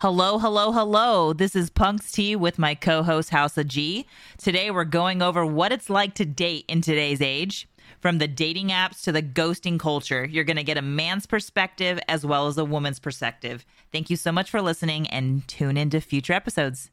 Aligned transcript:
Hello, 0.00 0.38
hello, 0.38 0.72
hello. 0.72 1.34
This 1.34 1.54
is 1.54 1.68
Punks 1.68 2.10
T 2.10 2.34
with 2.34 2.58
my 2.58 2.74
co 2.74 3.02
host, 3.02 3.28
House 3.28 3.58
of 3.58 3.68
G. 3.68 4.06
Today, 4.38 4.70
we're 4.70 4.86
going 4.86 5.20
over 5.20 5.44
what 5.44 5.72
it's 5.72 5.90
like 5.90 6.14
to 6.14 6.24
date 6.24 6.64
in 6.68 6.80
today's 6.80 7.20
age. 7.20 7.68
From 8.00 8.16
the 8.16 8.26
dating 8.26 8.68
apps 8.68 9.02
to 9.02 9.12
the 9.12 9.22
ghosting 9.22 9.78
culture, 9.78 10.24
you're 10.24 10.44
going 10.44 10.56
to 10.56 10.62
get 10.62 10.78
a 10.78 10.82
man's 10.82 11.26
perspective 11.26 12.00
as 12.08 12.24
well 12.24 12.46
as 12.46 12.56
a 12.56 12.64
woman's 12.64 12.98
perspective. 12.98 13.66
Thank 13.92 14.08
you 14.08 14.16
so 14.16 14.32
much 14.32 14.50
for 14.50 14.62
listening 14.62 15.06
and 15.08 15.46
tune 15.46 15.76
into 15.76 16.00
future 16.00 16.32
episodes. 16.32 16.90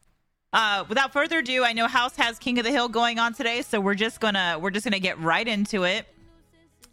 Uh, 0.51 0.83
without 0.89 1.13
further 1.13 1.37
ado, 1.37 1.63
I 1.63 1.71
know 1.71 1.87
House 1.87 2.17
has 2.17 2.37
King 2.37 2.59
of 2.59 2.65
the 2.65 2.71
Hill 2.71 2.89
going 2.89 3.19
on 3.19 3.33
today, 3.33 3.61
so 3.61 3.79
we're 3.79 3.95
just 3.95 4.19
gonna 4.19 4.59
we're 4.61 4.71
just 4.71 4.85
gonna 4.85 4.99
get 4.99 5.17
right 5.21 5.47
into 5.47 5.85
it. 5.85 6.05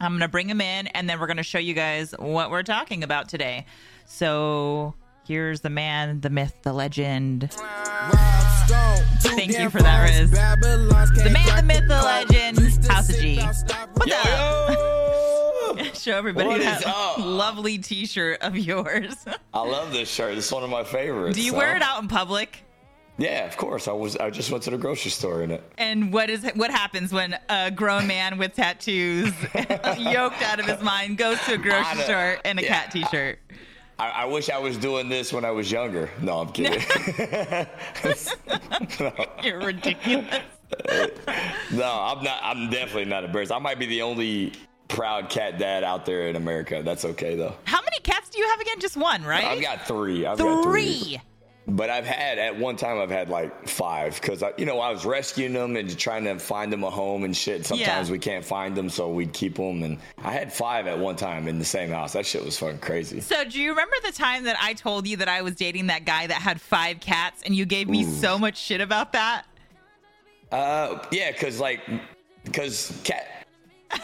I'm 0.00 0.12
gonna 0.12 0.28
bring 0.28 0.48
him 0.48 0.60
in, 0.60 0.86
and 0.86 1.10
then 1.10 1.18
we're 1.18 1.26
gonna 1.26 1.42
show 1.42 1.58
you 1.58 1.74
guys 1.74 2.14
what 2.20 2.52
we're 2.52 2.62
talking 2.62 3.02
about 3.02 3.28
today. 3.28 3.66
So 4.06 4.94
here's 5.26 5.60
the 5.60 5.70
man, 5.70 6.20
the 6.20 6.30
myth, 6.30 6.54
the 6.62 6.72
legend. 6.72 7.50
Thank 9.20 9.58
you 9.58 9.70
for 9.70 9.82
that, 9.82 10.02
Riz. 10.08 10.30
The 10.30 11.30
man, 11.32 11.56
the 11.56 11.62
myth, 11.62 11.84
the 11.88 12.02
legend, 12.02 12.58
House 12.86 13.08
of 13.10 13.16
G. 13.16 13.36
What's 13.38 14.06
Yo, 14.06 14.16
up? 14.16 15.78
yo! 15.78 15.84
Show 15.94 16.16
everybody 16.16 16.48
What 16.48 16.60
that 16.60 16.80
is 16.80 16.86
up? 16.86 17.18
lovely 17.18 17.78
T-shirt 17.78 18.40
of 18.42 18.56
yours. 18.56 19.24
I 19.52 19.60
love 19.60 19.92
this 19.92 20.08
shirt. 20.08 20.36
It's 20.36 20.50
one 20.52 20.62
of 20.62 20.70
my 20.70 20.84
favorites. 20.84 21.36
Do 21.36 21.42
you 21.42 21.50
so- 21.52 21.58
wear 21.58 21.74
it 21.76 21.82
out 21.82 22.00
in 22.02 22.08
public? 22.08 22.60
Yeah, 23.16 23.46
of 23.46 23.56
course. 23.56 23.86
I 23.86 23.92
was. 23.92 24.16
I 24.16 24.30
just 24.30 24.50
went 24.50 24.64
to 24.64 24.70
the 24.70 24.76
grocery 24.78 25.12
store 25.12 25.42
in 25.42 25.52
it. 25.52 25.62
And 25.78 26.12
what 26.12 26.30
is 26.30 26.44
what 26.56 26.72
happens 26.72 27.12
when 27.12 27.38
a 27.48 27.70
grown 27.70 28.08
man 28.08 28.38
with 28.38 28.54
tattoos, 28.54 29.32
yoked 29.98 30.42
out 30.42 30.58
of 30.58 30.66
his 30.66 30.82
mind, 30.82 31.16
goes 31.16 31.38
to 31.42 31.54
a 31.54 31.56
grocery 31.58 31.98
know. 31.98 32.02
store 32.04 32.36
in 32.44 32.58
a 32.58 32.62
Yeah. 32.62 32.68
cat 32.82 32.90
T-shirt? 32.90 33.38
I, 33.48 33.54
I 33.98 34.24
wish 34.24 34.50
I 34.50 34.58
was 34.58 34.76
doing 34.76 35.08
this 35.08 35.32
when 35.32 35.44
I 35.44 35.50
was 35.50 35.70
younger. 35.70 36.10
No, 36.20 36.40
I'm 36.40 36.48
kidding. 36.52 36.80
You're 39.42 39.60
ridiculous. 39.60 40.40
no, 41.72 41.84
I'm 41.84 42.24
not. 42.24 42.40
I'm 42.42 42.70
definitely 42.70 43.04
not 43.04 43.24
embarrassed. 43.24 43.52
I 43.52 43.58
might 43.58 43.78
be 43.78 43.86
the 43.86 44.02
only 44.02 44.52
proud 44.88 45.28
cat 45.28 45.58
dad 45.58 45.84
out 45.84 46.06
there 46.06 46.28
in 46.28 46.36
America. 46.36 46.82
That's 46.84 47.04
okay 47.04 47.36
though. 47.36 47.54
How 47.64 47.80
many 47.82 47.98
cats 48.02 48.28
do 48.30 48.38
you 48.38 48.48
have 48.48 48.60
again? 48.60 48.80
Just 48.80 48.96
one, 48.96 49.22
right? 49.22 49.44
I've 49.44 49.62
got 49.62 49.86
three. 49.86 50.26
I've 50.26 50.38
got 50.38 50.64
three. 50.64 51.20
But 51.66 51.88
I've 51.88 52.04
had 52.04 52.38
at 52.38 52.58
one 52.58 52.76
time 52.76 52.98
I've 52.98 53.10
had 53.10 53.30
like 53.30 53.66
five 53.66 54.20
because 54.20 54.42
I, 54.42 54.52
you 54.58 54.66
know, 54.66 54.80
I 54.80 54.90
was 54.90 55.06
rescuing 55.06 55.54
them 55.54 55.76
and 55.76 55.98
trying 55.98 56.24
to 56.24 56.38
find 56.38 56.70
them 56.70 56.84
a 56.84 56.90
home 56.90 57.24
and 57.24 57.34
shit. 57.34 57.64
Sometimes 57.64 58.08
Yeah. 58.08 58.12
we 58.12 58.18
can't 58.18 58.44
find 58.44 58.76
them, 58.76 58.90
so 58.90 59.08
we'd 59.08 59.32
keep 59.32 59.56
them. 59.56 59.82
And 59.82 59.98
I 60.22 60.30
had 60.30 60.52
five 60.52 60.86
at 60.86 60.98
one 60.98 61.16
time 61.16 61.48
in 61.48 61.58
the 61.58 61.64
same 61.64 61.88
house. 61.88 62.12
That 62.12 62.26
shit 62.26 62.44
was 62.44 62.58
fucking 62.58 62.80
crazy. 62.80 63.20
So, 63.20 63.44
do 63.44 63.58
you 63.58 63.70
remember 63.70 63.96
the 64.04 64.12
time 64.12 64.44
that 64.44 64.56
I 64.60 64.74
told 64.74 65.06
you 65.08 65.16
that 65.16 65.28
I 65.28 65.40
was 65.40 65.54
dating 65.54 65.86
that 65.86 66.04
guy 66.04 66.26
that 66.26 66.42
had 66.42 66.60
five 66.60 67.00
cats, 67.00 67.42
and 67.46 67.56
you 67.56 67.64
gave 67.64 67.88
me 67.88 68.04
so 68.04 68.38
much 68.38 68.58
shit 68.58 68.82
about 68.82 69.12
that? 69.14 69.44
Uh, 70.52 70.98
yeah, 71.10 71.32
because 71.32 71.60
like, 71.60 71.80
because 72.44 73.00
cat 73.04 73.46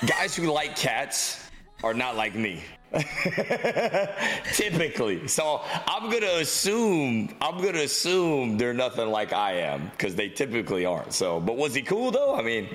guys 0.06 0.34
who 0.34 0.50
like 0.50 0.76
cats 0.76 1.50
are 1.84 1.92
not 1.92 2.16
like 2.16 2.34
me. 2.34 2.62
Typically, 4.52 5.28
so 5.28 5.62
I'm 5.86 6.10
gonna 6.10 6.26
assume 6.40 7.34
I'm 7.40 7.62
gonna 7.62 7.80
assume 7.80 8.58
they're 8.58 8.74
nothing 8.74 9.08
like 9.10 9.32
I 9.32 9.52
am 9.60 9.90
because 9.90 10.14
they 10.14 10.28
typically 10.28 10.84
aren't. 10.84 11.12
So, 11.12 11.40
but 11.40 11.56
was 11.56 11.74
he 11.74 11.82
cool 11.82 12.10
though? 12.10 12.34
I 12.36 12.42
mean, 12.42 12.68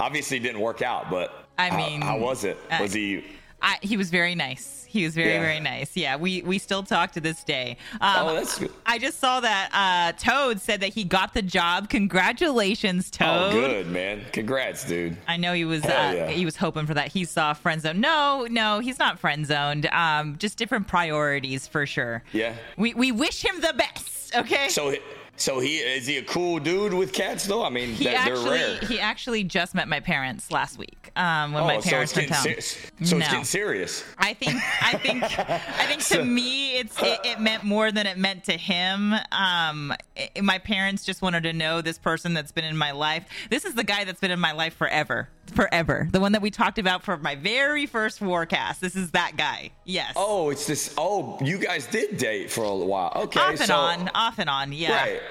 obviously 0.00 0.38
it 0.38 0.40
didn't 0.40 0.60
work 0.60 0.82
out, 0.82 1.10
but 1.10 1.46
I 1.58 1.76
mean, 1.76 2.00
how, 2.00 2.18
was 2.18 2.44
it? 2.44 2.58
uh, 2.70 2.78
Was 2.80 2.92
he? 2.92 3.24
I, 3.64 3.78
he 3.80 3.96
was 3.96 4.10
very 4.10 4.34
nice. 4.34 4.82
He 4.86 5.04
was 5.04 5.14
very, 5.16 5.32
Yeah. 5.32 5.40
very 5.40 5.58
nice. 5.58 5.96
Yeah, 5.96 6.14
we 6.16 6.42
we 6.42 6.58
still 6.58 6.84
talk 6.84 7.10
to 7.12 7.20
this 7.20 7.42
day. 7.42 7.78
Um, 8.00 8.28
Oh, 8.28 8.34
that's 8.34 8.58
good. 8.60 8.70
I 8.86 8.98
just 8.98 9.18
saw 9.18 9.40
that 9.40 9.70
uh, 9.72 10.12
Toad 10.22 10.60
said 10.60 10.82
that 10.82 10.92
he 10.94 11.02
got 11.02 11.34
the 11.34 11.42
job. 11.42 11.88
Congratulations, 11.90 13.10
Oh, 13.20 13.50
Toad. 13.50 13.52
good 13.52 13.86
man. 13.88 14.22
Congrats, 14.32 14.84
dude. 14.86 15.16
I 15.26 15.36
know 15.36 15.52
he 15.52 15.64
was 15.64 15.84
uh, 15.84 15.88
yeah. 16.14 16.28
he 16.28 16.44
was 16.44 16.56
hoping 16.56 16.86
for 16.86 16.94
that. 16.94 17.08
He 17.08 17.24
saw 17.24 17.54
friend 17.54 17.80
zone. 17.82 18.00
No, 18.00 18.46
no, 18.50 18.78
he's 18.80 18.98
not 19.00 19.18
friend 19.18 19.46
zoned. 19.46 19.86
Um, 19.86 20.36
just 20.38 20.58
different 20.58 20.86
priorities 20.86 21.66
for 21.66 21.86
sure. 21.86 22.22
Yeah. 22.32 22.54
We 22.76 22.94
we 22.94 23.10
wish 23.12 23.44
him 23.44 23.60
the 23.60 23.74
best. 23.76 24.34
Okay. 24.36 24.68
So, 24.68 24.94
so 25.36 25.58
he 25.58 25.78
is 25.78 26.06
he 26.06 26.18
a 26.18 26.22
cool 26.22 26.58
dude 26.58 26.94
with 26.94 27.12
cats 27.12 27.46
though? 27.46 27.64
I 27.64 27.70
mean, 27.70 27.90
he 27.90 28.04
they're, 28.04 28.24
they're 28.24 28.50
rare. 28.50 28.78
he 28.78 29.00
actually 29.00 29.44
just 29.44 29.74
met 29.74 29.88
my 29.88 30.00
parents 30.00 30.50
last 30.50 30.78
week. 30.78 31.10
Um, 31.16 31.52
when 31.52 31.64
oh, 31.64 31.66
my 31.66 31.80
parents 31.80 32.12
it's 32.12 32.16
were 32.16 32.22
in 32.22 32.28
getting 32.28 32.54
town. 32.54 32.62
ser- 32.62 33.04
so 33.04 33.16
it's 33.16 33.28
getting 33.28 33.44
serious. 33.44 34.04
I 34.18 34.34
think 34.34 34.60
I 34.82 34.98
think 34.98 35.22
I 35.22 35.86
think 35.86 36.02
to 36.06 36.24
me 36.24 36.78
it's 36.78 37.00
it, 37.02 37.20
it 37.24 37.40
meant 37.40 37.64
more 37.64 37.90
than 37.90 38.06
it 38.06 38.16
meant 38.16 38.44
to 38.44 38.52
him. 38.52 39.12
Um, 39.32 39.92
i 40.16 40.30
my 40.40 40.58
parents 40.58 41.04
just 41.04 41.22
wanted 41.22 41.42
to 41.44 41.52
know 41.52 41.80
this 41.80 41.98
person 41.98 42.34
that's 42.34 42.52
been 42.52 42.64
in 42.64 42.76
my 42.76 42.92
life. 42.92 43.24
This 43.50 43.64
is 43.64 43.74
the 43.74 43.84
guy 43.84 44.04
that's 44.04 44.20
been 44.20 44.30
in 44.30 44.40
my 44.40 44.52
life 44.52 44.74
forever, 44.74 45.28
forever. 45.54 46.08
The 46.10 46.20
one 46.20 46.32
that 46.32 46.42
we 46.42 46.50
talked 46.50 46.78
about 46.78 47.02
for 47.02 47.16
my 47.16 47.34
very 47.34 47.86
first 47.86 48.20
Warcast. 48.20 48.80
This 48.80 48.96
is 48.96 49.10
that 49.12 49.36
guy. 49.36 49.70
Yes. 49.84 50.12
Oh, 50.16 50.50
it's 50.50 50.66
this. 50.66 50.94
Oh, 50.96 51.38
you 51.42 51.58
guys 51.58 51.86
did 51.86 52.18
date 52.18 52.50
for 52.50 52.64
a 52.64 52.74
while. 52.74 53.12
Okay, 53.16 53.40
off 53.40 53.50
and 53.50 53.58
so, 53.58 53.76
on, 53.76 54.10
off 54.14 54.38
and 54.38 54.48
on. 54.48 54.72
Yeah. 54.72 54.96
Right. 54.96 55.22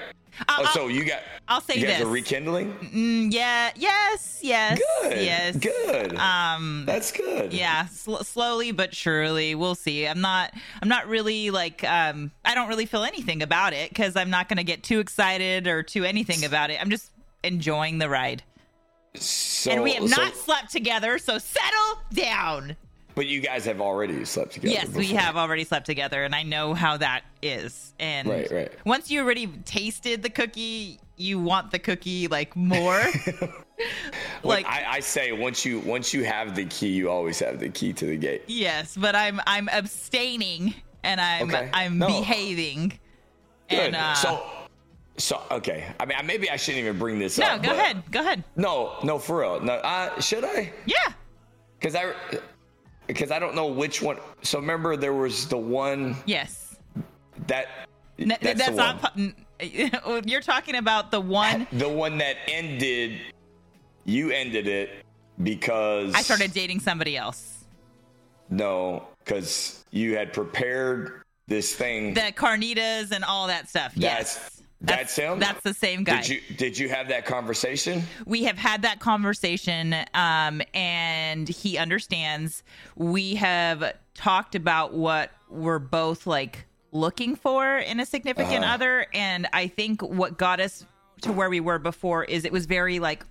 I'll- 0.48 0.64
oh, 0.66 0.70
so 0.74 0.88
you 0.88 1.04
got. 1.04 1.20
I'll 1.46 1.60
say 1.60 1.74
you 1.76 1.86
guys 1.86 1.98
this. 1.98 2.06
are 2.06 2.10
rekindling. 2.10 2.72
Mm, 2.74 3.32
yeah. 3.32 3.70
Yes. 3.76 4.38
Yes. 4.42 4.78
Good. 5.02 5.22
Yes. 5.24 5.56
Good. 5.56 6.16
Um. 6.16 6.84
That's 6.86 7.12
good. 7.12 7.52
yeah 7.52 7.86
sl- 7.86 8.16
slowly 8.22 8.72
but 8.72 8.94
surely 8.94 9.54
we'll 9.54 9.74
see 9.74 10.06
i'm 10.06 10.20
not 10.20 10.52
i'm 10.82 10.88
not 10.88 11.06
really 11.08 11.50
like 11.50 11.82
um 11.84 12.30
i 12.44 12.54
don't 12.54 12.68
really 12.68 12.86
feel 12.86 13.04
anything 13.04 13.42
about 13.42 13.72
it 13.72 13.88
because 13.90 14.16
i'm 14.16 14.30
not 14.30 14.48
going 14.48 14.56
to 14.56 14.64
get 14.64 14.82
too 14.82 15.00
excited 15.00 15.66
or 15.66 15.82
too 15.82 16.04
anything 16.04 16.44
about 16.44 16.70
it 16.70 16.80
i'm 16.80 16.90
just 16.90 17.10
enjoying 17.42 17.98
the 17.98 18.08
ride 18.08 18.42
So, 19.14 19.70
and 19.70 19.82
we 19.82 19.94
have 19.94 20.08
so- 20.08 20.22
not 20.22 20.34
slept 20.36 20.70
together 20.72 21.18
so 21.18 21.38
settle 21.38 21.98
down 22.12 22.76
But 23.14 23.26
you 23.26 23.40
guys 23.40 23.64
have 23.66 23.80
already 23.80 24.24
slept 24.24 24.52
together. 24.52 24.72
yes 24.74 24.88
we 24.88 25.06
have 25.08 25.36
already 25.36 25.64
slept 25.64 25.86
together 25.86 26.24
and 26.24 26.34
i 26.34 26.42
know 26.42 26.74
how 26.74 26.96
that 26.96 27.22
is 27.42 27.94
and 28.00 28.28
Right, 28.28 28.50
right. 28.50 28.72
once 28.84 29.10
you 29.10 29.20
already 29.22 29.46
tasted 29.64 30.22
the 30.22 30.30
cookie 30.30 30.98
you 31.16 31.38
want 31.38 31.70
the 31.70 31.78
cookie 31.78 32.26
like 32.28 32.56
more 32.56 33.00
like 34.44 34.66
I, 34.66 34.84
I 34.88 35.00
say, 35.00 35.32
once 35.32 35.64
you 35.64 35.80
once 35.80 36.14
you 36.14 36.24
have 36.24 36.54
the 36.54 36.64
key, 36.66 36.88
you 36.88 37.10
always 37.10 37.40
have 37.40 37.58
the 37.58 37.68
key 37.68 37.92
to 37.94 38.06
the 38.06 38.16
gate. 38.16 38.42
Yes, 38.46 38.96
but 38.96 39.16
I'm 39.16 39.40
I'm 39.48 39.68
abstaining 39.68 40.74
and 41.02 41.20
I'm 41.20 41.48
Okay. 41.50 41.70
I'm 41.72 41.98
No. 41.98 42.06
behaving. 42.06 42.98
Good. 43.68 43.78
And 43.80 43.96
uh, 43.96 44.14
so, 44.14 44.46
so 45.16 45.42
okay. 45.50 45.92
I 45.98 46.06
mean, 46.06 46.16
maybe 46.24 46.50
I 46.50 46.56
shouldn't 46.56 46.84
even 46.84 46.98
bring 46.98 47.18
this 47.18 47.36
no, 47.38 47.46
up. 47.46 47.62
No, 47.62 47.68
go 47.70 47.74
ahead, 47.78 48.02
go 48.12 48.20
ahead. 48.20 48.44
No, 48.54 48.96
no, 49.02 49.18
for 49.18 49.40
real. 49.40 49.60
No, 49.60 49.72
uh, 49.74 50.20
should 50.20 50.44
I? 50.44 50.72
Yeah, 50.86 50.96
Because 51.78 51.94
I, 51.96 52.12
because 53.06 53.30
I 53.30 53.38
don't 53.38 53.54
know 53.54 53.66
which 53.66 54.02
one. 54.02 54.18
So 54.42 54.58
remember, 54.58 54.96
there 54.96 55.12
was 55.14 55.48
the 55.48 55.58
one 55.58 56.16
yes. 56.26 56.76
that. 57.46 57.66
N- 58.18 58.28
that's, 58.40 58.58
that's 58.58 58.76
not. 58.76 59.02
one. 59.02 59.34
pu- 59.58 59.60
n- 59.60 60.22
You're 60.26 60.40
talking 60.40 60.76
about 60.76 61.10
the 61.10 61.20
one 61.20 61.66
the 61.72 61.88
one 61.88 62.18
that 62.18 62.36
ended. 62.48 63.20
You 64.04 64.30
ended 64.30 64.68
it 64.68 65.04
because 65.42 66.14
I 66.14 66.20
started 66.22 66.52
dating 66.52 66.80
somebody 66.80 67.16
else. 67.16 67.64
No, 68.50 69.08
because 69.24 69.84
you 69.90 70.16
had 70.16 70.32
prepared 70.32 71.22
this 71.46 71.74
thing. 71.74 72.14
The 72.14 72.32
carnitas 72.32 73.10
and 73.10 73.24
all 73.24 73.46
that 73.46 73.68
stuff. 73.68 73.94
That's- 73.94 74.34
yes. 74.36 74.53
That's 74.86 75.16
him? 75.16 75.38
That's 75.38 75.62
the 75.62 75.74
same 75.74 76.04
guy. 76.04 76.20
Did 76.22 76.28
you 76.28 76.40
did 76.56 76.78
you 76.78 76.88
have 76.88 77.08
that 77.08 77.24
conversation? 77.26 78.02
we 78.26 78.44
have 78.44 78.58
had 78.58 78.82
that 78.82 79.00
conversation 79.00 79.94
um, 80.14 80.62
and 80.74 81.48
he 81.48 81.78
understands 81.78 82.62
we 82.96 83.34
have 83.36 83.94
talked 84.14 84.54
about 84.54 84.92
what 84.94 85.30
we're 85.48 85.78
both 85.78 86.26
like 86.26 86.66
looking 86.92 87.34
for 87.36 87.78
in 87.78 87.98
a 88.00 88.06
significant 88.06 88.64
Uh-huh. 88.64 88.74
other 88.74 89.06
and 89.12 89.48
i 89.52 89.66
think 89.66 90.00
what 90.02 90.38
got 90.38 90.60
us 90.60 90.86
to 91.22 91.32
where 91.32 91.50
we 91.50 91.58
were 91.60 91.78
before 91.80 92.22
is 92.24 92.44
it 92.44 92.52
was 92.52 92.66
very 92.66 92.98
like 93.00 93.24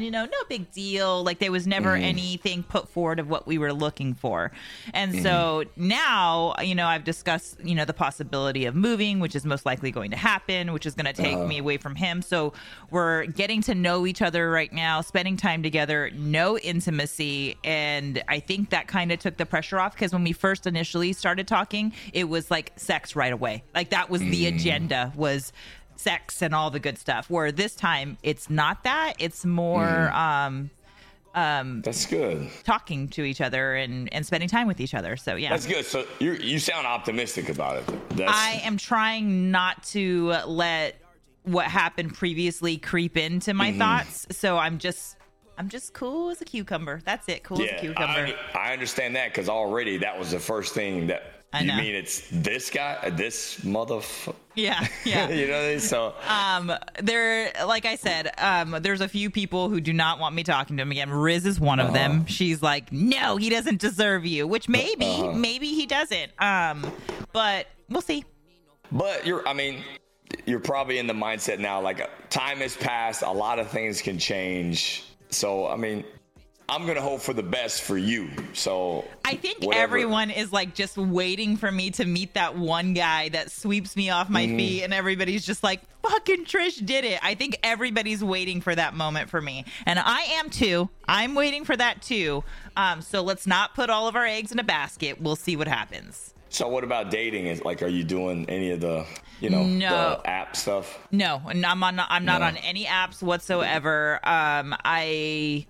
you 0.00 0.10
know 0.10 0.24
no 0.24 0.38
big 0.48 0.70
deal 0.72 1.22
like 1.24 1.38
there 1.38 1.52
was 1.52 1.66
never 1.66 1.90
Mm-hmm. 1.92 2.04
anything 2.04 2.62
put 2.62 2.88
forward 2.88 3.18
of 3.18 3.28
what 3.28 3.46
we 3.46 3.58
were 3.58 3.72
looking 3.72 4.14
for 4.14 4.50
and 4.94 5.12
Mm-hmm. 5.12 5.22
so 5.22 5.64
now 5.76 6.54
you 6.62 6.74
know 6.74 6.86
i've 6.86 7.04
discussed 7.04 7.58
you 7.64 7.74
know 7.74 7.84
the 7.84 7.92
possibility 7.92 8.64
of 8.66 8.74
moving 8.74 9.20
which 9.20 9.34
is 9.34 9.44
most 9.44 9.66
likely 9.66 9.90
going 9.90 10.10
to 10.12 10.16
happen 10.16 10.72
which 10.72 10.86
is 10.86 10.94
going 10.94 11.06
to 11.06 11.12
take 11.12 11.36
Uh-huh. 11.36 11.46
me 11.46 11.58
away 11.58 11.76
from 11.76 11.94
him 11.96 12.22
so 12.22 12.52
we're 12.90 13.26
getting 13.26 13.60
to 13.62 13.74
know 13.74 14.06
each 14.06 14.22
other 14.22 14.50
right 14.50 14.72
now 14.72 15.00
spending 15.00 15.36
time 15.36 15.62
together 15.62 16.10
no 16.14 16.56
intimacy 16.58 17.56
and 17.64 18.22
i 18.28 18.38
think 18.40 18.70
that 18.70 18.86
kind 18.88 19.10
of 19.12 19.18
took 19.18 19.36
the 19.36 19.46
pressure 19.46 19.78
off 19.78 19.92
because 19.92 20.12
when 20.12 20.24
we 20.24 20.32
first 20.32 20.66
initially 20.66 21.12
started 21.12 21.46
talking 21.48 21.92
it 22.12 22.28
was 22.28 22.50
like 22.50 22.72
sex 22.76 23.14
right 23.16 23.32
away 23.32 23.62
like 23.74 23.90
that 23.90 24.08
was 24.10 24.20
the 24.20 24.46
agenda 24.46 25.12
was 25.16 25.52
sex 25.96 26.42
and 26.42 26.54
all 26.54 26.70
the 26.70 26.80
good 26.80 26.98
stuff 26.98 27.28
where 27.30 27.52
this 27.52 27.74
time 27.74 28.16
it's 28.22 28.48
not 28.50 28.84
that 28.84 29.14
it's 29.18 29.44
more 29.44 30.10
um 30.12 30.70
um, 31.34 31.80
That's 31.80 32.04
good. 32.04 32.50
talking 32.62 33.08
to 33.08 33.24
each 33.24 33.40
other 33.40 33.74
and 33.74 34.12
and 34.12 34.26
spending 34.26 34.50
time 34.50 34.66
with 34.66 34.80
each 34.80 34.92
other. 34.94 35.16
So 35.16 35.34
yeah. 35.36 35.48
That's 35.48 35.66
good. 35.66 35.86
So 35.86 36.04
you 36.18 36.32
you 36.34 36.58
sound 36.58 36.86
optimistic 36.86 37.48
about 37.48 37.78
it. 37.78 37.86
That's, 38.10 38.30
I 38.30 38.60
am 38.64 38.76
trying 38.76 39.50
not 39.50 39.82
to 39.84 40.34
let 40.46 40.96
what 41.44 41.64
happened 41.66 42.14
previously 42.14 42.76
creep 42.76 43.16
into 43.16 43.52
Mm-hmm. 43.52 43.56
my 43.56 43.72
thoughts. 43.72 44.26
So 44.32 44.58
I'm 44.58 44.76
just 44.76 45.16
I'm 45.56 45.70
just 45.70 45.94
cool 45.94 46.28
as 46.28 46.42
a 46.42 46.44
cucumber. 46.44 47.00
That's 47.04 47.26
it. 47.30 47.44
Cool 47.44 47.62
as 47.62 47.70
a 47.70 47.80
cucumber. 47.80 48.34
I, 48.54 48.68
I 48.68 48.72
understand 48.74 49.16
that 49.16 49.28
because 49.32 49.48
already 49.48 49.96
that 49.98 50.18
was 50.18 50.32
the 50.32 50.38
first 50.40 50.74
thing 50.74 51.06
that. 51.06 51.22
I 51.54 51.60
you 51.62 51.72
mean 51.72 51.94
it's 51.94 52.22
this 52.30 52.70
guy, 52.70 53.10
this 53.10 53.56
motherfucker? 53.60 54.34
yeah, 54.54 54.86
yeah. 55.04 55.28
you 55.28 55.46
know 55.48 55.52
what 55.54 55.64
I 55.64 55.68
mean? 55.68 55.80
So 55.80 56.14
Um, 56.28 56.72
there, 57.02 57.52
like 57.66 57.84
I 57.84 57.96
said, 57.96 58.32
um, 58.38 58.76
there's 58.80 59.00
a 59.02 59.08
few 59.08 59.28
people 59.30 59.68
who 59.68 59.80
do 59.80 59.92
not 59.92 60.18
want 60.18 60.34
me 60.34 60.44
talking 60.44 60.76
to 60.78 60.82
him 60.82 60.90
again. 60.90 61.10
Riz 61.10 61.44
is 61.46 61.60
one 61.60 61.78
of 61.80 61.86
Uh-huh. 61.88 61.94
them. 61.94 62.26
She's 62.26 62.62
like, 62.62 62.90
no, 62.92 63.36
he 63.36 63.50
doesn't 63.50 63.80
deserve 63.80 64.24
you, 64.24 64.46
which 64.46 64.68
maybe, 64.68 65.04
Uh-huh. 65.06 65.32
maybe 65.32 65.68
he 65.68 65.86
doesn't. 65.86 66.32
Um, 66.38 66.90
but 67.32 67.66
we'll 67.90 68.00
see. 68.02 68.24
But 68.90 69.26
you're, 69.26 69.46
I 69.46 69.52
mean, 69.52 69.82
you're 70.46 70.60
probably 70.60 70.98
in 70.98 71.06
the 71.06 71.14
mindset 71.14 71.58
now. 71.58 71.80
Like 71.80 72.08
time 72.30 72.58
has 72.58 72.76
passed, 72.76 73.22
a 73.22 73.30
lot 73.30 73.58
of 73.58 73.68
things 73.70 74.00
can 74.00 74.18
change. 74.18 75.04
So 75.30 75.66
I 75.68 75.76
mean, 75.76 76.04
I'm 76.74 76.86
gonna 76.86 77.00
hope 77.02 77.20
for 77.20 77.32
the 77.34 77.42
best 77.42 77.82
for 77.82 77.98
you. 77.98 78.30
So 78.54 79.04
I 79.24 79.34
think 79.36 79.58
whatever- 79.60 79.82
everyone 79.82 80.30
is 80.30 80.52
like 80.52 80.74
just 80.74 80.96
waiting 80.96 81.56
for 81.56 81.70
me 81.70 81.90
to 81.92 82.04
meet 82.04 82.34
that 82.34 82.56
one 82.56 82.94
guy 82.94 83.28
that 83.30 83.50
sweeps 83.50 83.94
me 83.96 84.08
off 84.10 84.24
Mm-hmm. 84.26 84.32
my 84.32 84.46
feet, 84.46 84.82
and 84.84 84.94
everybody's 84.94 85.44
just 85.44 85.62
like, 85.62 85.80
fucking 86.02 86.46
Trish 86.46 86.84
did 86.84 87.04
it. 87.04 87.18
I 87.22 87.34
think 87.34 87.58
everybody's 87.62 88.24
waiting 88.24 88.60
for 88.60 88.74
that 88.74 88.94
moment 88.94 89.28
for 89.30 89.40
me. 89.40 89.64
And 89.86 89.98
I 89.98 90.20
am 90.40 90.48
too. 90.50 90.88
I'm 91.06 91.34
waiting 91.34 91.64
for 91.64 91.76
that 91.76 92.00
too. 92.02 92.42
Um, 92.76 93.02
so 93.02 93.22
let's 93.22 93.46
not 93.46 93.74
put 93.74 93.90
all 93.90 94.08
of 94.08 94.16
our 94.16 94.24
eggs 94.26 94.50
in 94.50 94.58
a 94.58 94.64
basket. 94.64 95.20
We'll 95.20 95.36
see 95.36 95.56
what 95.56 95.68
happens. 95.68 96.32
So 96.48 96.68
what 96.68 96.84
about 96.84 97.10
dating? 97.10 97.46
Is 97.46 97.64
like, 97.64 97.82
are 97.82 97.88
you 97.88 98.04
doing 98.04 98.44
any 98.48 98.70
of 98.72 98.80
the, 98.80 99.06
you 99.40 99.48
know, 99.50 99.62
No. 99.64 100.20
the 100.22 100.30
app 100.30 100.56
stuff? 100.56 100.98
No, 101.10 101.40
and 101.48 101.64
I'm 101.64 101.82
on. 101.82 101.98
I'm 102.00 102.24
not 102.24 102.40
No. 102.40 102.46
on 102.48 102.56
any 102.58 102.84
apps 102.84 103.22
whatsoever. 103.22 104.20
Um, 104.22 104.74
I 104.84 105.66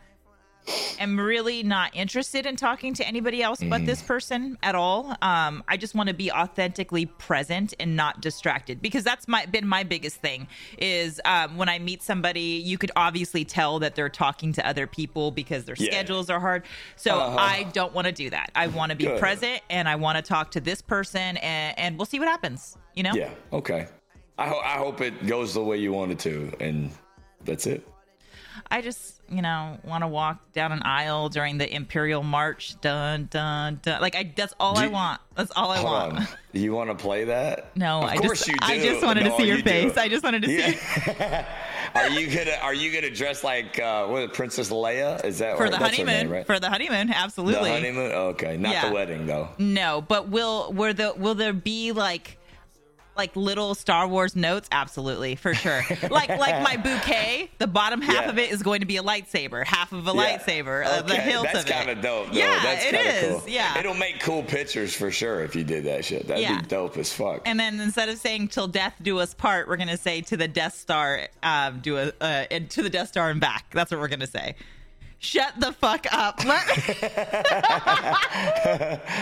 am 0.99 1.19
really 1.19 1.63
not 1.63 1.91
interested 1.95 2.47
in 2.47 2.55
talking 2.57 2.95
to 2.95 3.07
anybody 3.07 3.43
else 3.43 3.61
but 3.69 3.85
this 3.85 4.01
person 4.03 4.57
at 4.63 4.75
all. 4.75 5.17
Um, 5.21 5.65
I 5.67 5.77
just 5.77 5.95
want 5.95 6.09
to 6.09 6.15
be 6.15 6.31
authentically 6.31 7.07
present 7.07 7.75
and 7.81 7.97
not 7.97 8.21
distracted 8.21 8.81
because 8.81 9.03
that's 9.03 9.27
my 9.27 9.47
been 9.47 9.67
my 9.67 9.83
biggest 9.83 10.17
thing. 10.17 10.47
Is 10.79 11.21
um, 11.25 11.57
when 11.57 11.69
I 11.69 11.79
meet 11.79 12.03
somebody, 12.03 12.41
you 12.65 12.79
could 12.79 12.93
obviously 12.97 13.45
tell 13.45 13.79
that 13.81 13.95
they're 13.97 14.09
talking 14.09 14.53
to 14.55 14.67
other 14.67 14.87
people 14.87 15.31
because 15.33 15.65
their 15.65 15.75
Yeah. 15.79 15.91
schedules 15.91 16.31
are 16.31 16.41
hard. 16.41 16.63
So 16.97 17.19
Uh-huh. 17.19 17.37
I 17.39 17.65
don't 17.73 17.93
want 17.93 18.07
to 18.07 18.13
do 18.13 18.31
that. 18.31 18.51
I 18.55 18.69
want 18.69 18.91
to 18.91 18.97
be 18.97 19.05
Good. 19.05 19.19
present 19.21 19.61
and 19.71 19.89
I 19.89 19.97
want 19.97 20.17
to 20.17 20.23
talk 20.23 20.53
to 20.53 20.61
this 20.61 20.81
person, 20.81 21.37
and, 21.39 21.79
and 21.79 21.99
we'll 21.99 22.07
see 22.07 22.19
what 22.19 22.29
happens. 22.29 22.77
You 22.95 23.03
know. 23.03 23.13
Yeah. 23.15 23.31
Okay. 23.53 23.87
I, 24.39 24.49
ho- 24.49 24.61
I 24.65 24.77
hope 24.79 25.01
it 25.01 25.27
goes 25.27 25.55
the 25.55 25.63
way 25.63 25.77
you 25.77 25.93
want 25.93 26.13
it 26.13 26.19
to, 26.21 26.53
and 26.61 26.91
that's 27.45 27.67
it. 27.67 27.87
I 28.71 28.81
just, 28.83 29.21
you 29.31 29.43
know, 29.43 29.79
want 29.85 30.03
to 30.03 30.09
walk 30.09 30.53
down 30.53 30.73
an 30.73 30.83
aisle 30.83 31.29
during 31.29 31.59
the 31.59 31.73
Imperial 31.75 32.23
March. 32.23 32.81
Dun 32.81 33.29
dun 33.31 33.81
dun. 33.83 34.01
Like 34.01 34.15
I, 34.17 34.33
that's 34.35 34.55
all 34.61 34.77
I 34.79 34.87
Do- 34.87 34.93
want. 34.93 35.21
That's 35.35 35.53
all 35.57 35.71
I 35.71 35.83
want. 35.83 36.19
on. 36.19 36.29
You 36.53 36.73
want 36.75 36.91
to 36.91 36.95
play 36.97 37.25
that? 37.25 37.75
No, 37.77 38.03
of 38.03 38.11
I 38.11 38.17
course 38.19 38.41
just, 38.45 38.49
you 38.49 38.55
do. 38.55 38.67
I 38.67 38.79
just 38.79 39.03
wanted 39.05 39.25
No, 39.25 39.31
to 39.31 39.37
see 39.39 39.47
your 39.49 39.57
you 39.57 39.63
do. 39.63 39.71
face. 39.71 39.97
I 39.97 40.09
just 40.09 40.23
wanted 40.25 40.43
to 40.43 40.49
see. 40.49 40.79
Are 41.95 42.09
you 42.09 42.27
gonna 42.35 42.57
Are 42.63 42.75
you 42.75 42.93
gonna 42.93 43.15
dress 43.15 43.43
like 43.45 43.79
uh, 43.79 44.07
what? 44.07 44.33
Princess 44.35 44.71
Leia? 44.71 45.25
Is 45.25 45.39
that 45.39 45.57
For 45.57 45.65
or 45.65 45.71
the 45.71 45.77
that's 45.79 45.97
honeymoon, 45.97 46.07
name, 46.27 46.31
right? 46.31 46.47
for 46.47 46.59
the 46.61 46.69
honeymoon, 46.71 47.11
absolutely. 47.11 47.71
the 47.71 47.77
honeymoon. 47.77 48.13
Okay, 48.13 48.57
not 48.57 48.73
Yeah. 48.73 48.89
the 48.89 48.95
wedding 48.95 49.27
though. 49.27 49.49
No, 49.59 50.01
but 50.07 50.29
will 50.29 50.73
were 50.73 50.93
the 50.93 51.15
will 51.17 51.35
there 51.35 51.53
be 51.53 51.93
like 51.93 52.39
like 53.17 53.35
little 53.37 53.75
Star 53.75 54.07
Wars 54.09 54.35
notes? 54.37 54.69
Absolutely, 54.73 55.37
for 55.37 55.55
sure. 55.55 55.83
like 56.11 56.29
like 56.29 56.63
my 56.63 56.77
bouquet, 56.77 57.51
the 57.59 57.67
bottom 57.67 58.01
half 58.01 58.25
Yeah. 58.25 58.31
of 58.31 58.39
it 58.39 58.51
is 58.53 58.63
going 58.63 58.81
to 58.81 58.87
be 58.87 58.97
a 58.97 59.03
lightsaber, 59.03 59.65
half 59.65 59.93
of 59.93 60.07
a 60.09 60.13
Yeah. 60.13 60.39
lightsaber, 60.39 60.85
uh, 60.85 61.03
the 61.03 61.17
hilt 61.17 61.45
That's 61.45 61.61
of 61.61 61.67
it. 61.67 61.69
That's 61.69 61.85
kind 61.87 61.91
of 61.99 62.03
dope. 62.03 62.33
Though. 62.33 62.39
Yeah, 62.39 62.59
that's 62.63 62.85
it 62.85 62.91
kinda. 62.95 63.39
Cool. 63.41 63.43
Yeah. 63.49 63.79
it'll 63.79 63.95
make 63.95 64.21
cool 64.21 64.43
pictures 64.43 64.95
for 64.95 65.11
sure 65.11 65.43
if 65.45 65.55
you 65.57 65.65
did 65.65 65.85
that 65.85 66.05
shit. 66.05 66.27
That'd 66.27 66.43
Yeah. 66.43 66.61
be 66.61 66.67
dope 66.67 66.97
as 66.97 67.13
fuck. 67.13 67.43
And 67.47 67.59
then 67.61 67.81
instead 67.81 68.09
of 68.09 68.19
saying 68.19 68.49
"till 68.49 68.69
death 68.69 68.95
do 69.03 69.19
us 69.19 69.35
part," 69.35 69.69
we're 69.69 69.77
gonna 69.77 69.97
say 69.97 70.21
"to 70.23 70.37
the 70.37 70.49
Death 70.49 70.75
Star 70.77 71.29
um, 71.43 71.81
do 71.81 71.99
a 71.99 72.13
uh, 72.21 72.45
to 72.71 72.83
the 72.83 72.91
Death 72.91 73.09
Star 73.09 73.31
and 73.31 73.41
back." 73.41 73.67
That's 73.73 73.91
what 73.91 74.01
we're 74.01 74.09
gonna 74.09 74.27
say. 74.27 74.55
Shut 75.25 75.55
the 75.59 75.71
fuck 75.73 76.05
up. 76.13 76.45
Let- 76.45 76.67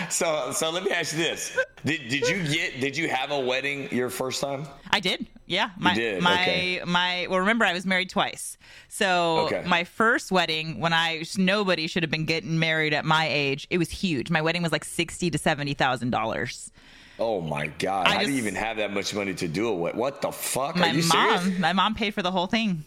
so, 0.11 0.51
so 0.51 0.71
let 0.71 0.83
me 0.83 0.89
ask 0.91 1.13
you 1.13 1.19
this: 1.19 1.55
Did 1.85 2.07
did 2.09 2.27
you 2.27 2.43
get? 2.51 2.81
Did 2.81 2.97
you 2.97 3.07
have 3.07 3.29
a 3.29 3.39
wedding 3.39 3.87
your 3.91 4.09
first 4.09 4.41
time? 4.41 4.65
I 4.89 4.99
did. 4.99 5.27
Yeah. 5.45 5.69
My 5.77 5.93
did? 5.93 6.23
my 6.23 6.41
Okay. 6.41 6.81
my 6.87 7.27
well 7.29 7.39
remember 7.39 7.65
I 7.65 7.73
was 7.73 7.85
married 7.85 8.09
twice. 8.09 8.57
So 8.87 9.41
Okay. 9.45 9.63
my 9.67 9.83
first 9.83 10.31
wedding 10.31 10.79
when 10.79 10.91
I 10.91 11.23
nobody 11.37 11.85
should 11.85 12.01
have 12.01 12.09
been 12.11 12.25
getting 12.25 12.57
married 12.57 12.93
at 12.95 13.05
my 13.05 13.27
age, 13.29 13.67
it 13.69 13.77
was 13.77 13.91
huge. 13.91 14.31
My 14.31 14.41
wedding 14.41 14.63
was 14.63 14.71
like 14.71 14.83
sixty 14.85 15.29
to 15.29 15.37
seventy 15.37 15.75
thousand 15.75 16.09
dollars. 16.09 16.71
Oh 17.19 17.41
my 17.41 17.67
god! 17.67 18.07
I 18.07 18.13
How 18.13 18.19
do 18.21 18.25
you 18.25 18.37
just- 18.37 18.37
even 18.39 18.55
have 18.55 18.77
that 18.77 18.91
much 18.91 19.13
money 19.13 19.35
to 19.35 19.47
do 19.47 19.67
a 19.67 19.73
wedding? 19.75 19.99
What 19.99 20.21
the 20.23 20.31
fuck? 20.31 20.75
My 20.77 20.89
Are 20.89 20.93
you 20.95 21.03
mom 21.13 21.37
serious? 21.41 21.59
my 21.59 21.73
mom 21.73 21.93
paid 21.93 22.15
for 22.15 22.23
the 22.23 22.31
whole 22.31 22.47
thing. 22.47 22.85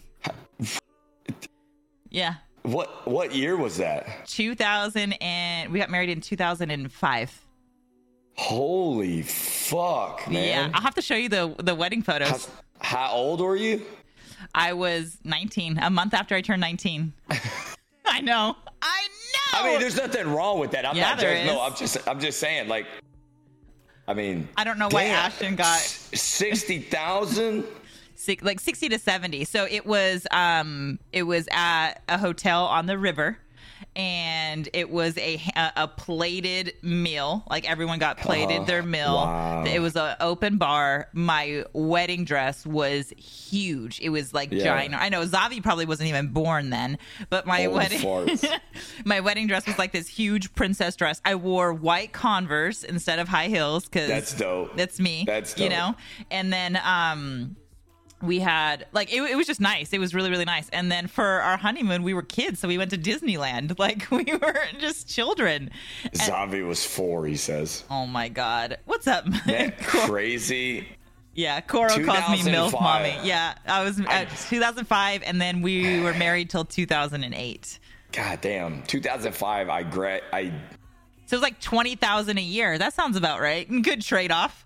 Yeah. 2.11 2.35
What 2.65 3.07
what 3.07 3.35
year 3.35 3.57
was 3.57 3.77
that? 3.77 4.27
Two 4.27 4.55
thousand 4.55 5.13
and 5.21 5.71
we 5.71 5.79
got 5.79 5.91
married 5.91 6.09
in 6.09 6.21
two 6.23 6.35
thousand 6.37 6.71
and 6.71 6.91
five. 6.91 7.31
Holy 8.37 9.23
fuck, 9.23 10.29
man! 10.29 10.71
Yeah, 10.71 10.71
I'll 10.75 10.81
have 10.81 10.95
to 10.95 11.03
show 11.03 11.15
you 11.15 11.29
the 11.29 11.55
the 11.59 11.75
wedding 11.75 12.03
photos. 12.03 12.49
How, 12.81 12.97
how 13.09 13.13
old 13.13 13.41
were 13.41 13.55
you? 13.55 13.83
I 14.55 14.73
was 14.73 15.17
19, 15.25 15.79
a 15.79 15.89
month 15.91 16.13
after 16.15 16.35
I 16.35 16.41
turned 16.43 16.61
19. 16.61 17.13
I 18.05 18.21
know. 18.21 18.55
I 18.83 19.03
know. 19.09 19.59
I 19.59 19.69
mean, 19.71 19.81
there's 19.81 19.97
nothing 19.97 20.29
wrong 20.29 20.59
with 20.61 20.73
that. 20.73 20.87
I'm 20.87 20.97
Yeah, 20.97 21.11
not 21.11 21.19
judging. 21.19 21.47
No. 21.47 21.63
I'm 21.63 21.75
just 21.75 22.09
I'm 22.09 22.21
just 22.21 22.41
saying, 22.41 22.69
like, 22.69 22.87
I 24.09 24.15
mean, 24.15 24.49
I 24.57 24.65
don't 24.65 24.79
know 24.79 24.89
why 24.91 25.05
damn, 25.05 25.27
Ashton 25.27 25.57
got 25.57 25.77
s- 25.79 26.11
sixty 26.15 26.79
thousand. 26.81 27.65
Six, 28.25 28.43
like 28.43 28.61
60 28.61 28.89
to 28.91 28.99
70. 28.99 29.45
So 29.45 29.67
it 29.71 29.87
was 29.87 30.27
um 30.31 30.99
it 31.13 31.23
was 31.25 31.49
at 31.53 32.03
a 32.09 32.19
hotel 32.19 32.65
on 32.67 32.87
the 32.87 32.99
river 32.99 33.39
and 33.97 34.69
it 34.73 34.91
was 34.91 35.17
a 35.19 35.41
a, 35.77 35.87
plated 35.87 36.75
meal. 36.83 37.45
Like 37.49 37.69
everyone 37.69 37.99
got 37.99 38.19
plated 38.19 38.63
Oh, 38.63 38.65
their 38.65 38.83
meal. 38.83 39.15
wow. 39.15 39.65
It 39.65 39.79
was 39.79 39.95
an 39.97 40.17
open 40.21 40.57
bar. 40.59 41.09
My 41.13 41.65
wedding 41.73 42.25
dress 42.25 42.67
was 42.67 43.13
huge. 43.17 44.01
It 44.01 44.09
was 44.09 44.33
like 44.35 44.51
Yeah. 44.53 44.65
giant. 44.65 44.95
I 44.95 45.11
know 45.11 45.25
Zavi 45.25 45.63
probably 45.63 45.87
wasn't 45.87 46.09
even 46.09 46.29
born 46.29 46.71
then, 46.71 46.99
but 47.31 47.47
my 47.47 47.63
Holy 47.65 47.75
wedding 47.75 48.39
my 49.05 49.21
wedding 49.21 49.47
dress 49.47 49.67
was 49.67 49.79
like 49.79 49.93
this 49.93 50.09
huge 50.09 50.53
princess 50.55 50.97
dress. 50.97 51.21
I 51.25 51.37
wore 51.37 51.73
white 51.73 52.13
Converse 52.13 52.83
instead 52.85 53.19
of 53.21 53.29
high 53.29 53.49
heels 53.49 53.85
because 53.85 54.09
That's 54.09 54.35
dope. 54.35 54.77
That's 54.77 54.99
me. 54.99 55.25
That's 55.27 55.55
dope. 55.55 55.63
you 55.65 55.69
know. 55.69 55.95
And 56.31 56.53
then 56.53 56.81
um, 56.85 57.57
we 58.23 58.39
had 58.41 58.87
like 58.93 59.13
it, 59.13 59.21
it 59.23 59.37
was 59.37 59.47
just 59.47 59.61
nice. 59.61 59.93
It 59.93 59.99
was 59.99 60.15
really 60.15 60.31
really 60.31 60.45
nice. 60.45 60.69
And 60.71 60.91
then 60.91 61.07
for 61.09 61.25
our 61.25 61.57
honeymoon, 61.57 62.03
we 62.03 62.15
were 62.15 62.23
kids, 62.23 62.61
so 62.61 62.69
we 62.69 62.79
went 62.79 62.91
to 62.91 62.99
Disneyland. 62.99 63.79
Like 63.85 64.11
we 64.11 64.25
were 64.25 64.57
just 64.79 65.09
children. 65.09 65.71
And- 66.05 66.15
Zavi 66.15 66.67
was 66.67 66.85
four. 66.87 67.27
He 67.27 67.37
says. 67.37 67.85
oh 67.91 68.07
my 68.07 68.29
god, 68.29 68.79
what's 68.87 69.07
up? 69.07 69.25
That 69.47 69.79
crazy. 69.83 70.89
yeah, 71.35 71.61
Coro 71.61 71.89
calls 71.89 72.31
me 72.31 72.51
MILF 72.51 72.73
mommy. 72.73 73.17
Yeah, 73.25 73.55
I 73.67 73.83
was 73.85 74.01
at 74.09 74.31
2005, 74.49 75.23
and 75.25 75.41
then 75.41 75.61
we 75.61 76.01
were 76.01 76.15
married 76.15 76.49
till 76.51 76.65
2008. 76.65 77.79
God 78.13 78.41
damn. 78.41 78.83
2005. 78.85 79.69
I 79.69 79.83
gra- 79.83 80.21
I 80.33 80.45
So 80.45 80.53
it 80.53 81.33
was 81.33 81.43
like 81.43 81.61
twenty 81.61 81.97
thousand 81.97 82.39
a 82.39 82.43
year. 82.43 82.79
That 82.79 82.93
sounds 82.95 83.17
about 83.17 83.41
right. 83.41 83.69
Good 83.83 84.03
trade 84.03 84.31
off. 84.31 84.65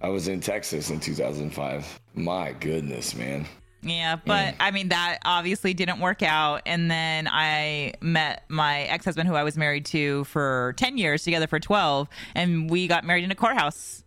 I 0.00 0.08
was 0.08 0.28
in 0.28 0.40
Texas 0.40 0.90
in 0.90 1.00
2005. 1.00 2.00
My 2.14 2.52
goodness, 2.52 3.14
man. 3.14 3.46
Yeah, 3.82 4.16
but 4.16 4.54
I 4.60 4.70
mean 4.70 4.88
that 4.88 5.18
obviously 5.26 5.74
didn't 5.74 6.00
work 6.00 6.22
out. 6.22 6.62
And 6.64 6.90
then 6.90 7.28
I 7.30 7.92
met 8.00 8.44
my 8.48 8.82
ex 8.82 9.04
husband, 9.04 9.28
who 9.28 9.34
I 9.34 9.42
was 9.42 9.58
married 9.58 9.84
to 9.86 10.24
for 10.24 10.74
ten 10.78 10.96
years, 10.96 11.22
together 11.22 11.46
for 11.46 11.60
twelve, 11.60 12.08
and 12.34 12.70
we 12.70 12.86
got 12.88 13.04
married 13.04 13.24
in 13.24 13.30
a 13.30 13.34
courthouse. 13.34 14.02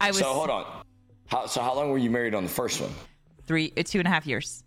I 0.00 0.08
was 0.08 0.18
So 0.18 0.32
hold 0.32 0.48
on. 0.48 0.64
How, 1.26 1.44
so 1.44 1.60
how 1.60 1.74
long 1.74 1.90
were 1.90 1.98
you 1.98 2.08
married 2.08 2.34
on 2.34 2.44
the 2.44 2.48
first 2.48 2.80
one? 2.80 2.90
three, 3.48 3.72
uh, 3.76 3.82
two 3.82 3.98
and 3.98 4.06
a 4.06 4.10
half 4.10 4.26
years. 4.26 4.62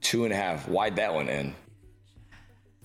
Two 0.00 0.24
and 0.24 0.32
a 0.32 0.36
half. 0.36 0.66
Why'd 0.66 0.96
that 0.96 1.14
one 1.14 1.28
end? 1.28 1.54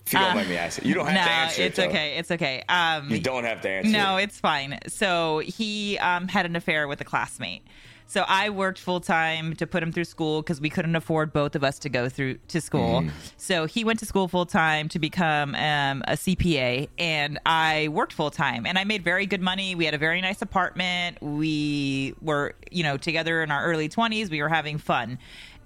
If 0.08 0.14
you 0.14 0.18
don't 0.20 0.30
Uh, 0.30 0.34
mind 0.36 0.48
me 0.48 0.56
asking, 0.56 0.88
you 0.88 0.94
don't 0.94 1.06
have 1.06 1.14
no, 1.14 1.22
to 1.24 1.30
answer. 1.30 1.62
it's 1.62 1.78
it, 1.78 1.88
okay. 1.90 2.16
It's 2.16 2.30
okay. 2.30 2.62
Um, 2.68 3.10
You 3.10 3.20
don't 3.20 3.44
have 3.44 3.60
to 3.60 3.68
answer. 3.68 3.90
No, 3.90 4.16
it. 4.16 4.24
it's 4.24 4.40
fine. 4.40 4.78
So 4.86 5.40
he 5.40 5.98
um, 5.98 6.28
had 6.28 6.46
an 6.46 6.56
affair 6.56 6.88
with 6.88 7.00
a 7.02 7.04
classmate. 7.04 7.62
So 8.06 8.24
I 8.26 8.48
worked 8.48 8.78
full 8.78 9.00
time 9.00 9.54
to 9.56 9.66
put 9.66 9.82
him 9.82 9.92
through 9.92 10.04
school 10.06 10.40
because 10.40 10.62
we 10.62 10.70
couldn't 10.70 10.96
afford 10.96 11.30
both 11.30 11.54
of 11.54 11.62
us 11.62 11.78
to 11.80 11.90
go 11.90 12.08
through 12.08 12.38
to 12.48 12.58
school. 12.62 13.04
So 13.36 13.66
he 13.66 13.84
went 13.84 13.98
to 13.98 14.06
school 14.06 14.28
full 14.28 14.46
time 14.46 14.88
to 14.88 14.98
become 14.98 15.54
um, 15.54 16.02
a 16.08 16.12
CPA, 16.14 16.88
and 16.98 17.38
I 17.44 17.88
worked 17.88 18.14
full 18.14 18.30
time. 18.30 18.64
And 18.64 18.78
I 18.78 18.84
made 18.84 19.04
very 19.04 19.26
good 19.26 19.42
money. 19.42 19.74
We 19.74 19.84
had 19.84 19.92
a 19.92 19.98
very 19.98 20.22
nice 20.22 20.40
apartment. 20.40 21.20
We 21.20 22.14
were, 22.22 22.54
you 22.70 22.82
know, 22.82 22.96
together 22.96 23.42
in 23.42 23.50
our 23.50 23.62
early 23.66 23.90
twenties. 23.90 24.30
We 24.30 24.40
were 24.40 24.48
having 24.48 24.78
fun, 24.78 25.18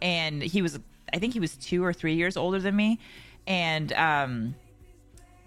and 0.03 0.43
he 0.43 0.63
was, 0.63 0.81
I 1.13 1.21
think 1.21 1.35
he 1.35 1.41
was 1.41 1.55
two 1.57 1.85
or 1.85 1.93
three 1.93 2.15
years 2.17 2.37
older 2.37 2.59
than 2.59 2.75
me, 2.75 2.99
and 3.47 3.93
um, 3.93 4.55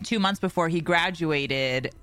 two 0.03 0.19
months 0.19 0.39
before 0.39 0.69
he 0.69 0.81
graduated, 0.81 1.93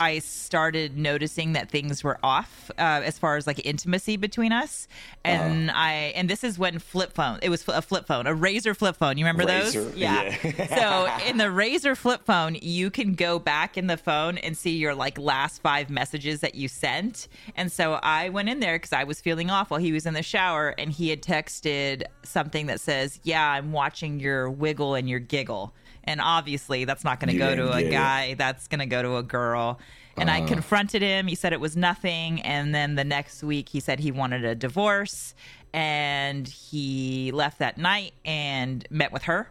I 0.00 0.20
started 0.20 0.96
noticing 0.96 1.52
that 1.52 1.70
things 1.70 2.02
were 2.02 2.18
off 2.22 2.70
uh, 2.78 3.02
as 3.04 3.18
far 3.18 3.36
as 3.36 3.46
like 3.46 3.64
intimacy 3.66 4.16
between 4.16 4.52
us, 4.52 4.88
and 5.24 5.70
I 5.70 6.12
and 6.16 6.28
this 6.28 6.42
is 6.42 6.58
when 6.58 6.78
flip 6.78 7.12
phone. 7.12 7.38
It 7.42 7.50
was 7.50 7.66
a 7.68 7.82
flip 7.82 8.06
phone, 8.06 8.26
a 8.26 8.34
Razr 8.34 8.76
flip 8.76 8.96
phone. 8.96 9.18
You 9.18 9.26
remember 9.26 9.50
Razr, 9.50 9.72
those? 9.72 9.96
yeah. 9.96 10.34
so 10.76 11.28
in 11.28 11.36
the 11.36 11.44
Razr 11.44 11.96
flip 11.96 12.24
phone, 12.24 12.56
you 12.60 12.90
can 12.90 13.14
go 13.14 13.38
back 13.38 13.76
in 13.76 13.88
the 13.88 13.96
phone 13.96 14.38
and 14.38 14.56
see 14.56 14.76
your 14.76 14.94
like 14.94 15.18
last 15.18 15.60
five 15.60 15.90
messages 15.90 16.40
that 16.40 16.54
you 16.54 16.68
sent. 16.68 17.28
And 17.54 17.70
so 17.70 17.94
I 18.02 18.30
went 18.30 18.48
in 18.48 18.60
there 18.60 18.76
because 18.76 18.92
I 18.92 19.04
was 19.04 19.20
feeling 19.20 19.50
off 19.50 19.70
while 19.70 19.80
he 19.80 19.92
was 19.92 20.06
in 20.06 20.14
the 20.14 20.22
shower, 20.22 20.74
and 20.78 20.90
he 20.90 21.10
had 21.10 21.22
texted 21.22 22.04
something 22.22 22.66
that 22.66 22.80
says, 22.80 23.20
"Yeah, 23.22 23.50
I'm 23.50 23.72
watching 23.72 24.18
your 24.18 24.48
wiggle 24.50 24.94
and 24.94 25.08
your 25.08 25.20
giggle." 25.20 25.74
And 26.08 26.22
obviously, 26.22 26.86
that's 26.86 27.04
not 27.04 27.20
going 27.20 27.30
to 27.30 27.36
go 27.36 27.54
to 27.54 27.70
a 27.70 27.90
guy. 27.90 28.32
That's 28.32 28.66
going 28.66 28.78
to 28.78 28.86
go 28.86 29.02
to 29.02 29.16
a 29.16 29.22
girl. 29.22 29.78
And 30.16 30.30
I 30.30 30.40
confronted 30.40 31.02
him. 31.02 31.26
He 31.26 31.34
said 31.34 31.52
it 31.52 31.60
was 31.60 31.76
nothing. 31.76 32.40
And 32.40 32.74
then 32.74 32.94
the 32.94 33.04
next 33.04 33.44
week, 33.44 33.68
he 33.68 33.78
said 33.78 34.00
he 34.00 34.10
wanted 34.10 34.42
a 34.42 34.54
divorce. 34.54 35.34
And 35.74 36.48
he 36.48 37.30
left 37.32 37.58
that 37.58 37.76
night 37.76 38.14
and 38.24 38.86
met 38.88 39.12
with 39.12 39.24
her. 39.24 39.50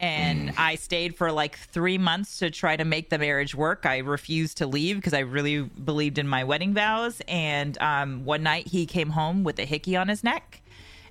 And 0.00 0.54
I 0.56 0.76
stayed 0.76 1.16
for 1.16 1.30
like 1.30 1.58
three 1.58 1.98
months 1.98 2.38
to 2.38 2.48
try 2.48 2.76
to 2.76 2.84
make 2.86 3.10
the 3.10 3.18
marriage 3.18 3.54
work. 3.54 3.84
I 3.84 3.98
refused 3.98 4.56
to 4.56 4.66
leave 4.66 4.96
because 4.96 5.12
I 5.12 5.18
really 5.18 5.60
believed 5.60 6.16
in 6.16 6.26
my 6.26 6.44
wedding 6.44 6.72
vows. 6.72 7.20
And 7.28 7.76
um, 7.82 8.24
one 8.24 8.42
night 8.42 8.68
he 8.68 8.86
came 8.86 9.10
home 9.10 9.44
with 9.44 9.58
a 9.58 9.66
hickey 9.66 9.96
on 9.96 10.08
his 10.08 10.24
neck. 10.24 10.62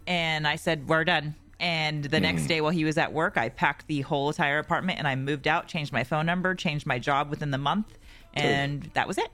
And 0.07 0.47
I 0.47 0.55
said, 0.55 0.89
We're 0.89 1.03
done. 1.03 1.35
And 1.59 2.05
the 2.05 2.19
next 2.19 2.47
day, 2.47 2.61
while 2.61 2.71
he 2.71 2.85
was 2.85 2.97
at 2.97 3.11
work, 3.11 3.35
I 3.37 3.49
packed 3.49 3.87
the 3.87 4.01
whole 4.01 4.29
entire 4.29 4.59
apartment 4.59 4.97
and 4.99 5.07
I 5.07 5.15
moved 5.15 5.47
out, 5.47 5.67
changed 5.67 5.91
my 5.91 6.03
phone 6.05 6.25
number, 6.25 6.55
changed 6.55 6.85
my 6.85 6.99
job 6.99 7.29
within 7.29 7.51
the 7.51 7.57
month. 7.57 7.97
And 8.33 8.83
that 8.93 9.07
was 9.07 9.17
it. 9.17 9.29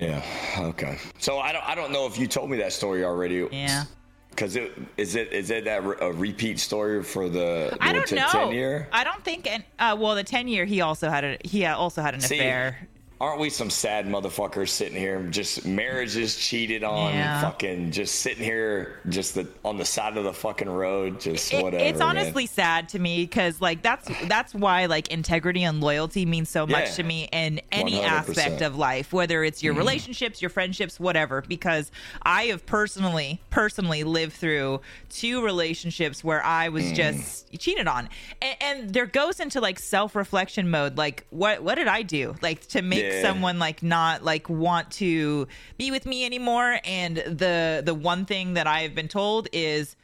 Yeah. 0.00 0.22
Okay. 0.58 0.98
So 1.18 1.38
I 1.38 1.52
don't. 1.52 1.64
I 1.68 1.74
don't 1.74 1.92
know 1.92 2.06
if 2.06 2.18
you 2.18 2.26
told 2.26 2.50
me 2.50 2.56
that 2.58 2.72
story 2.72 3.04
already. 3.04 3.46
Yeah. 3.50 3.84
Because 4.30 4.54
it 4.56 4.72
is 4.96 5.16
it 5.16 5.32
is 5.32 5.50
it 5.50 5.64
that 5.64 5.84
re- 5.84 5.96
a 6.00 6.12
repeat 6.12 6.60
story 6.60 7.02
for 7.02 7.28
the 7.28 7.76
I 7.80 7.92
don't 7.92 8.10
know. 8.12 8.28
ten 8.30 8.52
year? 8.52 8.88
I 8.92 9.02
don't 9.02 9.22
think. 9.24 9.46
And 9.50 9.64
uh, 9.78 9.96
well, 9.98 10.14
the 10.14 10.22
ten 10.24 10.46
year, 10.48 10.64
he 10.64 10.80
also 10.80 11.10
had 11.10 11.24
a 11.24 11.38
he 11.44 11.66
also 11.66 12.02
had 12.02 12.14
an 12.14 12.20
See, 12.20 12.36
affair. 12.38 12.88
Aren't 13.20 13.40
we 13.40 13.50
some 13.50 13.68
sad 13.68 14.06
motherfuckers 14.06 14.68
sitting 14.68 14.96
here? 14.96 15.20
Just 15.24 15.66
marriages 15.66 16.36
cheated 16.36 16.84
on, 16.84 17.12
Yeah. 17.14 17.40
fucking 17.40 17.90
just 17.90 18.16
sitting 18.20 18.44
here, 18.44 19.00
just 19.08 19.34
the, 19.34 19.48
on 19.64 19.76
the 19.76 19.84
side 19.84 20.16
of 20.16 20.22
the 20.22 20.32
fucking 20.32 20.68
road, 20.68 21.20
just 21.20 21.52
It- 21.52 21.60
whatever. 21.60 21.82
it's 21.84 21.98
man. 21.98 22.08
honestly 22.10 22.46
sad 22.46 22.88
to 22.90 23.00
me 23.00 23.22
because 23.24 23.60
like 23.60 23.82
that's 23.82 24.08
that's 24.28 24.54
why 24.54 24.86
like 24.86 25.08
integrity 25.08 25.64
and 25.64 25.80
loyalty 25.80 26.26
means 26.26 26.48
so 26.48 26.64
much 26.64 26.84
Yeah. 26.86 26.92
to 26.92 27.02
me 27.02 27.28
in 27.32 27.60
any 27.72 27.94
100%. 27.98 28.04
aspect 28.04 28.62
of 28.62 28.76
life 28.76 29.12
whether 29.12 29.42
it's 29.42 29.58
Mm-hmm. 29.58 29.64
your 29.66 29.74
relationships 29.74 30.40
your 30.40 30.48
friendships 30.50 31.00
whatever 31.00 31.42
because 31.46 31.90
i 32.22 32.44
have 32.44 32.64
personally 32.66 33.40
personally 33.50 34.04
lived 34.04 34.34
through 34.34 34.80
two 35.10 35.42
relationships 35.44 36.22
where 36.22 36.44
i 36.44 36.68
Mm. 36.68 36.72
was 36.72 36.92
just 36.92 37.58
cheated 37.58 37.88
on 37.88 38.08
and, 38.40 38.56
and 38.60 38.92
there 38.94 39.06
goes 39.06 39.40
into 39.40 39.60
like 39.60 39.78
self-reflection 39.78 40.70
mode 40.70 40.96
like 40.96 41.24
what 41.30 41.62
what 41.62 41.74
did 41.74 41.88
i 41.88 42.02
do 42.02 42.34
like 42.42 42.66
to 42.68 42.80
make 42.82 43.02
Yeah. 43.02 43.07
Someone 43.22 43.58
like 43.58 43.82
not 43.82 44.22
like 44.24 44.48
want 44.48 44.90
to 44.90 45.46
be 45.76 45.90
with 45.90 46.06
me 46.06 46.24
anymore 46.24 46.78
and 46.84 47.16
the 47.18 47.82
the 47.84 47.94
one 47.94 48.24
thing 48.24 48.54
that 48.54 48.66
i've 48.66 48.94
been 48.94 49.08
told 49.08 49.48
is 49.52 49.96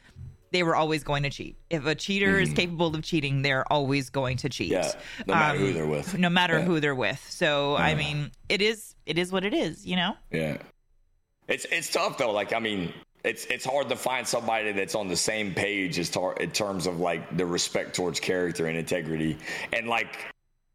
they 0.51 0.63
were 0.63 0.75
always 0.75 1.03
going 1.03 1.23
to 1.23 1.29
cheat. 1.29 1.57
If 1.69 1.85
a 1.85 1.95
cheater 1.95 2.39
is 2.39 2.53
capable 2.53 2.95
of 2.95 3.03
cheating, 3.03 3.41
they're 3.41 3.69
always 3.73 4.09
going 4.09 4.37
to 4.37 4.47
cheat. 4.47 4.71
Mm-hmm. 4.71 5.29
Yeah, 5.29 5.33
no 5.33 5.33
matter 5.35 5.57
who 5.57 5.73
they're 5.73 5.85
with. 5.87 6.17
No 6.17 6.29
matter 6.29 6.59
Yeah. 6.59 6.63
who 6.65 6.79
they're 6.79 6.95
with. 6.95 7.25
So 7.29 7.75
I 7.75 7.93
mean, 7.95 8.31
it 8.47 8.61
is 8.61 8.95
it 9.05 9.17
is 9.17 9.33
what 9.33 9.43
it 9.43 9.53
is, 9.53 9.85
you 9.85 9.97
know? 9.97 10.15
Yeah. 10.31 10.59
It's 11.49 11.65
it's 11.65 11.91
tough 11.91 12.17
though. 12.17 12.31
Like 12.31 12.53
I 12.53 12.59
mean, 12.59 12.93
it's 13.25 13.43
it's 13.45 13.65
hard 13.65 13.89
to 13.89 13.97
find 13.97 14.25
somebody 14.25 14.71
that's 14.71 14.95
on 14.95 15.09
the 15.09 15.17
same 15.17 15.53
page 15.53 15.99
as 15.99 16.09
tar- 16.09 16.35
in 16.35 16.51
terms 16.51 16.87
of 16.87 17.01
like 17.01 17.35
the 17.35 17.45
respect 17.45 17.93
towards 17.93 18.21
character 18.21 18.67
and 18.67 18.77
integrity 18.77 19.37
and 19.73 19.87
like 19.89 20.15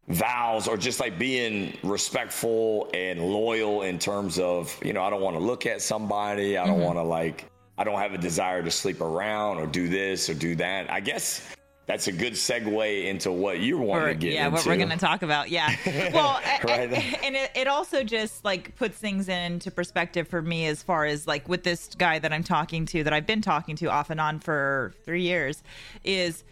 vows 0.07 0.67
or 0.67 0.77
just 0.77 0.99
like 0.99 1.17
being 1.17 1.77
respectful 1.83 2.89
and 2.93 3.19
loyal 3.21 3.83
in 3.83 3.97
terms 3.99 4.39
of 4.39 4.77
you 4.83 4.93
know 4.93 5.03
I 5.03 5.09
don't 5.09 5.21
want 5.21 5.35
to 5.37 5.43
look 5.43 5.65
at 5.65 5.81
somebody. 5.81 6.57
I 6.57 6.65
don't 6.65 6.75
Mm-hmm. 6.75 6.83
want 6.85 6.97
to 6.97 7.03
like 7.03 7.45
I 7.77 7.83
don't 7.83 7.99
have 7.99 8.13
a 8.13 8.17
desire 8.17 8.61
to 8.63 8.71
sleep 8.71 9.01
around 9.01 9.57
or 9.57 9.67
do 9.67 9.87
this 9.89 10.29
or 10.29 10.33
do 10.33 10.55
that. 10.55 10.91
I 10.91 10.99
guess. 10.99 11.47
That's 11.87 12.07
a 12.07 12.11
good 12.11 12.33
segue 12.33 13.05
into 13.05 13.31
what 13.33 13.59
you're 13.59 13.79
wanting 13.81 14.07
to 14.09 14.13
get 14.13 14.27
into. 14.27 14.35
yeah, 14.35 14.45
into. 14.45 14.55
what 14.55 14.65
we're 14.65 14.77
going 14.77 14.89
to 14.91 14.97
talk 14.97 15.23
about. 15.23 15.49
Yeah. 15.49 15.75
Well, 16.13 16.39
Right. 16.63 16.89
and 17.23 17.35
it, 17.35 17.51
it 17.53 17.67
also 17.67 18.03
just 18.03 18.45
like 18.45 18.75
puts 18.77 18.97
things 18.97 19.27
into 19.27 19.71
perspective 19.71 20.27
for 20.27 20.41
me 20.41 20.67
as 20.67 20.81
far 20.83 21.05
as 21.05 21.27
like 21.27 21.49
with 21.49 21.63
this 21.63 21.89
guy 21.95 22.17
that 22.19 22.31
I'm 22.31 22.43
talking 22.43 22.85
to, 22.87 23.03
that 23.03 23.11
I've 23.11 23.25
been 23.27 23.41
talking 23.41 23.75
to 23.77 23.87
off 23.87 24.09
and 24.09 24.21
on 24.21 24.39
for 24.39 24.93
three 25.03 25.23
years, 25.23 25.63
is 26.05 26.45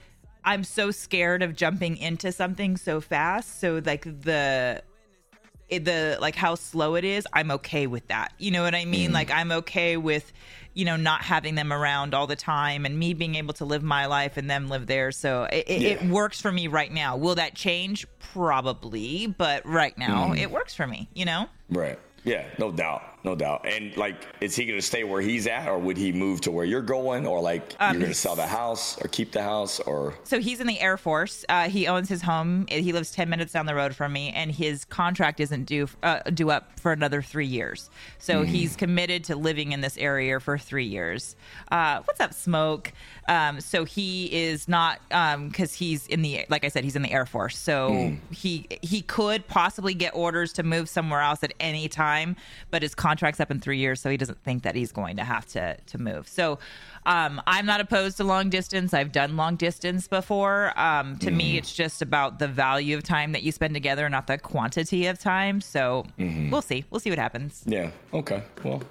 I'm 0.50 0.64
so 0.64 0.90
scared 0.90 1.44
of 1.44 1.56
jumping 1.56 1.96
into 1.98 2.32
something 2.32 2.76
so 2.76 3.02
fast. 3.02 3.60
So, 3.60 3.82
like, 3.86 4.04
the 4.04 4.82
the 5.70 6.18
like 6.20 6.34
how 6.34 6.56
slow 6.56 6.96
it 6.96 7.06
is 7.06 7.28
i'm 7.32 7.52
okay 7.52 7.86
with 7.86 8.08
that. 8.08 8.34
You 8.40 8.50
know 8.50 8.64
what 8.64 8.74
i 8.74 8.86
mean? 8.86 9.12
Mm. 9.12 9.14
Like 9.14 9.30
i'm 9.30 9.52
okay 9.52 9.98
with 9.98 10.34
you 10.74 10.84
know 10.84 10.96
not 10.96 11.22
having 11.22 11.54
them 11.54 11.72
around 11.72 12.16
all 12.16 12.26
the 12.26 12.36
time 12.36 12.88
and 12.88 12.98
me 12.98 13.14
being 13.14 13.36
able 13.36 13.54
to 13.54 13.66
live 13.66 13.84
my 13.84 14.08
life 14.08 14.38
and 14.38 14.50
them 14.50 14.68
live 14.68 14.88
theirs. 14.88 15.16
So 15.16 15.44
it, 15.44 15.66
it, 15.68 15.82
it 15.84 16.04
works 16.06 16.42
for 16.42 16.52
me 16.52 16.66
right 16.66 16.92
now. 16.92 17.18
Will 17.18 17.36
that 17.36 17.54
change? 17.54 18.08
Probably. 18.34 19.28
But 19.28 19.64
right 19.64 19.96
now 19.96 20.30
mm. 20.30 20.40
it 20.40 20.50
works 20.50 20.74
for 20.74 20.88
me 20.88 21.08
you 21.14 21.26
know? 21.26 21.48
Right. 21.70 22.00
Yeah, 22.24 22.46
no 22.58 22.72
doubt. 22.72 23.04
No 23.24 23.36
doubt. 23.36 23.66
And 23.66 23.96
like, 23.98 24.16
is 24.40 24.56
he 24.56 24.66
going 24.66 24.80
to 24.80 24.86
stay 24.86 25.04
where 25.04 25.22
he's 25.22 25.46
at 25.46 25.68
or 25.68 25.78
would 25.78 25.98
he 25.98 26.12
move 26.12 26.42
to 26.42 26.52
where 26.52 26.66
you're 26.66 26.82
going 26.82 27.28
or 27.28 27.42
like 27.42 27.76
Um, 27.80 27.94
you're 27.94 28.02
going 28.02 28.12
to 28.14 28.18
sell 28.18 28.36
the 28.36 28.48
house 28.48 28.98
or 29.02 29.10
keep 29.10 29.32
the 29.32 29.44
house 29.44 29.80
or. 29.82 30.14
so 30.24 30.40
he's 30.40 30.60
in 30.62 30.68
the 30.68 30.80
Air 30.80 30.98
Force. 30.98 31.44
Uh, 31.50 31.68
he 31.70 31.88
owns 31.88 32.08
his 32.08 32.22
home. 32.22 32.66
He 32.70 32.94
lives 32.94 33.12
ten 33.12 33.30
minutes 33.30 33.52
down 33.52 33.66
the 33.66 33.76
road 33.76 33.96
from 33.96 34.14
me, 34.14 34.32
and 34.32 34.52
his 34.52 34.86
contract 34.86 35.40
isn't 35.40 35.66
due 35.66 35.90
uh, 36.02 36.20
due 36.34 36.50
up 36.50 36.80
for 36.80 36.92
another 36.94 37.22
three 37.22 37.46
years. 37.46 37.90
So 38.20 38.44
he's 38.44 38.76
committed 38.76 39.24
to 39.26 39.36
living 39.36 39.74
in 39.74 39.82
this 39.82 39.98
area 39.98 40.40
for 40.40 40.58
three 40.58 40.86
years. 40.86 41.36
Uh, 41.72 42.02
what's 42.06 42.20
up, 42.22 42.34
Smoke? 42.34 42.94
Um, 43.28 43.60
so 43.62 43.84
he 43.86 44.26
is 44.34 44.68
not 44.68 45.00
because 45.10 45.74
he's 45.74 46.08
in 46.08 46.22
the 46.22 46.46
like 46.50 46.64
I 46.64 46.70
said, 46.70 46.84
he's 46.84 46.96
in 46.96 47.02
the 47.02 47.12
Air 47.12 47.26
Force. 47.26 47.58
So 47.58 48.14
he 48.32 48.66
he 48.82 49.02
could 49.02 49.46
possibly 49.48 49.94
get 49.94 50.16
orders 50.16 50.54
to 50.54 50.64
move 50.64 50.88
somewhere 50.88 51.22
else 51.22 51.44
at 51.44 51.54
any 51.60 51.90
time, 51.90 52.36
but 52.72 52.82
his 52.82 52.96
contract's 53.10 53.40
up 53.40 53.50
in 53.50 53.60
three 53.60 53.80
years, 53.80 54.00
so 54.00 54.10
he 54.10 54.18
doesn't 54.18 54.38
think 54.44 54.62
that 54.64 54.76
he's 54.76 54.92
going 54.92 55.18
to 55.18 55.24
have 55.24 55.46
to 55.48 55.76
to 55.88 55.98
move. 55.98 56.28
So 56.28 56.60
um, 57.08 57.42
I'm 57.48 57.66
not 57.66 57.82
opposed 57.82 58.18
to 58.18 58.24
long 58.24 58.50
distance. 58.52 58.94
I've 58.94 59.12
done 59.12 59.36
long 59.36 59.56
distance 59.56 60.08
before. 60.08 60.80
Um, 60.80 61.18
to 61.20 61.32
me, 61.32 61.58
it's 61.58 61.74
just 61.74 62.02
about 62.04 62.38
the 62.38 62.48
value 62.48 62.96
of 62.98 63.04
time 63.04 63.32
that 63.32 63.42
you 63.42 63.52
spend 63.52 63.74
together, 63.74 64.08
not 64.10 64.28
the 64.28 64.38
quantity 64.38 65.08
of 65.08 65.18
time. 65.18 65.60
So 65.62 66.06
we'll 66.18 66.62
see. 66.62 66.86
We'll 66.92 67.00
see 67.00 67.10
what 67.10 67.18
happens. 67.20 67.64
Yeah. 67.66 67.90
Okay. 68.14 68.44
Well, 68.64 68.84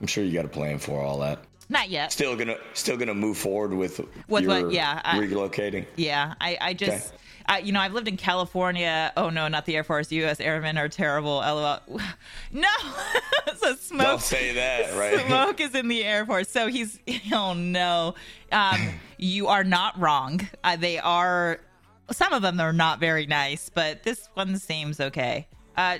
I'm 0.00 0.06
sure 0.06 0.24
you 0.24 0.32
got 0.32 0.46
a 0.46 0.48
plan 0.48 0.78
for 0.78 1.02
all 1.02 1.18
that. 1.20 1.38
Not 1.68 1.90
yet. 1.90 2.12
Still 2.12 2.34
gonna, 2.36 2.56
still 2.74 2.96
gonna 2.96 3.12
move 3.14 3.36
forward 3.36 3.74
with 3.74 4.00
With 4.28 4.44
your 4.44 4.62
what? 4.64 4.72
Yeah, 4.72 5.00
I- 5.04 5.18
relocating. 5.18 5.84
Yeah, 5.96 6.34
I, 6.40 6.56
I 6.60 6.72
just, 6.74 7.08
Okay. 7.08 7.16
You 7.62 7.72
know, 7.72 7.80
I've 7.80 7.92
lived 7.92 8.08
in 8.08 8.16
California. 8.16 9.12
Oh 9.16 9.30
no, 9.30 9.48
not 9.48 9.66
the 9.66 9.76
Air 9.76 9.84
Force. 9.84 10.10
U.S. 10.12 10.40
Airmen 10.40 10.76
are 10.78 10.88
terrible. 10.88 11.36
LOL. 11.36 11.80
No, 12.52 12.68
so 13.56 13.74
smoke. 13.74 14.02
Don't 14.06 14.20
say 14.20 14.54
that, 14.54 14.94
right? 14.98 15.26
Smoke 15.26 15.60
is 15.60 15.74
in 15.74 15.88
the 15.88 16.04
Air 16.04 16.24
Force, 16.26 16.48
so 16.48 16.68
he's. 16.68 16.98
Oh 17.32 17.54
no, 17.54 18.14
um, 18.52 18.80
you 19.18 19.46
are 19.48 19.64
not 19.64 19.98
wrong. 19.98 20.40
Uh, 20.64 20.76
they 20.76 20.98
are. 20.98 21.60
Some 22.10 22.32
of 22.32 22.42
them 22.42 22.60
are 22.60 22.72
not 22.72 23.00
very 23.00 23.26
nice, 23.26 23.68
but 23.68 24.04
this 24.04 24.28
one 24.34 24.58
seems 24.58 25.00
okay. 25.00 25.46
Uh, 25.76 25.98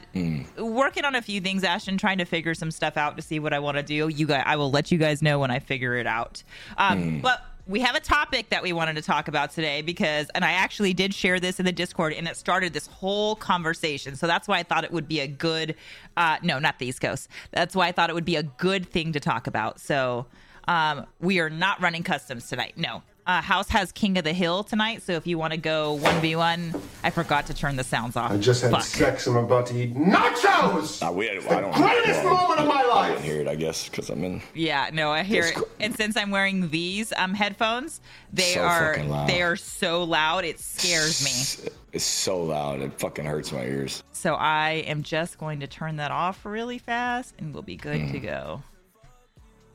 working 0.58 1.04
on 1.04 1.14
a 1.14 1.20
few 1.20 1.40
things, 1.40 1.62
Ashton, 1.62 1.98
trying 1.98 2.16
to 2.18 2.24
figure 2.24 2.54
some 2.54 2.70
stuff 2.70 2.96
out 2.96 3.16
to 3.16 3.22
see 3.22 3.38
what 3.38 3.52
I 3.52 3.58
want 3.58 3.76
to 3.76 3.82
do. 3.82 4.08
You 4.08 4.26
guys, 4.26 4.42
I 4.46 4.56
will 4.56 4.70
let 4.70 4.90
you 4.90 4.96
guys 4.98 5.20
know 5.20 5.38
when 5.38 5.50
I 5.50 5.58
figure 5.58 5.96
it 5.96 6.06
out. 6.06 6.42
Um, 6.78 7.20
But 7.20 7.44
we 7.66 7.80
have 7.80 7.96
a 7.96 8.00
topic 8.00 8.50
that 8.50 8.62
we 8.62 8.73
wanted 8.73 8.94
to 8.94 9.02
talk 9.02 9.26
about 9.26 9.50
today 9.50 9.82
because, 9.82 10.28
and 10.35 10.44
I 10.44 10.52
actually 10.52 10.94
did 10.94 11.12
share 11.12 11.40
this 11.40 11.58
in 11.58 11.66
the 11.66 11.73
Discord, 11.73 12.12
and 12.12 12.28
it 12.28 12.37
started 12.37 12.73
this 12.73 12.87
whole 12.87 13.35
conversation. 13.35 14.14
So 14.14 14.26
that's 14.28 14.46
why 14.46 14.58
I 14.58 14.62
thought 14.62 14.85
it 14.85 14.92
would 14.92 15.08
be 15.08 15.20
a 15.20 15.26
good, 15.26 15.75
uh, 16.16 16.37
no, 16.42 16.61
not 16.61 16.78
the 16.78 16.87
East 16.87 17.00
Coast. 17.00 17.28
That's 17.50 17.75
why 17.75 17.88
I 17.88 17.92
thought 17.92 18.08
it 18.08 18.14
would 18.14 18.25
be 18.25 18.37
a 18.37 18.44
good 18.44 18.88
thing 18.88 19.12
to 19.12 19.20
talk 19.20 19.49
about. 19.49 19.80
So 19.80 20.26
um, 20.68 21.06
we 21.20 21.40
are 21.40 21.50
not 21.50 21.80
running 21.80 22.04
customs 22.04 22.49
tonight. 22.49 22.75
No, 22.76 23.02
uh, 23.26 23.40
House 23.42 23.68
has 23.71 23.92
King 23.92 24.18
of 24.18 24.25
the 24.25 24.33
Hill 24.33 24.62
tonight, 24.64 25.02
so 25.02 25.12
if 25.12 25.26
you 25.26 25.37
want 25.38 25.52
to 25.52 25.56
go 25.59 25.99
1v1, 26.02 26.80
I 27.02 27.11
forgot 27.11 27.47
to 27.47 27.54
turn 27.54 27.76
the 27.76 27.85
sounds 27.85 28.16
off. 28.16 28.30
I 28.30 28.37
just 28.37 28.62
had 28.62 28.71
Fuck. 28.71 28.83
sex. 28.83 29.26
I'm 29.26 29.37
about 29.37 29.66
to 29.66 29.75
eat 29.76 29.95
nachos. 29.95 31.06
Uh, 31.06 31.12
we, 31.12 31.28
I 31.30 31.35
the 31.40 31.49
don't 31.49 31.75
greatest 31.75 32.23
well, 32.25 32.35
moment 32.35 32.61
of 32.61 32.66
my 32.68 32.83
I 32.83 32.87
life. 32.87 33.12
didn't 33.14 33.25
hear 33.25 33.40
it, 33.40 33.49
I 33.49 33.54
guess, 33.56 33.88
because 33.88 34.11
I'm 34.11 34.23
in. 34.25 34.42
Yeah, 34.54 34.90
no, 34.92 35.11
I 35.11 35.23
hear 35.23 35.45
it. 35.47 35.54
cool. 35.54 35.68
And 35.80 35.95
since 35.97 36.16
I'm 36.16 36.30
wearing 36.30 36.71
these 36.71 37.12
um 37.16 37.35
headphones, 37.35 38.00
they 38.33 38.54
So 38.54 38.62
are 38.62 38.97
they 39.26 39.42
are 39.42 39.56
so 39.56 40.04
loud 40.04 40.45
it 40.45 40.61
scares 40.61 41.25
me. 41.25 41.73
It's 41.92 42.04
so 42.04 42.42
loud. 42.42 42.80
It 42.80 42.99
fucking 43.00 43.25
hurts 43.25 43.52
my 43.52 43.62
ears. 43.64 44.02
So 44.12 44.35
I 44.35 44.85
am 44.87 45.02
just 45.02 45.38
going 45.38 45.61
to 45.61 45.66
turn 45.66 45.97
that 45.97 46.11
off 46.11 46.45
really 46.45 46.78
fast 46.78 47.35
and 47.38 47.52
we'll 47.52 47.62
be 47.62 47.76
good 47.76 48.00
Hmm. 48.02 48.12
to 48.12 48.18
go. 48.21 48.62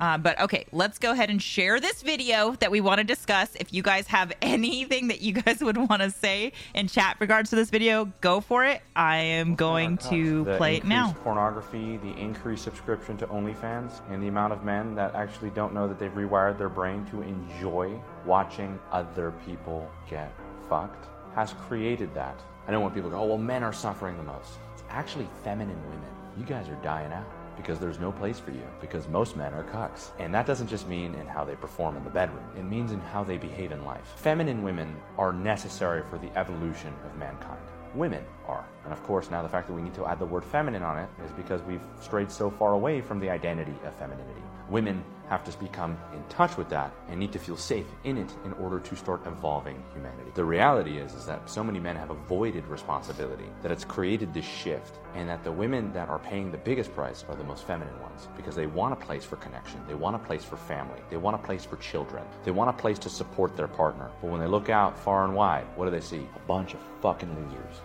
Uh, 0.01 0.17
but 0.17 0.39
okay, 0.41 0.65
let's 0.71 0.97
go 0.97 1.11
ahead 1.11 1.29
and 1.29 1.39
share 1.39 1.79
this 1.79 2.01
video 2.01 2.53
that 2.53 2.71
we 2.71 2.81
want 2.81 2.97
to 2.97 3.03
discuss. 3.03 3.55
If 3.59 3.71
you 3.71 3.83
guys 3.83 4.07
have 4.07 4.33
anything 4.41 5.09
that 5.09 5.21
you 5.21 5.33
guys 5.33 5.61
would 5.61 5.77
want 5.77 6.01
to 6.01 6.09
say 6.09 6.53
in 6.73 6.87
chat 6.87 7.17
regards 7.19 7.51
to 7.51 7.55
this 7.55 7.69
video, 7.69 8.11
go 8.19 8.41
for 8.41 8.65
it. 8.65 8.81
I 8.95 9.17
am 9.17 9.53
going 9.53 9.97
to 10.09 10.43
The 10.43 10.57
play 10.57 10.77
it 10.77 10.85
now. 10.85 11.15
Pornography, 11.23 11.97
the 11.97 12.17
increased 12.17 12.63
subscription 12.63 13.15
to 13.17 13.27
OnlyFans, 13.27 14.01
and 14.09 14.23
the 14.23 14.27
amount 14.27 14.53
of 14.53 14.63
men 14.63 14.95
that 14.95 15.13
actually 15.13 15.51
don't 15.51 15.71
know 15.71 15.87
that 15.87 15.99
they've 15.99 16.11
rewired 16.11 16.57
their 16.57 16.69
brain 16.69 17.05
to 17.11 17.21
enjoy 17.21 18.01
watching 18.25 18.79
other 18.91 19.33
people 19.45 19.87
get 20.09 20.33
fucked 20.67 21.05
has 21.35 21.53
created 21.53 22.11
that. 22.15 22.41
I 22.67 22.71
know 22.71 22.81
when 22.81 22.91
people 22.91 23.11
go, 23.11 23.19
oh, 23.19 23.25
well, 23.25 23.37
men 23.37 23.63
are 23.63 23.73
suffering 23.73 24.17
the 24.17 24.23
most. 24.23 24.53
It's 24.73 24.83
actually 24.89 25.27
feminine 25.43 25.79
women. 25.83 26.09
You 26.39 26.43
guys 26.43 26.67
are 26.69 26.79
dying 26.81 27.11
out 27.11 27.27
because 27.57 27.79
there's 27.79 27.99
no 27.99 28.11
place 28.11 28.39
for 28.39 28.51
you 28.51 28.63
because 28.79 29.07
most 29.07 29.35
men 29.35 29.53
are 29.53 29.63
cucks. 29.63 30.09
And 30.19 30.33
that 30.33 30.45
doesn't 30.45 30.67
just 30.67 30.87
mean 30.87 31.15
in 31.15 31.27
how 31.27 31.43
they 31.43 31.55
perform 31.55 31.97
in 31.97 32.03
the 32.03 32.09
bedroom, 32.09 32.43
it 32.57 32.63
means 32.63 32.91
in 32.91 32.99
how 32.99 33.23
they 33.23 33.37
behave 33.37 33.71
in 33.71 33.85
life. 33.85 34.13
Feminine 34.15 34.63
women 34.63 34.95
are 35.17 35.33
necessary 35.33 36.03
for 36.09 36.17
the 36.17 36.35
evolution 36.37 36.93
of 37.05 37.17
mankind 37.17 37.61
women 37.95 38.23
are. 38.47 38.65
And 38.83 38.93
of 38.93 39.03
course, 39.03 39.29
now 39.29 39.41
the 39.41 39.49
fact 39.49 39.67
that 39.67 39.73
we 39.73 39.81
need 39.81 39.93
to 39.95 40.05
add 40.05 40.19
the 40.19 40.25
word 40.25 40.45
feminine 40.45 40.83
on 40.83 40.97
it 40.97 41.09
is 41.25 41.31
because 41.31 41.61
we've 41.63 41.81
strayed 41.99 42.31
so 42.31 42.49
far 42.49 42.73
away 42.73 43.01
from 43.01 43.19
the 43.19 43.29
identity 43.29 43.75
of 43.85 43.93
femininity. 43.95 44.41
Women 44.69 45.03
have 45.31 45.45
to 45.45 45.57
become 45.59 45.97
in 46.13 46.21
touch 46.27 46.57
with 46.57 46.67
that 46.67 46.93
and 47.07 47.17
need 47.17 47.31
to 47.31 47.39
feel 47.39 47.55
safe 47.55 47.85
in 48.03 48.17
it 48.17 48.29
in 48.43 48.51
order 48.53 48.81
to 48.81 48.97
start 48.97 49.25
evolving 49.25 49.81
humanity. 49.93 50.29
The 50.35 50.43
reality 50.43 50.97
is 50.97 51.13
is 51.13 51.25
that 51.25 51.49
so 51.49 51.63
many 51.63 51.79
men 51.79 51.95
have 51.95 52.09
avoided 52.09 52.67
responsibility 52.67 53.45
that 53.61 53.71
it's 53.71 53.85
created 53.85 54.33
this 54.33 54.43
shift 54.43 54.99
and 55.15 55.29
that 55.29 55.41
the 55.45 55.51
women 55.51 55.93
that 55.93 56.09
are 56.09 56.19
paying 56.19 56.51
the 56.51 56.57
biggest 56.57 56.93
price 56.93 57.23
are 57.29 57.35
the 57.35 57.45
most 57.45 57.65
feminine 57.65 57.97
ones 58.01 58.27
because 58.35 58.55
they 58.55 58.65
want 58.65 58.91
a 58.91 59.05
place 59.05 59.23
for 59.23 59.37
connection, 59.37 59.79
they 59.87 59.93
want 59.93 60.17
a 60.17 60.19
place 60.19 60.43
for 60.43 60.57
family, 60.57 60.99
they 61.09 61.15
want 61.15 61.35
a 61.35 61.45
place 61.47 61.63
for 61.63 61.77
children, 61.77 62.25
they 62.43 62.51
want 62.51 62.69
a 62.69 62.73
place 62.73 62.99
to 62.99 63.09
support 63.09 63.55
their 63.55 63.69
partner. 63.69 64.11
But 64.21 64.31
when 64.31 64.41
they 64.41 64.47
look 64.47 64.69
out 64.69 64.99
far 64.99 65.23
and 65.23 65.33
wide, 65.33 65.65
what 65.77 65.85
do 65.85 65.91
they 65.91 66.01
see? 66.01 66.27
A 66.35 66.39
bunch 66.39 66.73
of 66.73 66.81
fucking 66.99 67.33
losers. 67.39 67.75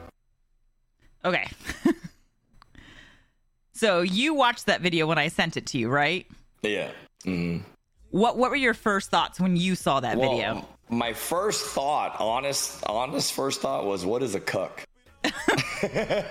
Okay. 1.24 1.48
so 3.72 4.00
you 4.00 4.34
watched 4.34 4.66
that 4.66 4.80
video 4.80 5.06
when 5.06 5.18
I 5.18 5.28
sent 5.28 5.56
it 5.56 5.66
to 5.66 5.78
you, 5.78 5.88
right? 5.88 6.26
Yeah. 6.62 6.90
Hmm 7.26 7.58
What 8.10 8.38
what 8.38 8.50
were 8.50 8.56
your 8.56 8.74
first 8.74 9.10
thoughts 9.10 9.38
when 9.38 9.56
you 9.56 9.74
saw 9.74 10.00
that 10.00 10.16
Well, 10.16 10.30
video? 10.30 10.66
my 10.88 11.12
first 11.12 11.66
thought, 11.66 12.16
honest, 12.20 12.82
honest 12.86 13.32
first 13.32 13.60
thought 13.60 13.84
was, 13.84 14.06
what 14.06 14.22
is 14.22 14.36
a 14.36 14.40
cuck? 14.40 14.84
That's 15.82 16.30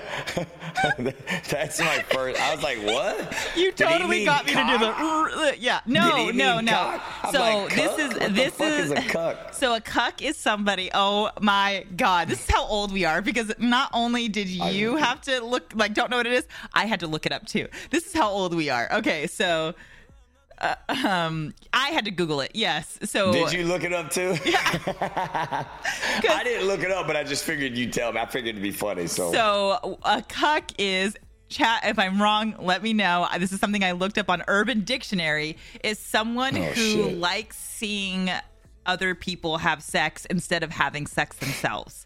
my 1.79 2.03
first. 2.09 2.41
I 2.41 2.55
was 2.55 2.63
like, 2.63 2.77
what? 2.79 3.35
You 3.57 3.71
totally 3.71 4.25
got 4.25 4.45
me 4.45 4.53
to 4.53 4.63
do 4.63 4.77
the 4.77 5.55
yeah. 5.59 5.81
No, 5.85 6.29
no, 6.29 6.59
no. 6.59 6.71
cock? 6.71 7.31
So 7.31 7.39
like, 7.39 7.75
this 7.75 7.99
is 7.99 8.19
What 8.19 8.35
this 8.35 8.59
is, 8.59 8.85
is 8.85 8.91
a 8.91 9.01
cuck? 9.01 9.53
So 9.53 9.75
a 9.75 9.81
cuck 9.81 10.21
is 10.21 10.37
somebody. 10.37 10.89
Oh 10.93 11.29
my 11.41 11.85
god, 11.95 12.27
this 12.29 12.43
is 12.43 12.49
how 12.49 12.65
old 12.65 12.91
we 12.93 13.05
are 13.05 13.21
because 13.21 13.51
not 13.59 13.89
only 13.93 14.27
did 14.29 14.47
you 14.47 14.95
have 14.95 15.21
to 15.21 15.43
look 15.43 15.73
like 15.75 15.93
don't 15.93 16.09
know 16.09 16.17
what 16.17 16.27
it 16.27 16.33
is, 16.33 16.47
I 16.73 16.85
had 16.85 17.01
to 17.01 17.07
look 17.07 17.25
it 17.25 17.31
up 17.31 17.45
too. 17.45 17.67
This 17.91 18.07
is 18.07 18.13
how 18.13 18.29
old 18.29 18.53
we 18.53 18.69
are. 18.69 18.87
Okay, 18.91 19.27
so 19.27 19.73
uh, 20.59 20.75
um, 21.07 21.53
I 21.73 21.89
had 21.89 22.05
to 22.05 22.11
Google 22.11 22.41
it. 22.41 22.51
Yes. 22.53 22.97
So 23.03 23.31
Did 23.31 23.53
you 23.53 23.65
look 23.65 23.83
it 23.83 23.93
up 23.93 24.09
too? 24.09 24.35
I 24.45 26.41
didn't 26.43 26.67
look 26.67 26.81
it 26.81 26.91
up, 26.91 27.07
but 27.07 27.15
I 27.15 27.23
just 27.23 27.43
figured 27.43 27.77
you'd 27.77 27.93
tell 27.93 28.11
me. 28.13 28.19
I 28.19 28.25
figured 28.25 28.55
it'd 28.55 28.63
be 28.63 28.71
funny. 28.71 29.07
So, 29.07 29.31
So 29.31 29.99
a 30.03 30.21
cuck 30.27 30.71
is 30.77 31.15
chat. 31.49 31.81
If 31.85 31.99
I'm 31.99 32.21
wrong, 32.21 32.55
let 32.59 32.81
me 32.83 32.93
know. 32.93 33.27
This 33.39 33.51
is 33.51 33.59
something 33.59 33.83
I 33.83 33.91
looked 33.91 34.17
up 34.17 34.29
on 34.29 34.43
Urban 34.47 34.81
Dictionary. 34.83 35.57
Is 35.83 35.99
someone 35.99 36.57
Oh, 36.57 36.61
who 36.61 36.73
shit. 37.03 37.17
likes 37.17 37.57
seeing 37.57 38.29
other 38.85 39.15
people 39.15 39.57
have 39.57 39.81
sex 39.81 40.25
instead 40.25 40.63
of 40.63 40.71
having 40.71 41.07
sex 41.07 41.35
themselves. 41.37 42.05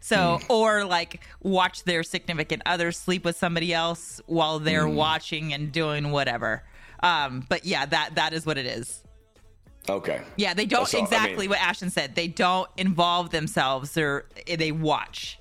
So, 0.00 0.38
Hmm. 0.38 0.52
or 0.52 0.84
like 0.84 1.20
watch 1.42 1.84
their 1.84 2.02
significant 2.02 2.62
other 2.66 2.92
sleep 2.92 3.24
with 3.24 3.36
somebody 3.36 3.72
else 3.74 4.20
while 4.26 4.58
they're 4.60 4.86
Hmm. 4.86 4.94
watching 4.94 5.52
and 5.52 5.72
doing 5.72 6.10
whatever. 6.12 6.62
Um, 7.02 7.44
but 7.48 7.64
yeah, 7.64 7.86
that 7.86 8.14
that 8.14 8.32
is 8.32 8.46
what 8.46 8.58
it 8.58 8.66
is. 8.66 9.02
okay. 9.88 10.20
Yeah, 10.36 10.54
they 10.54 10.66
don't 10.66 10.92
all- 10.92 11.00
I 11.00 11.04
exactly 11.04 11.36
mean- 11.42 11.50
what 11.50 11.60
Ashton 11.60 11.90
said. 11.90 12.14
They 12.14 12.28
don't 12.28 12.68
involve 12.76 13.30
themselves. 13.30 13.92
They're 13.92 14.24
they 14.46 14.72
watch 14.72 15.38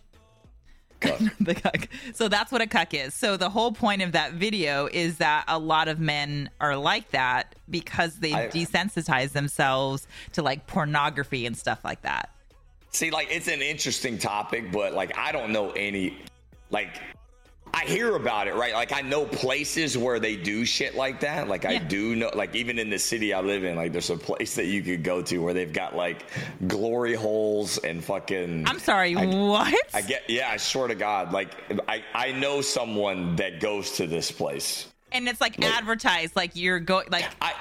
Cuck. 1.01 1.19
the 1.39 1.55
cuck. 1.55 1.87
So 2.13 2.27
that's 2.29 2.51
what 2.51 2.61
a 2.61 2.67
cuck 2.67 2.93
is. 2.93 3.13
So 3.13 3.35
the 3.37 3.49
whole 3.49 3.71
point 3.73 4.01
of 4.01 4.13
that 4.13 4.33
video 4.33 4.87
is 4.91 5.17
that 5.17 5.43
a 5.47 5.59
lot 5.59 5.87
of 5.87 5.99
men 5.99 6.49
are 6.61 6.75
like 6.77 7.11
that 7.11 7.55
because 7.69 8.15
they 8.19 8.33
I- 8.33 8.47
desensitize 8.47 9.31
themselves 9.33 10.07
to 10.33 10.41
like 10.41 10.67
pornography 10.67 11.45
and 11.45 11.57
stuff 11.57 11.83
like 11.83 12.01
that. 12.03 12.29
See, 12.91 13.11
like 13.11 13.27
it's 13.29 13.49
an 13.49 13.61
interesting 13.61 14.17
topic, 14.17 14.71
but 14.71 14.93
like 14.93 15.17
I 15.17 15.31
don't 15.33 15.51
know 15.51 15.71
any 15.71 16.17
like 16.69 17.01
I 17.75 17.83
hear 17.83 18.15
about 18.15 18.47
it, 18.47 18.55
right? 18.55 18.73
Like 18.73 18.93
I 18.93 19.01
know 19.01 19.25
places 19.25 19.97
where 19.97 20.17
they 20.17 20.37
do 20.37 20.63
shit 20.63 20.95
like 20.95 21.19
that. 21.19 21.49
Like 21.49 21.65
I 21.65 21.77
do 21.77 22.15
know 22.15 22.31
like 22.33 22.55
even 22.55 22.79
in 22.79 22.89
the 22.89 22.97
city 22.97 23.33
I 23.33 23.41
live 23.41 23.65
in, 23.65 23.75
like 23.75 23.91
there's 23.91 24.09
a 24.09 24.15
place 24.17 24.55
that 24.55 24.67
you 24.67 24.81
could 24.81 25.03
go 25.03 25.21
to 25.23 25.39
where 25.39 25.53
they've 25.53 25.73
got 25.73 25.93
like 25.95 26.25
glory 26.67 27.15
holes 27.15 27.77
and 27.79 28.01
fucking 28.03 28.65
I'm 28.65 28.79
sorry, 28.79 29.13
I- 29.15 29.25
what? 29.25 29.75
I 29.93 30.01
get 30.01 30.23
yeah, 30.29 30.49
I 30.49 30.57
swear 30.57 30.87
to 30.87 30.95
God, 30.95 31.33
like 31.33 31.51
I 31.89 32.01
I 32.13 32.31
know 32.31 32.61
someone 32.61 33.35
that 33.35 33.59
goes 33.59 33.91
to 33.97 34.07
this 34.07 34.31
place. 34.31 34.87
and 35.11 35.27
it's 35.27 35.41
like 35.41 35.61
advertised, 35.63 36.35
like 36.35 36.51
you're 36.55 36.79
going, 36.79 37.07
like 37.11 37.25
I 37.41 37.53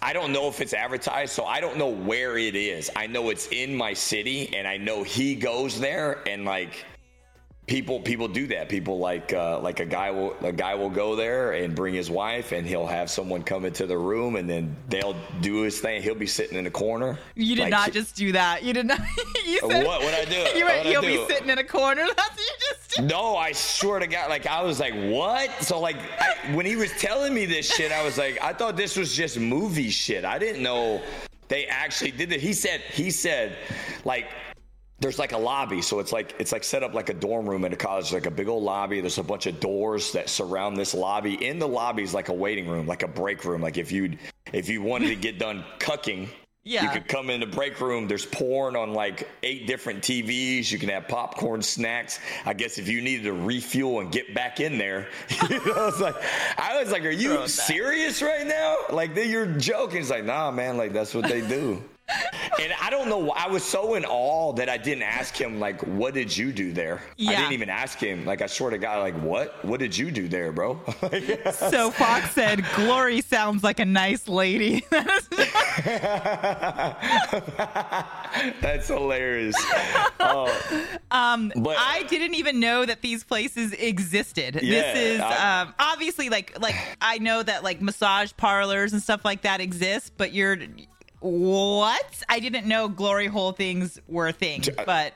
I 0.00 0.12
don't 0.12 0.32
know 0.32 0.46
if 0.48 0.60
it's 0.60 0.74
advertised, 0.74 1.32
so 1.32 1.44
I 1.44 1.60
don't 1.60 1.76
know 1.76 1.88
where 1.88 2.38
it 2.38 2.54
is. 2.54 2.88
I 2.94 3.08
know 3.08 3.30
it's 3.30 3.48
in 3.48 3.74
my 3.74 3.92
city, 3.94 4.54
and 4.56 4.66
I 4.68 4.76
know 4.76 5.02
he 5.02 5.34
goes 5.34 5.80
there, 5.80 6.22
and 6.28 6.44
like 6.44 6.84
people 7.66 8.00
people 8.00 8.28
do 8.28 8.46
that. 8.48 8.68
People 8.68 8.98
like 8.98 9.32
uh, 9.32 9.60
like 9.60 9.80
a 9.80 9.84
guy 9.84 10.10
will 10.10 10.34
a 10.42 10.52
guy 10.52 10.74
will 10.74 10.90
go 10.90 11.16
there 11.16 11.52
and 11.52 11.74
bring 11.74 11.94
his 11.94 12.10
wife, 12.10 12.52
and 12.52 12.66
he'll 12.66 12.86
have 12.86 13.10
someone 13.10 13.42
come 13.42 13.64
into 13.64 13.86
the 13.86 13.98
room, 13.98 14.36
and 14.36 14.48
then 14.48 14.74
they'll 14.88 15.16
do 15.40 15.62
his 15.62 15.80
thing. 15.80 16.02
He'll 16.02 16.14
be 16.14 16.26
sitting 16.26 16.56
in 16.56 16.64
the 16.64 16.70
corner. 16.70 17.18
you 17.34 17.56
did 17.56 17.62
Like, 17.62 17.70
not 17.70 17.92
just 17.92 18.16
do 18.16 18.32
that. 18.32 18.62
You 18.62 18.72
did 18.72 18.86
not. 18.86 19.00
you 19.46 19.60
said 19.60 19.84
What 19.84 20.02
would 20.02 20.14
I 20.14 20.24
do? 20.24 20.36
You 20.56 20.64
went, 20.64 20.86
I 20.86 20.90
you'll 20.90 21.02
be 21.02 21.26
sitting 21.28 21.50
in 21.50 21.58
a 21.58 21.64
corner. 21.64 22.06
That's 22.16 22.30
what 22.30 22.38
you 22.38 22.54
just. 22.60 22.96
did. 22.96 23.04
No, 23.04 23.36
I 23.36 23.52
swear 23.52 23.98
to 23.98 24.06
God, 24.06 24.30
like 24.30 24.46
I 24.46 24.62
was 24.62 24.80
like, 24.80 24.94
what? 24.94 25.50
So 25.62 25.80
like, 25.80 25.96
I, 26.20 26.54
when 26.54 26.64
he 26.64 26.76
was 26.76 26.90
telling 26.92 27.34
me 27.34 27.44
this 27.44 27.70
shit, 27.70 27.92
I 27.92 28.02
was 28.04 28.16
like, 28.16 28.42
I 28.42 28.52
thought 28.52 28.76
this 28.76 28.96
was 28.96 29.14
just 29.14 29.38
movie 29.38 29.90
shit. 29.90 30.24
I 30.24 30.38
didn't 30.38 30.62
know 30.62 31.02
they 31.48 31.66
actually 31.66 32.12
did 32.12 32.32
it. 32.32 32.40
He 32.40 32.52
said, 32.52 32.80
he 32.92 33.10
said, 33.10 33.56
like. 34.04 34.28
There's 34.98 35.18
like 35.18 35.32
a 35.32 35.38
lobby, 35.38 35.82
so 35.82 35.98
it's 36.00 36.10
like 36.12 36.34
it's 36.38 36.52
like 36.52 36.64
set 36.64 36.82
up 36.82 36.94
like 36.94 37.10
a 37.10 37.14
dorm 37.14 37.48
room 37.48 37.64
in 37.66 37.72
a 37.72 37.76
college, 37.76 38.12
like 38.14 38.24
a 38.26 38.30
big 38.30 38.48
old 38.48 38.62
lobby. 38.62 39.00
There's 39.02 39.18
a 39.18 39.22
bunch 39.22 39.46
of 39.46 39.60
doors 39.60 40.12
that 40.12 40.30
surround 40.30 40.76
this 40.78 40.94
lobby. 40.94 41.34
In 41.34 41.58
the 41.58 41.68
lobby 41.68 42.02
is 42.02 42.14
like 42.14 42.30
a 42.30 42.34
waiting 42.34 42.66
room, 42.66 42.86
like 42.86 43.02
a 43.02 43.08
break 43.08 43.44
room. 43.44 43.60
Like 43.60 43.76
if 43.76 43.92
you 43.92 44.16
if 44.54 44.68
you 44.70 44.80
wanted 44.80 45.08
to 45.08 45.16
get 45.16 45.38
done 45.46 45.64
cucking, 45.78 46.28
Yeah. 46.64 46.82
you 46.84 46.88
could 46.88 47.08
come 47.08 47.28
in 47.28 47.40
the 47.40 47.46
break 47.46 47.78
room. 47.82 48.08
There's 48.08 48.24
porn 48.24 48.74
on 48.74 48.94
like 48.94 49.28
eight 49.42 49.66
different 49.66 50.02
TVs. 50.02 50.72
You 50.72 50.78
can 50.78 50.88
have 50.88 51.08
popcorn, 51.08 51.60
snacks. 51.60 52.18
I 52.46 52.54
guess 52.54 52.78
if 52.78 52.88
you 52.88 53.02
needed 53.02 53.24
to 53.24 53.34
refuel 53.34 54.00
and 54.00 54.10
get 54.10 54.34
back 54.34 54.60
in 54.60 54.78
there, 54.78 55.08
you 55.50 55.62
know, 55.66 55.72
I 55.74 55.84
was 55.86 56.00
like, 56.00 56.16
I 56.56 56.80
was 56.82 56.90
like, 56.90 57.04
are 57.04 57.10
you 57.10 57.46
serious 57.48 58.22
right 58.22 58.46
now? 58.46 58.76
Like, 58.90 59.14
then 59.14 59.28
you're 59.28 59.44
joking. 59.44 60.00
It's 60.00 60.08
like, 60.10 60.24
nah, 60.24 60.50
man, 60.50 60.78
like 60.78 60.94
that's 60.94 61.12
what 61.14 61.28
they 61.28 61.46
do. 61.46 61.82
And 62.60 62.72
I 62.80 62.88
don't 62.90 63.08
know. 63.08 63.30
I 63.32 63.48
was 63.48 63.64
so 63.64 63.94
in 63.94 64.04
awe 64.04 64.52
that 64.54 64.68
I 64.68 64.76
didn't 64.76 65.02
ask 65.02 65.36
him 65.36 65.58
like, 65.58 65.80
"What 65.82 66.14
did 66.14 66.34
you 66.36 66.52
do 66.52 66.72
there?" 66.72 67.02
I 67.20 67.34
didn't 67.36 67.52
even 67.52 67.68
ask 67.68 67.98
him. 67.98 68.24
Like, 68.24 68.42
I 68.42 68.46
swear 68.46 68.70
to 68.70 68.78
God, 68.78 69.00
like, 69.00 69.14
what? 69.20 69.64
What 69.64 69.80
did 69.80 69.96
you 69.96 70.10
do 70.10 70.28
there, 70.28 70.52
bro? 70.52 70.80
So 71.52 71.90
Fox 71.90 72.30
said, 72.32 72.64
"Glory 72.76 73.20
sounds 73.22 73.62
like 73.64 73.80
a 73.80 73.84
nice 73.84 74.28
lady." 74.28 74.84
That's 78.60 78.88
hilarious. 78.88 79.56
Oh, 80.20 80.46
Um, 81.10 81.52
But- 81.56 81.76
I 81.78 82.04
didn't 82.04 82.34
even 82.34 82.60
know 82.60 82.84
that 82.84 83.02
these 83.02 83.24
places 83.24 83.72
existed. 83.72 84.60
Yeah, 84.62 84.92
this 84.94 84.98
is 85.14 85.20
I- 85.20 85.62
um, 85.62 85.74
obviously 85.78 86.28
like 86.28 86.56
like 86.60 86.74
I 87.00 87.18
know 87.18 87.42
that 87.42 87.62
like 87.64 87.80
massage 87.80 88.32
parlors 88.36 88.92
and 88.92 89.02
stuff 89.02 89.24
like 89.24 89.42
that 89.42 89.60
exist, 89.60 90.12
but 90.16 90.32
you're 90.32 90.56
what? 91.26 92.22
I 92.28 92.40
didn't 92.40 92.66
know 92.66 92.88
glory 92.88 93.26
hole 93.26 93.52
things 93.52 93.98
were 94.08 94.28
a 94.28 94.32
thing. 94.32 94.62
Uh, 94.78 94.84
but 94.84 95.14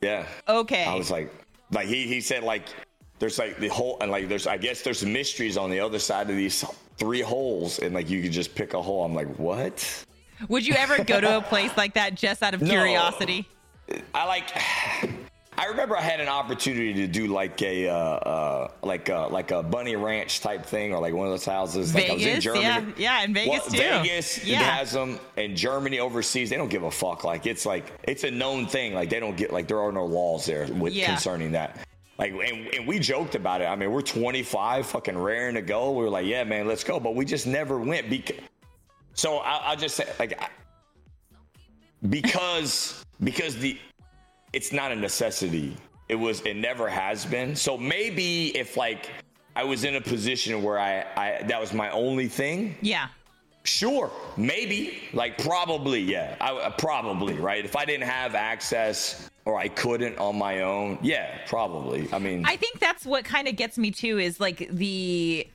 yeah. 0.00 0.26
okay, 0.48 0.84
I 0.84 0.94
was 0.94 1.10
like, 1.10 1.32
like 1.70 1.86
he 1.86 2.06
he 2.06 2.20
said 2.20 2.42
like 2.42 2.64
there's 3.18 3.38
like 3.38 3.58
the 3.58 3.68
whole 3.68 3.98
and 4.00 4.10
like 4.10 4.28
there's 4.28 4.46
I 4.46 4.56
guess 4.56 4.82
there's 4.82 5.04
mysteries 5.04 5.56
on 5.56 5.70
the 5.70 5.80
other 5.80 5.98
side 5.98 6.28
of 6.30 6.36
these 6.36 6.64
three 6.98 7.20
holes 7.20 7.78
and 7.78 7.94
like 7.94 8.10
you 8.10 8.22
could 8.22 8.32
just 8.32 8.54
pick 8.54 8.74
a 8.74 8.82
hole. 8.82 9.04
I'm 9.04 9.14
like, 9.14 9.28
what? 9.38 10.04
would 10.48 10.66
you 10.66 10.74
ever 10.74 11.02
go 11.04 11.20
to 11.20 11.36
a 11.38 11.40
place 11.52 11.70
like 11.76 11.94
that 11.94 12.14
just 12.14 12.42
out 12.42 12.52
of 12.54 12.62
No. 12.62 12.68
curiosity? 12.68 13.48
I 14.14 14.26
like. 14.26 14.50
I 15.58 15.66
remember 15.66 15.96
I 15.96 16.00
had 16.00 16.18
an 16.20 16.28
opportunity 16.28 16.94
to 16.94 17.06
do 17.06 17.26
like 17.26 17.60
a 17.62 17.88
uh, 17.88 17.94
uh, 17.94 18.68
like 18.82 19.10
a, 19.10 19.28
like 19.30 19.50
a 19.50 19.62
bunny 19.62 19.96
ranch 19.96 20.40
type 20.40 20.64
thing 20.64 20.94
or 20.94 21.00
like 21.00 21.12
one 21.12 21.26
of 21.26 21.32
those 21.32 21.44
houses. 21.44 21.94
Like 21.94 22.08
I 22.08 22.14
was 22.14 22.22
in 22.22 22.28
Vegas, 22.28 22.44
Germany. 22.44 22.64
yeah, 22.64 22.84
yeah, 22.96 23.24
in 23.24 23.34
Vegas 23.34 23.50
Well, 23.50 23.60
too. 23.70 23.76
Vegas 23.76 24.44
yeah. 24.44 24.62
has 24.62 24.92
them, 24.92 25.20
and 25.36 25.54
Germany 25.56 26.00
overseas 26.00 26.48
they 26.50 26.56
don't 26.56 26.70
give 26.70 26.84
a 26.84 26.90
fuck. 26.90 27.22
Like 27.24 27.46
it's 27.46 27.66
like 27.66 27.92
it's 28.04 28.24
a 28.24 28.30
known 28.30 28.66
thing. 28.66 28.94
Like 28.94 29.10
they 29.10 29.20
don't 29.20 29.36
get 29.36 29.52
like 29.52 29.68
there 29.68 29.80
are 29.80 29.92
no 29.92 30.06
laws 30.06 30.46
there 30.46 30.66
with 30.72 30.94
Yeah. 30.94 31.06
concerning 31.06 31.52
that. 31.52 31.76
Like 32.18 32.32
and, 32.32 32.74
and 32.74 32.86
we 32.86 32.98
joked 32.98 33.34
about 33.34 33.60
it. 33.60 33.66
I 33.66 33.76
mean, 33.76 33.90
we're 33.90 34.00
25, 34.02 34.86
fucking 34.86 35.18
raring 35.18 35.54
to 35.56 35.62
go. 35.62 35.90
We 35.92 36.04
were 36.04 36.10
like, 36.10 36.26
yeah, 36.26 36.44
man, 36.44 36.66
let's 36.66 36.84
go. 36.84 36.98
But 36.98 37.14
we 37.14 37.24
just 37.24 37.46
never 37.46 37.78
went 37.78 38.08
because. 38.08 38.36
So 39.14 39.38
I, 39.38 39.56
I'll 39.66 39.76
just 39.76 39.96
say 39.96 40.06
like. 40.18 40.40
I, 40.40 40.48
because 42.08 43.04
because 43.22 43.56
the 43.56 43.78
it's 44.52 44.72
not 44.72 44.92
a 44.92 44.96
necessity. 44.96 45.76
It 46.08 46.16
was 46.16 46.40
it 46.42 46.56
never 46.56 46.88
has 46.88 47.24
been. 47.24 47.56
So 47.56 47.76
maybe 47.78 48.56
if 48.56 48.76
like 48.76 49.08
i 49.54 49.62
was 49.64 49.84
in 49.84 49.96
a 49.96 50.00
position 50.00 50.62
where 50.62 50.78
i 50.78 51.04
i 51.16 51.42
that 51.44 51.60
was 51.60 51.72
my 51.72 51.90
only 51.90 52.28
thing. 52.28 52.74
Yeah. 52.82 53.08
sure 53.64 54.10
maybe. 54.36 54.98
Like 55.12 55.38
probably 55.38 56.00
yeah. 56.00 56.36
I, 56.40 56.50
I- 56.66 56.70
probably 56.70 57.34
right? 57.34 57.64
If 57.64 57.76
i 57.76 57.84
didn't 57.84 58.08
have 58.08 58.34
access 58.34 59.30
or 59.44 59.58
i 59.58 59.68
couldn't 59.68 60.18
on 60.18 60.36
my 60.36 60.60
own 60.62 60.98
yeah 61.02 61.38
probably. 61.46 62.08
I 62.12 62.18
mean 62.18 62.44
I 62.46 62.56
think 62.56 62.78
that's 62.78 63.04
what 63.06 63.24
kind 63.24 63.48
of 63.48 63.56
gets 63.56 63.78
me 63.78 63.90
too 63.90 64.18
is 64.18 64.38
like 64.40 64.68
the 64.70 65.46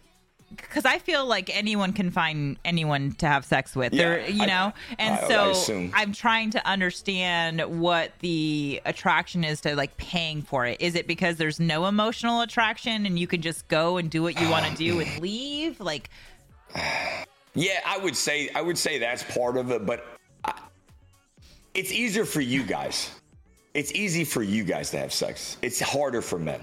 because 0.55 0.85
I 0.85 0.97
feel 0.99 1.25
like 1.25 1.55
anyone 1.55 1.91
can 1.93 2.09
find 2.09 2.57
anyone 2.63 3.11
to 3.13 3.27
have 3.27 3.43
sex 3.45 3.75
with. 3.75 3.93
Yeah, 3.93 4.25
you 4.27 4.43
I- 4.43 4.45
know, 4.45 4.73
and 4.97 5.15
I- 5.15 5.21
I 5.25 5.27
so 5.27 5.49
assume. 5.51 5.91
I'm 5.93 6.13
trying 6.13 6.51
to 6.51 6.65
understand 6.67 7.61
what 7.81 8.11
the 8.19 8.81
attraction 8.85 9.43
is 9.43 9.61
to 9.61 9.75
like 9.75 9.97
paying 9.97 10.41
for 10.41 10.65
it. 10.65 10.79
Is 10.81 10.95
it 10.95 11.05
because 11.07 11.35
there's 11.37 11.59
no 11.59 11.85
emotional 11.85 12.41
attraction 12.41 13.05
and 13.05 13.19
you 13.19 13.27
can 13.27 13.41
just 13.41 13.67
go 13.67 13.97
and 13.97 14.09
do 14.09 14.21
what 14.23 14.39
you 14.39 14.49
want 14.49 14.65
to 14.65 14.75
do 14.75 14.99
and 15.01 15.19
leave? 15.21 15.79
Like, 15.81 16.09
Yeah, 17.53 17.79
I 17.85 17.97
would 17.97 18.15
say 18.15 18.49
I 18.55 18.61
would 18.61 18.77
say 18.77 18.99
that's 18.99 19.23
part 19.23 19.57
of 19.57 19.71
it, 19.71 19.85
but 19.85 20.05
I, 20.45 20.53
it's 21.73 21.91
easier 21.91 22.25
for 22.25 22.41
you 22.41 22.63
guys. 22.63 23.11
It's 23.73 23.91
easy 23.93 24.23
for 24.23 24.41
you 24.41 24.63
guys 24.63 24.89
to 24.91 24.97
have 24.97 25.13
sex. 25.13 25.57
It's 25.61 25.79
harder 25.79 26.21
for 26.21 26.39
men. 26.39 26.61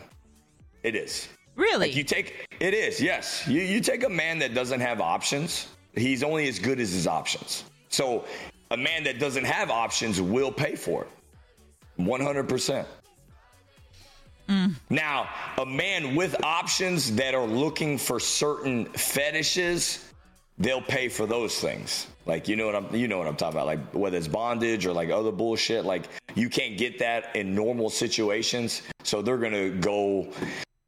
It 0.82 0.96
is. 0.96 1.28
Really? 1.56 1.88
Like 1.88 1.96
you 1.96 2.04
take 2.04 2.48
it 2.60 2.74
is 2.74 3.00
yes. 3.00 3.46
You 3.46 3.60
you 3.60 3.80
take 3.80 4.04
a 4.04 4.08
man 4.08 4.38
that 4.40 4.54
doesn't 4.54 4.80
have 4.80 5.00
options. 5.00 5.68
He's 5.94 6.22
only 6.22 6.48
as 6.48 6.58
good 6.58 6.80
as 6.80 6.92
his 6.92 7.06
options. 7.06 7.64
So 7.88 8.24
a 8.70 8.76
man 8.76 9.04
that 9.04 9.18
doesn't 9.18 9.44
have 9.44 9.70
options 9.70 10.20
will 10.20 10.50
pay 10.50 10.74
for 10.74 11.02
it. 11.02 11.10
One 11.96 12.20
hundred 12.20 12.48
percent. 12.48 12.88
Hmm. 14.48 14.72
Now, 14.90 15.28
a 15.58 15.64
man 15.64 16.14
with 16.14 16.42
options 16.44 17.14
that 17.16 17.34
are 17.34 17.46
looking 17.46 17.96
for 17.96 18.20
certain 18.20 18.84
fetishes, 18.86 20.04
they'll 20.58 20.82
pay 20.82 21.08
for 21.08 21.24
those 21.24 21.60
things. 21.60 22.08
Like 22.26 22.48
you 22.48 22.56
know 22.56 22.66
what 22.66 22.74
I'm 22.74 22.94
you 22.94 23.08
know 23.08 23.18
what 23.18 23.26
I'm 23.26 23.36
talking 23.36 23.56
about. 23.56 23.66
Like 23.66 23.94
whether 23.94 24.16
it's 24.16 24.28
bondage 24.28 24.86
or 24.86 24.92
like 24.92 25.10
other 25.10 25.32
bullshit. 25.32 25.84
Like 25.84 26.08
you 26.34 26.48
can't 26.48 26.76
get 26.76 26.98
that 26.98 27.36
in 27.36 27.54
normal 27.54 27.90
situations. 27.90 28.82
So 29.02 29.22
they're 29.22 29.38
gonna 29.38 29.70
go 29.70 30.28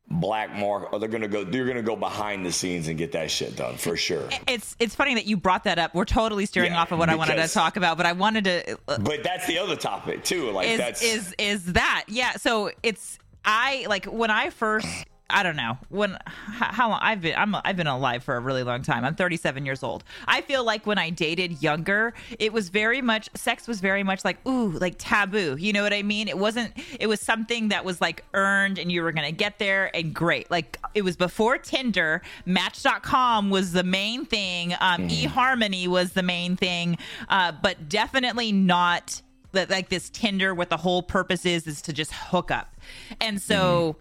black 0.09 0.55
mark 0.55 0.93
or 0.93 1.01
they're 1.01 1.09
gonna 1.09 1.27
go 1.27 1.43
they're 1.43 1.67
gonna 1.67 1.83
go 1.83 1.97
behind 1.97 2.47
the 2.47 2.53
scenes 2.53 2.87
and 2.89 2.97
get 2.97 3.11
that 3.13 3.31
shit 3.31 3.57
done 3.57 3.77
for 3.77 3.97
sure. 3.97 4.29
it's 4.47 4.77
it's 4.79 4.95
funny 4.95 5.15
that 5.15 5.27
you 5.27 5.37
brought 5.37 5.65
that 5.65 5.79
up. 5.79 5.95
We're 5.95 6.05
totally 6.05 6.47
steering 6.47 6.73
Yeah, 6.73 6.81
off 6.81 6.93
of 6.93 6.99
what 6.99 7.09
I 7.09 7.17
wanted 7.17 7.37
to 7.37 7.49
talk 7.49 7.77
about, 7.77 7.97
but 7.97 8.07
I 8.07 8.13
wanted 8.13 8.45
to 8.45 8.73
uh, 8.73 8.77
uh, 8.89 8.99
But 8.99 9.25
that's 9.25 9.47
the 9.47 9.59
other 9.59 9.77
topic 9.77 10.23
too. 10.25 10.51
Like 10.53 10.69
is 10.69 10.79
that's 10.79 11.03
is 11.03 11.35
is 11.39 11.73
that 11.73 12.05
yeah 12.09 12.33
so 12.33 12.71
it's 12.83 13.19
i 13.45 13.85
like 13.89 14.07
when 14.07 14.31
i 14.31 14.51
first 14.51 14.87
i 15.29 15.43
don't 15.43 15.57
know. 15.57 15.79
When 15.89 16.17
how 16.29 16.89
long 16.91 17.01
i've 17.03 17.21
been 17.21 17.35
i'm 17.37 17.55
i've 17.65 17.77
been 17.77 17.87
alive 17.87 18.23
for 18.23 18.37
a 18.37 18.41
really 18.41 18.63
long 18.63 18.83
time. 18.83 19.05
I'm 19.05 19.15
37 19.15 19.67
years 19.67 19.83
old. 19.83 20.05
I 20.27 20.41
feel 20.41 20.65
like 20.65 20.87
when 20.87 20.99
i 20.99 21.11
dated 21.11 21.63
younger 21.63 22.15
it 22.39 22.53
was 22.53 22.69
very 22.69 23.03
much 23.03 23.29
sex 23.35 23.67
was 23.67 23.81
very 23.81 24.03
much 24.03 24.25
like 24.25 24.45
ooh 24.47 24.71
like 24.71 24.95
taboo. 24.99 25.57
You 25.59 25.73
know 25.73 25.83
what 25.83 25.93
i 25.93 26.03
mean? 26.03 26.29
It 26.29 26.39
wasn't 26.39 26.73
it 27.01 27.07
was 27.07 27.21
something 27.21 27.69
that 27.69 27.85
was 27.85 28.01
like 28.01 28.25
earned 28.35 28.79
and 28.79 28.91
you 28.91 29.03
were 29.03 29.13
gonna 29.13 29.33
get 29.33 29.59
there 29.59 29.95
and 29.95 30.15
great. 30.15 30.51
Like 30.51 30.79
it 30.95 31.03
was 31.03 31.17
before 31.17 31.59
tinder. 31.59 32.23
Match.com 32.45 33.51
was 33.51 33.73
the 33.73 33.85
main 33.85 34.25
thing. 34.25 34.75
Um 34.81 35.09
eharmony 35.09 35.87
was 35.89 36.13
the 36.13 36.23
main 36.23 36.57
thing. 36.57 36.99
Uh 37.29 37.53
but 37.53 37.89
definitely 37.89 38.53
not 38.53 39.23
like 39.53 39.89
this 39.89 40.11
Tinder, 40.11 40.55
what 40.55 40.71
the 40.71 40.77
whole 40.77 41.03
purpose 41.03 41.47
is, 41.47 41.67
is 41.67 41.83
to 41.83 41.93
just 41.93 42.13
hook 42.13 42.51
up. 42.51 42.77
And 43.21 43.41
so 43.41 43.97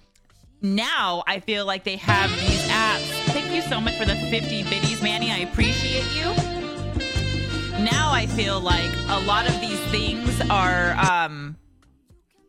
now 0.66 1.24
I 1.28 1.40
feel 1.40 1.66
like 1.66 1.84
they 1.84 1.98
have 1.98 2.30
these 2.32 2.62
apps. 2.70 3.32
Thank 3.32 3.54
you 3.54 3.62
so 3.62 3.80
much 3.80 3.98
for 3.98 4.06
the 4.06 4.16
50 4.16 4.64
biddies, 4.64 5.02
Manny. 5.02 5.32
I 5.32 5.40
appreciate 5.40 6.06
you. 6.16 6.34
Now 7.84 8.12
I 8.12 8.26
feel 8.26 8.60
like 8.60 8.92
a 9.10 9.20
lot 9.26 9.48
of 9.48 9.60
these 9.62 9.80
things 9.92 10.42
are 10.50 10.94
um 10.94 11.58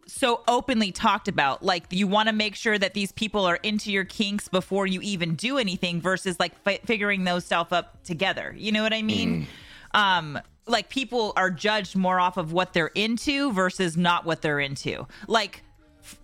so 0.06 0.42
openly 0.48 0.92
talked 0.92 1.28
about. 1.28 1.62
Like 1.62 1.84
you 1.90 2.06
want 2.06 2.28
to 2.28 2.34
make 2.34 2.54
sure 2.54 2.78
that 2.78 2.94
these 2.94 3.12
people 3.12 3.44
are 3.44 3.56
into 3.56 3.92
your 3.92 4.04
kinks 4.04 4.48
before 4.48 4.86
you 4.86 5.00
even 5.02 5.34
do 5.34 5.58
anything 5.58 6.00
versus 6.00 6.40
like 6.40 6.58
fi- 6.62 6.80
figuring 6.86 7.24
those 7.24 7.44
stuff 7.44 7.72
up 7.72 8.02
together. 8.02 8.54
You 8.56 8.72
know 8.72 8.82
what 8.82 8.94
I 8.94 9.02
mean? 9.02 9.46
Um 9.92 10.38
like 10.66 10.88
people 10.88 11.32
are 11.36 11.50
judged 11.50 11.96
more 11.96 12.18
off 12.18 12.36
of 12.36 12.52
what 12.52 12.72
they're 12.72 12.90
into 12.94 13.52
versus 13.52 13.96
not 13.96 14.24
what 14.24 14.42
they're 14.42 14.60
into. 14.60 15.06
Like 15.28 15.62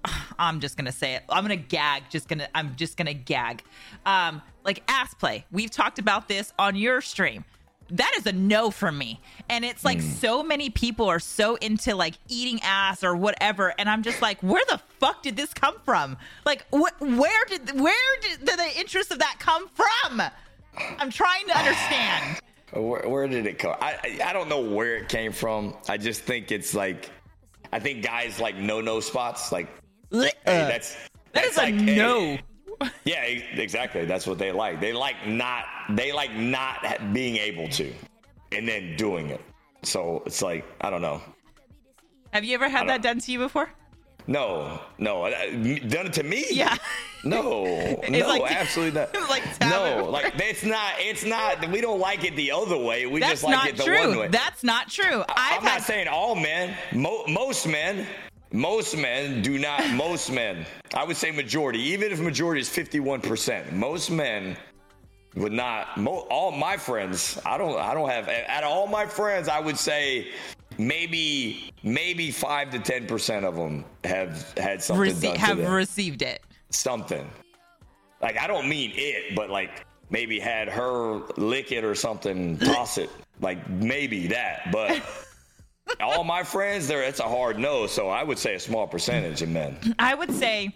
I'm 0.39 0.61
just 0.61 0.77
gonna 0.77 0.93
say 0.93 1.15
it. 1.15 1.23
I'm 1.29 1.45
gonna 1.45 1.57
gag. 1.57 2.05
Just 2.11 2.29
gonna. 2.29 2.49
I'm 2.55 2.77
just 2.77 2.97
gonna 2.97 3.15
gag. 3.15 3.63
Um, 4.07 4.43
like 4.65 4.83
ass 4.89 5.15
play. 5.15 5.45
We've 5.51 5.71
talked 5.71 5.99
about 5.99 6.29
this 6.29 6.53
on 6.59 6.77
your 6.77 7.01
stream. 7.01 7.45
That 7.91 8.15
is 8.17 8.27
a 8.27 8.33
no 8.33 8.71
from 8.71 8.97
me. 8.97 9.21
And 9.51 9.65
it's 9.67 9.85
like 9.85 10.01
so 10.01 10.43
many 10.43 10.71
people 10.71 11.07
are 11.07 11.19
so 11.21 11.57
into 11.57 11.95
like 11.95 12.15
eating 12.29 12.59
ass 12.63 13.05
or 13.05 13.15
whatever, 13.15 13.75
and 13.79 13.89
I'm 13.89 14.03
just 14.03 14.23
like, 14.23 14.41
where 14.43 14.63
the 14.69 14.81
fuck 14.99 15.23
did 15.23 15.37
this 15.37 15.53
come 15.53 15.75
from? 15.85 16.17
Like, 16.47 16.65
wh- 16.71 17.01
where 17.03 17.45
did 17.47 17.79
where 17.79 18.21
did 18.23 18.41
the, 18.41 18.57
the 18.57 18.79
interest 18.81 19.11
of 19.13 19.19
that 19.19 19.37
come 19.41 19.69
from? 19.69 20.23
I'm 20.99 21.11
trying 21.11 21.47
to 21.49 21.59
understand. 21.59 22.41
Where, 22.75 23.07
where 23.07 23.29
did 23.29 23.45
it 23.47 23.59
come? 23.59 23.77
I 23.83 24.19
I 24.25 24.33
don't 24.33 24.49
know 24.49 24.63
where 24.63 24.97
it 24.97 25.11
came 25.11 25.33
from. 25.33 25.77
I 25.91 25.99
just 25.99 26.23
think 26.23 26.51
it's 26.51 26.73
like, 26.73 27.11
I 27.73 27.79
think 27.79 28.03
guys 28.03 28.39
like 28.39 28.57
no 28.57 28.81
no 28.81 29.01
spots. 29.01 29.51
Like 29.53 29.69
hey, 30.11 30.31
that's 30.45 30.95
Uh, 30.95 31.09
that's 31.33 31.49
is 31.53 31.57
a 31.59 31.61
like, 31.61 31.75
hey, 31.75 31.97
no. 31.97 32.39
yeah, 33.05 33.23
exactly. 33.23 34.05
That's 34.05 34.27
what 34.27 34.39
they 34.39 34.53
like. 34.53 34.81
They 34.81 34.93
like 34.93 35.27
not. 35.27 35.65
They 35.91 36.13
like 36.13 36.35
not 36.35 37.13
being 37.13 37.37
able 37.37 37.69
to, 37.69 37.93
and 38.51 38.69
then 38.69 38.97
doing 38.97 39.31
it. 39.31 39.41
So 39.83 40.23
it's 40.27 40.43
like 40.43 40.65
I 40.81 40.91
don't 40.91 41.03
know. 41.03 41.21
Have 42.33 42.45
you 42.45 42.55
ever 42.55 42.69
had 42.69 42.89
that 42.89 43.03
done 43.03 43.19
to 43.21 43.33
you 43.33 43.39
before? 43.39 43.71
No, 44.27 44.81
no, 44.99 45.25
uh, 45.25 45.31
done 45.51 46.07
it 46.07 46.13
to 46.15 46.23
me. 46.23 46.45
Yeah. 46.51 46.77
No, 47.25 48.01
no, 48.09 48.19
like- 48.29 48.53
absolutely 48.53 49.01
not. 49.01 49.15
like 49.31 49.43
no, 49.61 50.09
like 50.11 50.33
it's 50.37 50.65
not. 50.65 50.95
It's 50.99 51.25
not. 51.25 51.69
We 51.71 51.81
don't 51.81 52.01
like 52.01 52.25
it 52.25 52.37
the 52.37 52.51
other 52.53 52.79
way. 52.79 53.07
We 53.07 53.21
That's 53.21 53.33
just 53.43 53.45
like 53.45 53.53
not 53.53 53.69
it 53.69 53.77
the 53.77 53.85
one 53.85 54.13
true. 54.13 54.21
way. 54.21 54.29
That's 54.29 54.63
not 54.63 54.89
true. 54.91 55.25
I've 55.29 55.59
I'm 55.59 55.65
not 55.65 55.83
saying 55.83 56.09
all 56.09 56.35
men. 56.35 56.77
Mo- 56.93 57.25
most 57.29 57.67
men. 57.67 58.07
Most 58.53 58.97
men 58.97 59.41
do 59.43 59.59
not. 59.59 59.89
Most 59.95 60.31
men. 60.31 60.67
I 60.95 61.05
would 61.05 61.17
say 61.17 61.31
majority. 61.31 61.81
Even 61.81 62.13
if 62.13 62.21
majority 62.21 62.61
is 62.61 62.69
51%. 62.69 63.73
Most 63.73 64.11
men 64.11 64.57
would 65.37 65.53
not. 65.53 65.97
Mo- 65.97 66.27
all 66.31 66.51
my 66.53 66.77
friends. 66.77 67.41
I 67.47 67.57
don't. 67.57 67.79
I 67.79 67.95
don't 67.95 68.11
have. 68.11 68.29
Out 68.29 68.63
of 68.65 68.71
all 68.71 68.87
my 68.87 69.07
friends, 69.07 69.49
I 69.49 69.59
would 69.59 69.79
say 69.79 70.29
maybe 70.79 71.73
maybe 71.83 72.31
five 72.31 72.71
to 72.71 72.79
10% 72.79 73.45
of 73.45 73.55
them 73.57 73.85
have 74.05 74.53
had 74.57 74.83
something 74.83 75.13
rece- 75.13 75.23
done 75.23 75.37
have 75.37 75.59
them. 75.59 75.73
received 75.73 76.23
it. 76.23 76.43
something. 76.71 77.29
Like 78.21 78.39
I 78.39 78.47
don't 78.47 78.69
mean 78.69 78.93
it, 78.95 79.35
but 79.35 79.51
like 79.51 79.85
maybe 80.11 80.39
had 80.39 80.69
her 80.69 81.21
lick 81.37 81.73
it 81.73 81.85
or 81.85 81.95
something, 81.95 82.57
toss 82.59 82.99
it. 82.99 83.11
like 83.41 83.69
maybe 83.69 84.29
that, 84.29 84.71
but 84.71 85.03
all 86.01 86.23
my 86.23 86.43
friends, 86.45 86.87
there 86.87 87.03
it's 87.03 87.21
a 87.21 87.25
hard 87.25 87.59
no. 87.59 87.87
So 87.87 88.09
I 88.09 88.23
would 88.23 88.39
say 88.39 88.55
a 88.55 88.61
small 88.61 88.87
percentage 88.87 89.43
of 89.43 89.49
men. 89.49 89.77
I 89.99 90.15
would 90.15 90.33
say 90.33 90.73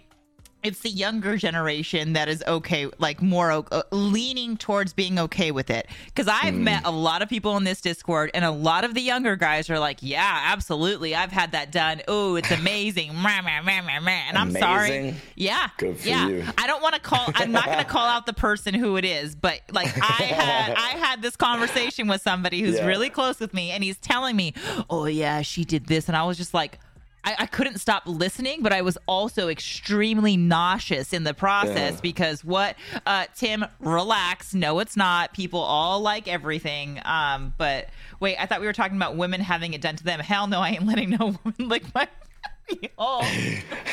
it's 0.66 0.81
the 0.81 0.90
younger 0.90 1.37
generation 1.37 2.14
that 2.14 2.29
is 2.29 2.42
okay, 2.46 2.88
like 2.98 3.22
more 3.22 3.64
uh, 3.70 3.83
leaning 3.92 4.57
towards 4.57 4.92
being 4.92 5.18
okay 5.18 5.52
with 5.52 5.70
it. 5.70 5.87
Because 6.07 6.26
I've 6.26 6.55
mm. 6.55 6.62
met 6.62 6.83
a 6.85 6.90
lot 6.90 7.22
of 7.22 7.29
people 7.29 7.57
in 7.57 7.62
this 7.62 7.81
Discord, 7.81 8.33
and 8.35 8.44
a 8.44 8.50
lot 8.50 8.85
of 8.85 8.94
the 8.94 9.00
younger 9.00 9.37
guys 9.37 9.70
are 9.70 9.79
like, 9.79 9.98
"Yeah, 10.00 10.40
absolutely, 10.46 11.14
I've 11.14 11.31
had 11.31 11.52
that 11.52 11.70
done. 11.70 12.02
Oh, 12.09 12.35
it's 12.35 12.50
amazing." 12.50 13.11
and 14.29 14.37
I'm 14.37 14.50
sorry. 14.50 15.14
Yeah, 15.37 15.68
good 15.79 15.98
for 15.98 16.09
yeah. 16.09 16.29
you. 16.29 16.44
I 16.59 16.66
don't 16.66 16.83
want 16.83 16.96
to 16.96 17.00
call. 17.00 17.31
I'm 17.35 17.52
not 17.52 17.66
going 17.66 17.79
to 17.79 17.85
call 17.85 18.07
out 18.07 18.26
the 18.26 18.33
person 18.33 18.74
who 18.74 18.96
it 18.96 19.05
is, 19.05 19.35
but 19.35 19.61
like 19.72 19.96
I 19.96 20.24
had, 20.24 20.74
I 20.74 20.88
had 20.98 21.22
this 21.22 21.37
conversation 21.37 22.09
with 22.09 22.22
somebody 22.22 22.61
who's 22.61 22.76
yeah. 22.76 22.87
really 22.87 23.11
close 23.11 23.38
with 23.38 23.55
me, 23.55 23.70
and 23.70 23.85
he's 23.85 23.98
telling 23.98 24.35
me, 24.35 24.55
"Oh 24.90 25.07
yeah, 25.07 25.42
she 25.42 25.64
did 25.64 25.87
this," 25.87 26.09
and 26.09 26.16
I 26.16 26.24
was 26.24 26.37
just 26.37 26.55
like 26.55 26.81
I, 27.26 27.34
I, 27.40 27.46
couldn't 27.46 27.78
stop 27.78 28.04
listening, 28.06 28.62
but 28.62 28.72
I 28.72 28.82
was 28.82 28.96
also 29.06 29.48
extremely 29.48 30.36
nauseous 30.36 31.12
in 31.12 31.24
the 31.24 31.34
process 31.34 31.94
yeah. 31.94 32.00
because 32.00 32.44
what, 32.44 32.76
uh, 33.04 33.26
Tim, 33.34 33.64
relax. 33.80 34.54
No, 34.54 34.78
it's 34.78 34.96
not. 34.96 35.34
People 35.34 35.58
all 35.58 36.00
like 36.00 36.28
everything. 36.28 37.00
Um, 37.04 37.52
but 37.58 37.88
wait, 38.20 38.36
I 38.38 38.46
thought 38.46 38.60
we 38.60 38.66
were 38.66 38.72
talking 38.72 38.96
about 38.96 39.16
women 39.16 39.40
having 39.40 39.74
it 39.74 39.80
done 39.80 39.96
to 39.96 40.04
them. 40.04 40.20
Hell 40.20 40.46
no, 40.46 40.60
I 40.60 40.70
ain't 40.70 40.86
letting 40.86 41.10
no 41.10 41.36
woman 41.44 41.68
lick 41.68 41.82
my 41.94 42.06
oh. 42.98 43.20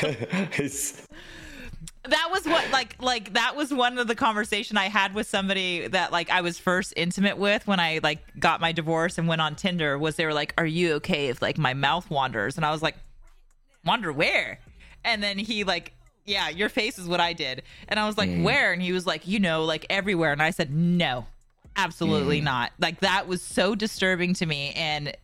that 2.06 2.28
was 2.30 2.44
what 2.44 2.70
like 2.70 2.96
like 3.00 3.32
that 3.32 3.56
was 3.56 3.72
one 3.72 3.98
of 3.98 4.06
the 4.06 4.14
conversation 4.14 4.76
I 4.76 4.88
had 4.88 5.14
with 5.14 5.26
somebody 5.26 5.86
that 5.88 6.12
like 6.12 6.28
I 6.30 6.40
was 6.42 6.58
first 6.58 6.92
intimate 6.96 7.38
with 7.38 7.66
when 7.66 7.80
I 7.80 8.00
like 8.02 8.20
got 8.38 8.60
my 8.60 8.72
divorce 8.72 9.16
and 9.16 9.26
went 9.26 9.40
on 9.40 9.54
Tinder 9.54 9.98
was 9.98 10.16
they 10.16 10.26
were 10.26 10.34
like, 10.34 10.54
Are 10.58 10.66
you 10.66 10.94
okay 10.94 11.28
if 11.28 11.40
like 11.40 11.56
my 11.56 11.74
mouth 11.74 12.10
wanders? 12.10 12.56
And 12.56 12.66
I 12.66 12.70
was 12.70 12.82
like, 12.82 12.96
wonder 13.84 14.12
where 14.12 14.58
and 15.04 15.22
then 15.22 15.38
he 15.38 15.64
like 15.64 15.92
yeah 16.24 16.48
your 16.48 16.68
face 16.68 16.98
is 16.98 17.06
what 17.06 17.20
i 17.20 17.32
did 17.32 17.62
and 17.88 18.00
i 18.00 18.06
was 18.06 18.16
like 18.16 18.30
mm. 18.30 18.42
where 18.42 18.72
and 18.72 18.82
he 18.82 18.92
was 18.92 19.06
like 19.06 19.26
you 19.26 19.38
know 19.38 19.64
like 19.64 19.86
everywhere 19.90 20.32
and 20.32 20.42
i 20.42 20.50
said 20.50 20.72
no 20.72 21.26
absolutely 21.76 22.40
mm. 22.40 22.44
not 22.44 22.72
like 22.78 23.00
that 23.00 23.26
was 23.26 23.42
so 23.42 23.74
disturbing 23.74 24.34
to 24.34 24.46
me 24.46 24.72
and 24.74 25.16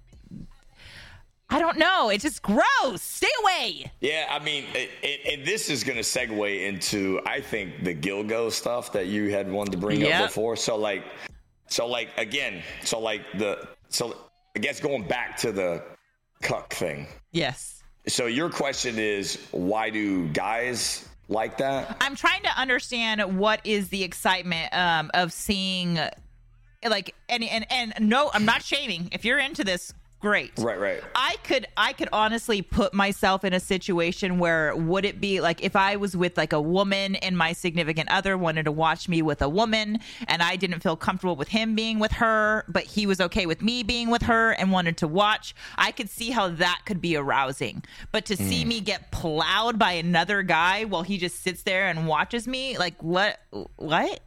I 1.52 1.58
don't 1.58 1.78
know. 1.78 2.10
It's 2.10 2.22
just 2.22 2.42
gross. 2.42 3.02
Stay 3.02 3.26
away. 3.42 3.90
Yeah, 4.00 4.26
I 4.30 4.38
mean, 4.38 4.66
it, 4.72 4.90
it, 5.02 5.20
and 5.32 5.44
this 5.46 5.68
is 5.68 5.82
going 5.82 5.96
to 5.96 6.02
segue 6.02 6.64
into, 6.64 7.20
I 7.26 7.40
think, 7.40 7.82
the 7.82 7.92
Gilgo 7.92 8.52
stuff 8.52 8.92
that 8.92 9.08
you 9.08 9.30
had 9.30 9.50
wanted 9.50 9.72
to 9.72 9.78
bring 9.78 10.00
yep. 10.00 10.20
up 10.20 10.28
before. 10.28 10.54
So, 10.54 10.76
like, 10.76 11.04
so 11.66 11.88
like 11.88 12.10
again, 12.16 12.62
so 12.84 13.00
like 13.00 13.22
the, 13.36 13.66
so 13.88 14.16
I 14.56 14.60
guess 14.60 14.78
going 14.78 15.08
back 15.08 15.36
to 15.38 15.50
the 15.50 15.82
cuck 16.40 16.72
thing. 16.72 17.08
Yes. 17.32 17.79
So 18.06 18.26
your 18.26 18.50
question 18.50 18.98
is 18.98 19.38
why 19.50 19.90
do 19.90 20.28
guys 20.28 21.08
like 21.28 21.58
that? 21.58 21.96
I'm 22.00 22.16
trying 22.16 22.42
to 22.42 22.58
understand 22.58 23.38
what 23.38 23.60
is 23.64 23.88
the 23.88 24.02
excitement 24.02 24.74
um, 24.74 25.10
of 25.14 25.32
seeing 25.32 25.98
like 26.88 27.14
and 27.28 27.44
and 27.44 27.66
and 27.70 27.94
no, 28.00 28.30
I'm 28.32 28.44
not 28.44 28.62
shaming. 28.62 29.10
If 29.12 29.24
you're 29.24 29.38
into 29.38 29.64
this, 29.64 29.92
great. 30.20 30.52
Right, 30.58 30.78
right. 30.78 31.02
I 31.14 31.36
could 31.44 31.66
I 31.76 31.92
could 31.92 32.08
honestly 32.12 32.62
put 32.62 32.94
myself 32.94 33.44
in 33.44 33.52
a 33.52 33.60
situation 33.60 34.38
where 34.38 34.74
would 34.76 35.04
it 35.04 35.20
be 35.20 35.40
like 35.40 35.62
if 35.62 35.76
I 35.76 35.96
was 35.96 36.16
with 36.16 36.36
like 36.36 36.52
a 36.52 36.60
woman 36.60 37.16
and 37.16 37.36
my 37.36 37.52
significant 37.52 38.10
other 38.10 38.36
wanted 38.36 38.64
to 38.64 38.72
watch 38.72 39.08
me 39.08 39.22
with 39.22 39.42
a 39.42 39.48
woman 39.48 39.98
and 40.28 40.42
I 40.42 40.56
didn't 40.56 40.80
feel 40.80 40.96
comfortable 40.96 41.36
with 41.36 41.48
him 41.48 41.74
being 41.74 41.98
with 41.98 42.12
her, 42.12 42.64
but 42.68 42.84
he 42.84 43.06
was 43.06 43.20
okay 43.20 43.46
with 43.46 43.62
me 43.62 43.82
being 43.82 44.10
with 44.10 44.22
her 44.22 44.52
and 44.52 44.70
wanted 44.72 44.96
to 44.98 45.08
watch, 45.08 45.54
I 45.76 45.90
could 45.92 46.10
see 46.10 46.30
how 46.30 46.48
that 46.48 46.82
could 46.84 47.00
be 47.00 47.16
arousing. 47.16 47.82
But 48.12 48.26
to 48.26 48.36
mm. 48.36 48.48
see 48.48 48.64
me 48.64 48.80
get 48.80 49.10
plowed 49.10 49.78
by 49.78 49.92
another 49.92 50.42
guy 50.42 50.84
while 50.84 51.02
he 51.02 51.18
just 51.18 51.42
sits 51.42 51.62
there 51.62 51.86
and 51.86 52.06
watches 52.06 52.46
me, 52.46 52.78
like 52.78 53.02
what 53.02 53.40
what? 53.76 54.20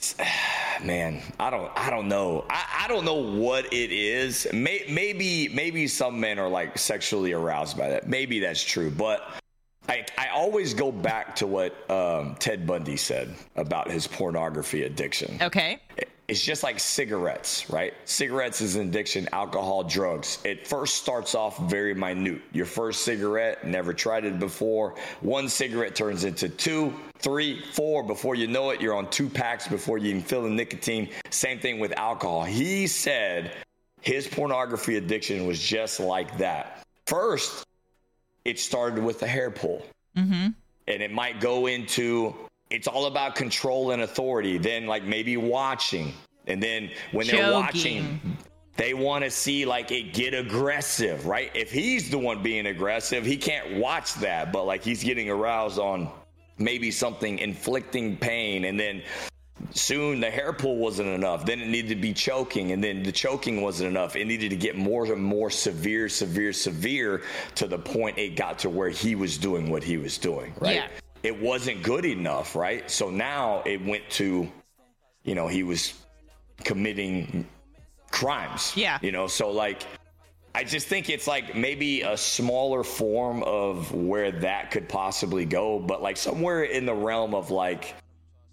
man 0.82 1.20
i 1.38 1.50
don't 1.50 1.70
i 1.76 1.90
don't 1.90 2.08
know 2.08 2.44
i, 2.48 2.84
I 2.84 2.88
don't 2.88 3.04
know 3.04 3.14
what 3.14 3.72
it 3.72 3.92
is 3.92 4.46
May, 4.52 4.84
maybe 4.88 5.48
maybe 5.48 5.86
some 5.86 6.18
men 6.18 6.38
are 6.38 6.48
like 6.48 6.78
sexually 6.78 7.32
aroused 7.32 7.76
by 7.76 7.90
that 7.90 8.08
maybe 8.08 8.40
that's 8.40 8.64
true 8.64 8.90
but 8.90 9.30
i 9.88 10.04
i 10.16 10.28
always 10.28 10.72
go 10.72 10.90
back 10.90 11.36
to 11.36 11.46
what 11.46 11.90
um, 11.90 12.34
ted 12.38 12.66
bundy 12.66 12.96
said 12.96 13.34
about 13.56 13.90
his 13.90 14.06
pornography 14.06 14.84
addiction 14.84 15.38
okay 15.42 15.80
it's 16.30 16.44
just 16.44 16.62
like 16.62 16.78
cigarettes, 16.78 17.68
right? 17.70 17.92
Cigarettes 18.04 18.60
is 18.60 18.76
an 18.76 18.86
addiction, 18.86 19.28
alcohol, 19.32 19.82
drugs. 19.82 20.38
It 20.44 20.64
first 20.64 20.94
starts 20.94 21.34
off 21.34 21.58
very 21.68 21.92
minute. 21.92 22.40
Your 22.52 22.66
first 22.66 23.02
cigarette, 23.02 23.66
never 23.66 23.92
tried 23.92 24.24
it 24.24 24.38
before. 24.38 24.94
One 25.22 25.48
cigarette 25.48 25.96
turns 25.96 26.22
into 26.22 26.48
two, 26.48 26.94
three, 27.20 27.62
four. 27.72 28.02
Before 28.02 28.34
you 28.34 28.46
know 28.46 28.70
it, 28.70 28.80
you're 28.80 28.94
on 28.94 29.08
two 29.10 29.28
packs 29.28 29.68
before 29.68 29.98
you 29.98 30.10
even 30.10 30.22
feel 30.22 30.42
the 30.42 30.50
nicotine. 30.50 31.10
Same 31.30 31.58
thing 31.58 31.78
with 31.78 31.92
alcohol. 31.98 32.44
He 32.44 32.86
said 32.86 33.52
his 34.00 34.26
pornography 34.26 34.96
addiction 34.96 35.46
was 35.46 35.60
just 35.60 36.00
like 36.00 36.38
that. 36.38 36.84
First, 37.06 37.66
it 38.44 38.58
started 38.58 39.02
with 39.02 39.22
a 39.22 39.26
hair 39.26 39.50
pull. 39.50 39.84
Mm-hmm. 40.16 40.48
And 40.88 41.02
it 41.02 41.12
might 41.12 41.40
go 41.40 41.66
into 41.66 42.34
it's 42.70 42.86
all 42.86 43.06
about 43.06 43.34
control 43.34 43.90
and 43.90 44.02
authority. 44.02 44.58
Then, 44.58 44.86
like 44.86 45.04
maybe 45.04 45.36
watching, 45.36 46.12
and 46.46 46.62
then 46.62 46.90
when 47.12 47.26
Choking. 47.26 47.40
they're 47.40 47.52
watching, 47.52 48.36
they 48.76 48.94
want 48.94 49.24
to 49.24 49.30
see 49.30 49.66
like 49.66 49.90
it 49.90 50.14
get 50.14 50.34
aggressive, 50.34 51.26
right? 51.26 51.50
If 51.54 51.70
he's 51.70 52.10
the 52.10 52.18
one 52.18 52.42
being 52.42 52.66
aggressive, 52.66 53.26
he 53.26 53.36
can't 53.36 53.76
watch 53.76 54.14
that, 54.14 54.52
but 54.52 54.64
like 54.64 54.82
he's 54.82 55.02
getting 55.02 55.30
aroused 55.30 55.78
on 55.78 56.10
maybe 56.60 56.90
something 56.90 57.38
inflicting 57.38 58.16
pain, 58.16 58.66
and 58.66 58.78
then 58.78 59.02
soon 59.72 60.20
the 60.20 60.30
hair 60.30 60.52
pull 60.52 60.76
wasn't 60.76 61.08
enough. 61.08 61.44
Then 61.44 61.60
it 61.60 61.68
needed 61.68 61.88
to 61.88 61.96
be 61.96 62.12
choking, 62.12 62.72
and 62.72 62.82
then 62.82 63.02
the 63.02 63.12
choking 63.12 63.62
wasn't 63.62 63.90
enough. 63.90 64.14
It 64.14 64.26
needed 64.26 64.50
to 64.50 64.56
get 64.56 64.76
more 64.76 65.04
and 65.04 65.22
more 65.22 65.50
severe, 65.50 66.08
severe, 66.08 66.52
severe 66.52 67.22
to 67.56 67.66
the 67.66 67.78
point 67.78 68.18
it 68.18 68.36
got 68.36 68.60
to 68.60 68.70
where 68.70 68.90
he 68.90 69.14
was 69.14 69.38
doing 69.38 69.70
what 69.70 69.82
he 69.82 69.96
was 69.96 70.18
doing, 70.18 70.54
right? 70.60 70.76
Yeah 70.76 70.88
it 71.22 71.40
wasn't 71.40 71.82
good 71.82 72.04
enough, 72.04 72.56
right? 72.56 72.90
So 72.90 73.10
now 73.10 73.62
it 73.66 73.84
went 73.84 74.08
to, 74.10 74.50
you 75.24 75.34
know, 75.34 75.48
he 75.48 75.62
was 75.62 75.94
committing 76.64 77.46
crimes. 78.10 78.72
Yeah. 78.76 78.98
You 79.02 79.12
know, 79.12 79.26
so 79.26 79.50
like, 79.50 79.86
I 80.54 80.64
just 80.64 80.88
think 80.88 81.08
it's 81.08 81.26
like 81.26 81.54
maybe 81.54 82.02
a 82.02 82.16
smaller 82.16 82.82
form 82.82 83.42
of 83.44 83.92
where 83.92 84.32
that 84.32 84.70
could 84.70 84.88
possibly 84.88 85.44
go, 85.44 85.78
but 85.78 86.02
like 86.02 86.16
somewhere 86.16 86.64
in 86.64 86.86
the 86.86 86.94
realm 86.94 87.34
of 87.34 87.50
like 87.50 87.94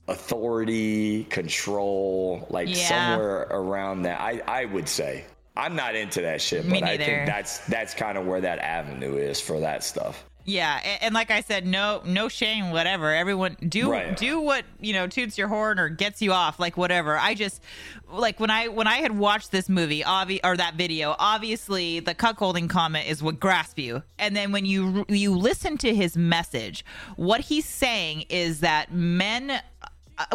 authority, 0.07 1.23
control, 1.25 2.45
like 2.49 2.69
yeah. 2.69 2.88
somewhere 2.88 3.47
around 3.49 4.03
that. 4.03 4.21
I, 4.21 4.41
I 4.47 4.65
would 4.65 4.88
say. 4.88 5.25
I'm 5.55 5.75
not 5.75 5.95
into 5.95 6.21
that 6.21 6.39
shit, 6.39 6.65
Me 6.65 6.79
but 6.79 6.86
neither. 6.86 7.03
I 7.03 7.07
think 7.07 7.25
that's 7.25 7.60
that's 7.65 7.95
kind 7.95 8.15
of 8.15 8.27
where 8.27 8.41
that 8.41 8.60
avenue 8.60 9.15
is 9.15 9.41
for 9.41 9.60
that 9.60 9.83
stuff. 9.83 10.23
Yeah, 10.47 10.79
and, 10.81 11.03
and, 11.03 11.13
like 11.13 11.29
I 11.29 11.41
said, 11.41 11.67
no, 11.67 12.01
no 12.05 12.29
shame, 12.29 12.71
whatever. 12.71 13.13
Everyone 13.13 13.57
do 13.67 13.91
right. 13.91 14.15
do 14.15 14.39
what 14.39 14.63
you 14.79 14.93
know 14.93 15.05
toots 15.05 15.38
your 15.38 15.49
horn 15.49 15.77
or 15.77 15.89
gets 15.89 16.21
you 16.21 16.31
off, 16.31 16.57
like 16.57 16.77
whatever. 16.77 17.17
I 17.17 17.33
just 17.33 17.62
like 18.10 18.39
when 18.39 18.49
I 18.49 18.69
when 18.69 18.88
I 18.88 18.99
had 18.99 19.12
watched 19.12 19.51
this 19.51 19.67
movie, 19.67 20.03
obvi- 20.03 20.39
or 20.45 20.55
that 20.55 20.75
video. 20.75 21.17
Obviously, 21.19 21.99
the 21.99 22.15
cuckolding 22.15 22.69
comment 22.69 23.10
is 23.10 23.21
what 23.21 23.41
grasps 23.41 23.77
you, 23.77 24.03
and 24.17 24.38
then 24.38 24.53
when 24.53 24.65
you 24.65 25.05
you 25.10 25.38
listen 25.38 25.77
to 25.79 25.93
his 25.93 26.15
message, 26.15 26.86
what 27.17 27.41
he's 27.41 27.65
saying 27.65 28.23
is 28.29 28.62
that 28.62 28.93
men 28.93 29.60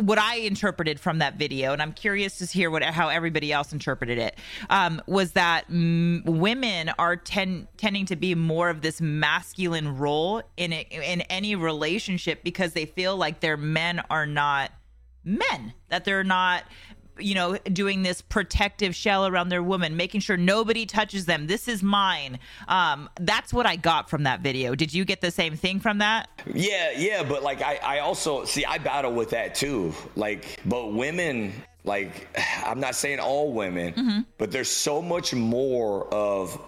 what 0.00 0.18
I 0.18 0.36
interpreted 0.36 1.00
from 1.00 1.18
that 1.18 1.36
video, 1.36 1.72
and 1.72 1.82
I'm 1.82 1.92
curious 1.92 2.38
to 2.38 2.46
hear 2.46 2.70
what 2.70 2.82
how 2.82 3.08
everybody 3.08 3.52
else 3.52 3.72
interpreted 3.72 4.18
it, 4.18 4.38
um, 4.70 5.02
was 5.06 5.32
that 5.32 5.64
m- 5.68 6.22
women 6.24 6.90
are 6.98 7.16
ten- 7.16 7.68
tending 7.76 8.06
to 8.06 8.16
be 8.16 8.34
more 8.34 8.70
of 8.70 8.80
this 8.80 9.00
masculine 9.00 9.96
role 9.98 10.42
in 10.56 10.72
a, 10.72 10.86
in 10.90 11.22
any 11.22 11.54
relationship 11.56 12.44
because 12.44 12.72
they 12.72 12.86
feel 12.86 13.16
like 13.16 13.40
their 13.40 13.56
men 13.56 14.02
are 14.10 14.26
not 14.26 14.70
men, 15.24 15.72
that 15.88 16.04
they're 16.04 16.24
not 16.24 16.64
you 17.18 17.34
know, 17.34 17.56
doing 17.72 18.02
this 18.02 18.22
protective 18.22 18.94
shell 18.94 19.26
around 19.26 19.48
their 19.48 19.62
woman, 19.62 19.96
making 19.96 20.20
sure 20.20 20.36
nobody 20.36 20.86
touches 20.86 21.26
them. 21.26 21.46
This 21.46 21.68
is 21.68 21.82
mine. 21.82 22.38
Um, 22.68 23.08
that's 23.20 23.52
what 23.52 23.66
I 23.66 23.76
got 23.76 24.08
from 24.08 24.24
that 24.24 24.40
video. 24.40 24.74
Did 24.74 24.94
you 24.94 25.04
get 25.04 25.20
the 25.20 25.30
same 25.30 25.56
thing 25.56 25.80
from 25.80 25.98
that? 25.98 26.28
Yeah, 26.52 26.92
yeah, 26.96 27.22
but 27.22 27.42
like 27.42 27.62
I, 27.62 27.76
I 27.82 27.98
also 28.00 28.44
see 28.44 28.64
I 28.64 28.78
battle 28.78 29.12
with 29.12 29.30
that 29.30 29.54
too. 29.54 29.94
Like, 30.16 30.60
but 30.64 30.92
women, 30.92 31.52
like 31.84 32.28
I'm 32.64 32.80
not 32.80 32.94
saying 32.94 33.20
all 33.20 33.52
women, 33.52 33.92
mm-hmm. 33.94 34.20
but 34.38 34.50
there's 34.50 34.70
so 34.70 35.02
much 35.02 35.34
more 35.34 36.12
of 36.12 36.60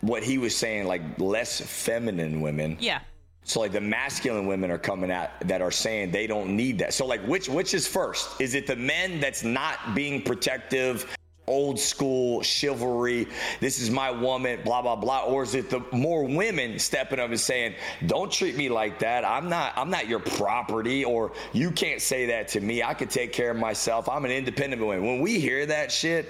what 0.00 0.22
he 0.22 0.38
was 0.38 0.56
saying, 0.56 0.86
like 0.86 1.02
less 1.18 1.60
feminine 1.60 2.40
women. 2.40 2.76
Yeah 2.80 3.00
so 3.46 3.60
like 3.60 3.70
the 3.70 3.80
masculine 3.80 4.46
women 4.46 4.72
are 4.72 4.78
coming 4.78 5.10
out 5.10 5.30
that 5.42 5.62
are 5.62 5.70
saying 5.70 6.10
they 6.10 6.26
don't 6.26 6.54
need 6.54 6.80
that. 6.80 6.92
So 6.92 7.06
like 7.06 7.24
which 7.26 7.48
which 7.48 7.74
is 7.74 7.86
first? 7.86 8.40
Is 8.40 8.54
it 8.54 8.66
the 8.66 8.74
men 8.74 9.20
that's 9.20 9.44
not 9.44 9.94
being 9.94 10.20
protective 10.20 11.06
old 11.46 11.78
school 11.78 12.42
chivalry. 12.42 13.28
This 13.60 13.78
is 13.78 13.88
my 13.88 14.10
woman, 14.10 14.60
blah 14.64 14.82
blah 14.82 14.96
blah, 14.96 15.24
or 15.26 15.44
is 15.44 15.54
it 15.54 15.70
the 15.70 15.80
more 15.92 16.24
women 16.24 16.78
stepping 16.78 17.20
up 17.20 17.30
and 17.30 17.38
saying, 17.38 17.76
"Don't 18.06 18.32
treat 18.32 18.56
me 18.56 18.68
like 18.68 18.98
that. 18.98 19.24
I'm 19.24 19.48
not. 19.48 19.72
I'm 19.76 19.90
not 19.90 20.08
your 20.08 20.18
property, 20.18 21.04
or 21.04 21.32
you 21.52 21.70
can't 21.70 22.02
say 22.02 22.26
that 22.26 22.48
to 22.48 22.60
me. 22.60 22.82
I 22.82 22.94
can 22.94 23.08
take 23.08 23.32
care 23.32 23.50
of 23.50 23.56
myself. 23.58 24.08
I'm 24.08 24.24
an 24.24 24.32
independent 24.32 24.82
woman." 24.82 25.06
When 25.06 25.20
we 25.20 25.38
hear 25.38 25.66
that 25.66 25.92
shit, 25.92 26.28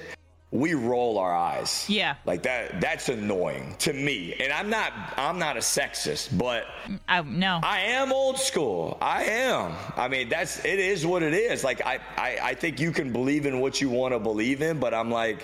we 0.52 0.74
roll 0.74 1.18
our 1.18 1.34
eyes. 1.34 1.84
Yeah. 1.88 2.16
Like 2.24 2.42
that 2.44 2.80
that's 2.80 3.08
annoying 3.08 3.74
to 3.80 3.92
me. 3.92 4.34
And 4.34 4.52
I'm 4.52 4.70
not 4.70 4.92
I'm 5.16 5.38
not 5.38 5.56
a 5.56 5.60
sexist, 5.60 6.36
but 6.36 6.64
I 7.08 7.22
no. 7.22 7.60
I 7.62 7.80
am 7.80 8.12
old 8.12 8.38
school. 8.38 8.96
I 9.00 9.24
am. 9.24 9.74
I 9.96 10.08
mean, 10.08 10.28
that's 10.28 10.64
it 10.64 10.78
is 10.78 11.04
what 11.04 11.22
it 11.22 11.34
is. 11.34 11.64
Like 11.64 11.84
I 11.84 11.98
I, 12.16 12.38
I 12.42 12.54
think 12.54 12.80
you 12.80 12.92
can 12.92 13.12
believe 13.12 13.46
in 13.46 13.60
what 13.60 13.80
you 13.80 13.90
want 13.90 14.14
to 14.14 14.20
believe 14.20 14.62
in, 14.62 14.78
but 14.78 14.94
I'm 14.94 15.10
like 15.10 15.42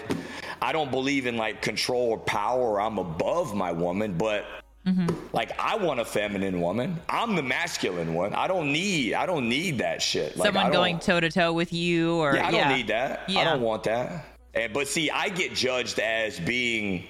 I 0.61 0.73
don't 0.73 0.91
believe 0.91 1.27
in 1.27 1.37
like 1.37 1.63
control 1.63 2.11
or 2.11 2.19
power 2.19 2.61
or 2.61 2.81
I'm 2.81 2.99
above 2.99 3.55
my 3.55 3.73
woman, 3.73 4.17
but 4.17 4.45
mm-hmm. 4.87 5.09
Like 5.33 5.59
I 5.59 5.77
want 5.77 5.99
a 5.99 6.05
feminine 6.05 6.61
woman. 6.61 7.01
I'm 7.09 7.35
the 7.35 7.43
masculine 7.43 8.15
one. 8.15 8.35
I 8.35 8.47
don't 8.47 8.73
need. 8.73 9.15
I 9.15 9.27
don't 9.27 9.49
need 9.49 9.79
that 9.79 10.01
shit. 10.01 10.37
Like, 10.37 10.47
Someone 10.47 10.71
going 10.71 11.01
toe 11.01 11.19
to 11.19 11.31
toe 11.31 11.53
with 11.53 11.73
you, 11.73 12.17
or 12.17 12.37
yeah, 12.37 12.47
I 12.47 12.51
don't 12.53 12.77
need 12.77 12.87
that. 12.89 13.29
Yeah. 13.29 13.41
I 13.41 13.45
don't 13.45 13.63
want 13.63 13.85
that. 13.85 14.32
And 14.55 14.73
but 14.73 14.89
see, 14.89 15.11
I 15.11 15.29
get 15.29 15.55
judged 15.55 15.99
as 15.99 16.39
being, 16.41 17.05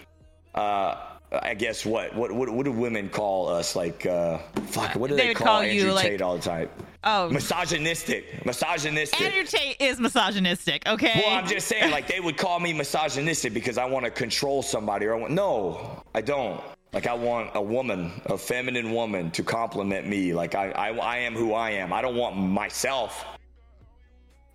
uh, 0.54 0.96
I 1.32 1.54
guess 1.54 1.84
what 1.84 2.14
what 2.14 2.30
what, 2.30 2.48
what 2.50 2.64
do 2.64 2.72
women 2.72 3.08
call 3.08 3.48
us? 3.48 3.74
Like, 3.74 4.06
uh, 4.06 4.38
fuck, 4.66 4.94
what 4.94 5.10
do 5.10 5.16
They 5.16 5.28
they, 5.28 5.34
call, 5.34 5.46
call 5.46 5.64
you, 5.64 5.80
Andrew 5.80 5.92
like- 5.92 6.06
Tate 6.06 6.22
all 6.22 6.36
the 6.36 6.42
time? 6.42 6.68
Oh. 7.04 7.28
misogynistic, 7.30 8.46
misogynistic. 8.46 9.20
Andrew 9.20 9.42
Tate 9.42 9.76
is 9.80 9.98
misogynistic. 9.98 10.86
Okay. 10.86 11.20
well, 11.24 11.36
I'm 11.36 11.48
just 11.48 11.66
saying, 11.66 11.90
like 11.90 12.06
they 12.06 12.20
would 12.20 12.36
call 12.36 12.60
me 12.60 12.72
misogynistic 12.72 13.52
because 13.52 13.76
I 13.76 13.86
want 13.86 14.04
to 14.04 14.10
control 14.12 14.62
somebody, 14.62 15.06
or 15.06 15.14
I 15.16 15.18
want 15.18 15.32
no, 15.32 16.02
I 16.14 16.20
don't. 16.20 16.60
Like 16.92 17.06
I 17.06 17.14
want 17.14 17.50
a 17.54 17.62
woman, 17.62 18.12
a 18.26 18.36
feminine 18.38 18.92
woman, 18.92 19.30
to 19.32 19.42
compliment 19.42 20.06
me. 20.06 20.32
Like 20.34 20.54
I, 20.54 20.70
I, 20.70 20.88
I 20.90 21.16
am 21.18 21.34
who 21.34 21.54
I 21.54 21.70
am. 21.70 21.92
I 21.92 22.02
don't 22.02 22.16
want 22.16 22.36
myself. 22.36 23.24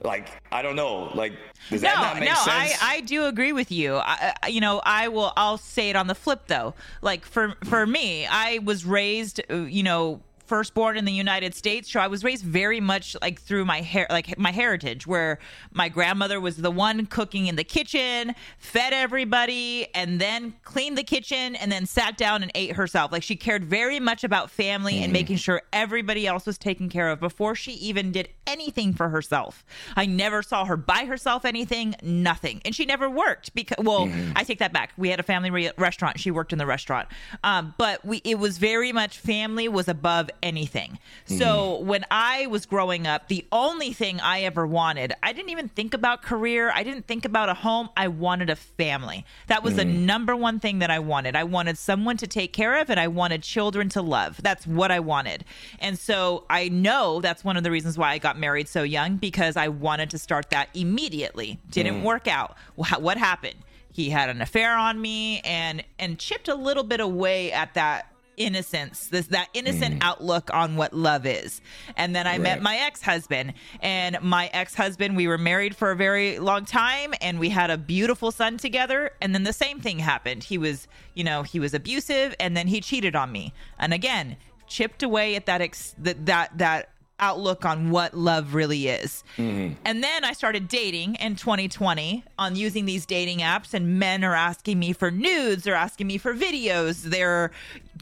Like 0.03 0.29
I 0.51 0.61
don't 0.61 0.75
know. 0.75 1.11
Like 1.15 1.33
does 1.69 1.81
that 1.81 1.95
no, 1.95 2.01
not 2.01 2.19
make 2.19 2.29
no, 2.29 2.35
sense? 2.35 2.77
I, 2.81 2.97
I 2.97 3.01
do 3.01 3.25
agree 3.25 3.51
with 3.51 3.71
you. 3.71 3.95
I, 3.95 4.33
I- 4.43 4.47
you 4.47 4.61
know, 4.61 4.79
I 4.85 5.07
will. 5.07 5.33
I'll 5.35 5.57
say 5.57 5.89
it 5.89 5.95
on 5.95 6.07
the 6.07 6.15
flip 6.15 6.43
though. 6.47 6.75
Like 7.01 7.25
for 7.25 7.55
for 7.65 7.85
me, 7.87 8.27
I 8.27 8.59
was 8.63 8.85
raised, 8.85 9.41
uh, 9.49 9.55
you 9.55 9.83
know, 9.83 10.21
firstborn 10.47 10.97
in 10.97 11.05
the 11.05 11.11
United 11.11 11.53
States, 11.53 11.91
so 11.91 11.99
I 11.99 12.07
was 12.07 12.23
raised 12.23 12.43
very 12.43 12.79
much 12.79 13.15
like 13.21 13.41
through 13.41 13.65
my 13.65 13.81
hair, 13.81 14.07
like 14.09 14.37
my 14.37 14.51
heritage, 14.51 15.05
where 15.05 15.39
my 15.73 15.89
grandmother 15.89 16.39
was 16.39 16.57
the 16.57 16.71
one 16.71 17.05
cooking 17.05 17.47
in 17.47 17.55
the 17.55 17.63
kitchen, 17.63 18.33
fed 18.57 18.93
everybody, 18.93 19.87
and 19.93 20.19
then 20.21 20.53
cleaned 20.63 20.97
the 20.97 21.03
kitchen, 21.03 21.55
and 21.55 21.71
then 21.71 21.85
sat 21.85 22.17
down 22.17 22.41
and 22.43 22.51
ate 22.55 22.73
herself. 22.75 23.11
Like 23.11 23.23
she 23.23 23.35
cared 23.35 23.65
very 23.65 23.99
much 23.99 24.23
about 24.23 24.49
family 24.49 24.95
Mm. 24.95 25.03
and 25.03 25.13
making 25.13 25.37
sure 25.37 25.61
everybody 25.73 26.25
else 26.25 26.45
was 26.45 26.57
taken 26.57 26.87
care 26.89 27.09
of 27.09 27.19
before 27.19 27.53
she 27.55 27.73
even 27.73 28.11
did 28.11 28.29
anything 28.45 28.93
for 28.93 29.09
herself. 29.09 29.65
I 29.95 30.05
never 30.05 30.41
saw 30.41 30.63
her 30.65 30.77
buy 30.77 31.05
herself 31.05 31.43
anything, 31.45 31.95
nothing, 32.01 32.61
and 32.63 32.73
she 32.73 32.85
never 32.85 33.09
worked 33.09 33.53
because. 33.53 33.83
Well, 33.83 34.07
Mm-hmm. 34.07 34.33
I 34.37 34.43
take 34.43 34.59
that 34.59 34.71
back. 34.71 34.93
We 34.95 35.09
had 35.09 35.19
a 35.19 35.23
family 35.23 35.49
re- 35.49 35.71
restaurant. 35.77 36.19
She 36.19 36.31
worked 36.31 36.53
in 36.53 36.59
the 36.59 36.65
restaurant, 36.65 37.09
um, 37.43 37.73
but 37.77 38.05
we 38.05 38.21
it 38.23 38.39
was 38.39 38.57
very 38.57 38.91
much 38.93 39.17
family 39.17 39.67
was 39.67 39.87
above 39.87 40.29
anything. 40.43 40.99
Mm-hmm. 41.25 41.37
So 41.37 41.79
when 41.79 42.05
I 42.11 42.47
was 42.47 42.65
growing 42.65 43.07
up, 43.07 43.27
the 43.27 43.45
only 43.51 43.93
thing 43.93 44.19
I 44.19 44.41
ever 44.41 44.65
wanted, 44.67 45.13
I 45.23 45.33
didn't 45.33 45.49
even 45.49 45.69
think 45.69 45.93
about 45.93 46.21
career. 46.21 46.71
I 46.73 46.83
didn't 46.83 47.07
think 47.07 47.25
about 47.25 47.49
a 47.49 47.53
home. 47.53 47.89
I 47.97 48.07
wanted 48.07 48.49
a 48.49 48.55
family. 48.55 49.25
That 49.47 49.63
was 49.63 49.75
the 49.75 49.83
Mm-hmm. 49.83 50.05
number 50.05 50.35
one 50.35 50.59
thing 50.59 50.79
that 50.79 50.91
I 50.91 50.99
wanted. 50.99 51.35
I 51.35 51.43
wanted 51.45 51.77
someone 51.77 52.17
to 52.17 52.27
take 52.27 52.51
care 52.53 52.79
of, 52.79 52.89
and 52.89 52.99
I 52.99 53.07
wanted 53.07 53.41
children 53.43 53.89
to 53.89 54.01
love. 54.01 54.41
That's 54.43 54.67
what 54.67 54.91
I 54.91 54.99
wanted. 54.99 55.45
And 55.79 55.97
so 55.97 56.43
I 56.49 56.69
know 56.69 57.21
that's 57.21 57.43
one 57.43 57.57
of 57.57 57.63
the 57.63 57.71
reasons 57.71 57.97
why 57.97 58.11
I 58.11 58.17
got 58.17 58.37
married 58.37 58.67
so 58.67 58.83
young 58.83 59.17
because 59.17 59.55
I 59.55 59.67
wanted 59.69 60.09
to 60.11 60.17
start 60.17 60.49
that 60.49 60.69
immediately. 60.73 61.59
Didn't 61.71 62.03
work 62.03 62.27
out. 62.27 62.57
What 62.75 63.17
happened? 63.17 63.55
He 63.91 64.09
had 64.11 64.29
an 64.29 64.41
affair 64.41 64.77
on 64.77 65.01
me 65.01 65.39
and 65.41 65.83
and 65.97 66.19
chipped 66.19 66.47
a 66.47 66.53
little 66.55 66.83
bit 66.83 66.99
away 66.99 67.51
at 67.51 67.73
that 67.73 68.11
innocence 68.37 69.07
this 69.07 69.27
that 69.27 69.49
innocent 69.53 69.95
mm. 69.95 70.03
outlook 70.03 70.49
on 70.53 70.75
what 70.75 70.93
love 70.93 71.25
is. 71.25 71.61
And 71.95 72.15
then 72.15 72.27
i 72.27 72.37
met 72.37 72.61
my 72.61 72.77
ex-husband 72.77 73.53
and 73.81 74.17
my 74.21 74.47
ex-husband 74.53 75.15
we 75.17 75.27
were 75.27 75.37
married 75.37 75.75
for 75.75 75.91
a 75.91 75.95
very 75.95 76.39
long 76.39 76.65
time 76.65 77.13
and 77.21 77.39
we 77.39 77.49
had 77.49 77.69
a 77.69 77.77
beautiful 77.77 78.31
son 78.31 78.57
together 78.57 79.11
and 79.21 79.33
then 79.33 79.43
the 79.43 79.53
same 79.53 79.79
thing 79.79 79.99
happened. 79.99 80.43
He 80.43 80.57
was 80.57 80.87
you 81.13 81.23
know 81.23 81.43
he 81.43 81.59
was 81.59 81.73
abusive 81.73 82.35
and 82.39 82.55
then 82.55 82.67
he 82.67 82.79
cheated 82.79 83.15
on 83.15 83.31
me. 83.31 83.53
And 83.79 83.93
again 83.93 84.37
chipped 84.67 85.01
away 85.01 85.35
at 85.35 85.45
that 85.45 85.61
ex- 85.61 85.95
that 85.97 86.25
that, 86.25 86.57
that 86.57 86.89
outlook 87.19 87.65
on 87.65 87.89
what 87.89 88.13
love 88.13 88.53
really 88.53 88.87
is. 88.87 89.23
Mm-hmm. 89.37 89.73
And 89.85 90.03
then 90.03 90.23
I 90.23 90.33
started 90.33 90.67
dating 90.67 91.15
in 91.15 91.35
2020 91.35 92.23
on 92.37 92.55
using 92.55 92.85
these 92.85 93.05
dating 93.05 93.39
apps, 93.39 93.73
and 93.73 93.99
men 93.99 94.23
are 94.23 94.35
asking 94.35 94.79
me 94.79 94.93
for 94.93 95.09
nudes, 95.09 95.63
they're 95.63 95.75
asking 95.75 96.07
me 96.07 96.17
for 96.17 96.33
videos, 96.33 97.03
they're 97.03 97.51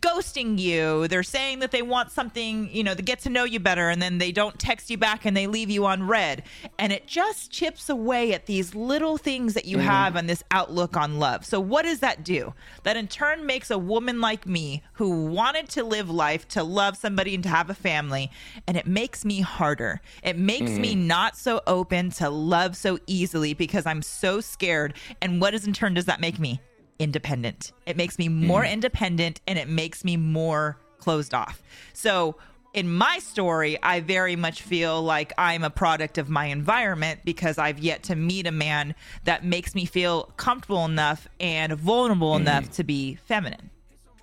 ghosting 0.01 0.59
you, 0.59 1.07
they're 1.07 1.23
saying 1.23 1.59
that 1.59 1.71
they 1.71 1.81
want 1.81 2.11
something, 2.11 2.69
you 2.71 2.83
know, 2.83 2.93
to 2.93 3.01
get 3.01 3.19
to 3.21 3.29
know 3.29 3.43
you 3.43 3.59
better, 3.59 3.89
and 3.89 4.01
then 4.01 4.17
they 4.17 4.31
don't 4.31 4.57
text 4.59 4.89
you 4.89 4.97
back 4.97 5.25
and 5.25 5.35
they 5.35 5.47
leave 5.47 5.69
you 5.69 5.85
on 5.85 6.07
red. 6.07 6.43
And 6.79 6.91
it 6.91 7.07
just 7.07 7.51
chips 7.51 7.89
away 7.89 8.33
at 8.33 8.45
these 8.45 8.75
little 8.75 9.17
things 9.17 9.53
that 9.53 9.65
you 9.65 9.77
mm-hmm. 9.77 9.87
have 9.87 10.15
on 10.15 10.27
this 10.27 10.43
outlook 10.51 10.97
on 10.97 11.19
love. 11.19 11.45
So, 11.45 11.59
what 11.59 11.83
does 11.83 11.99
that 11.99 12.23
do? 12.23 12.53
That 12.83 12.97
in 12.97 13.07
turn 13.07 13.45
makes 13.45 13.71
a 13.71 13.77
woman 13.77 14.21
like 14.21 14.45
me 14.45 14.83
who 14.93 15.25
wanted 15.25 15.69
to 15.69 15.83
live 15.83 16.09
life, 16.09 16.47
to 16.49 16.63
love 16.63 16.97
somebody, 16.97 17.35
and 17.35 17.43
to 17.43 17.49
have 17.49 17.69
a 17.69 17.75
family, 17.75 18.31
and 18.67 18.77
it 18.77 18.87
makes 18.87 19.25
me 19.25 19.41
harder. 19.41 20.01
It 20.23 20.37
makes 20.37 20.71
me 20.71 20.95
mm. 20.95 21.05
not 21.05 21.37
so 21.37 21.61
open 21.67 22.11
to 22.11 22.29
love 22.29 22.75
so 22.75 22.99
easily 23.07 23.53
because 23.53 23.85
I'm 23.85 24.01
so 24.01 24.41
scared. 24.41 24.93
And 25.21 25.41
what 25.41 25.53
is 25.53 25.65
in 25.67 25.73
turn 25.73 25.93
does 25.93 26.05
that 26.05 26.19
make 26.19 26.39
me? 26.39 26.59
Independent. 26.99 27.71
It 27.85 27.97
makes 27.97 28.17
me 28.17 28.29
more 28.29 28.63
independent 28.65 29.41
and 29.47 29.59
it 29.59 29.67
makes 29.67 30.03
me 30.03 30.17
more 30.17 30.77
closed 30.97 31.33
off. 31.33 31.61
So, 31.93 32.35
in 32.73 32.93
my 32.93 33.19
story, 33.19 33.81
I 33.81 34.01
very 34.01 34.35
much 34.35 34.61
feel 34.61 35.01
like 35.01 35.31
I'm 35.37 35.63
a 35.63 35.69
product 35.69 36.17
of 36.17 36.29
my 36.29 36.47
environment 36.47 37.21
because 37.23 37.57
I've 37.57 37.79
yet 37.79 38.03
to 38.03 38.17
meet 38.17 38.47
a 38.47 38.51
man 38.51 38.95
that 39.23 39.45
makes 39.45 39.73
me 39.75 39.85
feel 39.85 40.23
comfortable 40.35 40.83
enough 40.83 41.25
and 41.39 41.71
vulnerable 41.73 42.35
enough 42.35 42.69
to 42.71 42.83
be 42.83 43.15
feminine. 43.15 43.69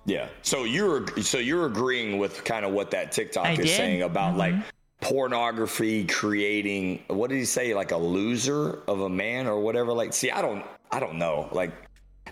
Yeah. 0.05 0.27
So 0.43 0.65
you're 0.65 1.05
so 1.21 1.37
you're 1.37 1.65
agreeing 1.65 2.19
with 2.19 2.43
kind 2.43 2.65
of 2.65 2.73
what 2.73 2.91
that 2.91 3.11
TikTok 3.11 3.45
I 3.45 3.51
is 3.51 3.57
did. 3.57 3.65
Mm-hmm. 3.67 3.75
saying 3.77 4.01
about 4.03 4.37
like 4.37 4.55
pornography 5.01 6.05
creating 6.05 7.03
what 7.07 7.29
did 7.29 7.37
he 7.37 7.45
say 7.45 7.73
like 7.73 7.91
a 7.91 7.97
loser 7.97 8.79
of 8.87 9.01
a 9.01 9.09
man 9.09 9.47
or 9.47 9.59
whatever 9.59 9.91
like 9.91 10.13
see 10.13 10.31
I 10.31 10.41
don't 10.41 10.63
I 10.91 10.99
don't 10.99 11.15
know 11.15 11.49
like 11.51 11.73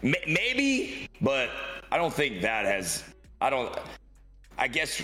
m- 0.03 0.13
maybe 0.27 1.09
but 1.21 1.49
I 1.91 1.97
don't 1.97 2.13
think 2.13 2.41
that 2.41 2.65
has 2.65 3.03
I 3.39 3.49
don't 3.49 3.77
I 4.57 4.67
guess 4.67 5.01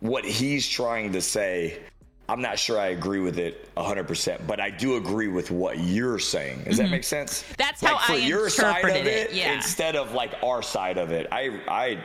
what 0.00 0.24
he's 0.24 0.68
trying 0.68 1.12
to 1.12 1.20
say 1.20 1.80
I'm 2.28 2.42
not 2.42 2.58
sure 2.58 2.78
I 2.78 2.88
agree 2.88 3.20
with 3.20 3.38
it 3.38 3.74
100%, 3.76 4.46
but 4.46 4.60
I 4.60 4.68
do 4.68 4.96
agree 4.96 5.28
with 5.28 5.50
what 5.50 5.78
you're 5.78 6.18
saying. 6.18 6.64
Does 6.64 6.76
that 6.76 6.90
make 6.90 7.04
sense? 7.04 7.42
Mm-hmm. 7.42 7.54
That's 7.56 7.82
like 7.82 7.94
how 7.94 8.06
for 8.06 8.12
I 8.12 8.16
your 8.16 8.50
side 8.50 8.84
of 8.84 9.06
it, 9.06 9.30
it, 9.30 9.34
yeah. 9.34 9.54
instead 9.54 9.96
of 9.96 10.12
like 10.12 10.34
our 10.42 10.60
side 10.60 10.98
of 10.98 11.10
it. 11.10 11.26
I 11.32 11.58
I 11.66 12.04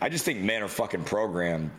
I 0.00 0.08
just 0.08 0.24
think 0.24 0.40
men 0.40 0.62
are 0.62 0.68
fucking 0.68 1.04
programmed. 1.04 1.70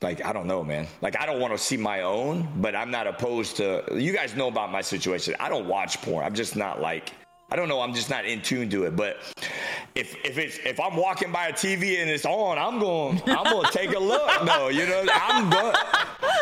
Like 0.00 0.24
I 0.24 0.32
don't 0.32 0.46
know, 0.46 0.62
man. 0.62 0.86
Like 1.00 1.18
I 1.20 1.26
don't 1.26 1.40
want 1.40 1.52
to 1.52 1.58
see 1.58 1.76
my 1.76 2.02
own, 2.02 2.48
but 2.60 2.76
I'm 2.76 2.92
not 2.92 3.08
opposed 3.08 3.56
to. 3.56 3.84
You 3.92 4.12
guys 4.12 4.36
know 4.36 4.46
about 4.46 4.70
my 4.70 4.80
situation. 4.80 5.34
I 5.40 5.48
don't 5.48 5.66
watch 5.66 6.00
porn. 6.02 6.24
I'm 6.24 6.34
just 6.34 6.54
not 6.54 6.80
like. 6.80 7.12
I 7.52 7.56
don't 7.56 7.68
know. 7.68 7.82
I'm 7.82 7.92
just 7.92 8.08
not 8.08 8.24
in 8.24 8.40
tune 8.40 8.70
to 8.70 8.84
it. 8.84 8.96
But 8.96 9.18
if 9.94 10.16
if 10.24 10.38
it's 10.38 10.56
if 10.64 10.80
I'm 10.80 10.96
walking 10.96 11.30
by 11.30 11.48
a 11.48 11.52
TV 11.52 12.00
and 12.00 12.08
it's 12.10 12.24
on, 12.24 12.56
I'm 12.56 12.78
going. 12.80 13.20
I'm 13.26 13.44
gonna 13.44 13.70
take 13.70 13.94
a 13.94 13.98
look. 13.98 14.22
No, 14.44 14.68
you 14.68 14.86
know, 14.86 15.06
I'm 15.12 15.50
going. 15.50 15.74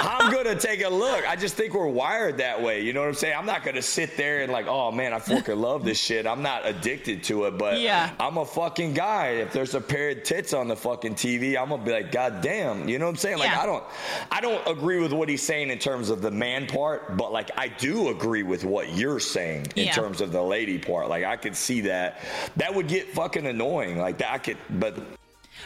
I'm 0.02 0.32
gonna 0.32 0.54
take 0.54 0.82
a 0.84 0.88
look. 0.88 1.28
I 1.28 1.34
just 1.36 1.54
think 1.56 1.74
we're 1.74 1.86
wired 1.88 2.38
that 2.38 2.62
way. 2.62 2.80
You 2.82 2.92
know 2.92 3.00
what 3.00 3.08
I'm 3.08 3.14
saying? 3.14 3.34
I'm 3.36 3.44
not 3.44 3.64
gonna 3.64 3.82
sit 3.82 4.16
there 4.16 4.42
and 4.42 4.52
like, 4.52 4.66
oh 4.68 4.92
man, 4.92 5.12
I 5.12 5.18
fucking 5.18 5.56
love 5.60 5.84
this 5.84 5.98
shit. 5.98 6.26
I'm 6.26 6.42
not 6.42 6.64
addicted 6.64 7.24
to 7.24 7.44
it, 7.46 7.58
but 7.58 7.80
Yeah. 7.80 8.10
I'm 8.20 8.36
a 8.38 8.44
fucking 8.46 8.94
guy. 8.94 9.28
If 9.30 9.52
there's 9.52 9.74
a 9.74 9.80
pair 9.80 10.10
of 10.10 10.22
tits 10.22 10.54
on 10.54 10.68
the 10.68 10.76
fucking 10.76 11.16
TV, 11.16 11.60
I'm 11.60 11.70
gonna 11.70 11.82
be 11.82 11.90
like, 11.92 12.12
God 12.12 12.40
damn. 12.40 12.88
You 12.88 12.98
know 13.00 13.06
what 13.06 13.10
I'm 13.12 13.16
saying? 13.16 13.38
Like 13.38 13.50
Yeah. 13.50 13.62
I 13.62 13.66
don't 13.66 13.84
I 14.30 14.40
don't 14.40 14.66
agree 14.68 15.00
with 15.00 15.12
what 15.12 15.28
he's 15.28 15.42
saying 15.42 15.70
in 15.70 15.78
terms 15.78 16.08
of 16.08 16.22
the 16.22 16.30
man 16.30 16.66
part, 16.68 17.16
but 17.16 17.32
like 17.32 17.50
I 17.56 17.68
do 17.68 18.08
agree 18.08 18.44
with 18.44 18.64
what 18.64 18.94
you're 18.94 19.20
saying 19.20 19.66
in 19.76 19.86
Yeah. 19.86 19.92
terms 19.92 20.20
of 20.20 20.30
the 20.32 20.42
lady 20.42 20.78
part. 20.78 20.99
Like 21.08 21.24
I 21.24 21.36
could 21.36 21.56
see 21.56 21.82
that. 21.82 22.20
That 22.56 22.74
would 22.74 22.88
get 22.88 23.08
fucking 23.10 23.46
annoying. 23.46 23.98
Like 23.98 24.18
that 24.18 24.32
I 24.32 24.38
could 24.38 24.56
but 24.68 24.96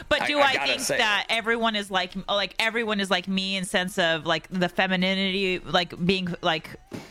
But 0.09 0.25
do 0.27 0.39
I 0.39 0.43
I, 0.43 0.53
gotta 0.55 0.67
think 0.71 0.81
say- 0.81 0.97
that 0.97 1.25
everyone 1.29 1.75
is 1.75 1.89
like 1.89 2.11
like 2.27 2.53
everyone 2.59 2.99
is 2.99 3.09
like 3.09 3.27
me 3.27 3.55
in 3.55 3.63
sense 3.65 3.97
of 3.97 4.25
like 4.25 4.47
the 4.49 4.67
femininity 4.67 5.59
like 5.59 5.93
being 6.05 6.33
like 6.41 6.69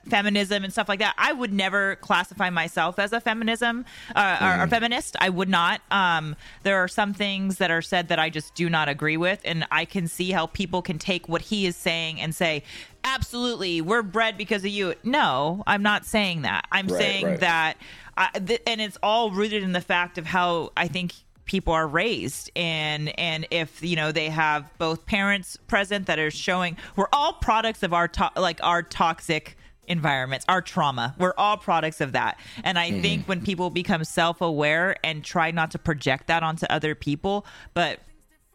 feminism 0.09 0.65
and 0.65 0.73
stuff 0.73 0.89
like 0.89 0.99
that. 0.99 1.15
I 1.17 1.33
would 1.33 1.53
never 1.53 1.97
classify 1.97 2.51
myself 2.51 2.99
as 2.99 3.13
a 3.15 3.21
feminism 3.21 3.87
uh, 4.15 4.39
or, 4.59 4.65
or 4.65 4.67
feminist. 4.69 5.17
I 5.19 5.31
would 5.31 5.49
not. 5.49 5.81
Um, 5.91 6.37
there 6.63 6.77
are 6.77 6.89
some 6.89 7.15
things 7.15 7.57
that 7.59 7.71
are 7.71 7.81
said 7.83 8.09
that 8.09 8.19
I 8.19 8.29
just 8.29 8.55
do 8.55 8.69
not 8.69 8.89
agree 8.91 9.17
with, 9.17 9.41
and 9.47 9.67
I 9.71 9.87
can 9.87 10.07
see 10.07 10.31
how 10.33 10.47
people 10.47 10.83
can 10.83 10.99
take 10.99 11.27
what 11.27 11.41
he 11.41 11.65
is 11.67 11.77
saying 11.77 12.21
and 12.21 12.35
say, 12.35 12.65
"Absolutely, 13.05 13.81
we're 13.81 14.03
bred 14.03 14.37
because 14.37 14.65
of 14.65 14.71
you." 14.71 14.95
No, 15.05 15.63
I'm 15.67 15.83
not 15.83 16.05
saying 16.05 16.43
that. 16.43 16.67
I'm 16.73 16.87
Right, 16.89 16.99
saying 17.01 17.25
right. 17.27 17.41
that, 17.41 17.77
I, 18.17 18.31
th- 18.39 18.63
and 18.67 18.81
it's 18.81 18.99
all 19.03 19.31
rooted 19.31 19.63
in 19.63 19.73
the 19.73 19.81
fact 19.81 20.19
of 20.19 20.27
how 20.27 20.73
I 20.77 20.89
think 20.89 21.13
people 21.45 21.75
are 21.75 21.87
raised 21.87 22.51
and 22.57 23.13
and 23.21 23.47
if 23.51 23.83
you 23.83 23.97
know 23.97 24.11
they 24.11 24.31
have 24.31 24.71
both 24.79 25.05
parents 25.05 25.59
present 25.67 26.07
that 26.07 26.19
are 26.19 26.31
showing 26.31 26.75
we're 26.97 27.07
all 27.13 27.35
products 27.35 27.83
of 27.83 27.93
our 27.93 28.09
to- 28.09 28.31
like 28.37 28.59
our 28.63 28.83
toxic 28.83 29.55
environments 29.87 30.47
our 30.49 30.63
trauma 30.63 31.15
we're 31.19 31.35
all 31.37 31.59
products 31.59 32.01
of 32.01 32.13
that 32.13 32.41
and 32.63 32.79
Mm-hmm. 32.79 32.97
i 32.97 33.01
think 33.03 33.29
when 33.29 33.43
people 33.43 33.69
become 33.69 34.03
self-aware 34.05 34.97
and 35.05 35.23
try 35.23 35.51
not 35.51 35.71
to 35.73 35.79
project 35.79 36.29
that 36.29 36.43
onto 36.43 36.65
other 36.71 36.95
people 36.95 37.45
but 37.75 38.01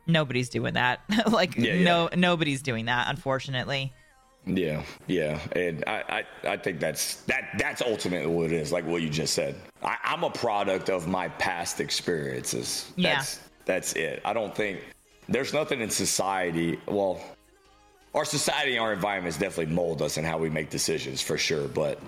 nobody's 0.07 0.49
doing 0.49 0.73
that 0.73 1.01
like 1.31 1.55
Yeah, 1.57 1.73
yeah. 1.75 1.83
no 1.83 2.09
nobody's 2.15 2.63
doing 2.63 2.85
that 2.85 3.07
unfortunately 3.07 3.93
Yeah, 4.45 4.83
yeah, 5.07 5.39
and 5.51 5.83
I, 5.85 6.23
I, 6.43 6.51
I 6.53 6.57
think 6.57 6.79
that's 6.79 7.15
that 7.23 7.49
that's 7.59 7.81
ultimately 7.81 8.33
what 8.33 8.47
it 8.47 8.53
is. 8.53 8.71
Like 8.71 8.85
what 8.85 9.01
you 9.01 9.09
just 9.09 9.33
said, 9.33 9.55
I, 9.83 9.97
I'm 10.03 10.23
a 10.23 10.29
product 10.29 10.89
of 10.89 11.07
my 11.07 11.27
past 11.27 11.79
experiences. 11.79 12.91
Yeah. 12.95 13.15
That's 13.15 13.39
that's 13.65 13.93
it. 13.93 14.21
I 14.25 14.33
don't 14.33 14.55
think 14.55 14.79
there's 15.27 15.53
nothing 15.53 15.81
in 15.81 15.89
society. 15.89 16.79
Well, 16.87 17.21
our 18.15 18.25
society 18.25 18.75
and 18.75 18.81
our 18.81 18.93
environments 18.93 19.37
definitely 19.37 19.73
mold 19.73 20.01
us 20.01 20.17
and 20.17 20.25
how 20.25 20.37
we 20.39 20.49
make 20.49 20.69
decisions 20.69 21.21
for 21.21 21.37
sure. 21.37 21.67
But 21.67 21.99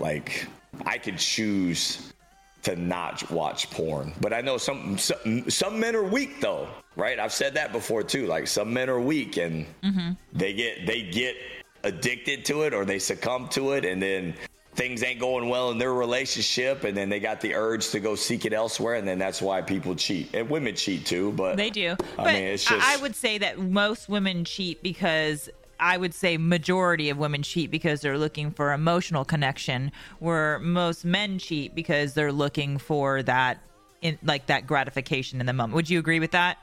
like, 0.00 0.46
I 0.84 0.98
could 0.98 1.18
choose 1.18 2.12
to 2.62 2.76
not 2.76 3.30
watch 3.30 3.70
porn. 3.70 4.12
But 4.20 4.32
I 4.32 4.40
know 4.40 4.58
some 4.58 4.98
some, 4.98 5.48
some 5.48 5.78
men 5.78 5.94
are 5.94 6.02
weak 6.02 6.40
though, 6.40 6.68
right? 6.96 7.18
I've 7.18 7.32
said 7.32 7.54
that 7.54 7.72
before 7.72 8.02
too. 8.02 8.26
Like 8.26 8.46
some 8.46 8.72
men 8.72 8.90
are 8.90 9.00
weak 9.00 9.36
and 9.36 9.66
mm-hmm. 9.82 10.10
they 10.32 10.52
get 10.52 10.86
they 10.86 11.02
get 11.02 11.36
addicted 11.84 12.44
to 12.46 12.62
it 12.62 12.74
or 12.74 12.84
they 12.84 12.98
succumb 12.98 13.48
to 13.48 13.72
it 13.72 13.84
and 13.84 14.02
then 14.02 14.34
things 14.74 15.02
ain't 15.02 15.18
going 15.18 15.48
well 15.48 15.70
in 15.70 15.78
their 15.78 15.92
relationship 15.94 16.84
and 16.84 16.96
then 16.96 17.08
they 17.08 17.18
got 17.18 17.40
the 17.40 17.54
urge 17.54 17.88
to 17.90 17.98
go 17.98 18.14
seek 18.14 18.44
it 18.44 18.52
elsewhere 18.52 18.94
and 18.94 19.06
then 19.06 19.18
that's 19.18 19.42
why 19.42 19.60
people 19.60 19.94
cheat. 19.94 20.32
And 20.34 20.48
women 20.48 20.76
cheat 20.76 21.04
too, 21.04 21.32
but 21.32 21.56
They 21.56 21.70
do. 21.70 21.96
I 22.18 22.24
but 22.24 22.26
mean, 22.26 22.44
it's 22.44 22.64
just 22.64 22.86
I 22.86 22.96
would 22.96 23.16
say 23.16 23.38
that 23.38 23.58
most 23.58 24.08
women 24.08 24.44
cheat 24.44 24.82
because 24.82 25.50
I 25.80 25.96
would 25.96 26.14
say 26.14 26.36
majority 26.36 27.10
of 27.10 27.18
women 27.18 27.42
cheat 27.42 27.70
because 27.70 28.00
they're 28.00 28.18
looking 28.18 28.50
for 28.50 28.72
emotional 28.72 29.24
connection, 29.24 29.92
where 30.18 30.58
most 30.58 31.04
men 31.04 31.38
cheat 31.38 31.74
because 31.74 32.14
they're 32.14 32.32
looking 32.32 32.78
for 32.78 33.22
that 33.22 33.58
in 34.02 34.18
like 34.22 34.46
that 34.46 34.66
gratification 34.66 35.40
in 35.40 35.46
the 35.46 35.52
moment. 35.52 35.74
Would 35.74 35.90
you 35.90 35.98
agree 35.98 36.20
with 36.20 36.32
that? 36.32 36.58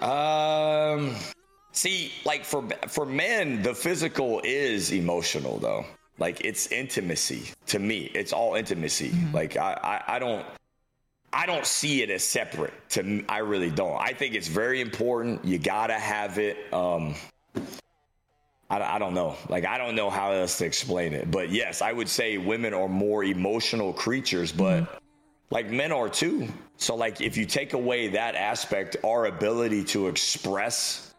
Um, 0.00 1.14
see, 1.74 2.12
like 2.24 2.44
for 2.44 2.66
for 2.88 3.04
men, 3.04 3.62
the 3.62 3.74
physical 3.74 4.40
is 4.44 4.92
emotional 4.92 5.58
though. 5.58 5.84
Like 6.18 6.44
it's 6.44 6.68
intimacy 6.68 7.50
to 7.66 7.78
me. 7.78 8.10
It's 8.14 8.32
all 8.32 8.54
intimacy. 8.54 9.12
Like 9.32 9.56
I, 9.56 10.02
I 10.08 10.16
I 10.16 10.18
don't 10.18 10.46
I 11.32 11.46
don't 11.46 11.66
see 11.66 12.02
it 12.02 12.10
as 12.10 12.22
separate. 12.22 12.72
To 12.90 13.02
me, 13.02 13.24
I 13.28 13.38
really 13.38 13.70
don't. 13.70 14.00
I 14.00 14.12
think 14.12 14.34
it's 14.34 14.48
very 14.48 14.80
important. 14.80 15.44
You 15.44 15.58
gotta 15.58 15.94
have 15.98 16.38
it. 16.38 16.72
Um, 16.72 17.14
I, 18.70 18.80
I 18.80 18.98
don't 18.98 19.14
know. 19.14 19.36
Like 19.48 19.64
I 19.66 19.76
don't 19.76 19.96
know 19.96 20.10
how 20.10 20.32
else 20.32 20.58
to 20.58 20.66
explain 20.66 21.12
it. 21.12 21.30
But 21.30 21.50
yes, 21.50 21.82
I 21.82 21.92
would 21.92 22.08
say 22.08 22.38
women 22.38 22.72
are 22.72 22.88
more 22.88 23.24
emotional 23.24 23.92
creatures, 23.92 24.52
but 24.52 25.00
like 25.50 25.70
men 25.70 25.90
are 25.90 26.08
too. 26.08 26.48
So 26.76 26.94
like 26.94 27.20
if 27.20 27.36
you 27.36 27.46
take 27.46 27.72
away 27.72 28.08
that 28.08 28.36
aspect, 28.36 28.96
our 29.02 29.26
ability 29.26 29.84
to 29.84 30.06
express 30.06 31.13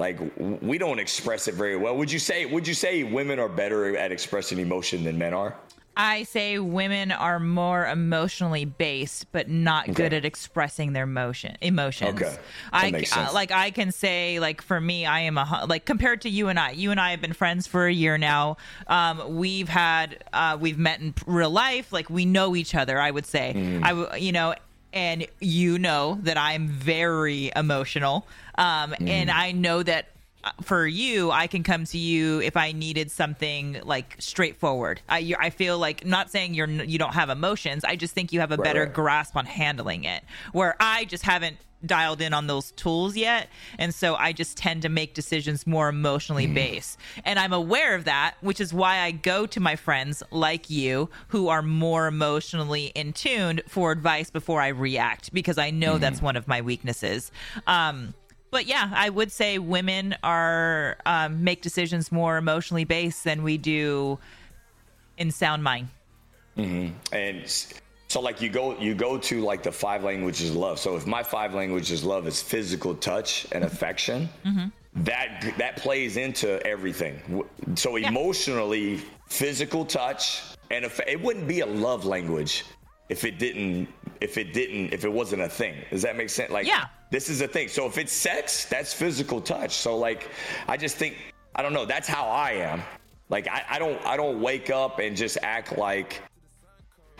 like 0.00 0.18
we 0.38 0.78
don't 0.78 0.98
express 0.98 1.46
it 1.46 1.54
very 1.54 1.76
well. 1.76 1.96
Would 1.96 2.10
you 2.10 2.18
say 2.18 2.46
would 2.46 2.66
you 2.66 2.74
say 2.74 3.04
women 3.04 3.38
are 3.38 3.48
better 3.48 3.96
at 3.96 4.10
expressing 4.10 4.58
emotion 4.58 5.04
than 5.04 5.18
men 5.18 5.34
are? 5.34 5.54
I 5.96 6.22
say 6.22 6.58
women 6.58 7.12
are 7.12 7.38
more 7.38 7.86
emotionally 7.86 8.64
based, 8.64 9.26
but 9.32 9.50
not 9.50 9.92
good 9.92 10.14
at 10.14 10.24
expressing 10.24 10.94
their 10.94 11.04
motion 11.04 11.58
emotions. 11.60 12.14
Okay. 12.14 12.30
That 12.30 12.40
I 12.72 12.90
makes 12.90 13.12
uh, 13.12 13.16
sense. 13.16 13.34
like 13.34 13.50
I 13.50 13.70
can 13.70 13.92
say 13.92 14.40
like 14.40 14.62
for 14.62 14.80
me, 14.80 15.04
I 15.04 15.20
am 15.20 15.36
a 15.36 15.66
like 15.68 15.84
compared 15.84 16.22
to 16.22 16.30
you 16.30 16.48
and 16.48 16.58
I. 16.58 16.70
You 16.70 16.90
and 16.90 16.98
I 16.98 17.10
have 17.10 17.20
been 17.20 17.34
friends 17.34 17.66
for 17.66 17.86
a 17.86 17.92
year 17.92 18.16
now. 18.16 18.56
Um, 18.86 19.36
we've 19.36 19.68
had 19.68 20.24
uh, 20.32 20.56
we've 20.58 20.78
met 20.78 21.00
in 21.00 21.12
real 21.26 21.50
life. 21.50 21.92
Like 21.92 22.08
we 22.08 22.24
know 22.24 22.56
each 22.56 22.74
other. 22.74 22.98
I 22.98 23.10
would 23.10 23.26
say 23.26 23.52
Mm. 23.54 23.84
I 23.84 24.16
you 24.16 24.32
know. 24.32 24.54
And 24.92 25.26
you 25.40 25.78
know 25.78 26.18
that 26.22 26.36
I'm 26.36 26.66
very 26.68 27.52
emotional, 27.54 28.26
um, 28.56 28.92
Mm. 28.92 29.08
and 29.08 29.30
I 29.30 29.52
know 29.52 29.82
that 29.82 30.06
for 30.62 30.86
you, 30.86 31.30
I 31.30 31.46
can 31.46 31.62
come 31.62 31.84
to 31.86 31.98
you 31.98 32.40
if 32.40 32.56
I 32.56 32.72
needed 32.72 33.10
something 33.10 33.80
like 33.84 34.16
straightforward. 34.18 35.00
I 35.08 35.18
you 35.18 35.36
I 35.38 35.50
feel 35.50 35.78
like 35.78 36.04
not 36.06 36.30
saying 36.30 36.54
you're 36.54 36.68
you 36.68 36.98
don't 36.98 37.14
have 37.14 37.30
emotions. 37.30 37.84
I 37.84 37.96
just 37.96 38.14
think 38.14 38.32
you 38.32 38.40
have 38.40 38.52
a 38.52 38.58
better 38.58 38.84
right. 38.84 38.92
grasp 38.92 39.36
on 39.36 39.46
handling 39.46 40.04
it. 40.04 40.22
Where 40.52 40.76
I 40.80 41.04
just 41.04 41.24
haven't 41.24 41.56
dialed 41.84 42.20
in 42.20 42.34
on 42.34 42.46
those 42.46 42.72
tools 42.72 43.16
yet, 43.16 43.48
and 43.78 43.94
so 43.94 44.14
I 44.14 44.32
just 44.32 44.56
tend 44.56 44.82
to 44.82 44.88
make 44.88 45.14
decisions 45.14 45.66
more 45.66 45.88
emotionally 45.88 46.46
based. 46.46 46.98
And 47.24 47.38
I'm 47.38 47.52
aware 47.52 47.94
of 47.94 48.04
that, 48.04 48.34
which 48.40 48.60
is 48.60 48.72
why 48.72 48.98
I 49.00 49.10
go 49.12 49.46
to 49.46 49.60
my 49.60 49.76
friends 49.76 50.22
like 50.30 50.68
you 50.68 51.08
who 51.28 51.48
are 51.48 51.62
more 51.62 52.06
emotionally 52.06 52.86
in 52.94 53.12
tuned 53.12 53.62
for 53.66 53.92
advice 53.92 54.30
before 54.30 54.60
I 54.60 54.68
react 54.68 55.32
because 55.32 55.58
I 55.58 55.70
know 55.70 55.98
that's 55.98 56.22
one 56.22 56.36
of 56.36 56.48
my 56.48 56.60
weaknesses. 56.60 57.30
Um 57.66 58.14
but 58.50 58.66
yeah, 58.66 58.90
I 58.92 59.10
would 59.10 59.30
say 59.32 59.58
women 59.58 60.16
are 60.22 60.96
um, 61.06 61.44
make 61.44 61.62
decisions 61.62 62.10
more 62.10 62.36
emotionally 62.36 62.84
based 62.84 63.24
than 63.24 63.42
we 63.42 63.58
do 63.58 64.18
in 65.16 65.30
sound 65.30 65.62
mind. 65.62 65.88
Mm-hmm. 66.56 67.14
and 67.14 67.48
so 68.08 68.20
like 68.20 68.42
you 68.42 68.50
go 68.50 68.76
you 68.78 68.94
go 68.94 69.16
to 69.16 69.40
like 69.40 69.62
the 69.62 69.70
five 69.70 70.02
languages 70.02 70.50
of 70.50 70.56
love. 70.56 70.78
So 70.80 70.96
if 70.96 71.06
my 71.06 71.22
five 71.22 71.54
languages 71.54 72.00
of 72.00 72.08
love 72.08 72.26
is 72.26 72.42
physical 72.42 72.94
touch 72.96 73.46
and 73.52 73.64
mm-hmm. 73.64 73.72
affection 73.72 74.28
mm-hmm. 74.44 75.04
that 75.04 75.54
that 75.58 75.76
plays 75.76 76.16
into 76.16 76.60
everything. 76.66 77.44
So 77.76 77.96
emotionally 77.96 79.00
physical 79.28 79.84
touch 79.84 80.42
and 80.72 80.84
aff- 80.84 81.06
it 81.06 81.22
wouldn't 81.22 81.46
be 81.46 81.60
a 81.60 81.66
love 81.66 82.04
language 82.04 82.64
if 83.08 83.24
it 83.24 83.38
didn't 83.38 83.88
if 84.20 84.36
it 84.38 84.52
didn't 84.52 84.92
if 84.92 85.04
it 85.04 85.12
wasn't 85.12 85.40
a 85.40 85.48
thing 85.48 85.74
does 85.90 86.02
that 86.02 86.16
make 86.16 86.28
sense 86.30 86.50
like 86.50 86.66
Yeah. 86.66 86.86
this 87.10 87.28
is 87.28 87.40
a 87.40 87.48
thing 87.48 87.68
so 87.68 87.86
if 87.86 87.96
it's 87.98 88.12
sex 88.12 88.66
that's 88.66 88.92
physical 88.92 89.40
touch 89.40 89.72
so 89.72 89.96
like 89.96 90.28
i 90.68 90.76
just 90.76 90.96
think 90.96 91.16
i 91.54 91.62
don't 91.62 91.72
know 91.72 91.84
that's 91.86 92.06
how 92.08 92.24
i 92.26 92.52
am 92.52 92.82
like 93.28 93.48
i, 93.48 93.64
I 93.70 93.78
don't 93.78 94.04
i 94.06 94.16
don't 94.16 94.40
wake 94.40 94.70
up 94.70 94.98
and 94.98 95.16
just 95.16 95.38
act 95.42 95.76
like 95.78 96.20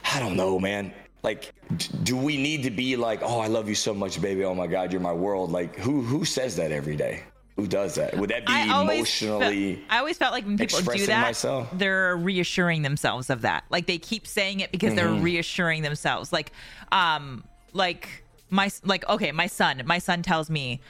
I 0.03 0.19
don't 0.19 0.35
know, 0.35 0.59
man. 0.59 0.95
Like, 1.23 1.53
d- 1.77 1.89
do 2.05 2.17
we 2.17 2.39
need 2.39 2.63
to 2.63 2.71
be 2.71 2.97
like, 2.97 3.21
oh, 3.23 3.39
I 3.39 3.49
love 3.49 3.69
you 3.69 3.75
so 3.75 3.93
much, 3.93 4.19
baby. 4.21 4.45
Oh 4.45 4.55
my 4.55 4.67
God, 4.67 4.91
you're 4.93 5.01
my 5.03 5.13
world. 5.13 5.53
Like, 5.53 5.77
who 5.77 6.01
who 6.01 6.25
says 6.25 6.57
that 6.57 6.73
every 6.73 6.97
day? 6.97 7.25
Who 7.61 7.67
does 7.67 7.97
that? 7.97 8.17
Would 8.17 8.31
that 8.31 8.47
be 8.47 8.53
I 8.53 8.81
emotionally? 8.83 9.75
felt, 9.77 9.87
I 9.91 9.99
always 9.99 10.17
felt 10.17 10.33
like 10.33 10.45
when 10.45 10.57
people 10.57 10.81
do 10.81 11.07
that, 11.07 11.23
myself? 11.23 11.69
they're 11.73 12.17
reassuring 12.17 12.83
themselves 12.83 13.29
of 13.29 13.43
that. 13.43 13.65
Like 13.71 13.87
they 13.87 13.99
keep 13.99 14.27
saying 14.27 14.61
it 14.61 14.73
because 14.73 14.95
they're 14.95 15.09
Mm-hmm. 15.09 15.23
reassuring 15.23 15.83
themselves. 15.83 16.33
Like, 16.33 16.53
um, 16.91 17.45
like 17.73 18.25
my 18.49 18.71
like 18.85 19.07
okay, 19.09 19.33
my 19.33 19.47
son, 19.47 19.83
my 19.85 19.99
son 19.99 20.23
tells 20.23 20.49
me. 20.51 20.81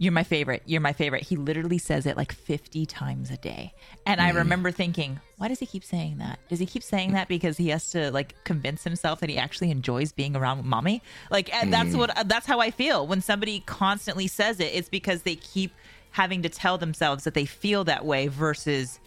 You're 0.00 0.12
my 0.12 0.22
favorite. 0.22 0.62
You're 0.64 0.80
my 0.80 0.92
favorite. 0.92 1.24
He 1.24 1.34
literally 1.34 1.78
says 1.78 2.06
it 2.06 2.16
like 2.16 2.30
50 2.30 2.86
times 2.86 3.32
a 3.32 3.36
day. 3.36 3.72
And 4.06 4.20
Mm-hmm. 4.20 4.28
I 4.28 4.38
remember 4.38 4.70
thinking, 4.70 5.18
why 5.38 5.48
does 5.48 5.58
he 5.58 5.66
keep 5.66 5.82
saying 5.82 6.18
that? 6.18 6.38
Does 6.48 6.60
he 6.60 6.66
keep 6.66 6.84
saying 6.84 7.14
that 7.14 7.26
because 7.26 7.56
he 7.56 7.70
has 7.70 7.90
to 7.90 8.12
like 8.12 8.36
convince 8.44 8.84
himself 8.84 9.18
that 9.18 9.28
he 9.28 9.36
actually 9.38 9.72
enjoys 9.72 10.12
being 10.12 10.36
around 10.36 10.64
mommy? 10.64 11.02
Like 11.32 11.52
and 11.52 11.72
that's 11.72 11.88
Mm-hmm. 11.90 11.98
what 11.98 12.28
that's 12.28 12.46
how 12.46 12.60
I 12.60 12.70
feel 12.70 13.08
when 13.08 13.20
somebody 13.22 13.58
constantly 13.66 14.28
says 14.28 14.60
it. 14.60 14.70
It's 14.72 14.88
because 14.88 15.22
they 15.22 15.34
keep 15.34 15.72
having 16.10 16.42
to 16.42 16.48
tell 16.48 16.78
themselves 16.78 17.24
that 17.24 17.34
they 17.34 17.44
feel 17.46 17.84
that 17.84 18.04
way 18.04 18.26
versus 18.28 18.98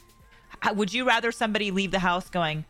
would 0.76 0.94
you 0.94 1.06
rather 1.08 1.32
somebody 1.32 1.72
leave 1.72 1.92
the 1.92 2.00
house 2.00 2.30
going 2.30 2.64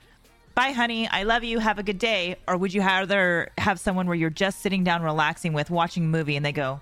bye 0.56 0.72
honey 0.72 1.08
i 1.10 1.24
love 1.24 1.44
you 1.44 1.60
have 1.60 1.78
a 1.80 1.84
good 1.84 2.00
day 2.00 2.36
or 2.48 2.58
would 2.58 2.74
you 2.74 2.82
rather 2.82 3.50
have 3.58 3.80
someone 3.80 4.06
where 4.08 4.16
you're 4.16 4.30
just 4.30 4.62
sitting 4.62 4.84
down 4.84 5.02
relaxing 5.04 5.54
with 5.54 5.70
watching 5.70 6.04
a 6.06 6.08
movie 6.08 6.36
and 6.36 6.46
they 6.46 6.52
go 6.52 6.80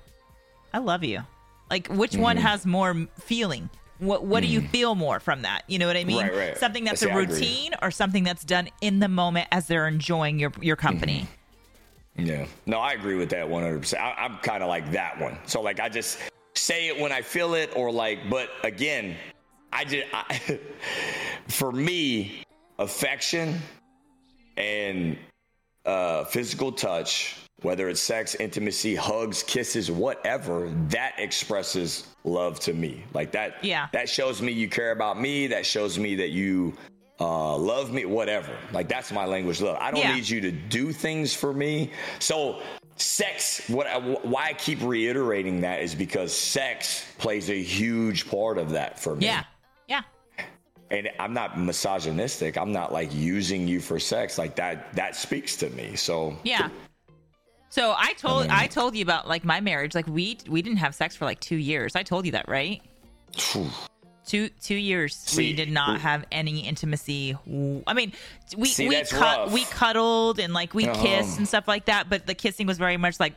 i 0.74 0.78
love 0.78 1.04
you 1.04 1.20
like 1.70 1.88
which 1.88 2.16
one 2.16 2.36
Mm-hmm. 2.38 2.45
has 2.45 2.66
more 2.66 3.08
feeling 3.20 3.70
what 3.97 4.24
what 4.24 4.41
do 4.41 4.47
you 4.47 4.62
feel 4.62 4.95
more 4.95 5.20
from 5.20 5.41
that 5.41 5.64
you 5.68 5.78
know 5.80 5.88
what 5.88 5.97
i 5.97 6.04
mean 6.04 6.22
Right, 6.22 6.36
right. 6.36 6.58
something 6.58 6.84
that's 6.84 7.02
See, 7.02 7.10
a 7.10 7.16
routine 7.16 7.74
or 7.82 7.91
something 7.91 8.24
that's 8.24 8.43
done 8.45 8.70
in 8.82 9.00
the 9.00 9.10
moment 9.10 9.47
as 9.52 9.68
they're 9.68 9.88
enjoying 9.88 10.39
your 10.39 10.52
your 10.62 10.76
company 10.76 11.28
Yeah. 12.18 12.45
No, 12.66 12.80
I 12.80 12.93
agree 12.93 13.16
with 13.16 13.30
that 13.30 13.47
100%. 13.47 13.97
I, 13.97 14.14
I'm 14.26 14.38
kind 14.39 14.62
of 14.62 14.68
like 14.68 14.91
that 14.91 15.22
one. 15.22 15.38
So, 15.45 15.62
like, 15.62 15.80
I 15.80 15.88
just 15.88 16.18
say 16.60 16.88
it 16.88 16.99
when 16.99 17.12
I 17.12 17.22
feel 17.22 17.53
it, 17.53 17.72
or 17.76 17.91
like, 17.91 18.30
but 18.30 18.49
again, 18.64 19.16
I 19.72 19.86
just, 19.86 20.07
I, 20.14 20.60
for 21.47 21.72
me, 21.72 22.43
affection 22.78 23.60
and 24.57 25.18
uh, 25.86 26.24
physical 26.26 26.72
touch, 26.72 27.38
whether 27.62 27.89
it's 27.89 28.01
sex, 28.01 28.36
intimacy, 28.36 28.95
hugs, 28.95 29.43
kisses, 29.43 29.91
whatever, 29.91 30.70
that 30.89 31.14
expresses 31.18 32.07
love 32.24 32.60
to 32.62 32.74
me. 32.74 33.03
Like 33.14 33.32
that, 33.34 33.64
Yeah. 33.64 33.88
that 33.93 34.10
shows 34.10 34.41
me 34.41 34.51
you 34.51 34.70
care 34.70 34.91
about 34.91 35.20
me. 35.20 35.47
That 35.47 35.66
shows 35.66 35.97
me 35.99 36.16
that 36.16 36.30
you 36.30 36.74
uh, 37.20 37.57
love 37.57 37.91
me, 37.91 38.05
whatever. 38.05 38.55
Like 38.72 38.88
that's 38.88 39.12
my 39.12 39.26
language 39.26 39.62
love. 39.62 39.78
I 39.82 39.91
don't 39.91 39.99
Yeah. 40.01 40.16
need 40.16 40.28
you 40.30 40.39
to 40.41 40.51
do 40.51 40.93
things 40.93 41.34
for 41.34 41.51
me. 41.53 41.91
So 42.20 42.62
sex, 43.00 43.68
what 43.68 43.88
I, 43.88 43.97
why 44.00 44.45
I 44.47 44.54
keep 44.54 44.82
reiterating 44.82 45.62
that 45.62 45.82
is 45.82 45.95
because 45.95 46.34
sex 46.34 47.06
plays 47.18 47.50
a 47.50 47.62
huge 47.62 48.30
part 48.30 48.58
of 48.58 48.72
that 48.72 49.00
for 49.00 49.16
me. 49.16 49.26
Yeah. 49.26 49.43
Yeah. 49.88 50.02
And 50.91 51.10
I'm 51.20 51.34
not 51.34 51.60
misogynistic. 51.60 52.58
I'm 52.58 52.72
not 52.72 52.91
like 52.91 53.14
using 53.14 53.68
you 53.68 53.80
for 53.80 54.00
sex. 54.00 54.38
Like 54.38 54.56
that, 54.56 54.93
that 54.95 55.16
speaks 55.16 55.56
to 55.58 55.70
me. 55.72 55.95
So 55.95 56.36
Yeah. 56.43 56.70
So 57.70 57.93
I 57.95 58.14
told 58.14 58.43
mean- 58.43 58.52
I 58.52 58.66
told 58.68 58.95
you 58.95 59.04
about 59.04 59.28
like 59.28 59.45
my 59.45 59.62
marriage. 59.62 59.93
Like 59.93 60.08
we 60.08 60.39
we 60.47 60.62
didn't 60.64 60.80
have 60.80 60.95
sex 60.95 61.16
for 61.16 61.26
like 61.26 61.39
two 61.39 61.56
years. 61.56 61.95
I 61.95 62.02
told 62.02 62.26
you 62.26 62.32
that, 62.32 62.50
right? 62.50 62.82
Two 64.30 64.50
two 64.62 64.76
years. 64.76 65.34
we 65.36 65.54
did 65.54 65.72
not 65.72 66.02
have 66.02 66.24
any 66.32 66.60
intimacy. 66.60 67.36
I 67.88 67.94
mean, 67.96 68.14
we 68.56 68.68
See, 68.68 68.88
we 68.88 69.04
cut 69.04 69.50
we 69.50 69.66
cuddled 69.66 70.40
and 70.40 70.54
like 70.54 70.76
we 70.76 70.88
Um. 70.88 70.96
kissed 71.04 71.40
and 71.40 71.48
stuff 71.48 71.68
like 71.68 71.86
that. 71.86 72.12
But 72.12 72.28
the 72.28 72.36
kissing 72.36 72.68
was 72.68 72.78
very 72.78 72.98
much 72.98 73.20
like 73.20 73.34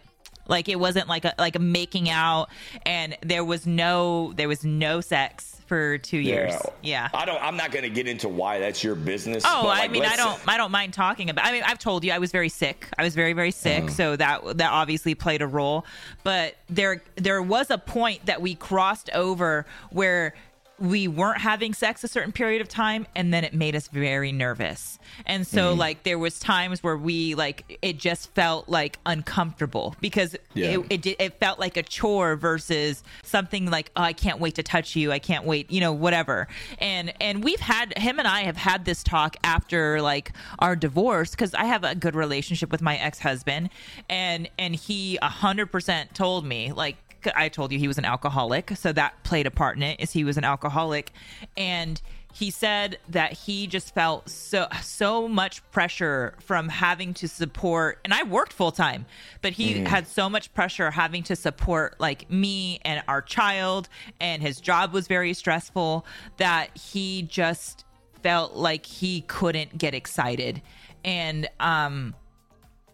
like 0.49 0.69
it 0.69 0.79
wasn't 0.79 1.09
like 1.09 1.25
a 1.25 1.35
like 1.39 1.57
a 1.57 1.61
making 1.61 2.11
out, 2.11 2.51
and 2.85 3.17
there 3.23 3.43
was 3.43 3.67
no 3.67 4.35
there 4.37 4.49
was 4.49 4.65
no 4.65 5.01
sex 5.01 5.57
for 5.67 5.97
two 5.97 6.19
years. 6.19 6.55
Yeah. 6.83 7.09
I 7.15 7.25
don't. 7.25 7.43
I'm 7.43 7.57
not 7.57 7.71
going 7.71 7.85
to 7.85 7.89
get 7.89 8.07
into 8.07 8.29
why 8.29 8.59
that's 8.59 8.85
your 8.85 8.95
business. 8.95 9.43
Oh, 9.47 9.63
but, 9.63 9.79
I 9.79 9.89
mean, 9.89 10.05
I 10.05 10.17
don't, 10.17 10.39
I 10.47 10.59
don't 10.59 10.71
mind 10.71 10.93
talking 10.93 11.31
about. 11.31 11.47
I 11.47 11.53
mean, 11.53 11.63
I've 11.65 11.79
told 11.79 12.05
you 12.05 12.13
I 12.13 12.19
was 12.19 12.31
very 12.31 12.51
sick. 12.51 12.89
I 12.99 13.05
was 13.05 13.15
very, 13.15 13.33
very 13.33 13.53
sick, 13.53 13.89
so 13.89 14.15
that 14.17 14.59
that 14.59 14.71
obviously 14.71 15.15
played 15.15 15.41
a 15.41 15.47
role. 15.47 15.87
But 16.25 16.57
there, 16.69 17.03
there 17.15 17.41
was 17.41 17.71
a 17.71 17.79
point 17.79 18.27
that 18.27 18.43
we 18.43 18.55
crossed 18.55 19.09
over 19.15 19.65
where 19.89 20.35
we 20.83 21.07
weren't 21.07 21.41
having 21.41 21.75
sex 21.75 22.03
a 22.03 22.09
certain 22.09 22.33
period 22.33 22.61
of 22.61 22.69
time, 22.69 23.07
and 23.15 23.33
then 23.33 23.45
it 23.45 23.55
made 23.55 23.77
us 23.77 23.87
very 23.87 24.33
nervous. 24.33 24.99
And 25.27 25.47
so, 25.47 25.75
mm. 25.75 25.79
like, 25.79 26.03
there 26.03 26.19
was 26.19 26.41
times 26.41 26.83
where 26.83 26.97
we 26.97 27.37
like 27.37 27.79
it 27.83 27.99
just 27.99 28.35
felt 28.35 28.69
like 28.69 28.99
uncomfortable 29.07 29.95
because 30.01 30.35
Yeah. 30.55 30.81
it, 30.91 31.07
it 31.07 31.17
it 31.21 31.35
felt 31.39 31.61
like 31.61 31.77
a 31.77 31.85
chore 31.85 32.35
versus 32.35 33.05
something 33.23 33.71
like 33.71 33.93
oh, 33.97 34.03
I 34.03 34.13
can't 34.13 34.41
wait 34.41 34.57
to 34.57 34.65
touch 34.65 34.97
you. 34.97 35.13
I 35.13 35.21
can't 35.21 35.45
wait, 35.45 35.71
you 35.71 35.81
know, 35.81 35.93
whatever. 35.93 36.49
And 36.79 37.13
and 37.21 37.45
we've 37.45 37.61
had 37.61 37.97
him 37.97 38.19
and 38.19 38.27
I 38.27 38.43
have 38.43 38.57
had 38.57 38.85
this 38.85 39.05
talk 39.05 39.37
after 39.45 40.03
like 40.03 40.33
our 40.59 40.75
divorce 40.75 41.31
because 41.31 41.55
I 41.55 41.65
have 41.67 41.85
a 41.85 41.95
good 41.95 42.17
relationship 42.17 42.73
with 42.73 42.83
my 42.83 42.97
ex 42.97 43.21
husband, 43.21 43.71
and 44.11 44.51
and 44.59 44.75
he 44.75 45.17
a 45.23 45.29
hundred 45.29 45.67
percent 45.71 46.13
told 46.15 46.45
me 46.45 46.73
like. 46.73 46.97
I 47.35 47.49
told 47.49 47.73
you 47.73 47.79
he 47.79 47.89
was 47.89 47.99
an 47.99 48.05
alcoholic, 48.05 48.77
so 48.77 48.93
that 48.93 49.23
played 49.25 49.47
a 49.47 49.51
part 49.51 49.77
in 49.77 49.83
it. 49.83 50.01
Is 50.01 50.13
he 50.13 50.25
was 50.25 50.37
an 50.37 50.45
alcoholic, 50.45 51.13
and 51.57 52.01
he 52.33 52.51
said 52.51 52.99
that 53.11 53.33
he 53.33 53.67
just 53.67 53.95
felt 53.95 54.29
so 54.29 54.67
so 54.83 55.29
much 55.29 55.63
pressure 55.71 56.35
from 56.41 56.69
having 56.69 57.13
to 57.15 57.29
support 57.29 58.01
and 58.05 58.15
I 58.15 58.23
worked 58.23 58.53
full 58.53 58.73
time 58.73 59.07
but 59.43 59.53
he 59.53 59.81
had 59.81 60.07
so 60.07 60.31
much 60.31 60.53
pressure 60.55 60.91
having 60.91 61.23
to 61.25 61.37
support 61.37 61.97
like 62.01 62.31
me 62.31 62.81
and 62.85 63.03
our 63.07 63.21
child 63.21 63.89
and 64.19 64.43
his 64.43 64.61
job 64.61 64.93
was 64.93 65.07
very 65.07 65.35
stressful 65.35 66.07
that 66.39 66.77
he 66.77 67.23
just 67.23 67.85
felt 68.23 68.55
like 68.55 68.87
he 68.87 69.23
couldn't 69.23 69.77
get 69.77 69.95
excited 69.95 70.63
and 71.05 71.49
um 71.61 72.15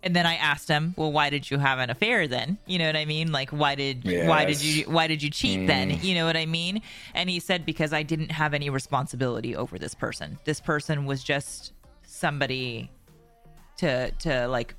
and 0.02 0.14
then 0.14 0.26
I 0.26 0.36
asked 0.36 0.68
him, 0.68 0.94
"Well, 0.96 1.10
why 1.10 1.30
did 1.30 1.50
you 1.50 1.58
have 1.58 1.78
an 1.78 1.90
affair 1.90 2.28
then? 2.28 2.58
You 2.66 2.78
know 2.78 2.86
what 2.86 2.96
I 2.96 3.04
mean? 3.04 3.32
Like, 3.32 3.50
why 3.50 3.74
did 3.74 4.04
why 4.04 4.44
did 4.44 4.62
you 4.62 4.84
why 4.84 5.06
did 5.06 5.22
you 5.22 5.30
cheat 5.30 5.66
then? 5.66 5.90
Mm. 5.90 6.04
You 6.04 6.14
know 6.14 6.26
what 6.26 6.36
I 6.36 6.46
mean?" 6.46 6.82
And 7.14 7.28
he 7.28 7.40
said, 7.40 7.66
"Because 7.66 7.92
I 7.92 8.02
didn't 8.02 8.30
have 8.30 8.54
any 8.54 8.70
responsibility 8.70 9.56
over 9.56 9.78
this 9.78 9.94
person. 9.94 10.38
This 10.44 10.60
person 10.60 11.04
was 11.04 11.24
just 11.24 11.72
somebody 12.04 12.90
to 13.78 14.10
to 14.10 14.46
like 14.48 14.74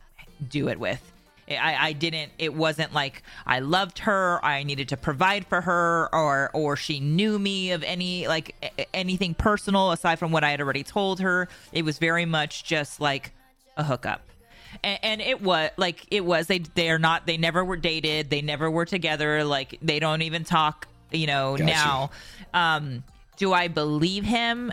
do 0.50 0.70
it 0.70 0.80
with." 0.80 1.02
I, 1.50 1.88
I 1.88 1.94
didn't 1.94 2.32
it 2.38 2.54
wasn't 2.54 2.94
like 2.94 3.24
I 3.48 3.60
loved 3.60 4.00
her 4.00 4.40
I 4.46 4.62
needed 4.62 4.90
to 4.90 4.98
provide 4.98 5.48
for 5.48 5.62
her 5.62 6.08
or 6.14 6.52
or 6.54 6.76
she 6.76 7.00
knew 7.00 7.40
me 7.40 7.72
of 7.72 7.82
any 7.82 8.28
like 8.28 8.54
anything 8.94 9.34
personal 9.34 9.92
aside 9.92 10.20
from 10.20 10.32
what 10.32 10.44
I 10.44 10.52
had 10.52 10.62
already 10.62 10.84
told 10.84 11.20
her 11.22 11.48
it 11.72 11.84
was 11.84 11.98
very 11.98 12.26
much 12.26 12.66
just 12.66 13.02
like 13.02 13.32
a 13.78 13.84
hookup 13.84 14.29
and, 14.84 15.00
and 15.04 15.22
it 15.22 15.42
was 15.42 15.72
like 15.78 16.06
it 16.12 16.24
was 16.24 16.48
they 16.48 16.60
they're 16.60 17.00
not 17.00 17.26
they 17.26 17.38
never 17.38 17.64
were 17.64 17.78
dated 17.78 18.30
they 18.30 18.42
never 18.42 18.70
were 18.70 18.86
together 18.86 19.44
like 19.44 19.78
they 19.82 20.00
don't 20.00 20.22
even 20.22 20.44
talk 20.44 20.88
you 21.12 21.28
know 21.28 21.58
Gotcha. 21.58 21.64
now 21.66 22.12
um 22.54 23.04
do 23.38 23.54
i 23.54 23.68
believe 23.68 24.24
him 24.24 24.72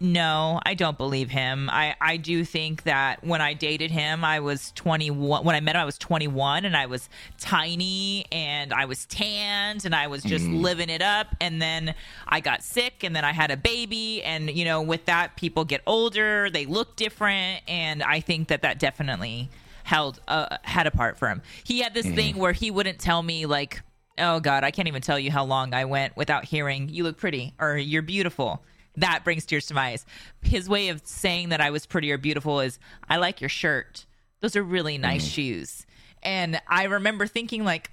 no 0.00 0.60
i 0.64 0.74
don't 0.74 0.98
believe 0.98 1.30
him. 1.30 1.70
I 1.70 1.94
i 2.00 2.16
do 2.16 2.44
think 2.44 2.82
that 2.82 3.24
when 3.24 3.40
i 3.40 3.54
dated 3.54 3.90
him 3.90 4.24
i 4.24 4.40
was 4.40 4.72
21 4.72 5.44
when 5.44 5.54
i 5.54 5.60
met 5.60 5.76
him 5.76 5.82
i 5.82 5.84
was 5.84 5.98
21 5.98 6.64
and 6.64 6.76
i 6.76 6.86
was 6.86 7.08
tiny 7.38 8.26
and 8.32 8.72
i 8.72 8.84
was 8.84 9.06
tanned 9.06 9.84
and 9.84 9.94
i 9.94 10.06
was 10.06 10.22
just 10.22 10.46
living 10.46 10.90
it 10.90 11.02
up. 11.02 11.28
And 11.40 11.62
then 11.62 11.94
i 12.26 12.40
got 12.40 12.62
sick 12.62 13.04
and 13.04 13.14
then 13.14 13.24
i 13.24 13.32
had 13.32 13.50
a 13.50 13.56
baby. 13.56 14.22
And 14.22 14.50
you 14.50 14.64
know 14.64 14.82
with 14.82 15.04
that 15.06 15.36
people 15.36 15.64
get 15.64 15.80
older 15.86 16.50
they 16.50 16.66
look 16.66 16.96
different. 16.96 17.62
And 17.68 18.02
i 18.02 18.20
think 18.20 18.48
that 18.48 18.62
that 18.62 18.78
definitely 18.78 19.48
held 19.84 20.20
uh, 20.28 20.56
had 20.62 20.86
a 20.86 20.90
part 20.90 21.18
for 21.18 21.28
him. 21.28 21.42
He 21.62 21.80
had 21.80 21.92
this 21.92 22.06
thing 22.06 22.36
where 22.36 22.52
he 22.52 22.70
wouldn't 22.70 22.98
tell 22.98 23.22
me 23.22 23.46
like 23.46 23.82
oh 24.18 24.38
god 24.38 24.62
i 24.62 24.70
can't 24.70 24.86
even 24.86 25.02
tell 25.02 25.18
you 25.18 25.30
how 25.30 25.44
long 25.44 25.74
i 25.74 25.84
went 25.84 26.16
without 26.16 26.44
hearing 26.44 26.88
you 26.88 27.02
look 27.02 27.16
pretty 27.16 27.52
or 27.58 27.76
you're 27.76 28.00
beautiful 28.00 28.62
that 28.96 29.24
brings 29.24 29.44
tears 29.44 29.66
to 29.66 29.74
my 29.74 29.88
eyes. 29.88 30.06
His 30.42 30.68
way 30.68 30.88
of 30.88 31.02
saying 31.04 31.50
that 31.50 31.60
i 31.60 31.70
was 31.70 31.86
pretty 31.86 32.10
or 32.12 32.18
beautiful 32.18 32.60
is 32.60 32.78
i 33.08 33.16
like 33.16 33.40
your 33.40 33.50
shirt. 33.50 34.06
Those 34.40 34.56
are 34.56 34.62
really 34.62 34.98
nice 34.98 35.22
mm-hmm. 35.22 35.30
shoes. 35.30 35.86
And 36.22 36.60
i 36.68 36.84
remember 36.84 37.26
thinking 37.26 37.64
like 37.64 37.90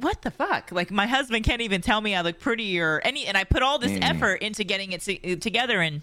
what 0.00 0.22
the 0.22 0.30
fuck? 0.30 0.70
Like 0.70 0.92
my 0.92 1.08
husband 1.08 1.44
can't 1.44 1.60
even 1.60 1.80
tell 1.80 2.00
me 2.00 2.14
i 2.14 2.20
look 2.20 2.38
pretty 2.38 2.80
or 2.80 3.00
any 3.04 3.26
and 3.26 3.36
i 3.36 3.44
put 3.44 3.62
all 3.62 3.78
this 3.78 3.92
mm-hmm. 3.92 4.02
effort 4.02 4.34
into 4.36 4.64
getting 4.64 4.92
it 4.92 5.00
to, 5.02 5.32
uh, 5.32 5.36
together 5.36 5.80
and 5.80 6.02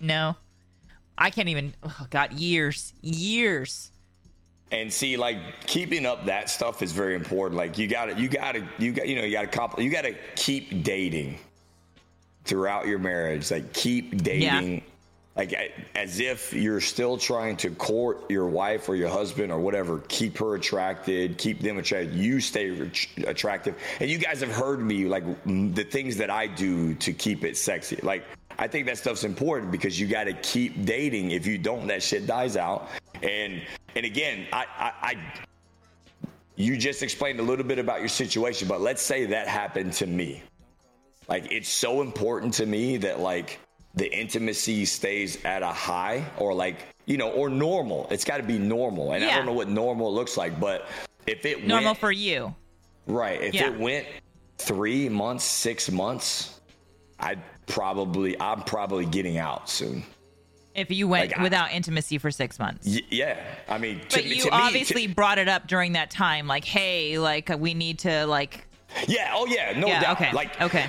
no 0.00 0.36
i 1.16 1.30
can't 1.30 1.48
even 1.48 1.74
oh 1.82 2.06
god 2.10 2.32
years 2.32 2.92
years. 3.02 3.92
And 4.72 4.92
see, 4.92 5.16
like 5.16 5.66
keeping 5.66 6.06
up 6.06 6.26
that 6.26 6.48
stuff 6.48 6.80
is 6.80 6.92
very 6.92 7.16
important. 7.16 7.56
Like 7.56 7.76
you 7.76 7.88
got 7.88 8.06
to, 8.06 8.14
you 8.14 8.28
got 8.28 8.52
to, 8.52 8.68
you 8.78 8.92
got, 8.92 9.08
you 9.08 9.16
know, 9.16 9.24
you 9.24 9.32
got 9.32 9.42
to, 9.42 9.48
comp- 9.48 9.80
you 9.80 9.90
got 9.90 10.02
to 10.02 10.14
keep 10.36 10.84
dating 10.84 11.38
throughout 12.44 12.86
your 12.86 12.98
marriage. 12.98 13.50
Like 13.50 13.72
keep 13.72 14.22
dating, 14.22 14.82
like 15.36 15.54
as 15.94 16.20
if 16.20 16.52
you're 16.52 16.80
still 16.80 17.16
trying 17.16 17.56
to 17.58 17.70
court 17.70 18.30
your 18.30 18.46
wife 18.46 18.88
or 18.88 18.96
your 18.96 19.08
husband 19.08 19.52
or 19.52 19.58
whatever. 19.58 19.98
Keep 20.08 20.38
her 20.38 20.54
attracted, 20.54 21.38
keep 21.38 21.60
them 21.60 21.78
attracted. 21.78 22.14
You 22.14 22.40
stay 22.40 22.90
attractive. 23.26 23.76
And 24.00 24.10
you 24.10 24.18
guys 24.18 24.40
have 24.40 24.52
heard 24.52 24.80
me 24.80 25.06
like 25.06 25.24
the 25.44 25.84
things 25.84 26.16
that 26.18 26.30
I 26.30 26.46
do 26.46 26.94
to 26.94 27.12
keep 27.12 27.44
it 27.44 27.56
sexy. 27.56 27.98
Like 28.02 28.24
I 28.58 28.68
think 28.68 28.86
that 28.86 28.98
stuff's 28.98 29.24
important 29.24 29.72
because 29.72 29.98
you 29.98 30.06
got 30.06 30.24
to 30.24 30.34
keep 30.34 30.84
dating. 30.84 31.30
If 31.30 31.46
you 31.46 31.56
don't, 31.56 31.86
that 31.86 32.02
shit 32.02 32.26
dies 32.26 32.56
out. 32.56 32.88
And 33.22 33.62
and 33.96 34.06
again, 34.06 34.46
I, 34.52 34.66
I, 34.78 34.92
I 35.02 35.14
you 36.56 36.76
just 36.76 37.02
explained 37.02 37.40
a 37.40 37.42
little 37.42 37.64
bit 37.64 37.78
about 37.78 38.00
your 38.00 38.08
situation, 38.08 38.68
but 38.68 38.82
let's 38.82 39.00
say 39.00 39.24
that 39.24 39.48
happened 39.48 39.94
to 39.94 40.06
me. 40.06 40.42
Like 41.30 41.50
it's 41.52 41.68
so 41.68 42.02
important 42.02 42.52
to 42.54 42.66
me 42.66 42.96
that 42.98 43.20
like 43.20 43.60
the 43.94 44.12
intimacy 44.12 44.84
stays 44.84 45.42
at 45.44 45.62
a 45.62 45.66
high 45.72 46.24
or 46.38 46.52
like 46.52 46.78
you 47.06 47.16
know 47.16 47.30
or 47.30 47.48
normal. 47.48 48.08
It's 48.10 48.24
got 48.24 48.38
to 48.38 48.42
be 48.42 48.58
normal, 48.58 49.12
and 49.12 49.24
I 49.24 49.36
don't 49.36 49.46
know 49.46 49.52
what 49.52 49.68
normal 49.68 50.12
looks 50.12 50.36
like, 50.36 50.58
but 50.58 50.86
if 51.28 51.46
it 51.46 51.58
went 51.58 51.68
normal 51.68 51.90
went, 51.90 51.98
for 51.98 52.10
you 52.12 52.54
right, 53.06 53.40
if 53.40 53.54
Yeah. 53.54 53.70
it 53.72 53.78
went 53.78 54.06
three 54.58 55.08
months, 55.08 55.44
six 55.44 55.90
months, 55.90 56.60
I'd 57.20 57.38
probably 57.66 58.38
I'm 58.40 58.62
probably 58.62 59.06
getting 59.06 59.38
out 59.38 59.70
soon. 59.70 60.02
if 60.74 60.88
you 60.90 61.06
went 61.08 61.30
Like, 61.30 61.38
I- 61.38 61.42
without 61.42 61.72
intimacy 61.72 62.16
for 62.18 62.30
six 62.30 62.58
months 62.58 62.86
Y- 62.86 63.00
yeah, 63.10 63.36
I 63.68 63.78
mean, 63.78 64.00
to, 64.08 64.16
But 64.16 64.24
me- 64.24 64.30
you 64.30 64.36
to 64.42 64.44
me- 64.44 64.50
to- 64.50 64.54
obviously 64.54 65.06
brought 65.08 65.38
it 65.38 65.48
up 65.48 65.66
during 65.68 65.92
that 65.92 66.10
time, 66.10 66.46
like, 66.46 66.64
hey, 66.64 67.18
like 67.18 67.48
we 67.58 67.74
need 67.74 68.00
to 68.00 68.26
like. 68.26 68.66
Yeah. 69.06 69.32
Oh, 69.34 69.46
yeah. 69.46 69.78
No 69.78 69.86
Yeah, 69.88 70.00
doubt. 70.00 70.20
okay, 70.20 70.32
Like, 70.32 70.60
okay. 70.60 70.86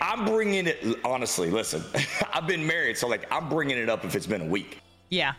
I'm 0.00 0.24
bringing 0.24 0.66
it. 0.66 0.84
Honestly, 1.04 1.50
listen. 1.50 1.82
I've 2.32 2.46
been 2.46 2.66
married, 2.66 2.96
so 2.96 3.08
like, 3.08 3.26
I'm 3.32 3.48
bringing 3.48 3.78
it 3.78 3.88
up 3.88 4.04
if 4.04 4.14
it's 4.14 4.26
been 4.26 4.42
a 4.42 4.46
week. 4.46 4.80
Yeah, 5.10 5.34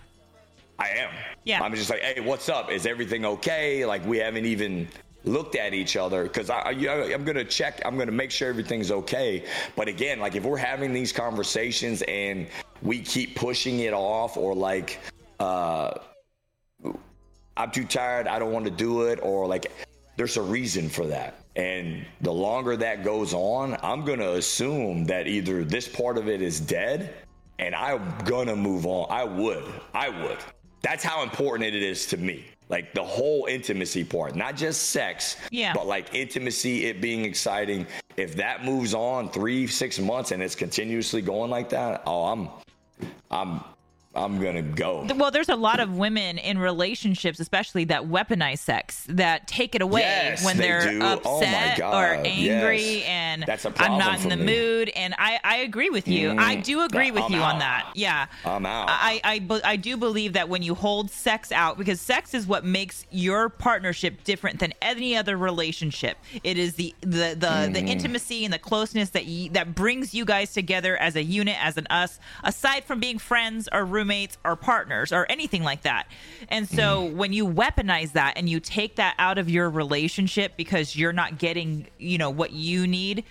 I 0.80 0.90
am. 0.90 1.10
Yeah. 1.44 1.62
I'm 1.62 1.74
just 1.76 1.90
like, 1.90 2.02
hey, 2.02 2.22
what's 2.22 2.50
up? 2.50 2.72
Is 2.72 2.86
everything 2.86 3.26
okay? 3.26 3.86
Like, 3.86 4.06
we 4.06 4.18
haven't 4.18 4.46
even 4.46 4.88
looked 5.26 5.56
at 5.56 5.74
each 5.74 5.98
other 5.98 6.24
because 6.24 6.50
I, 6.50 6.60
I, 6.60 7.14
I'm 7.14 7.24
going 7.24 7.36
to 7.38 7.44
check, 7.46 7.82
I'm 7.84 7.96
going 7.96 8.08
to 8.08 8.14
make 8.14 8.32
sure 8.32 8.48
everything's 8.48 8.92
okay. 8.92 9.46
But 9.76 9.88
again, 9.88 10.20
like 10.20 10.36
if 10.36 10.44
we're 10.44 10.58
having 10.58 10.94
these 10.94 11.12
conversations 11.12 12.04
and 12.04 12.48
we 12.82 13.02
keep 13.02 13.36
pushing 13.36 13.80
it 13.80 13.94
off 13.94 14.38
or 14.38 14.54
like, 14.54 15.00
uh, 15.40 15.94
I'm 17.58 17.72
too 17.72 17.86
tired, 17.86 18.28
I 18.28 18.38
don't 18.38 18.52
want 18.52 18.66
to 18.66 18.72
do 18.72 19.04
it, 19.04 19.20
or 19.24 19.48
like 19.48 19.72
there's 20.18 20.38
a 20.38 20.42
reason 20.42 20.90
for 20.90 21.08
that. 21.08 21.40
And 21.56 22.06
the 22.22 22.34
longer 22.34 22.76
that 22.78 23.04
goes 23.04 23.34
on, 23.34 23.78
I'm 23.82 24.04
going 24.04 24.20
to 24.20 24.34
assume 24.34 25.06
that 25.06 25.28
either 25.28 25.64
this 25.64 25.88
part 25.88 26.18
of 26.18 26.28
it 26.28 26.42
is 26.42 26.60
dead 26.60 27.14
and 27.60 27.74
I'm 27.74 28.18
going 28.26 28.48
to 28.48 28.56
move 28.56 28.86
on. 28.86 29.08
I 29.10 29.24
would. 29.24 29.64
I 29.94 30.10
would. 30.10 30.38
That's 30.82 31.04
how 31.04 31.24
important 31.24 31.74
it 31.74 31.82
is 31.82 32.06
to 32.08 32.18
me. 32.18 32.46
Like 32.68 32.94
the 32.94 33.04
whole 33.04 33.46
intimacy 33.46 34.04
part, 34.04 34.36
not 34.36 34.56
just 34.56 34.90
sex, 34.90 35.38
Yeah. 35.52 35.72
but 35.74 35.86
like 35.88 36.14
intimacy, 36.14 36.86
it 36.86 37.00
being 37.00 37.24
exciting. 37.24 37.86
If 38.18 38.36
that 38.38 38.66
moves 38.66 38.94
on 38.94 39.30
three, 39.30 39.68
six 39.68 40.00
months 40.00 40.32
and 40.32 40.42
it's 40.42 40.56
continuously 40.56 41.22
going 41.22 41.52
like 41.52 41.70
that, 41.70 42.02
oh, 42.08 42.26
I'm, 42.26 42.50
I'm, 43.30 43.62
I'm 44.16 44.42
gonna 44.42 44.62
go. 44.62 45.06
Well, 45.16 45.32
there's 45.32 45.50
a 45.50 45.56
lot 45.56 45.80
of 45.80 45.98
women 45.98 46.38
in 46.38 46.58
relationships, 46.58 47.40
especially 47.40 47.86
that 47.86 48.04
weaponize 48.04 48.60
sex, 48.60 49.06
that 49.10 49.48
take 49.48 49.76
it 49.76 49.82
away 49.82 50.02
Yes, 50.02 50.44
when 50.46 50.58
they 50.58 50.68
they're 50.68 50.92
do. 50.92 51.00
Oh 51.04 51.14
upset 51.40 51.78
God, 51.80 51.94
or 51.94 52.06
angry, 52.26 52.82
yes. 53.00 53.06
and 53.08 53.44
That's 53.46 53.66
a 53.66 53.74
I'm 53.78 53.98
not 53.98 54.24
in 54.24 54.30
the 54.30 54.38
me. 54.38 54.46
mood. 54.46 54.90
And 54.96 55.14
I, 55.18 55.40
I 55.44 55.58
agree 55.58 55.90
with 55.90 56.08
you. 56.08 56.32
I 56.38 56.56
do 56.56 56.82
agree 56.84 57.12
with 57.12 57.24
I'm 57.24 57.34
you 57.34 57.42
on 57.42 57.60
that. 57.60 57.92
Yeah, 57.96 58.28
I'm 58.46 58.66
out. 58.66 58.88
I, 58.90 59.20
I, 59.24 59.62
I 59.64 59.76
do 59.76 59.98
believe 59.98 60.34
that 60.34 60.48
when 60.50 60.62
you 60.64 60.76
hold 60.76 61.12
sex 61.12 61.52
out, 61.52 61.78
because 61.78 62.00
sex 62.00 62.34
is 62.34 62.48
what 62.48 62.64
makes 62.64 63.06
your 63.12 63.50
partnership 63.50 64.24
different 64.24 64.60
than 64.60 64.74
any 64.82 65.16
other 65.18 65.38
relationship. 65.38 66.18
It 66.44 66.58
is 66.58 66.76
the 66.76 66.94
the 67.02 67.08
the, 67.08 67.36
the 67.36 67.46
Mm-hmm. 67.76 67.88
intimacy 67.90 68.46
and 68.46 68.54
the 68.54 68.60
closeness 68.60 69.10
that 69.12 69.26
you, 69.26 69.50
that 69.52 69.76
brings 69.76 70.14
you 70.14 70.24
guys 70.26 70.54
together 70.54 70.96
as 70.98 71.16
a 71.16 71.24
unit, 71.24 71.56
as 71.64 71.78
an 71.78 71.86
us, 71.90 72.20
aside 72.44 72.84
from 72.86 73.00
being 73.00 73.20
friends 73.20 73.68
or 73.72 73.84
roommates 73.86 74.05
or 74.44 74.56
partners 74.56 75.12
or 75.12 75.26
anything 75.30 75.64
like 75.64 75.82
that. 75.84 76.08
And 76.50 76.68
so 76.68 76.76
Mm-hmm. 77.06 77.18
when 77.18 77.34
you 77.34 77.46
weaponize 77.48 78.14
that 78.14 78.34
and 78.38 78.48
you 78.48 78.60
take 78.60 78.96
that 78.96 79.16
out 79.18 79.38
of 79.38 79.50
your 79.50 79.70
relationship 79.70 80.56
because 80.56 80.96
you're 80.96 81.14
not 81.14 81.38
getting, 81.38 81.88
you 81.98 82.18
know, 82.18 82.30
what 82.30 82.52
you 82.52 82.88
need, 82.88 83.24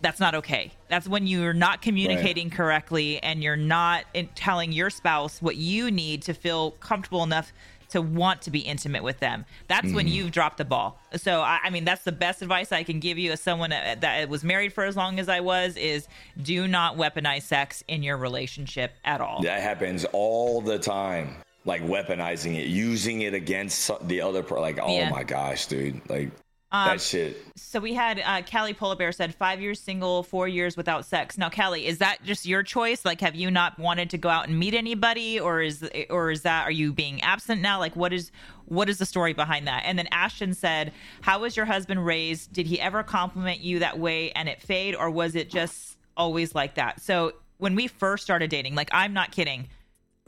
that's 0.00 0.20
not 0.20 0.34
okay. 0.34 0.72
That's 0.88 1.08
when 1.08 1.26
you're 1.26 1.52
not 1.54 1.82
communicating 1.82 2.50
correctly 2.50 3.22
and 3.22 3.42
you're 3.42 3.56
not 3.56 4.04
in- 4.14 4.28
telling 4.34 4.72
your 4.72 4.90
spouse 4.90 5.40
what 5.40 5.56
you 5.56 5.90
need 5.90 6.22
to 6.22 6.34
feel 6.34 6.72
comfortable 6.72 7.22
enough 7.22 7.52
to 7.90 8.02
want 8.02 8.42
to 8.42 8.50
be 8.50 8.60
intimate 8.60 9.02
with 9.02 9.20
them. 9.20 9.44
That's 9.68 9.92
when 9.92 10.06
mm-hmm. 10.06 10.14
you've 10.14 10.30
dropped 10.32 10.58
the 10.58 10.64
ball. 10.64 10.98
So 11.16 11.40
I, 11.40 11.60
I 11.64 11.70
mean, 11.70 11.84
that's 11.84 12.04
the 12.04 12.12
best 12.12 12.42
advice 12.42 12.72
I 12.72 12.82
can 12.82 13.00
give 13.00 13.18
you 13.18 13.32
as 13.32 13.40
someone 13.40 13.70
that, 13.70 14.00
that 14.00 14.28
was 14.28 14.44
married 14.44 14.72
for 14.72 14.84
as 14.84 14.96
long 14.96 15.18
as 15.18 15.28
I 15.28 15.40
was: 15.40 15.76
is 15.76 16.08
do 16.42 16.66
not 16.68 16.96
weaponize 16.96 17.42
sex 17.42 17.84
in 17.88 18.02
your 18.02 18.16
relationship 18.16 18.92
at 19.04 19.20
all. 19.20 19.42
That 19.42 19.62
happens 19.62 20.04
all 20.12 20.60
the 20.60 20.78
time. 20.78 21.36
Like 21.64 21.82
weaponizing 21.82 22.54
it, 22.54 22.68
using 22.68 23.22
it 23.22 23.34
against 23.34 23.90
the 24.06 24.20
other 24.20 24.44
part. 24.44 24.60
Like, 24.60 24.78
oh 24.80 24.96
Yeah. 24.96 25.10
my 25.10 25.24
gosh, 25.24 25.66
dude. 25.66 26.00
Like 26.08 26.30
Um, 26.76 26.88
that 26.88 27.00
shit. 27.00 27.36
So 27.56 27.80
we 27.80 27.94
had 27.94 28.20
uh, 28.24 28.42
Callie 28.42 28.74
Polar 28.74 28.96
Bear 28.96 29.12
said 29.12 29.34
five 29.34 29.60
years 29.60 29.80
single, 29.80 30.22
four 30.22 30.46
years 30.46 30.76
without 30.76 31.04
sex. 31.04 31.38
Now, 31.38 31.48
Callie, 31.48 31.86
is 31.86 31.98
that 31.98 32.18
just 32.22 32.46
your 32.46 32.62
choice? 32.62 33.04
Like, 33.04 33.20
have 33.20 33.34
you 33.34 33.50
not 33.50 33.78
wanted 33.78 34.10
to 34.10 34.18
go 34.18 34.28
out 34.28 34.48
and 34.48 34.58
meet 34.58 34.74
anybody, 34.74 35.40
or 35.40 35.62
is 35.62 35.88
or 36.10 36.30
is 36.30 36.42
that 36.42 36.64
are 36.64 36.70
you 36.70 36.92
being 36.92 37.22
absent 37.22 37.62
now? 37.62 37.78
Like, 37.78 37.96
what 37.96 38.12
is 38.12 38.30
what 38.66 38.88
is 38.88 38.98
the 38.98 39.06
story 39.06 39.32
behind 39.32 39.66
that? 39.68 39.82
And 39.86 39.98
then 39.98 40.08
Ashton 40.08 40.54
said, 40.54 40.92
"How 41.22 41.40
was 41.40 41.56
your 41.56 41.66
husband 41.66 42.04
raised? 42.04 42.52
Did 42.52 42.66
he 42.66 42.80
ever 42.80 43.02
compliment 43.02 43.60
you 43.60 43.78
that 43.78 43.98
way 43.98 44.32
and 44.32 44.48
it 44.48 44.60
fade, 44.60 44.94
or 44.94 45.10
was 45.10 45.34
it 45.34 45.50
just 45.50 45.96
always 46.16 46.54
like 46.54 46.74
that?" 46.74 47.00
So 47.00 47.32
when 47.58 47.74
we 47.74 47.86
first 47.86 48.22
started 48.22 48.50
dating, 48.50 48.74
like 48.74 48.90
I'm 48.92 49.12
not 49.14 49.32
kidding. 49.32 49.68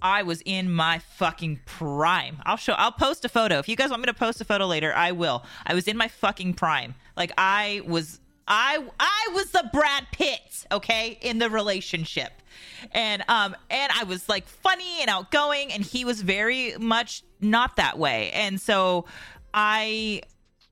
I 0.01 0.23
was 0.23 0.43
in 0.45 0.73
my 0.73 0.99
fucking 0.99 1.61
prime. 1.67 2.41
I'll 2.45 2.57
show 2.57 2.75
I'll 2.75 2.93
post 2.93 3.25
a 3.25 3.29
photo. 3.29 3.59
If 3.59 3.69
you 3.69 3.77
guys 3.77 3.91
want 3.91 4.03
me 4.03 4.07
to 4.07 4.15
post 4.15 4.41
a 4.41 4.45
photo 4.45 4.67
later, 4.67 4.95
I 4.95 5.13
will. 5.13 5.45
I 5.67 5.75
was 5.75 5.89
in 5.89 5.97
my 5.97 6.09
fucking 6.09 6.55
prime. 6.55 6.95
Like 7.17 7.33
I 7.37 7.83
was 7.87 8.21
I 8.47 8.85
I 9.01 9.29
was 9.35 9.51
the 9.51 9.69
Brad 9.73 10.07
Pitt, 10.13 10.67
okay, 10.71 11.19
in 11.21 11.39
the 11.39 11.51
relationship. 11.51 12.33
And 12.93 13.25
um 13.29 13.57
and 13.71 13.93
I 13.93 14.05
was 14.05 14.29
like 14.29 14.47
funny 14.47 15.01
and 15.01 15.11
outgoing 15.11 15.73
and 15.73 15.83
he 15.83 16.05
was 16.05 16.23
very 16.23 16.75
much 16.79 17.23
not 17.41 17.77
that 17.77 17.99
way. 17.99 18.31
And 18.33 18.61
so 18.61 19.07
I 19.53 20.23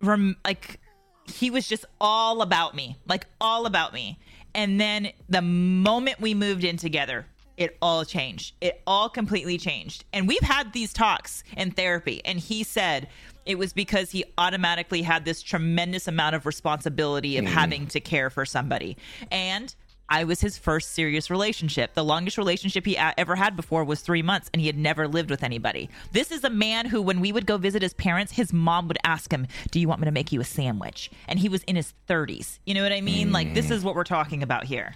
rem- 0.01 0.37
like 0.45 0.81
he 1.27 1.51
was 1.51 1.68
just 1.68 1.85
all 2.01 2.43
about 2.43 2.74
me, 2.74 2.97
like 3.09 3.27
all 3.41 3.66
about 3.66 3.93
me. 3.93 4.18
And 4.55 4.81
then 4.81 5.11
the 5.29 5.43
moment 5.43 6.20
we 6.20 6.33
moved 6.33 6.64
in 6.64 6.77
together, 6.77 7.27
it 7.57 7.76
all 7.80 8.04
changed. 8.04 8.54
It 8.61 8.82
all 8.86 9.09
completely 9.09 9.59
changed. 9.59 10.04
And 10.12 10.28
we've 10.28 10.42
had 10.42 10.72
these 10.72 10.92
talks 10.92 11.42
in 11.57 11.70
therapy, 11.70 12.20
and 12.24 12.38
he 12.38 12.62
said 12.62 13.09
it 13.44 13.59
was 13.59 13.72
because 13.72 14.11
he 14.11 14.24
automatically 14.36 15.02
had 15.02 15.24
this 15.24 15.42
tremendous 15.42 16.09
amount 16.09 16.34
of 16.34 16.46
responsibility 16.46 17.38
of 17.38 17.44
hmm. 17.44 17.50
having 17.50 17.86
to 17.88 18.00
care 18.00 18.28
for 18.28 18.44
somebody. 18.44 18.96
And 19.30 19.74
I 20.09 20.24
was 20.24 20.40
his 20.40 20.57
first 20.57 20.92
serious 20.92 21.30
relationship. 21.30 21.94
The 21.94 22.04
longest 22.04 22.38
relationship 22.38 22.86
he 22.86 22.96
a- 22.96 23.14
ever 23.16 23.34
had 23.34 23.57
before 23.57 23.84
was 23.84 24.00
three 24.00 24.22
months, 24.22 24.50
and 24.52 24.61
he 24.61 24.66
had 24.66 24.78
never 24.78 25.09
lived 25.09 25.30
with 25.30 25.42
anybody. 25.42 25.88
This 26.12 26.30
is 26.30 26.44
a 26.44 26.50
man 26.50 26.86
who, 26.86 27.02
when 27.02 27.20
we 27.20 27.32
would 27.32 27.46
go 27.46 27.57
visit 27.57 27.82
his 27.82 27.94
parents, 27.94 28.32
his 28.32 28.52
mom 28.52 28.88
would 28.88 28.98
ask 29.04 29.32
him, 29.32 29.46
Do 29.70 29.80
you 29.80 29.88
want 29.88 30.00
me 30.00 30.04
to 30.04 30.12
make 30.12 30.30
you 30.30 30.40
a 30.40 30.44
sandwich? 30.44 31.11
And 31.26 31.38
he 31.38 31.48
was 31.48 31.62
in 31.64 31.76
his 31.76 31.92
30s. 32.09 32.59
You 32.66 32.74
know 32.74 32.82
what 32.82 32.92
I 32.92 33.00
mean? 33.00 33.32
Like, 33.32 33.54
this 33.54 33.68
hmm. 33.68 33.72
is 33.72 33.84
what 33.84 33.94
we're 33.94 34.04
talking 34.04 34.42
about 34.42 34.64
here. 34.64 34.94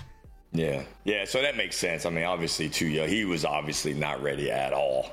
Yeah. 0.53 0.83
Yeah. 1.05 1.25
So 1.25 1.43
that 1.43 1.57
makes 1.57 1.77
sense. 1.77 2.07
I 2.07 2.11
mean, 2.11 2.25
obviously, 2.25 2.69
too 2.69 2.87
young. 2.87 3.09
He 3.09 3.25
was 3.25 3.45
obviously 3.45 3.95
not 3.95 4.23
ready 4.23 4.51
at 4.51 4.73
all. 4.73 5.11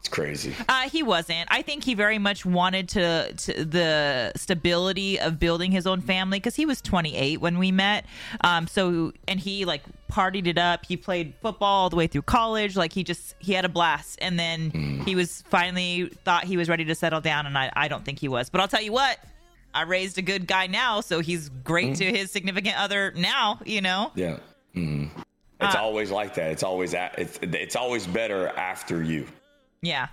It's 0.00 0.08
crazy. 0.08 0.54
Uh, 0.68 0.88
he 0.88 1.02
wasn't. 1.02 1.48
I 1.50 1.62
think 1.62 1.82
he 1.82 1.94
very 1.94 2.18
much 2.18 2.46
wanted 2.46 2.88
to, 2.90 3.32
to 3.32 3.64
the 3.64 4.32
stability 4.36 5.18
of 5.18 5.40
building 5.40 5.72
his 5.72 5.88
own 5.88 6.00
family 6.00 6.38
because 6.38 6.54
he 6.54 6.66
was 6.66 6.80
28 6.80 7.40
when 7.40 7.58
we 7.58 7.72
met. 7.72 8.06
Um, 8.42 8.68
so 8.68 9.12
and 9.26 9.40
he 9.40 9.64
like 9.64 9.82
partied 10.10 10.46
it 10.46 10.56
up. 10.56 10.86
He 10.86 10.96
played 10.96 11.34
football 11.42 11.82
all 11.82 11.90
the 11.90 11.96
way 11.96 12.06
through 12.06 12.22
college. 12.22 12.76
Like 12.76 12.92
he 12.92 13.02
just 13.02 13.34
he 13.40 13.54
had 13.54 13.64
a 13.64 13.68
blast. 13.68 14.18
And 14.22 14.38
then 14.38 15.02
he 15.04 15.16
was 15.16 15.42
finally 15.48 16.06
thought 16.24 16.44
he 16.44 16.56
was 16.56 16.68
ready 16.68 16.84
to 16.84 16.94
settle 16.94 17.20
down, 17.20 17.46
and 17.46 17.58
I 17.58 17.72
I 17.74 17.88
don't 17.88 18.04
think 18.04 18.20
he 18.20 18.28
was. 18.28 18.50
But 18.50 18.60
I'll 18.60 18.68
tell 18.68 18.82
you 18.82 18.92
what. 18.92 19.18
I 19.74 19.82
raised 19.82 20.18
a 20.18 20.22
good 20.22 20.46
guy 20.46 20.66
now, 20.66 21.00
so 21.00 21.20
he's 21.20 21.48
great 21.64 21.96
to 21.96 22.04
his 22.04 22.30
significant 22.30 22.76
other 22.78 23.12
now. 23.16 23.60
You 23.64 23.80
know. 23.80 24.12
Yeah. 24.14 24.38
hmm 24.74 25.06
It's 25.60 25.74
Uh, 25.74 25.78
always 25.80 26.10
like 26.10 26.34
that. 26.34 26.50
It's 26.52 26.62
always 26.62 26.94
a- 26.94 27.12
it's 27.18 27.38
it's 27.42 27.76
always 27.76 28.06
better 28.06 28.48
after 28.48 29.02
you. 29.02 29.26
Yeah. 29.82 30.08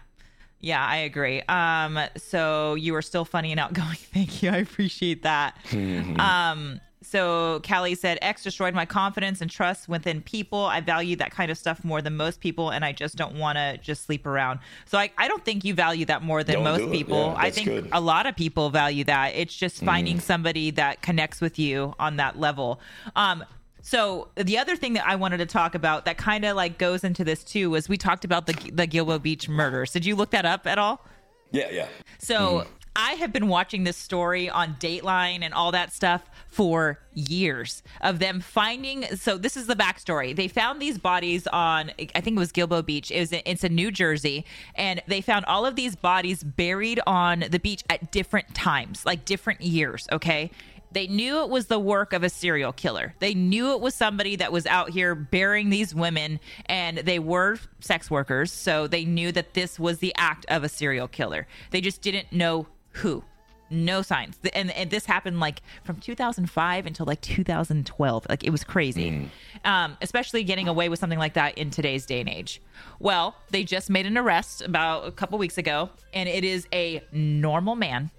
Yeah, 0.62 0.84
I 0.84 0.98
agree. 0.98 1.42
Um, 1.44 2.00
so 2.18 2.74
you 2.76 2.96
are 2.96 3.02
still 3.04 3.26
funny 3.26 3.52
and 3.52 3.60
outgoing. 3.60 3.98
Thank 4.14 4.42
you. 4.42 4.50
I 4.50 4.58
appreciate 4.58 5.22
that. 5.24 5.56
um, 6.20 6.80
so 7.06 7.62
Callie 7.68 7.96
said, 7.96 8.18
X 8.22 8.44
destroyed 8.44 8.74
my 8.74 8.86
confidence 8.86 9.42
and 9.42 9.50
trust 9.50 9.88
within 9.88 10.22
people. 10.22 10.66
I 10.66 10.82
value 10.82 11.16
that 11.18 11.32
kind 11.32 11.52
of 11.52 11.58
stuff 11.58 11.84
more 11.84 12.02
than 12.02 12.18
most 12.18 12.40
people, 12.40 12.72
and 12.72 12.84
I 12.84 12.92
just 12.92 13.16
don't 13.16 13.38
want 13.38 13.58
to 13.58 13.78
just 13.78 14.06
sleep 14.06 14.26
around. 14.26 14.60
So 14.86 14.98
I, 14.98 15.12
I 15.18 15.28
don't 15.28 15.46
think 15.46 15.64
you 15.64 15.74
value 15.74 16.06
that 16.06 16.24
more 16.24 16.44
than 16.44 16.56
Don't 16.56 16.64
most 16.64 16.92
people. 16.92 17.18
Yeah, 17.18 17.36
I 17.38 17.50
think 17.52 17.68
good. 17.68 17.90
a 17.92 18.02
lot 18.02 18.26
of 18.26 18.36
people 18.36 18.70
value 18.70 19.04
that. 19.06 19.36
It's 19.36 19.56
just 19.56 19.84
finding 19.84 20.20
somebody 20.20 20.72
that 20.72 21.02
connects 21.02 21.42
with 21.42 21.60
you 21.60 21.94
on 22.00 22.18
that 22.18 22.40
level. 22.40 22.80
Um, 23.16 23.44
so 23.82 24.30
the 24.36 24.58
other 24.58 24.76
thing 24.76 24.94
that 24.94 25.06
I 25.06 25.16
wanted 25.16 25.38
to 25.38 25.46
talk 25.46 25.76
about 25.76 26.06
that 26.06 26.18
kind 26.18 26.44
of 26.44 26.56
like 26.56 26.80
goes 26.80 27.04
into 27.04 27.24
this 27.24 27.44
too 27.44 27.70
was 27.70 27.88
we 27.88 27.98
talked 27.98 28.26
about 28.26 28.48
the 28.48 28.54
the 28.74 28.88
Gilbo 28.88 29.22
Beach 29.22 29.48
murders. 29.48 29.92
Did 29.92 30.06
you 30.06 30.16
look 30.16 30.32
that 30.32 30.46
up 30.46 30.66
at 30.66 30.80
all? 30.80 31.06
Yeah. 31.52 31.70
Yeah. 31.70 31.88
So 32.18 32.66
I 32.96 33.14
have 33.14 33.34
been 33.34 33.48
watching 33.48 33.84
this 33.84 33.98
story 33.98 34.50
on 34.50 34.76
Dateline 34.76 35.44
and 35.44 35.54
all 35.54 35.72
that 35.72 35.92
stuff 35.92 36.30
for 36.48 37.00
years 37.14 37.84
of 38.00 38.20
them 38.20 38.40
finding. 38.40 39.04
So 39.18 39.38
this 39.38 39.58
is 39.58 39.68
the 39.68 39.76
backstory. 39.76 40.34
They 40.34 40.48
found 40.48 40.82
these 40.82 40.98
bodies 40.98 41.46
on, 41.48 41.92
I 42.00 42.22
think 42.22 42.38
it 42.38 42.40
was 42.40 42.54
Gilbo 42.54 42.86
Beach. 42.86 43.12
It 43.12 43.20
was 43.20 43.34
it's 43.34 43.64
in 43.66 43.76
New 43.76 43.92
Jersey, 43.92 44.46
and 44.76 45.02
they 45.08 45.20
found 45.20 45.46
all 45.46 45.66
of 45.66 45.76
these 45.76 45.96
bodies 45.96 46.44
buried 46.44 47.02
on 47.06 47.46
the 47.50 47.60
beach 47.60 47.84
at 47.90 48.12
different 48.12 48.56
times, 48.56 49.06
like 49.06 49.26
different 49.26 49.62
years. 49.62 50.08
Okay. 50.12 50.52
They 50.92 51.08
knew 51.08 51.42
it 51.42 51.50
was 51.50 51.66
the 51.66 51.80
work 51.80 52.14
of 52.14 52.24
a 52.24 52.30
serial 52.30 52.72
killer. 52.72 53.16
They 53.20 53.34
knew 53.34 53.74
it 53.74 53.82
was 53.82 53.94
somebody 53.94 54.38
that 54.38 54.54
was 54.54 54.66
out 54.66 54.92
here 54.92 55.14
burying 55.14 55.70
these 55.70 55.94
women, 55.94 56.40
and 56.68 57.00
they 57.00 57.20
were 57.20 57.60
sex 57.82 58.10
workers. 58.10 58.54
So 58.54 58.88
they 58.88 59.04
knew 59.04 59.34
that 59.34 59.56
this 59.56 59.78
was 59.78 59.98
the 59.98 60.16
act 60.16 60.46
of 60.48 60.64
a 60.64 60.70
serial 60.70 61.10
killer. 61.10 61.48
They 61.72 61.82
just 61.82 62.02
didn't 62.02 62.32
know 62.32 62.68
who. 62.96 63.24
No 63.70 64.04
signs. 64.04 64.38
And, 64.54 64.70
and 64.72 64.92
this 64.92 65.06
happened 65.06 65.40
like 65.40 65.62
from 65.84 66.00
2005 66.00 66.86
until 66.86 67.06
like 67.06 67.22
2012. 67.22 68.28
Like 68.30 68.44
it 68.44 68.52
was 68.52 68.64
crazy. 68.64 69.30
Um, 69.64 69.98
especially 70.02 70.44
getting 70.44 70.68
away 70.68 70.88
with 70.88 71.00
something 71.00 71.18
like 71.18 71.34
that 71.34 71.58
in 71.58 71.72
today's 71.72 72.06
day 72.06 72.20
and 72.20 72.30
age. 72.30 72.62
Well, 73.00 73.36
they 73.50 73.64
just 73.64 73.90
made 73.90 74.06
an 74.06 74.18
arrest 74.18 74.62
about 74.62 75.08
a 75.08 75.12
couple 75.12 75.40
weeks 75.40 75.58
ago, 75.58 75.90
and 76.14 76.30
it 76.30 76.44
is 76.44 76.68
a 76.72 77.04
normal 77.12 77.76
man 77.76 78.12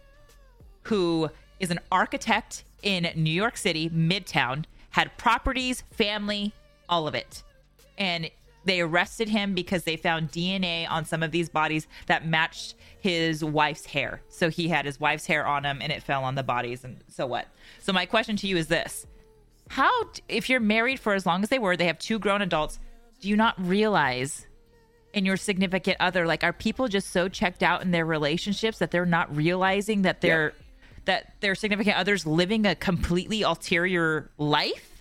who 0.83 1.31
is 1.61 1.71
an 1.71 1.79
architect 1.93 2.65
in 2.83 3.09
New 3.15 3.31
York 3.33 3.57
City, 3.57 3.89
Midtown, 3.91 4.65
had 4.91 5.17
properties, 5.17 5.85
family, 5.93 6.53
all 6.89 7.07
of 7.07 7.15
it. 7.15 7.43
And 7.99 8.31
they 8.67 8.81
arrested 8.81 9.29
him 9.29 9.55
because 9.55 9.85
they 9.85 9.97
found 9.97 10.31
DNA 10.31 10.91
on 10.91 11.05
some 11.05 11.23
of 11.23 11.31
these 11.31 11.49
bodies 11.49 11.87
that 12.07 12.27
matched 12.27 12.75
his 12.99 13.43
wife's 13.43 13.87
hair. 13.87 14.21
So 14.29 14.51
he 14.51 14.69
had 14.69 14.85
his 14.85 15.01
wife's 15.01 15.27
hair 15.27 15.47
on 15.47 15.65
him 15.65 15.79
and 15.81 15.93
it 15.93 16.03
fell 16.03 16.25
on 16.25 16.35
the 16.35 16.43
bodies. 16.43 16.85
And 16.85 16.99
so 17.09 17.27
what? 17.27 17.47
So 17.81 17.93
my 17.93 18.05
question 18.05 18.37
to 18.37 18.47
you 18.47 18.57
is 18.57 18.67
this 18.67 19.07
How, 19.69 19.91
if 20.29 20.51
you're 20.51 20.61
married 20.61 21.01
for 21.01 21.15
as 21.15 21.25
long 21.25 21.43
as 21.43 21.49
they 21.49 21.59
were, 21.59 21.77
they 21.77 21.87
have 21.87 21.99
two 21.99 22.19
grown 22.19 22.43
adults, 22.43 22.79
do 23.21 23.29
you 23.29 23.37
not 23.37 23.55
realize 23.59 24.47
in 25.15 25.25
your 25.25 25.37
significant 25.37 25.97
other, 25.99 26.27
like, 26.27 26.45
are 26.45 26.53
people 26.53 26.89
just 26.89 27.11
so 27.11 27.29
checked 27.29 27.63
out 27.63 27.83
in 27.83 27.91
their 27.91 28.05
relationships 28.05 28.81
that 28.81 28.91
they're 28.91 29.07
not 29.07 29.35
realizing 29.35 30.03
that 30.03 30.21
they're. 30.21 30.53
That 31.07 31.35
their 31.39 31.55
significant 31.55 31.97
others 31.97 32.27
living 32.27 32.67
a 32.67 32.75
completely 32.75 33.43
ulterior 33.43 34.29
life? 34.39 34.96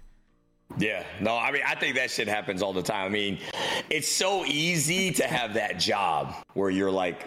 Yeah, 0.78 1.04
no, 1.22 1.38
I 1.38 1.52
mean, 1.52 1.62
I 1.66 1.76
think 1.76 1.96
that 1.96 2.12
shit 2.12 2.28
happens 2.28 2.62
all 2.62 2.74
the 2.74 2.84
time. 2.84 3.06
I 3.06 3.10
mean, 3.10 3.40
it's 3.90 4.10
so 4.10 4.44
easy 4.46 5.12
to 5.14 5.24
have 5.28 5.54
that 5.54 5.80
job 5.80 6.34
where 6.54 6.70
you're 6.70 6.92
like 6.92 7.26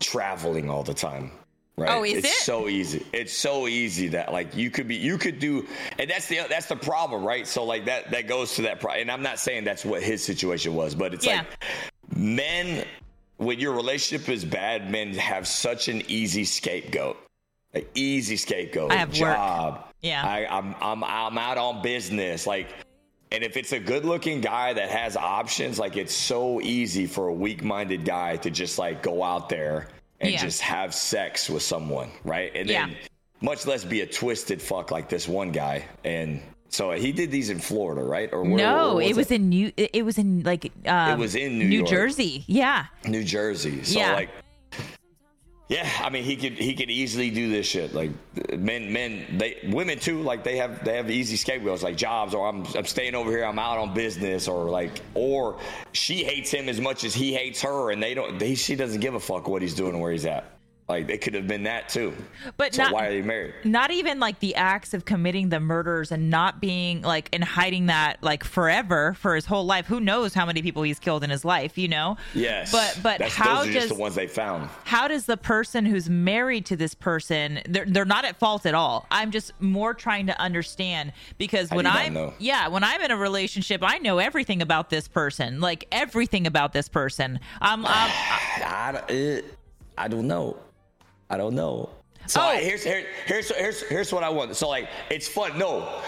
traveling 0.00 0.68
all 0.68 0.82
the 0.82 0.94
time. 0.94 1.30
Right. 1.76 1.90
Oh, 1.90 2.04
is 2.04 2.18
it's 2.18 2.28
it? 2.28 2.44
so 2.44 2.68
easy. 2.68 3.04
It's 3.12 3.32
so 3.32 3.66
easy 3.66 4.06
that 4.08 4.32
like 4.32 4.54
you 4.54 4.70
could 4.70 4.86
be, 4.86 4.94
you 4.94 5.18
could 5.18 5.40
do, 5.40 5.66
and 5.98 6.08
that's 6.08 6.28
the 6.28 6.40
that's 6.48 6.66
the 6.66 6.76
problem, 6.76 7.24
right? 7.24 7.46
So 7.48 7.64
like 7.64 7.86
that 7.86 8.12
that 8.12 8.28
goes 8.28 8.54
to 8.56 8.62
that. 8.62 8.78
Pro- 8.80 8.92
and 8.92 9.10
I'm 9.10 9.22
not 9.22 9.40
saying 9.40 9.64
that's 9.64 9.84
what 9.84 10.02
his 10.02 10.22
situation 10.22 10.74
was, 10.74 10.94
but 10.94 11.14
it's 11.14 11.26
Yeah. 11.26 11.38
like 11.38 12.16
men 12.16 12.84
when 13.38 13.58
your 13.58 13.72
relationship 13.72 14.28
is 14.28 14.44
bad, 14.44 14.88
men 14.88 15.14
have 15.14 15.48
such 15.48 15.88
an 15.88 16.02
easy 16.06 16.44
scapegoat. 16.44 17.16
An 17.74 17.84
easy 17.94 18.36
scapegoat. 18.36 18.92
I 18.92 18.96
have 18.96 19.08
work. 19.08 19.16
job. 19.36 19.86
Yeah. 20.00 20.24
I, 20.24 20.46
I'm 20.46 20.74
I'm 20.80 21.02
I'm 21.04 21.38
out 21.38 21.58
on 21.58 21.82
business. 21.82 22.46
Like 22.46 22.68
and 23.32 23.42
if 23.42 23.56
it's 23.56 23.72
a 23.72 23.80
good 23.80 24.04
looking 24.04 24.40
guy 24.40 24.72
that 24.74 24.90
has 24.90 25.16
options, 25.16 25.78
like 25.78 25.96
it's 25.96 26.14
so 26.14 26.60
easy 26.60 27.06
for 27.06 27.28
a 27.28 27.32
weak 27.32 27.64
minded 27.64 28.04
guy 28.04 28.36
to 28.36 28.50
just 28.50 28.78
like 28.78 29.02
go 29.02 29.22
out 29.24 29.48
there 29.48 29.88
and 30.20 30.30
Yeah. 30.32 30.38
just 30.38 30.60
have 30.60 30.94
sex 30.94 31.50
with 31.50 31.62
someone, 31.64 32.10
right? 32.22 32.52
And 32.54 32.68
then 32.68 32.96
much 33.40 33.66
less 33.66 33.84
be 33.84 34.02
a 34.02 34.06
twisted 34.06 34.62
fuck 34.62 34.90
like 34.92 35.08
this 35.08 35.26
one 35.26 35.50
guy. 35.50 35.84
And 36.04 36.40
so 36.68 36.92
he 36.92 37.10
did 37.12 37.30
these 37.32 37.50
in 37.50 37.58
Florida, 37.58 38.02
right? 38.04 38.32
Or 38.32 38.42
where, 38.42 38.56
no, 38.56 38.96
where 38.96 39.06
it 39.08 39.16
was 39.16 39.30
in 39.32 39.48
New. 39.48 39.72
It 39.76 39.90
it 39.94 40.02
was 40.04 40.16
in 40.18 40.42
like 40.44 40.70
um, 40.86 41.10
It 41.10 41.18
was 41.18 41.34
in 41.34 41.58
New 41.58 41.66
York. 41.66 41.88
Jersey. 41.88 42.44
Yeah, 42.46 42.86
New 43.04 43.24
Jersey. 43.24 43.82
So 43.82 43.98
Yeah. 43.98 44.14
like 44.14 44.30
yeah, 45.74 45.90
I 46.00 46.08
mean 46.08 46.22
he 46.22 46.36
could 46.36 46.52
he 46.52 46.74
could 46.74 46.88
easily 46.88 47.30
do 47.30 47.50
this 47.50 47.66
shit. 47.66 47.94
Like 47.94 48.12
men 48.56 48.92
men 48.92 49.24
they 49.38 49.58
women 49.72 49.98
too 49.98 50.22
like 50.22 50.44
they 50.44 50.56
have 50.58 50.84
they 50.84 50.96
have 50.96 51.10
easy 51.10 51.34
scapegoats 51.34 51.82
like 51.82 51.96
jobs 51.96 52.32
or 52.32 52.46
I'm 52.46 52.64
I'm 52.76 52.84
staying 52.84 53.16
over 53.16 53.28
here 53.32 53.44
I'm 53.44 53.58
out 53.58 53.78
on 53.78 53.92
business 53.92 54.46
or 54.46 54.70
like 54.70 55.00
or 55.14 55.58
she 55.90 56.22
hates 56.22 56.52
him 56.52 56.68
as 56.68 56.80
much 56.80 57.02
as 57.02 57.12
he 57.12 57.34
hates 57.34 57.60
her 57.62 57.90
and 57.90 58.00
they 58.00 58.14
don't 58.14 58.38
they, 58.38 58.54
she 58.54 58.76
doesn't 58.76 59.00
give 59.00 59.14
a 59.14 59.20
fuck 59.20 59.48
what 59.48 59.62
he's 59.62 59.74
doing 59.74 59.98
where 59.98 60.12
he's 60.12 60.26
at. 60.26 60.53
Like 60.86 61.08
it 61.08 61.22
could 61.22 61.32
have 61.32 61.46
been 61.48 61.62
that 61.62 61.88
too. 61.88 62.12
But 62.58 62.74
so 62.74 62.82
not- 62.82 62.92
why 62.92 63.06
are 63.06 63.10
they 63.10 63.22
married? 63.22 63.54
not 63.64 63.90
even 63.90 64.20
like 64.20 64.38
the 64.40 64.54
acts 64.54 64.92
of 64.92 65.06
committing 65.06 65.48
the 65.48 65.58
murders 65.58 66.12
and 66.12 66.28
not 66.28 66.60
being 66.60 67.00
like 67.00 67.30
and 67.32 67.42
hiding 67.42 67.86
that 67.86 68.18
like 68.22 68.44
forever 68.44 69.14
for 69.14 69.34
his 69.34 69.46
whole 69.46 69.64
life. 69.64 69.86
Who 69.86 69.98
knows 69.98 70.34
how 70.34 70.44
many 70.44 70.60
people 70.60 70.82
he's 70.82 70.98
killed 70.98 71.24
in 71.24 71.30
his 71.30 71.42
life? 71.42 71.78
You 71.78 71.88
know. 71.88 72.18
Yes. 72.34 72.70
But 72.70 72.98
but 73.02 73.18
That's, 73.18 73.34
how 73.34 73.64
does 73.64 73.72
just 73.72 73.88
the 73.88 73.94
ones 73.94 74.14
they 74.14 74.26
found. 74.26 74.68
how 74.84 75.08
does 75.08 75.24
the 75.24 75.38
person 75.38 75.86
who's 75.86 76.10
married 76.10 76.66
to 76.66 76.76
this 76.76 76.94
person 76.94 77.60
they're, 77.66 77.86
they're 77.86 78.04
not 78.04 78.24
at 78.26 78.36
fault 78.38 78.66
at 78.66 78.74
all 78.74 79.06
i'm 79.10 79.30
just 79.30 79.52
more 79.60 79.94
trying 79.94 80.26
to 80.26 80.38
understand 80.40 81.12
because 81.38 81.70
when 81.70 81.84
do 81.84 81.90
you 81.90 82.10
not 82.10 82.28
i'm 82.28 82.32
yeah 82.38 82.68
when 82.68 82.84
i'm 82.84 83.00
in 83.00 83.10
a 83.10 83.16
relationship 83.16 83.80
i 83.82 83.98
know 83.98 84.18
everything 84.18 84.60
about 84.62 84.90
this 84.90 85.08
person 85.08 85.60
like 85.60 85.86
everything 85.92 86.46
about 86.46 86.72
this 86.72 86.88
person 86.88 87.40
i'm, 87.60 87.84
I'm 87.86 88.10
I, 88.64 88.90
don't- 88.92 89.10
it, 89.10 89.58
I 89.96 90.08
don't 90.08 90.26
know. 90.26 90.56
I 91.34 91.36
don't 91.36 91.54
know. 91.56 91.90
So 92.26 92.40
Oh. 92.40 92.44
I- 92.44 92.62
here's 92.62 92.84
here, 92.84 93.04
here's 93.26 93.50
here's 93.50 93.82
here's 93.82 94.12
what 94.12 94.22
I 94.22 94.28
want. 94.28 94.54
So 94.56 94.68
like 94.68 94.88
it's 95.10 95.26
fun. 95.28 95.58
No, 95.58 96.00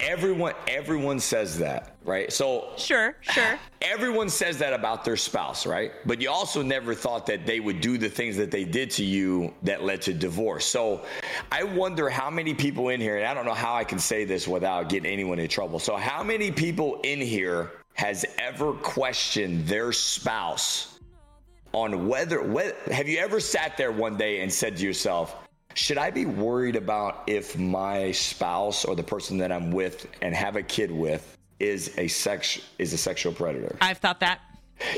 everyone 0.00 0.52
everyone 0.68 1.18
says 1.18 1.58
that, 1.58 1.96
right? 2.04 2.32
So 2.32 2.70
sure 2.76 3.16
sure 3.20 3.58
everyone 3.82 4.28
says 4.28 4.58
that 4.58 4.72
about 4.72 5.04
their 5.04 5.16
spouse, 5.16 5.66
right? 5.66 5.90
But 6.06 6.20
you 6.20 6.30
also 6.30 6.62
never 6.62 6.94
thought 6.94 7.26
that 7.26 7.46
they 7.46 7.58
would 7.60 7.80
do 7.80 7.98
the 7.98 8.08
things 8.08 8.36
that 8.36 8.50
they 8.52 8.64
did 8.64 8.90
to 8.92 9.04
you 9.04 9.52
that 9.62 9.82
led 9.82 10.00
to 10.02 10.14
divorce. 10.14 10.64
So 10.64 11.04
I 11.50 11.64
wonder 11.64 12.08
how 12.08 12.30
many 12.30 12.54
people 12.54 12.90
in 12.90 13.00
here, 13.00 13.16
and 13.18 13.26
I 13.26 13.34
don't 13.34 13.44
know 13.46 13.54
how 13.54 13.74
I 13.74 13.82
can 13.84 13.98
say 13.98 14.24
this 14.24 14.46
without 14.46 14.88
getting 14.88 15.10
anyone 15.12 15.38
in 15.40 15.48
trouble. 15.48 15.78
So 15.80 15.96
how 15.96 16.22
many 16.22 16.50
people 16.52 17.00
in 17.02 17.20
here 17.20 17.72
has 17.94 18.24
ever 18.38 18.72
questioned 18.72 19.66
their 19.66 19.92
spouse 19.92 20.93
on 21.74 22.06
whether, 22.06 22.40
whether 22.40 22.74
have 22.92 23.08
you 23.08 23.18
ever 23.18 23.40
sat 23.40 23.76
there 23.76 23.90
one 23.90 24.16
day 24.16 24.40
and 24.40 24.52
said 24.52 24.76
to 24.76 24.84
yourself, 24.84 25.34
should 25.74 25.98
I 25.98 26.10
be 26.10 26.24
worried 26.24 26.76
about 26.76 27.24
if 27.26 27.58
my 27.58 28.12
spouse 28.12 28.84
or 28.84 28.94
the 28.94 29.02
person 29.02 29.38
that 29.38 29.50
I'm 29.50 29.72
with 29.72 30.06
and 30.22 30.32
have 30.34 30.54
a 30.54 30.62
kid 30.62 30.92
with 30.92 31.36
is 31.58 31.92
a 31.98 32.06
sex 32.06 32.60
is 32.78 32.92
a 32.92 32.98
sexual 32.98 33.32
predator? 33.32 33.76
i've 33.80 33.98
thought 33.98 34.20
that 34.20 34.40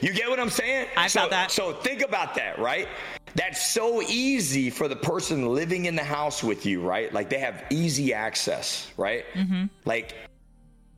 You 0.03 0.13
get 0.13 0.29
what 0.29 0.39
I'm 0.39 0.51
saying? 0.51 0.89
I 0.97 1.07
so, 1.07 1.21
felt 1.21 1.31
that. 1.31 1.51
So 1.51 1.73
think 1.73 2.03
about 2.03 2.35
that, 2.35 2.59
right? 2.59 2.89
That's 3.35 3.67
so 3.67 4.03
easy 4.03 4.71
for 4.71 4.89
the 4.89 4.97
person 4.97 5.49
living 5.55 5.87
in 5.87 5.97
the 5.97 6.05
house 6.05 6.43
with 6.45 6.67
you, 6.67 6.83
right? 6.83 7.13
Like 7.13 7.31
they 7.31 7.39
have 7.39 7.65
easy 7.71 8.13
access, 8.13 8.91
right? 8.99 9.25
Mm-hmm. 9.35 9.65
Like, 9.87 10.15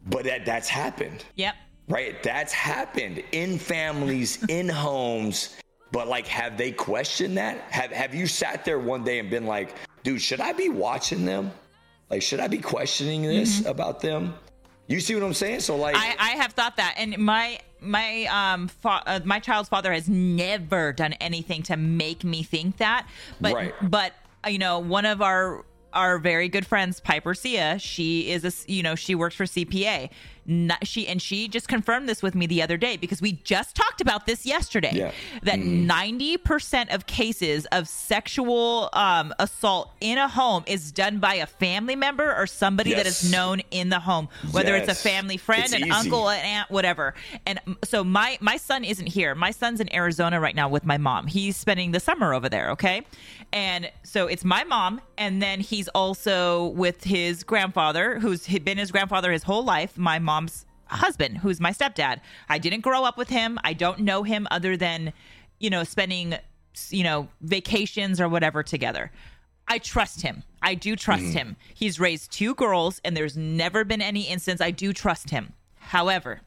but 0.06 0.24
that 0.24 0.44
that's 0.44 0.68
happened, 0.68 1.24
yep 1.36 1.54
right? 1.88 2.22
That's 2.22 2.52
happened 2.52 3.22
in 3.32 3.58
families, 3.58 4.44
in 4.44 4.68
homes. 4.68 5.56
But 5.90 6.08
like, 6.08 6.26
have 6.26 6.56
they 6.58 6.70
questioned 6.72 7.36
that? 7.38 7.58
Have 7.70 7.90
Have 7.92 8.14
you 8.14 8.26
sat 8.26 8.64
there 8.64 8.78
one 8.78 9.04
day 9.04 9.18
and 9.18 9.30
been 9.30 9.46
like, 9.46 9.74
dude, 10.02 10.20
should 10.20 10.40
I 10.40 10.52
be 10.52 10.68
watching 10.68 11.24
them? 11.24 11.50
Like, 12.10 12.22
should 12.22 12.40
I 12.40 12.48
be 12.48 12.58
questioning 12.58 13.22
this 13.22 13.64
about 13.66 14.00
them? 14.00 14.34
You 14.86 15.00
see 15.00 15.14
what 15.14 15.22
I'm 15.22 15.34
saying? 15.34 15.60
So 15.60 15.76
like, 15.76 15.94
Mm-hmm. 15.96 16.20
I, 16.22 16.32
I 16.32 16.36
have 16.36 16.52
thought 16.52 16.76
that, 16.78 16.94
and 16.98 17.16
my 17.18 17.58
my 17.80 18.24
um 18.26 18.68
fa- 18.68 19.02
uh, 19.06 19.20
my 19.24 19.38
child's 19.38 19.68
father 19.68 19.92
has 19.92 20.08
never 20.08 20.92
done 20.92 21.12
anything 21.14 21.62
to 21.64 21.76
make 21.76 22.24
me 22.24 22.42
think 22.42 22.78
that. 22.78 23.06
But 23.40 23.54
Right. 23.54 23.74
but 23.82 24.12
uh, 24.44 24.48
you 24.50 24.58
know, 24.58 24.78
one 24.78 25.04
of 25.06 25.20
our 25.22 25.64
our 25.92 26.18
very 26.18 26.48
good 26.48 26.66
friends, 26.66 27.00
Piper 27.00 27.34
Sia, 27.34 27.78
she 27.78 28.30
is 28.30 28.44
a 28.44 28.70
you 28.70 28.82
know 28.82 28.94
she 28.94 29.14
works 29.14 29.34
for 29.36 29.44
CPS. 29.44 30.10
Not, 30.50 30.86
she 30.86 31.06
and 31.06 31.20
she 31.20 31.46
just 31.46 31.68
confirmed 31.68 32.08
this 32.08 32.22
with 32.22 32.34
me 32.34 32.46
the 32.46 32.62
other 32.62 32.78
day 32.78 32.96
because 32.96 33.20
we 33.20 33.32
just 33.32 33.76
talked 33.76 34.00
about 34.00 34.24
this 34.24 34.46
yesterday. 34.46 34.92
Yeah. 34.94 35.12
That 35.42 35.58
90 35.58 36.38
percent 36.38 36.90
of 36.90 37.06
cases 37.06 37.66
of 37.66 37.86
sexual 37.86 38.88
um, 38.94 39.34
assault 39.38 39.90
in 40.00 40.16
a 40.16 40.26
home 40.26 40.64
is 40.66 40.90
done 40.90 41.18
by 41.18 41.34
a 41.34 41.46
family 41.46 41.96
member 41.96 42.34
or 42.34 42.46
somebody 42.46 42.94
that 42.94 43.06
is 43.06 43.30
known 43.30 43.60
in 43.70 43.90
the 43.90 44.00
home, 44.00 44.28
whether 44.50 44.74
it's 44.74 44.88
a 44.88 44.94
family 44.94 45.36
friend, 45.36 45.64
It's 45.64 45.74
an 45.74 45.82
easy. 45.82 45.90
uncle, 45.90 46.30
an 46.30 46.42
aunt, 46.42 46.70
whatever. 46.70 47.14
And 47.44 47.60
so 47.84 48.02
my 48.02 48.38
my 48.40 48.56
son 48.56 48.84
isn't 48.84 49.08
here. 49.08 49.34
My 49.34 49.50
son's 49.50 49.80
in 49.80 49.94
Arizona 49.94 50.40
right 50.40 50.54
now 50.54 50.68
with 50.70 50.86
my 50.86 50.96
mom. 50.96 51.26
He's 51.26 51.56
spending 51.58 51.92
the 51.92 52.00
summer 52.00 52.32
over 52.32 52.48
there. 52.48 52.70
Okay, 52.70 53.02
and 53.52 53.90
so 54.02 54.26
it's 54.26 54.44
my 54.44 54.64
mom, 54.64 55.02
and 55.18 55.42
then 55.42 55.60
he's 55.60 55.88
also 55.88 56.68
with 56.68 57.04
his 57.04 57.44
grandfather, 57.44 58.18
who's 58.18 58.46
been 58.46 58.78
his 58.78 58.90
grandfather 58.90 59.30
his 59.30 59.42
whole 59.42 59.64
life. 59.64 59.98
My 59.98 60.18
mom's 60.38 60.64
husband, 60.86 61.38
who's 61.38 61.60
my 61.60 61.72
stepdad. 61.72 62.20
I 62.48 62.58
didn't 62.58 62.80
grow 62.80 63.04
up 63.04 63.18
with 63.18 63.28
him. 63.28 63.58
I 63.64 63.72
don't 63.72 64.00
know 64.00 64.22
him 64.22 64.46
other 64.50 64.76
than 64.76 65.12
you 65.58 65.70
know 65.70 65.84
spending 65.84 66.34
you 66.90 67.04
know 67.04 67.28
vacations 67.40 68.20
or 68.20 68.28
whatever 68.28 68.62
together. 68.62 69.10
I 69.66 69.78
trust 69.78 70.22
him. 70.22 70.44
I 70.62 70.74
do 70.74 70.96
trust 70.96 71.24
mm-hmm. 71.24 71.38
him. 71.38 71.56
He's 71.74 72.00
raised 72.00 72.32
two 72.32 72.54
girls, 72.54 73.00
and 73.04 73.16
there's 73.16 73.36
never 73.36 73.84
been 73.84 74.00
any 74.00 74.22
instance. 74.22 74.60
I 74.62 74.70
do 74.70 74.92
trust 74.94 75.28
him. 75.28 75.52
However, 75.78 76.40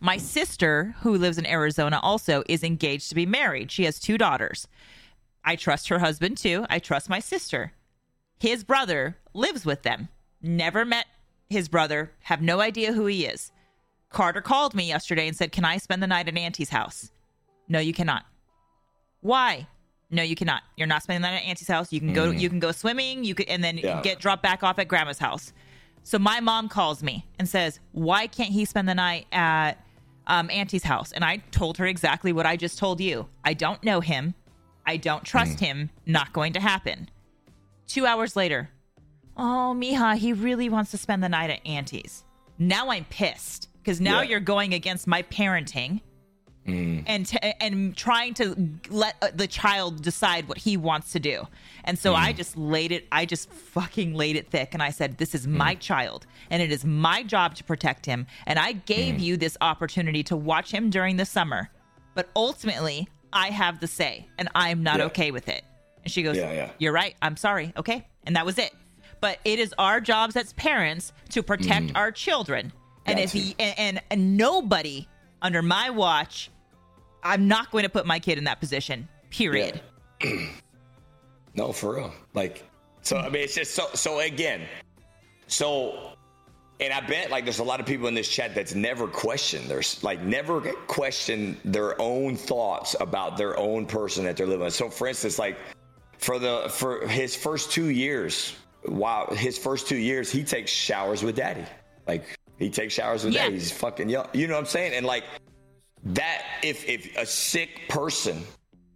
my 0.00 0.16
sister, 0.16 0.96
who 1.02 1.16
lives 1.16 1.38
in 1.38 1.46
Arizona, 1.46 2.00
also 2.02 2.42
is 2.48 2.64
engaged 2.64 3.08
to 3.10 3.14
be 3.14 3.26
married. 3.26 3.70
She 3.70 3.84
has 3.84 4.00
two 4.00 4.18
daughters. 4.18 4.66
I 5.44 5.54
trust 5.54 5.88
her 5.88 6.00
husband 6.00 6.38
too. 6.38 6.66
I 6.68 6.80
trust 6.80 7.08
my 7.08 7.20
sister. 7.20 7.72
His 8.40 8.64
brother 8.64 9.16
lives 9.32 9.64
with 9.64 9.82
them. 9.82 10.08
Never 10.40 10.84
met 10.84 11.06
his 11.52 11.68
brother, 11.68 12.12
have 12.22 12.42
no 12.42 12.60
idea 12.60 12.92
who 12.92 13.06
he 13.06 13.24
is. 13.24 13.52
Carter 14.10 14.40
called 14.40 14.74
me 14.74 14.88
yesterday 14.88 15.26
and 15.28 15.36
said, 15.36 15.52
Can 15.52 15.64
I 15.64 15.78
spend 15.78 16.02
the 16.02 16.06
night 16.06 16.28
at 16.28 16.36
Auntie's 16.36 16.70
house? 16.70 17.10
No, 17.68 17.78
you 17.78 17.92
cannot. 17.94 18.24
Why? 19.20 19.66
No, 20.10 20.22
you 20.22 20.34
cannot. 20.36 20.62
You're 20.76 20.86
not 20.86 21.02
spending 21.02 21.22
the 21.22 21.28
night 21.28 21.42
at 21.42 21.48
Auntie's 21.48 21.68
house. 21.68 21.92
You 21.92 22.00
can 22.00 22.12
go. 22.12 22.30
You 22.30 22.48
can 22.50 22.58
go 22.58 22.72
swimming. 22.72 23.24
You 23.24 23.34
could, 23.34 23.46
and 23.48 23.64
then 23.64 23.78
Yeah. 23.78 24.02
get 24.02 24.18
dropped 24.18 24.42
back 24.42 24.62
off 24.62 24.78
at 24.78 24.88
Grandma's 24.88 25.18
house. 25.18 25.52
So 26.02 26.18
my 26.18 26.40
mom 26.40 26.68
calls 26.68 27.02
me 27.02 27.24
and 27.38 27.48
says, 27.48 27.80
"Why 27.92 28.26
can't 28.26 28.50
he 28.50 28.64
spend 28.66 28.88
the 28.88 28.94
night 28.94 29.26
at 29.32 29.82
um, 30.26 30.50
Auntie's 30.50 30.82
house?" 30.82 31.12
And 31.12 31.24
I 31.24 31.38
told 31.52 31.78
her 31.78 31.86
exactly 31.86 32.32
what 32.32 32.44
I 32.44 32.56
just 32.56 32.78
told 32.78 33.00
you. 33.00 33.28
I 33.44 33.54
don't 33.54 33.82
know 33.82 34.00
him. 34.00 34.34
I 34.84 34.96
don't 34.98 35.24
trust 35.24 35.60
him. 35.60 35.88
Not 36.04 36.32
going 36.34 36.52
to 36.54 36.60
happen. 36.60 37.08
Two 37.86 38.04
hours 38.04 38.36
later, 38.36 38.68
oh, 39.36 39.74
Mija, 39.76 40.16
he 40.16 40.32
really 40.32 40.68
wants 40.68 40.90
to 40.90 40.98
spend 40.98 41.22
the 41.22 41.28
night 41.28 41.50
at 41.50 41.64
Auntie's. 41.66 42.24
Now 42.58 42.90
I'm 42.90 43.04
pissed 43.06 43.68
because 43.82 44.00
now 44.00 44.20
Yeah. 44.20 44.30
you're 44.30 44.40
going 44.40 44.74
against 44.74 45.06
my 45.06 45.22
parenting 45.22 46.00
mm. 46.66 47.02
and 47.06 47.26
t- 47.26 47.38
and 47.60 47.96
trying 47.96 48.34
to 48.34 48.54
let 48.88 49.16
uh, 49.22 49.28
the 49.34 49.46
child 49.46 50.02
decide 50.02 50.48
what 50.48 50.58
he 50.58 50.76
wants 50.76 51.12
to 51.12 51.20
do. 51.20 51.48
And 51.84 51.98
so 51.98 52.14
I 52.14 52.32
mm. 52.32 52.36
just 52.36 52.56
laid 52.56 52.92
it 52.92 53.08
I 53.10 53.26
just 53.26 53.50
fucking 53.50 54.14
laid 54.14 54.36
it 54.36 54.50
thick 54.50 54.74
and 54.74 54.82
I 54.82 54.90
said 54.90 55.18
this 55.18 55.34
is 55.34 55.46
mm. 55.46 55.52
my 55.52 55.74
child 55.74 56.26
and 56.50 56.62
it 56.62 56.70
is 56.70 56.84
my 56.84 57.22
job 57.22 57.54
to 57.56 57.64
protect 57.64 58.06
him 58.06 58.26
and 58.46 58.58
I 58.58 58.72
gave 58.72 59.18
you 59.18 59.36
this 59.36 59.56
opportunity 59.60 60.22
to 60.24 60.36
watch 60.36 60.70
him 60.70 60.90
during 60.90 61.16
the 61.16 61.26
summer. 61.26 61.70
But 62.14 62.28
ultimately, 62.36 63.08
I 63.32 63.48
have 63.48 63.80
the 63.80 63.86
say 63.88 64.28
and 64.38 64.48
I'm 64.54 64.82
not 64.82 64.98
Yeah. 64.98 65.06
okay 65.06 65.30
with 65.30 65.48
it. 65.48 65.64
And 66.04 66.12
she 66.12 66.22
goes, 66.22 66.36
Yeah, 66.36 66.52
yeah. 66.52 66.70
"You're 66.78 66.92
right. 66.92 67.16
I'm 67.22 67.36
sorry." 67.36 67.72
Okay? 67.76 68.06
And 68.24 68.36
that 68.36 68.44
was 68.46 68.58
it. 68.58 68.72
But 69.22 69.38
it 69.46 69.58
is 69.58 69.74
our 69.78 70.02
jobs 70.02 70.36
as 70.36 70.52
parents 70.52 71.14
to 71.30 71.42
protect 71.42 71.86
mm. 71.86 71.96
our 71.96 72.12
children. 72.12 72.72
And 73.06 73.18
if 73.18 73.32
he, 73.32 73.56
and, 73.58 73.78
and, 73.78 74.02
and 74.10 74.36
nobody 74.36 75.08
under 75.40 75.62
my 75.62 75.88
watch 75.88 76.50
I'm 77.22 77.48
not 77.48 77.70
going 77.70 77.84
to 77.84 77.88
put 77.88 78.06
my 78.06 78.18
kid 78.18 78.38
in 78.38 78.44
that 78.44 78.60
position. 78.60 79.08
Period. 79.30 79.80
No, 81.54 81.70
for 81.70 81.96
real. 81.96 82.14
Like, 82.32 82.64
so 83.02 83.18
I 83.18 83.28
mean, 83.28 83.42
it's 83.42 83.54
just 83.54 83.74
so. 83.74 83.86
So 83.92 84.20
again, 84.20 84.62
so, 85.48 86.14
and 86.80 86.94
I 86.94 87.00
bet 87.02 87.30
like 87.30 87.44
there's 87.44 87.58
a 87.58 87.62
lot 87.62 87.78
of 87.78 87.84
people 87.84 88.08
in 88.08 88.14
this 88.14 88.26
chat 88.26 88.54
that's 88.54 88.74
never 88.74 89.06
questioned. 89.06 89.68
There's 89.68 90.02
like 90.02 90.22
never 90.22 90.62
questioned 90.62 91.58
their 91.62 92.00
own 92.00 92.36
thoughts 92.36 92.96
about 93.00 93.36
their 93.36 93.58
own 93.58 93.84
person 93.84 94.24
that 94.24 94.38
they're 94.38 94.46
living 94.46 94.64
with. 94.64 94.72
So, 94.72 94.88
for 94.88 95.06
instance, 95.06 95.38
like 95.38 95.58
for 96.16 96.38
the 96.38 96.70
for 96.70 97.06
his 97.06 97.36
first 97.36 97.70
two 97.70 97.90
years, 97.90 98.54
wow, 98.86 99.26
his 99.32 99.58
first 99.58 99.86
two 99.88 99.96
years, 99.96 100.30
he 100.30 100.44
takes 100.44 100.70
showers 100.70 101.22
with 101.22 101.36
daddy. 101.36 101.64
Like 102.06 102.24
he 102.58 102.70
takes 102.70 102.94
showers 102.94 103.24
with 103.24 103.34
Yeah. 103.34 103.44
daddy. 103.44 103.54
He's 103.54 103.72
fucking 103.72 104.08
young. 104.08 104.26
You 104.32 104.46
know 104.46 104.54
what 104.54 104.60
I'm 104.60 104.66
saying? 104.66 104.94
And 104.94 105.06
like 105.06 105.24
that, 106.04 106.42
if 106.62 106.88
if 106.88 107.16
a 107.16 107.26
sick 107.26 107.88
person 107.88 108.44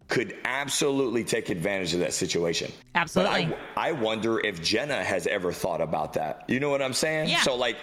could 0.09 0.37
absolutely 0.45 1.25
take 1.25 1.51
advantage 1.51 1.93
of 1.93 1.99
that 2.01 2.13
situation. 2.13 2.71
Absolutely. 2.95 3.47
But 3.47 3.59
I, 3.77 3.89
I 3.89 3.93
wonder 3.93 4.39
if 4.39 4.63
Jenna 4.63 5.03
has 5.03 5.27
ever 5.27 5.53
thought 5.53 5.81
about 5.81 6.13
that. 6.13 6.45
You 6.47 6.61
know 6.61 6.71
what 6.71 6.81
I'm 6.81 6.93
saying? 6.93 7.29
Yeah. 7.29 7.41
So 7.43 7.57
like, 7.57 7.77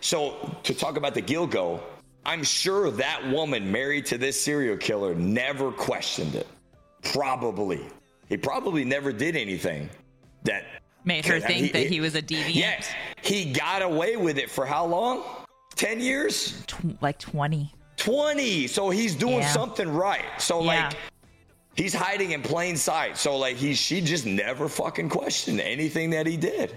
so 0.00 0.56
to 0.64 0.74
talk 0.74 0.96
about 0.96 1.14
the 1.14 1.22
Gilgo, 1.22 1.80
I'm 2.26 2.42
sure 2.42 2.90
that 2.90 3.30
woman 3.30 3.70
married 3.70 4.06
to 4.06 4.18
this 4.18 4.40
serial 4.40 4.76
killer 4.76 5.14
never 5.14 5.70
questioned 5.70 6.34
it. 6.34 6.48
Probably. 7.12 7.86
He 8.28 8.36
probably 8.36 8.84
never 8.84 9.12
did 9.12 9.36
anything 9.36 9.88
that 10.44 10.64
Made 11.08 11.24
her 11.24 11.40
could- 11.40 11.44
I 11.44 11.48
mean, 11.48 11.58
think 11.60 11.72
that 11.72 11.86
he 11.86 12.00
was 12.00 12.14
a 12.14 12.20
deviant. 12.22 12.54
Yeah. 12.54 12.80
He 13.22 13.50
got 13.50 13.80
away 13.80 14.16
with 14.16 14.36
it 14.36 14.50
for 14.50 14.66
how 14.66 14.84
long? 14.84 15.24
10 15.74 16.00
years? 16.00 16.62
Tw- 16.66 17.00
like 17.02 17.18
20. 17.18 17.72
20. 17.96 18.66
So 18.66 18.90
he's 18.90 19.14
doing 19.14 19.38
Yeah. 19.40 19.52
something 19.52 19.88
right. 19.88 20.24
So 20.38 20.60
Yeah. 20.62 20.88
like 20.88 20.96
he's 21.76 21.94
hiding 21.94 22.32
in 22.32 22.42
plain 22.42 22.76
sight. 22.76 23.16
So 23.16 23.36
like 23.38 23.56
he 23.56 23.72
she 23.74 24.02
just 24.02 24.26
never 24.26 24.68
fucking 24.68 25.08
questioned 25.08 25.60
anything 25.62 26.10
that 26.10 26.26
he 26.26 26.36
did. 26.36 26.76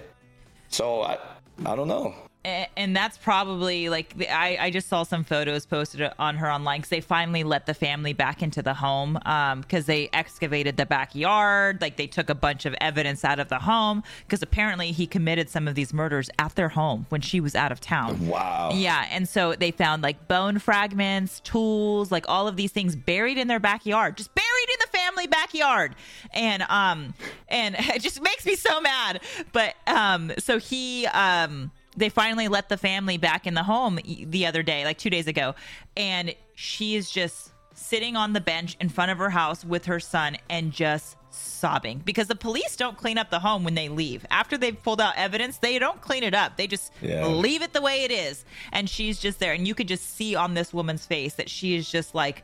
So 0.69 1.01
I 1.03 1.17
I 1.65 1.75
don't 1.75 1.89
know. 1.89 2.15
And 2.44 2.96
that's 2.96 3.20
probably 3.20 3.89
like 3.89 4.18
the- 4.18 4.30
I, 4.30 4.58
I 4.60 4.70
just 4.72 4.88
saw 4.89 5.04
some 5.04 5.24
photos 5.24 5.68
posted 5.68 6.12
on 6.18 6.38
her 6.38 6.52
online 6.52 6.80
because 6.80 6.89
they 6.89 7.02
finally 7.02 7.44
let 7.44 7.68
the 7.68 7.74
family 7.76 8.14
back 8.14 8.42
into 8.42 8.64
the 8.64 8.74
home 8.74 9.14
because 9.62 9.86
they 9.86 10.10
excavated 10.12 10.76
the 10.78 10.88
backyard 10.88 11.82
like 11.82 11.98
they 11.98 12.08
took 12.08 12.30
a 12.32 12.36
bunch 12.36 12.66
of 12.66 12.74
evidence 12.82 13.24
out 13.24 13.39
of 13.39 13.50
the 13.50 13.60
home 13.60 14.02
because 14.26 14.42
apparently 14.42 14.92
he 14.92 15.06
committed 15.06 15.50
some 15.50 15.68
of 15.68 15.76
these 15.76 15.94
murders 15.94 16.32
at 16.39 16.56
their 16.56 16.70
home 16.70 17.06
when 17.10 17.22
she 17.22 17.39
was 17.39 17.54
out 17.56 17.72
of 17.72 17.80
town. 17.80 18.28
Wow. 18.28 18.72
yeah 18.74 19.06
and 19.12 19.30
so 19.30 19.54
they 19.54 19.70
found 19.70 20.02
like 20.02 20.28
bone 20.28 20.58
fragments 20.58 21.42
tools 21.42 22.12
like 22.12 22.26
all 22.28 22.48
of 22.48 22.56
these 22.56 22.72
things 22.72 22.96
buried 22.96 23.38
in 23.38 23.48
their 23.48 23.60
backyard 23.60 24.18
just 24.18 24.34
buried 24.34 24.70
in 24.70 24.76
the 24.80 24.98
family 24.98 25.28
backyard. 25.28 25.96
And 26.34 26.64
um 26.70 27.14
and 27.50 27.76
it 27.80 28.02
just 28.02 28.22
makes 28.22 28.46
me 28.48 28.56
so 28.56 28.82
mad. 28.82 29.22
But 29.54 29.76
um 29.86 30.32
so 30.39 30.58
he 30.58 31.06
um 31.08 31.72
they 31.98 32.10
finally 32.10 32.48
let 32.48 32.70
the 32.70 32.78
family 32.78 33.18
back 33.18 33.46
in 33.48 33.54
the 33.54 33.64
home 33.64 34.00
the 34.06 34.46
other 34.46 34.64
day 34.64 34.86
like 34.86 34.98
two 34.98 35.10
days 35.10 35.28
ago. 35.28 35.56
And 35.98 36.34
she 36.56 36.96
is 36.96 37.10
just 37.12 37.52
sitting 37.74 38.16
on 38.16 38.34
the 38.34 38.42
bench 38.42 38.78
in 38.80 38.89
front 38.89 39.12
of 39.12 39.18
her 39.18 39.30
house 39.30 39.66
with 39.66 39.86
her 39.86 40.00
son 40.00 40.38
and 40.50 40.72
just 40.72 41.18
sobbing. 41.32 42.02
Because 42.04 42.28
the 42.28 42.36
police 42.36 42.76
don't 42.76 42.98
clean 42.98 43.18
up 43.18 43.30
the 43.30 43.39
home 43.39 43.64
when 43.64 43.74
they 43.76 43.89
leave. 43.89 44.26
After 44.30 44.58
they've 44.58 44.82
pulled 44.82 45.00
out 45.02 45.14
evidence 45.18 45.58
they 45.58 45.80
don't 45.80 46.00
clean 46.02 46.24
it 46.24 46.34
up. 46.34 46.58
They 46.58 46.68
just 46.68 46.92
Yeah. 47.02 47.26
leave 47.28 47.62
it 47.62 47.74
the 47.74 47.82
way 47.82 48.04
it 48.04 48.12
is. 48.12 48.46
And 48.72 48.89
she's 48.89 49.20
just 49.20 49.39
there. 49.39 49.54
And 49.54 49.68
you 49.68 49.74
could 49.74 49.88
just 49.88 50.16
see 50.16 50.36
on 50.36 50.54
this 50.54 50.74
woman's 50.74 51.06
face 51.06 51.34
that 51.36 51.50
she 51.50 51.76
is 51.76 51.89
just 51.89 52.14
like 52.14 52.44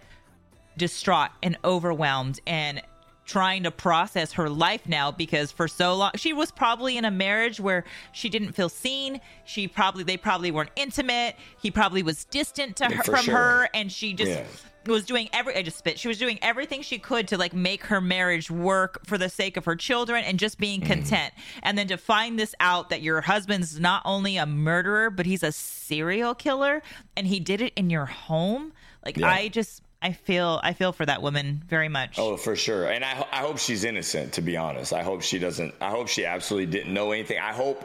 distraught 0.77 1.31
and 1.43 1.57
overwhelmed 1.63 2.39
and 2.47 2.81
trying 3.27 3.61
to 3.63 3.69
process 3.69 4.31
her 4.31 4.49
life 4.49 4.87
now 4.87 5.11
because 5.11 5.51
for 5.51 5.67
so 5.67 5.93
long 5.93 6.09
she 6.15 6.31
was 6.33 6.49
probably 6.49 6.97
in 6.97 7.03
a 7.05 7.11
marriage 7.11 7.59
where 7.59 7.83
she 8.13 8.29
didn't 8.29 8.53
feel 8.53 8.69
seen 8.69 9.19
she 9.45 9.67
probably 9.67 10.03
they 10.03 10.15
probably 10.17 10.49
weren't 10.49 10.71
intimate 10.77 11.35
he 11.61 11.69
probably 11.69 12.01
was 12.01 12.23
distant 12.25 12.75
to 12.77 12.85
her, 12.85 13.03
for 13.03 13.11
from 13.17 13.25
sure. 13.25 13.35
her 13.35 13.69
and 13.73 13.91
she 13.91 14.13
just 14.13 14.31
Yeah. 14.31 14.45
was 14.85 15.05
doing 15.05 15.27
every 15.33 15.57
I 15.57 15.61
just 15.61 15.77
spit 15.77 15.99
she 15.99 16.07
was 16.07 16.17
doing 16.17 16.39
everything 16.41 16.81
she 16.81 16.97
could 16.99 17.27
to 17.27 17.37
like 17.37 17.53
make 17.53 17.83
her 17.87 17.99
marriage 17.99 18.49
work 18.49 19.05
for 19.05 19.17
the 19.17 19.27
sake 19.27 19.57
of 19.57 19.65
her 19.65 19.75
children 19.75 20.23
and 20.23 20.39
just 20.39 20.57
being 20.57 20.79
Mm-hmm. 20.79 20.93
content 20.93 21.33
and 21.63 21.77
then 21.77 21.87
to 21.89 21.97
find 21.97 22.39
this 22.39 22.55
out 22.61 22.89
that 22.91 23.01
your 23.01 23.19
husband's 23.19 23.77
not 23.77 24.01
only 24.05 24.37
a 24.37 24.45
murderer 24.45 25.09
but 25.09 25.25
he's 25.25 25.43
a 25.43 25.51
serial 25.51 26.33
killer 26.33 26.81
and 27.17 27.27
he 27.27 27.41
did 27.41 27.59
it 27.59 27.73
in 27.75 27.89
your 27.89 28.05
home 28.05 28.71
like 29.05 29.17
Yeah. 29.17 29.27
I 29.29 29.49
just 29.49 29.81
I 30.01 30.11
feel 30.11 30.59
I 30.63 30.73
feel 30.73 30.91
for 30.93 31.05
that 31.05 31.21
woman 31.21 31.63
very 31.67 31.89
much. 31.89 32.19
Oh, 32.19 32.37
for 32.37 32.55
sure. 32.55 32.85
And 32.89 33.03
I, 33.03 33.25
I 33.31 33.37
hope 33.37 33.57
she's 33.57 33.83
innocent, 33.83 34.33
to 34.33 34.41
be 34.41 34.55
honest. 34.55 34.93
I 34.93 35.03
hope 35.03 35.21
she 35.21 35.39
doesn't, 35.39 35.73
I 35.81 35.89
hope 35.89 36.07
she 36.07 36.25
absolutely 36.25 36.71
didn't 36.71 36.93
know 36.93 37.11
anything. 37.11 37.39
I 37.39 37.51
hope, 37.51 37.83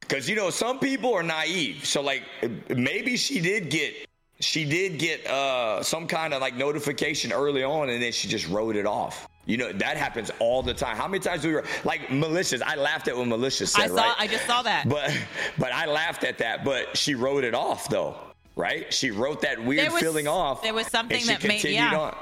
because, 0.00 0.28
you 0.28 0.36
know, 0.36 0.50
some 0.50 0.78
people 0.78 1.14
are 1.14 1.22
naive. 1.22 1.84
So, 1.86 2.02
like, 2.02 2.24
maybe 2.68 3.16
she 3.16 3.40
did 3.40 3.70
get, 3.70 3.94
she 4.40 4.64
did 4.64 4.98
get 4.98 5.26
uh, 5.26 5.82
some 5.82 6.08
kind 6.08 6.34
of 6.34 6.40
like 6.40 6.56
notification 6.56 7.32
early 7.32 7.62
on 7.62 7.88
and 7.88 8.02
then 8.02 8.12
she 8.12 8.26
just 8.28 8.48
wrote 8.48 8.76
it 8.76 8.84
off. 8.84 9.28
You 9.46 9.58
know, 9.58 9.72
that 9.74 9.96
happens 9.98 10.30
all 10.38 10.62
the 10.62 10.74
time. 10.74 10.96
How 10.96 11.06
many 11.06 11.20
times 11.20 11.42
do 11.42 11.54
we, 11.54 11.60
like, 11.84 12.10
malicious? 12.10 12.62
I 12.62 12.76
laughed 12.76 13.08
at 13.08 13.16
what 13.16 13.28
malicious 13.28 13.72
said, 13.72 13.84
I 13.84 13.86
saw 13.88 13.94
right? 13.94 14.14
I 14.18 14.26
just 14.26 14.46
saw 14.46 14.62
that. 14.62 14.88
But 14.88 15.16
but 15.58 15.70
I 15.70 15.86
laughed 15.86 16.24
at 16.24 16.38
that. 16.38 16.64
But 16.64 16.96
she 16.96 17.14
wrote 17.14 17.44
it 17.44 17.54
off 17.54 17.88
though, 17.90 18.16
right? 18.56 18.92
She 18.92 19.10
wrote 19.10 19.40
that 19.42 19.62
weird 19.64 19.92
was- 19.92 20.00
feeling 20.02 20.28
off. 20.28 20.62
there 20.62 20.74
was 20.74 20.86
something 20.86 21.16
and 21.16 21.22
she 21.26 21.32
that 21.32 21.42
made- 21.42 21.60
continued 21.60 21.74
yeah. 21.92 21.98
on. 21.98 22.16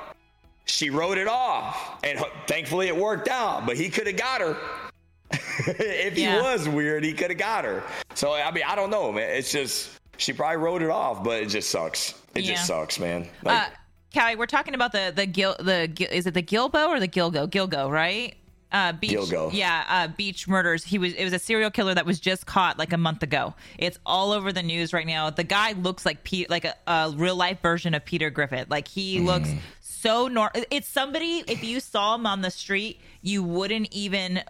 She 0.64 0.90
wrote 0.90 1.18
it 1.18 1.26
off, 1.26 1.98
and 2.04 2.20
thankfully 2.46 2.86
it 2.86 2.96
worked 2.96 3.28
out. 3.28 3.66
But 3.66 3.76
he 3.76 3.88
could 3.88 4.06
have 4.06 4.16
got 4.16 4.40
her. 4.40 4.56
if 5.32 6.14
he 6.16 6.26
was 6.28 6.68
weird, 6.68 7.02
he 7.04 7.12
could 7.12 7.30
have 7.30 7.38
got 7.38 7.64
her. 7.64 7.82
So 8.14 8.32
I 8.32 8.50
mean, 8.52 8.64
I 8.66 8.76
don't 8.76 8.90
know, 8.90 9.10
man. 9.10 9.30
It's 9.30 9.50
just 9.50 9.90
she 10.18 10.32
probably 10.32 10.58
wrote 10.58 10.82
it 10.82 10.90
off, 10.90 11.24
but 11.24 11.42
it 11.42 11.46
just 11.46 11.70
sucks. 11.70 12.14
It 12.34 12.44
Yeah. 12.44 12.52
just 12.52 12.66
sucks, 12.66 12.98
man. 13.00 13.22
uh, 13.44 13.48
Like, 13.48 13.72
Callie, 14.14 14.36
we're 14.36 14.46
talking 14.46 14.74
about 14.74 14.92
the 14.92 15.12
the 15.14 15.26
gil 15.26 15.56
the 15.58 15.90
is 16.14 16.26
it 16.26 16.34
the 16.34 16.42
Gilbo 16.42 16.88
or 16.88 17.00
the 17.00 17.08
Gilgo? 17.08 17.48
Gilgo, 17.48 17.90
right? 17.90 18.36
Uh, 18.72 18.92
beach, 18.92 19.12
Gilgo. 19.12 19.50
yeah, 19.52 19.84
uh, 19.88 20.08
beach 20.08 20.48
murders. 20.48 20.82
He 20.82 20.96
was 20.98 21.12
it 21.12 21.24
was 21.24 21.32
a 21.34 21.38
serial 21.38 21.70
killer 21.70 21.94
that 21.94 22.06
was 22.06 22.18
just 22.18 22.46
caught 22.46 22.78
like 22.78 22.92
a 22.92 22.96
month 22.98 23.22
ago. 23.22 23.54
It's 23.78 23.98
all 24.06 24.32
over 24.32 24.50
the 24.52 24.62
news 24.62 24.92
right 24.94 25.06
now. 25.06 25.28
The 25.30 25.44
guy 25.44 25.72
looks 25.72 26.06
like 26.06 26.24
Pete, 26.24 26.48
like 26.48 26.64
a, 26.64 26.74
a 26.86 27.12
real 27.14 27.36
life 27.36 27.60
version 27.60 27.92
of 27.94 28.04
Peter 28.04 28.30
Griffin. 28.30 28.66
Like 28.70 28.88
he 28.88 29.18
Mm. 29.18 29.26
looks 29.26 29.50
so 29.80 30.26
nor. 30.28 30.50
It's 30.70 30.88
somebody 30.88 31.44
if 31.46 31.62
you 31.62 31.80
saw 31.80 32.14
him 32.14 32.26
on 32.26 32.40
the 32.40 32.50
street, 32.50 33.00
you 33.20 33.42
wouldn't 33.42 33.88
even. 33.92 34.42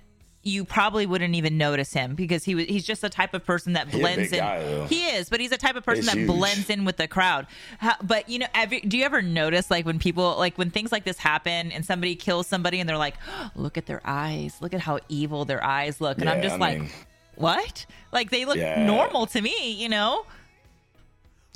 You 0.44 0.64
probably 0.64 1.06
wouldn't 1.06 1.36
even 1.36 1.56
notice 1.56 1.92
him 1.92 2.16
because 2.16 2.42
he 2.42 2.56
was 2.56 2.64
he's 2.64 2.84
just 2.84 3.00
the 3.02 3.08
type 3.08 3.32
of 3.32 3.44
person 3.44 3.74
that 3.74 3.92
blends 3.92 4.30
big 4.30 4.32
in. 4.32 4.38
guy, 4.40 4.86
he 4.88 5.04
is, 5.06 5.28
but 5.28 5.38
he's 5.38 5.50
the 5.50 5.56
type 5.56 5.76
of 5.76 5.84
person 5.84 6.02
He's 6.02 6.10
that 6.12 6.18
huge. 6.18 6.26
blends 6.26 6.68
in 6.68 6.84
with 6.84 6.96
the 6.96 7.06
crowd. 7.06 7.46
How, 7.78 7.94
but 8.02 8.28
you 8.28 8.40
know, 8.40 8.46
every, 8.52 8.80
do 8.80 8.98
you 8.98 9.04
ever 9.04 9.22
notice 9.22 9.70
like 9.70 9.86
when 9.86 10.00
people 10.00 10.36
like 10.36 10.58
when 10.58 10.70
things 10.70 10.90
like 10.90 11.04
this 11.04 11.18
happen 11.18 11.70
and 11.70 11.86
somebody 11.86 12.16
kills 12.16 12.48
somebody 12.48 12.80
and 12.80 12.88
they're 12.88 12.98
like, 12.98 13.14
oh, 13.28 13.50
look 13.54 13.78
at 13.78 13.86
their 13.86 14.00
eyes, 14.04 14.56
look 14.60 14.74
at 14.74 14.80
how 14.80 14.98
evil 15.08 15.44
their 15.44 15.62
eyes 15.62 16.00
look, 16.00 16.18
and 16.18 16.28
I'm 16.28 16.42
just 16.42 16.56
I 16.56 16.58
like, 16.58 16.80
mean- 16.80 16.90
what? 17.36 17.86
Like 18.10 18.30
they 18.30 18.44
look 18.44 18.56
Yeah. 18.56 18.84
normal 18.84 19.26
to 19.26 19.40
me, 19.40 19.70
you 19.72 19.88
know? 19.88 20.26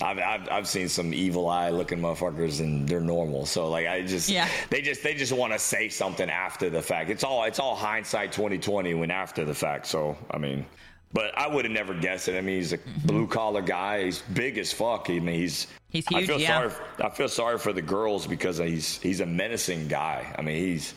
I've, 0.03 0.18
I've 0.18 0.49
I've 0.51 0.68
seen 0.68 0.88
some 0.88 1.14
evil 1.14 1.49
eye 1.49 1.70
looking 1.70 1.99
motherfuckers 1.99 2.61
and 2.61 2.86
they're 2.86 3.01
normal. 3.01 3.47
So 3.47 3.68
like 3.68 3.86
I 3.86 4.03
just 4.03 4.28
Yeah. 4.28 4.49
they 4.68 4.82
just 4.82 5.03
they 5.03 5.14
just 5.14 5.32
want 5.32 5.53
to 5.55 5.59
say 5.59 5.88
something 5.88 6.28
after 6.28 6.68
the 6.68 6.82
fact. 6.82 7.09
It's 7.09 7.24
all 7.24 7.44
it's 7.44 7.59
all 7.59 7.74
hindsight 7.74 8.32
2020 8.32 8.94
when 8.94 9.11
after 9.11 9.44
the 9.44 9.55
fact. 9.55 9.86
So 9.86 10.16
I 10.30 10.38
mean, 10.38 10.66
but 11.14 11.36
I 11.38 11.49
would 11.49 11.64
have 11.64 11.72
never 11.72 11.94
guessed 11.94 12.28
it. 12.28 12.36
I 12.36 12.42
mean, 12.42 12.57
he's 12.57 12.74
a 12.74 12.78
mm-hmm. 12.78 13.07
blue 13.07 13.26
collar 13.26 13.62
guy. 13.62 14.05
He's 14.05 14.20
big 14.20 14.59
as 14.59 14.70
fuck. 14.70 15.09
I 15.09 15.18
mean, 15.18 15.34
he's 15.34 15.66
He's 15.88 16.07
huge. 16.09 16.24
I 16.24 16.26
feel 16.26 16.40
yeah. 16.40 16.68
sorry. 16.68 16.72
I 17.03 17.11
feel 17.11 17.28
sorry 17.28 17.59
for 17.59 17.72
the 17.72 17.82
girls 17.82 18.26
because 18.26 18.59
he's 18.59 18.99
he's 18.99 19.20
a 19.20 19.26
menacing 19.26 19.88
guy. 19.88 20.34
I 20.36 20.42
mean, 20.42 20.57
he's 20.57 20.94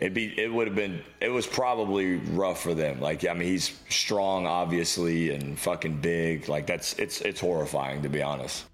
it'd 0.00 0.14
be 0.14 0.26
it 0.40 0.52
would 0.52 0.66
have 0.66 0.76
been 0.76 1.02
it 1.20 1.28
was 1.28 1.46
probably 1.46 2.16
rough 2.16 2.62
for 2.62 2.74
them. 2.74 3.00
Like 3.00 3.26
I 3.26 3.32
mean, 3.34 3.48
he's 3.48 3.78
strong, 3.88 4.46
obviously, 4.46 5.30
and 5.30 5.58
fucking 5.58 6.00
big. 6.00 6.48
Like 6.48 6.66
that's 6.66 6.94
it's 6.94 7.20
it's 7.20 7.40
horrifying 7.40 8.02
to 8.02 8.08
be 8.08 8.22
honest. 8.22 8.64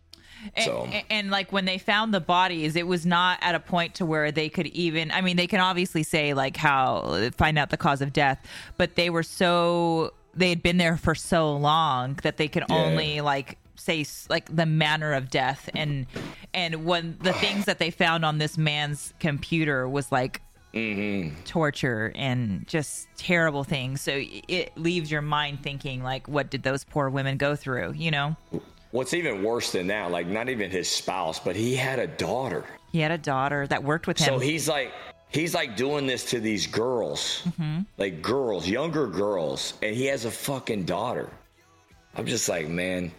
And, 0.57 0.65
So- 0.67 0.85
and, 0.93 1.05
and, 1.09 1.31
like 1.31 1.53
when 1.53 1.65
they 1.65 1.79
found 1.79 2.13
the 2.13 2.21
bodies, 2.21 2.77
it 2.77 2.87
was 2.87 3.07
not 3.07 3.39
at 3.41 3.55
a 3.55 3.61
point 3.61 3.95
to 3.95 4.05
where 4.05 4.31
they 4.31 4.51
could 4.51 4.67
even. 4.67 5.11
I 5.11 5.23
mean, 5.23 5.37
they 5.39 5.47
can 5.47 5.61
obviously 5.61 6.03
say 6.03 6.35
like 6.35 6.59
how 6.59 7.31
find 7.39 7.59
out 7.59 7.71
the 7.71 7.79
cause 7.79 8.03
of 8.03 8.13
death, 8.13 8.45
but 8.77 8.95
they 8.95 9.09
were 9.09 9.23
so 9.23 10.13
they 10.35 10.51
had 10.51 10.63
been 10.63 10.77
there 10.77 10.97
for 10.99 11.15
so 11.15 11.57
long 11.57 12.19
that 12.25 12.37
they 12.37 12.49
could 12.49 12.65
Yeah. 12.69 12.77
only 12.77 13.21
like 13.23 13.57
say 13.77 14.05
like 14.29 14.55
the 14.55 14.67
manner 14.67 15.13
of 15.15 15.31
death 15.31 15.69
and 15.75 16.07
and 16.53 16.85
when 16.85 17.17
the 17.23 17.33
things 17.35 17.65
that 17.67 17.79
they 17.79 17.91
found 17.91 18.25
on 18.25 18.39
this 18.39 18.57
man's 18.59 19.13
computer 19.21 19.89
was 19.89 20.11
like 20.13 20.41
torture 21.45 22.13
and 22.15 22.67
just 22.67 23.07
terrible 23.17 23.65
things 23.65 24.01
so 24.01 24.13
it 24.49 24.77
leaves 24.77 25.11
your 25.11 25.23
mind 25.23 25.63
thinking 25.63 26.03
like 26.03 26.27
what 26.29 26.51
did 26.51 26.63
those 26.63 26.85
poor 26.85 27.09
women 27.09 27.37
go 27.37 27.55
through 27.57 27.93
you 27.93 28.11
know 28.11 28.37
What's 28.91 29.13
even 29.13 29.43
worse 29.43 29.73
than 29.73 29.89
that? 29.89 30.13
Like 30.13 30.29
not 30.29 30.49
even 30.49 30.71
his 30.71 30.89
spouse, 30.89 31.41
but 31.41 31.57
he 31.57 31.75
had 31.75 31.99
a 31.99 32.07
daughter. 32.07 32.65
He 32.93 33.01
had 33.01 33.11
a 33.11 33.19
daughter 33.19 33.67
that 33.67 33.83
worked 33.83 34.07
with 34.07 34.19
him. 34.19 34.27
So 34.27 34.39
he's 34.39 34.69
like 34.69 34.93
he's 35.31 35.53
like 35.53 35.77
doing 35.77 36.07
this 36.07 36.25
to 36.31 36.39
these 36.39 36.69
girls, 36.69 37.43
Mm-hmm. 37.45 37.81
like 37.99 38.23
girls, 38.23 38.69
younger 38.69 39.09
girls, 39.09 39.75
and 39.83 39.97
he 39.97 40.07
has 40.07 40.27
a 40.27 40.31
fucking 40.31 40.85
daughter. 40.85 41.29
I'm 42.15 42.25
just 42.25 42.49
like, 42.49 42.69
man, 42.69 43.11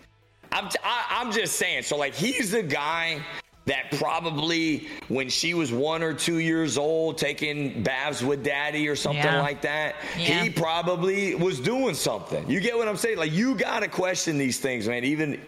I'm 0.53 0.70
t- 0.70 0.78
I, 0.82 1.08
I'm 1.20 1.34
just 1.34 1.58
saying. 1.58 1.84
So 1.84 1.97
like, 1.97 2.14
he's 2.14 2.51
the 2.51 2.64
guy 2.64 3.20
that 3.66 3.91
probably 3.97 4.88
when 5.07 5.28
she 5.30 5.53
was 5.53 5.72
one 5.72 6.03
or 6.03 6.13
two 6.13 6.38
years 6.39 6.78
old, 6.78 7.18
taking 7.18 7.82
baths 7.84 8.22
with 8.22 8.43
daddy 8.43 8.88
or 8.88 8.95
something 8.95 9.24
Yeah. 9.24 9.41
like 9.41 9.61
that, 9.61 9.95
Yeah. 10.18 10.43
he 10.43 10.49
probably 10.51 11.34
was 11.36 11.59
doing 11.59 11.95
something. 11.95 12.49
You 12.49 12.59
get 12.59 12.78
what 12.78 12.88
I'm 12.88 12.97
saying? 12.97 13.18
Like, 13.18 13.32
you 13.32 13.55
gotta 13.55 13.88
question 13.88 14.38
these 14.38 14.59
things, 14.59 14.88
man. 14.88 15.03
Even 15.03 15.39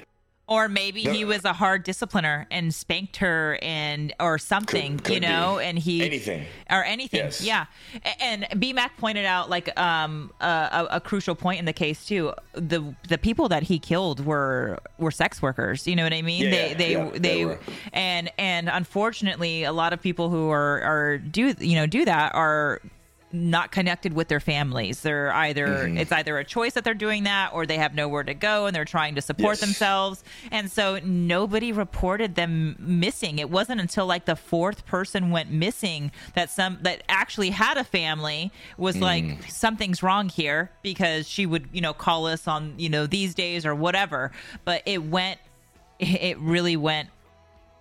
or 0.48 0.70
maybe 0.70 1.04
The- 1.04 1.12
he 1.14 1.26
was 1.26 1.44
a 1.46 1.54
hard 1.54 1.84
discipliner 1.86 2.46
and 2.50 2.74
spanked 2.74 3.18
her 3.18 3.60
and 3.62 4.14
or 4.20 4.38
something, 4.38 4.98
Could- 4.98 5.04
could 5.06 5.14
you 5.16 5.20
know, 5.20 5.58
be. 5.60 5.66
and 5.66 5.78
he 5.80 6.04
Anything. 6.06 6.46
or 6.70 6.84
anything. 6.86 7.20
Yes. 7.20 7.42
Yeah. 7.42 7.66
And 8.22 8.48
B 8.58 8.72
Mac 8.74 8.98
pointed 8.98 9.26
out 9.26 9.50
like 9.50 9.78
um 9.80 10.32
a, 10.40 10.88
a, 10.92 11.02
crucial 11.02 11.36
point 11.36 11.60
in 11.60 11.66
the 11.66 11.74
case 11.74 12.06
too. 12.06 12.34
The 12.54 12.96
the 13.10 13.18
people 13.18 13.50
that 13.50 13.64
he 13.64 13.78
killed 13.80 14.26
were 14.26 14.80
were 14.98 15.12
sex 15.12 15.42
workers. 15.42 15.86
You 15.88 15.96
know 15.96 16.04
what 16.04 16.14
I 16.14 16.22
mean? 16.22 16.44
Yeah, 16.46 16.50
they 16.52 16.74
they 16.76 16.92
yeah, 16.94 17.10
they, 17.14 17.44
they 17.44 17.58
and 17.94 18.32
and 18.38 18.70
unfortunately 18.70 19.64
a 19.64 19.74
lot 19.74 19.92
of 19.94 20.02
people 20.02 20.30
who 20.30 20.50
are 20.50 20.82
are 20.82 21.18
do 21.18 21.54
you 21.60 21.76
know 21.76 21.86
do 21.88 22.06
that 22.06 22.34
are 22.36 22.82
not 23.32 23.72
connected 23.72 24.14
with 24.14 24.30
their 24.30 24.40
families. 24.40 25.02
They're 25.02 25.34
either 25.34 25.68
Mm-hmm. 25.68 25.98
it's 25.98 26.12
either 26.12 26.38
a 26.38 26.46
choice 26.46 26.74
that 26.76 26.84
they're 26.86 26.94
doing 26.94 27.24
that 27.26 27.52
or 27.54 27.66
they 27.66 27.78
have 27.78 27.94
nowhere 27.94 28.24
to 28.24 28.34
go 28.34 28.66
and 28.68 28.76
they're 28.76 28.86
trying 28.86 29.16
to 29.16 29.22
support 29.22 29.54
Yes. 29.58 29.60
themselves. 29.60 30.24
And 30.52 30.72
so 30.72 31.00
nobody 31.04 31.72
reported 31.74 32.36
them 32.36 32.76
missing. 32.80 33.40
It 33.40 33.50
wasn't 33.50 33.82
until 33.82 34.06
like 34.06 34.26
the 34.26 34.36
fourth 34.38 34.86
person 34.86 35.30
went 35.30 35.52
missing 35.52 36.12
that 36.36 36.50
some 36.50 36.80
that 36.84 37.04
actually 37.10 37.50
had 37.50 37.78
a 37.78 37.84
family 37.84 38.52
was 38.78 38.96
Mm. 38.96 39.02
like 39.02 39.50
something's 39.52 40.02
wrong 40.02 40.30
here 40.30 40.72
because 40.82 41.28
she 41.28 41.46
would, 41.46 41.68
you 41.74 41.82
know, 41.82 41.94
call 41.94 42.28
us 42.28 42.48
on, 42.48 42.76
you 42.78 42.88
know, 42.90 43.08
these 43.08 43.36
days 43.36 43.66
or 43.66 43.76
whatever. 43.76 44.32
But 44.64 44.84
it 44.86 45.04
went 45.04 45.40
it 46.00 46.38
really 46.40 46.78
went 46.78 47.10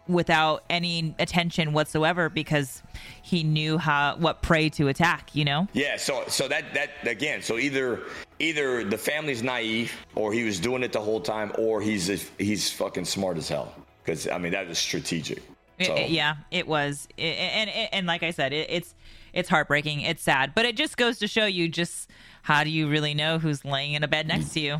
without 0.08 0.62
any 0.70 1.14
attention 1.18 1.72
whatsoever 1.72 2.28
because 2.28 2.82
he 3.22 3.42
knew 3.42 3.78
how 3.78 4.16
what 4.18 4.42
prey 4.42 4.68
to 4.70 4.88
attack, 4.88 5.34
you 5.34 5.44
know? 5.44 5.66
Yeah, 5.72 5.96
so 5.96 6.24
so 6.28 6.48
that 6.48 6.74
that 6.74 6.90
again, 7.06 7.42
so 7.42 7.58
either 7.58 8.02
either 8.38 8.84
the 8.84 8.98
family's 8.98 9.42
naive, 9.42 9.92
or 10.14 10.32
he 10.32 10.44
was 10.44 10.60
doing 10.60 10.82
it 10.82 10.92
the 10.92 11.00
whole 11.00 11.20
time, 11.20 11.52
or 11.58 11.80
he's 11.80 12.30
he's 12.38 12.70
fucking 12.72 13.04
smart 13.04 13.36
as 13.38 13.48
hell. 13.48 13.74
Because 14.04 14.28
I 14.28 14.38
mean 14.38 14.52
that 14.52 14.68
was 14.68 14.78
strategic. 14.78 15.42
So, 15.80 15.94
it- 15.94 16.10
yeah, 16.10 16.36
it 16.50 16.66
was, 16.66 17.06
I- 17.18 17.22
and 17.22 17.70
and, 17.70 17.88
and 17.92 18.06
like 18.06 18.22
I 18.22 18.30
said, 18.30 18.52
it, 18.52 18.68
it's 18.70 18.94
it's 19.32 19.48
heartbreaking. 19.48 20.00
It's 20.02 20.22
sad, 20.22 20.52
but 20.54 20.64
it 20.64 20.76
just 20.76 20.96
goes 20.96 21.18
to 21.18 21.28
show 21.28 21.44
you 21.46 21.68
just 21.68 22.10
how 22.42 22.62
do 22.64 22.70
you 22.70 22.88
really 22.88 23.12
know 23.12 23.38
who's 23.38 23.64
laying 23.64 23.92
in 23.94 24.02
a 24.04 24.08
bed 24.08 24.26
next 24.28 24.52
to 24.54 24.60
you? 24.60 24.78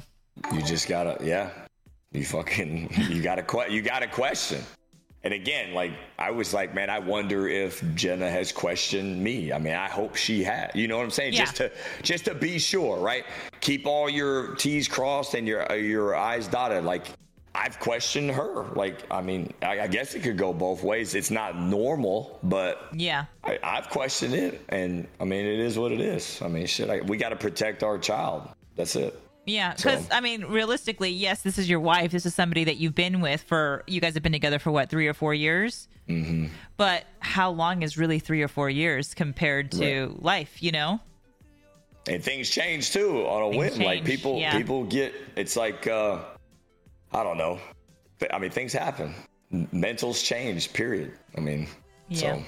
you 0.53 0.63
just 0.63 0.89
gotta 0.89 1.19
yeah, 1.25 1.51
you 2.13 2.25
fucking 2.25 2.89
you 3.11 3.23
gotta 3.23 3.45
you 3.71 3.83
gotta 3.83 4.07
question. 4.07 4.63
And 5.27 5.35
again, 5.35 5.75
like 5.75 5.91
I 6.21 6.31
was 6.31 6.55
like, 6.55 6.73
man, 6.73 6.89
I 6.89 7.01
wonder 7.01 7.49
if 7.49 7.83
Jenna 7.97 8.31
has 8.31 8.53
questioned 8.53 9.21
me. 9.21 9.53
I 9.53 9.59
mean, 9.59 9.75
I 9.75 9.89
hope 9.89 10.15
she 10.15 10.45
had. 10.45 10.71
You 10.73 10.87
know 10.87 10.97
what 10.99 11.03
I'm 11.03 11.11
saying? 11.11 11.33
Yeah. 11.33 11.41
Just 11.41 11.57
to 11.57 11.73
just 12.03 12.25
to 12.27 12.35
be 12.37 12.61
sure, 12.61 12.99
right? 12.99 13.25
Keep 13.61 13.89
all 13.89 14.09
your 14.09 14.55
T's 14.55 14.87
crossed 14.87 15.35
and 15.35 15.49
your 15.49 15.69
uh, 15.69 15.75
your 15.75 16.15
I's 16.15 16.47
dotted. 16.47 16.85
Like 16.85 17.09
I've 17.57 17.81
questioned 17.81 18.31
her. 18.31 18.67
Like 18.77 19.03
I 19.11 19.21
mean, 19.21 19.53
I, 19.63 19.81
I 19.81 19.87
guess 19.89 20.15
it 20.15 20.23
could 20.23 20.39
go 20.39 20.53
both 20.53 20.85
ways. 20.85 21.17
It's 21.17 21.33
not 21.33 21.59
normal, 21.59 22.39
but 22.45 22.87
Yeah, 22.93 23.25
I, 23.43 23.59
I've 23.65 23.91
questioned 23.91 24.33
it, 24.33 24.65
and 24.69 25.09
I 25.19 25.25
mean, 25.25 25.45
it 25.45 25.59
is 25.59 25.77
what 25.77 25.91
it 25.91 26.01
is. 26.01 26.41
I 26.41 26.47
mean, 26.47 26.69
shit, 26.69 26.89
I, 26.89 27.01
we 27.01 27.17
got 27.17 27.31
to 27.31 27.37
protect 27.37 27.83
our 27.83 27.99
child. 27.99 28.49
That's 28.77 28.95
it. 28.95 29.21
Yeah. 29.47 29.75
Because 29.75 30.07
So- 30.07 30.15
I 30.15 30.21
mean, 30.21 30.45
realistically, 30.45 31.11
yes, 31.11 31.43
this 31.43 31.57
is 31.59 31.69
your 31.69 31.81
wife. 31.81 32.11
This 32.11 32.27
is 32.27 32.35
somebody 32.35 32.65
that 32.65 32.77
you've 32.77 32.95
been 32.95 33.21
with 33.21 33.43
for. 33.43 33.83
You 33.87 34.01
guys 34.01 34.15
have 34.15 34.23
been 34.23 34.33
together 34.33 34.59
for 34.59 34.71
what 34.71 34.91
three 34.91 35.07
or 35.09 35.15
four 35.15 35.33
years. 35.33 35.89
Mm-hmm. 36.09 36.47
But 36.77 37.05
how 37.21 37.51
long 37.51 37.83
is 37.83 37.97
really 37.97 38.19
three 38.19 38.43
or 38.43 38.49
four 38.49 38.69
years 38.69 39.15
compared 39.15 39.73
to 39.73 40.15
life? 40.21 40.63
You 40.63 40.73
know? 40.73 41.01
And 42.09 42.23
things 42.23 42.49
change 42.51 42.93
too 42.93 43.27
on 43.27 43.43
a 43.43 43.51
Things 43.59 43.79
whim. 43.79 43.87
Like 43.87 44.05
people, 44.05 44.39
yeah. 44.39 44.57
people 44.57 44.85
get. 44.85 45.15
It's 45.35 45.57
like, 45.57 45.87
uh, 45.89 46.21
I 47.13 47.23
don't 47.25 47.39
know. 47.39 47.59
I 48.33 48.39
mean, 48.39 48.51
things 48.51 48.73
happen. 48.73 49.15
Mentals 49.53 50.25
change. 50.25 50.73
Period. 50.73 51.13
I 51.37 51.41
mean, 51.41 51.67
Yeah. 52.09 52.19
so 52.19 52.43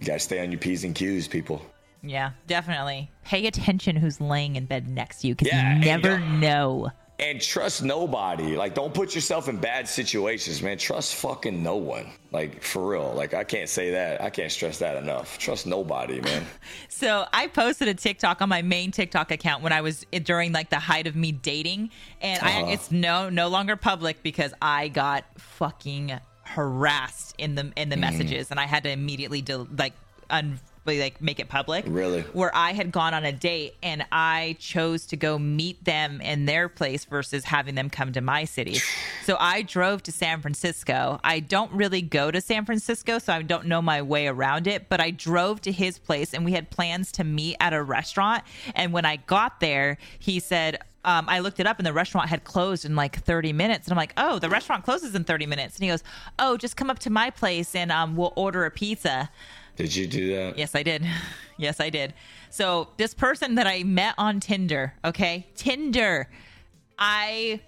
you 0.00 0.06
got 0.06 0.14
to 0.14 0.18
stay 0.20 0.40
on 0.42 0.50
your 0.50 0.60
p's 0.60 0.84
and 0.84 0.94
q's, 0.94 1.28
people. 1.28 1.60
Yeah, 2.04 2.32
definitely. 2.46 3.10
Pay 3.24 3.46
attention 3.46 3.96
who's 3.96 4.20
laying 4.20 4.56
in 4.56 4.66
bed 4.66 4.88
next 4.88 5.20
to 5.20 5.28
you 5.28 5.34
because 5.34 5.52
Yeah, 5.52 5.76
you 5.76 5.84
never 5.84 6.18
know. 6.18 6.90
And 7.20 7.40
trust 7.40 7.84
nobody. 7.84 8.56
Like, 8.56 8.74
don't 8.74 8.92
put 8.92 9.14
yourself 9.14 9.48
in 9.48 9.56
bad 9.58 9.88
situations, 9.88 10.60
man. 10.60 10.78
Trust 10.78 11.14
fucking 11.14 11.62
no 11.62 11.76
one. 11.76 12.10
Like, 12.32 12.60
for 12.60 12.90
real. 12.90 13.12
Like, 13.14 13.34
I 13.34 13.44
can't 13.44 13.68
say 13.68 13.92
that. 13.92 14.20
I 14.20 14.30
can't 14.30 14.50
stress 14.50 14.78
that 14.80 14.96
enough. 14.96 15.38
Trust 15.38 15.66
nobody, 15.66 16.20
man. 16.20 16.44
So 16.88 17.26
I 17.32 17.48
posted 17.48 17.88
a 17.88 17.94
TikTok 17.94 18.40
on 18.40 18.48
my 18.48 18.62
main 18.62 18.92
TikTok 18.92 19.32
account 19.32 19.62
when 19.62 19.72
I 19.72 19.80
was 19.80 20.06
during 20.22 20.52
like 20.52 20.70
the 20.70 20.78
height 20.78 21.08
of 21.08 21.16
me 21.16 21.32
dating, 21.32 21.90
and 22.20 22.40
I, 22.40 22.62
uh-huh. 22.62 22.70
it's 22.70 22.92
no 22.92 23.28
no 23.28 23.48
longer 23.48 23.74
public 23.74 24.22
because 24.22 24.54
I 24.62 24.88
got 24.88 25.24
fucking 25.36 26.18
harassed 26.44 27.34
in 27.36 27.56
the 27.56 27.72
in 27.76 27.88
the 27.88 27.96
mm. 27.96 28.00
messages, 28.00 28.52
and 28.52 28.60
I 28.60 28.66
had 28.66 28.84
to 28.84 28.90
immediately 28.90 29.42
del- 29.42 29.68
like 29.76 29.92
un 30.30 30.60
like 30.86 31.20
make 31.20 31.40
it 31.40 31.48
public. 31.48 31.84
Really? 31.88 32.22
Where 32.32 32.54
I 32.54 32.72
had 32.72 32.92
gone 32.92 33.14
on 33.14 33.24
a 33.24 33.32
date 33.32 33.74
and 33.82 34.04
I 34.12 34.56
chose 34.58 35.06
to 35.06 35.16
go 35.16 35.38
meet 35.38 35.84
them 35.84 36.20
in 36.20 36.46
their 36.46 36.68
place 36.68 37.04
versus 37.04 37.44
having 37.44 37.74
them 37.74 37.90
come 37.90 38.12
to 38.12 38.20
my 38.20 38.44
city. 38.44 38.78
So 39.24 39.36
I 39.40 39.62
drove 39.62 40.02
to 40.04 40.12
San 40.12 40.40
Francisco. 40.42 41.20
I 41.24 41.40
don't 41.40 41.72
really 41.72 42.02
go 42.02 42.30
to 42.30 42.40
San 42.40 42.64
Francisco, 42.64 43.18
so 43.18 43.32
I 43.32 43.42
don't 43.42 43.66
know 43.66 43.80
my 43.80 44.02
way 44.02 44.26
around 44.26 44.66
it, 44.66 44.88
but 44.88 45.00
I 45.00 45.10
drove 45.10 45.60
to 45.62 45.72
his 45.72 45.98
place 45.98 46.34
and 46.34 46.44
we 46.44 46.52
had 46.52 46.70
plans 46.70 47.10
to 47.12 47.24
meet 47.24 47.56
at 47.60 47.72
a 47.72 47.82
restaurant. 47.82 48.44
And 48.74 48.92
when 48.92 49.04
I 49.04 49.16
got 49.16 49.60
there, 49.60 49.98
he 50.18 50.40
said, 50.40 50.80
um, 51.04 51.26
I 51.28 51.40
looked 51.40 51.60
it 51.60 51.66
up 51.66 51.78
and 51.78 51.86
the 51.86 51.92
restaurant 51.92 52.28
had 52.28 52.44
closed 52.44 52.84
in 52.84 52.96
like 52.96 53.22
30 53.24 53.52
minutes. 53.52 53.86
And 53.86 53.92
I'm 53.92 53.96
like, 53.96 54.14
oh, 54.16 54.38
the 54.38 54.48
restaurant 54.48 54.84
closes 54.84 55.14
in 55.14 55.24
30 55.24 55.46
minutes. 55.46 55.76
And 55.76 55.84
he 55.84 55.90
goes, 55.90 56.02
oh, 56.38 56.56
just 56.56 56.76
come 56.76 56.90
up 56.90 56.98
to 57.00 57.10
my 57.10 57.30
place 57.30 57.74
and 57.74 57.92
um, 57.92 58.16
we'll 58.16 58.32
order 58.36 58.64
a 58.64 58.70
pizza. 58.70 59.30
Did 59.76 59.94
you 59.94 60.06
do 60.06 60.34
that? 60.36 60.58
Yes, 60.58 60.74
I 60.74 60.82
did. 60.82 61.06
Yes, 61.56 61.78
I 61.78 61.88
did. 61.88 62.14
So 62.50 62.88
this 62.96 63.14
person 63.14 63.54
that 63.54 63.68
I 63.68 63.84
met 63.84 64.16
on 64.18 64.40
Tinder, 64.40 64.92
okay, 65.04 65.46
Tinder, 65.54 66.28
I 66.98 67.60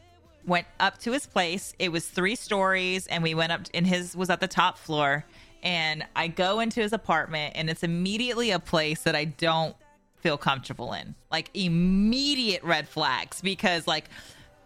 went 0.45 0.67
up 0.81 0.99
to 1.03 1.13
his 1.13 1.25
place. 1.25 1.73
It 1.79 1.93
was 1.93 2.05
three 2.09 2.35
stories, 2.35 3.07
and 3.07 3.23
we 3.23 3.33
went 3.37 3.53
up, 3.53 3.61
and 3.75 3.87
his 3.87 4.17
was 4.17 4.29
at 4.29 4.41
the 4.41 4.49
top 4.49 4.77
floor. 4.77 5.25
And 5.63 6.05
I 6.17 6.27
go 6.27 6.59
into 6.59 6.81
his 6.81 6.93
apartment, 6.93 7.53
and 7.55 7.71
it's 7.71 7.85
immediately 7.85 8.51
a 8.51 8.59
place 8.59 9.03
that 9.03 9.15
I 9.15 9.27
don't 9.27 9.77
feel 10.17 10.37
comfortable 10.37 10.93
in. 10.95 11.15
Like 11.31 11.51
immediate 11.55 12.65
red 12.65 12.89
flags 12.89 13.41
because 13.41 13.87
like 13.87 14.07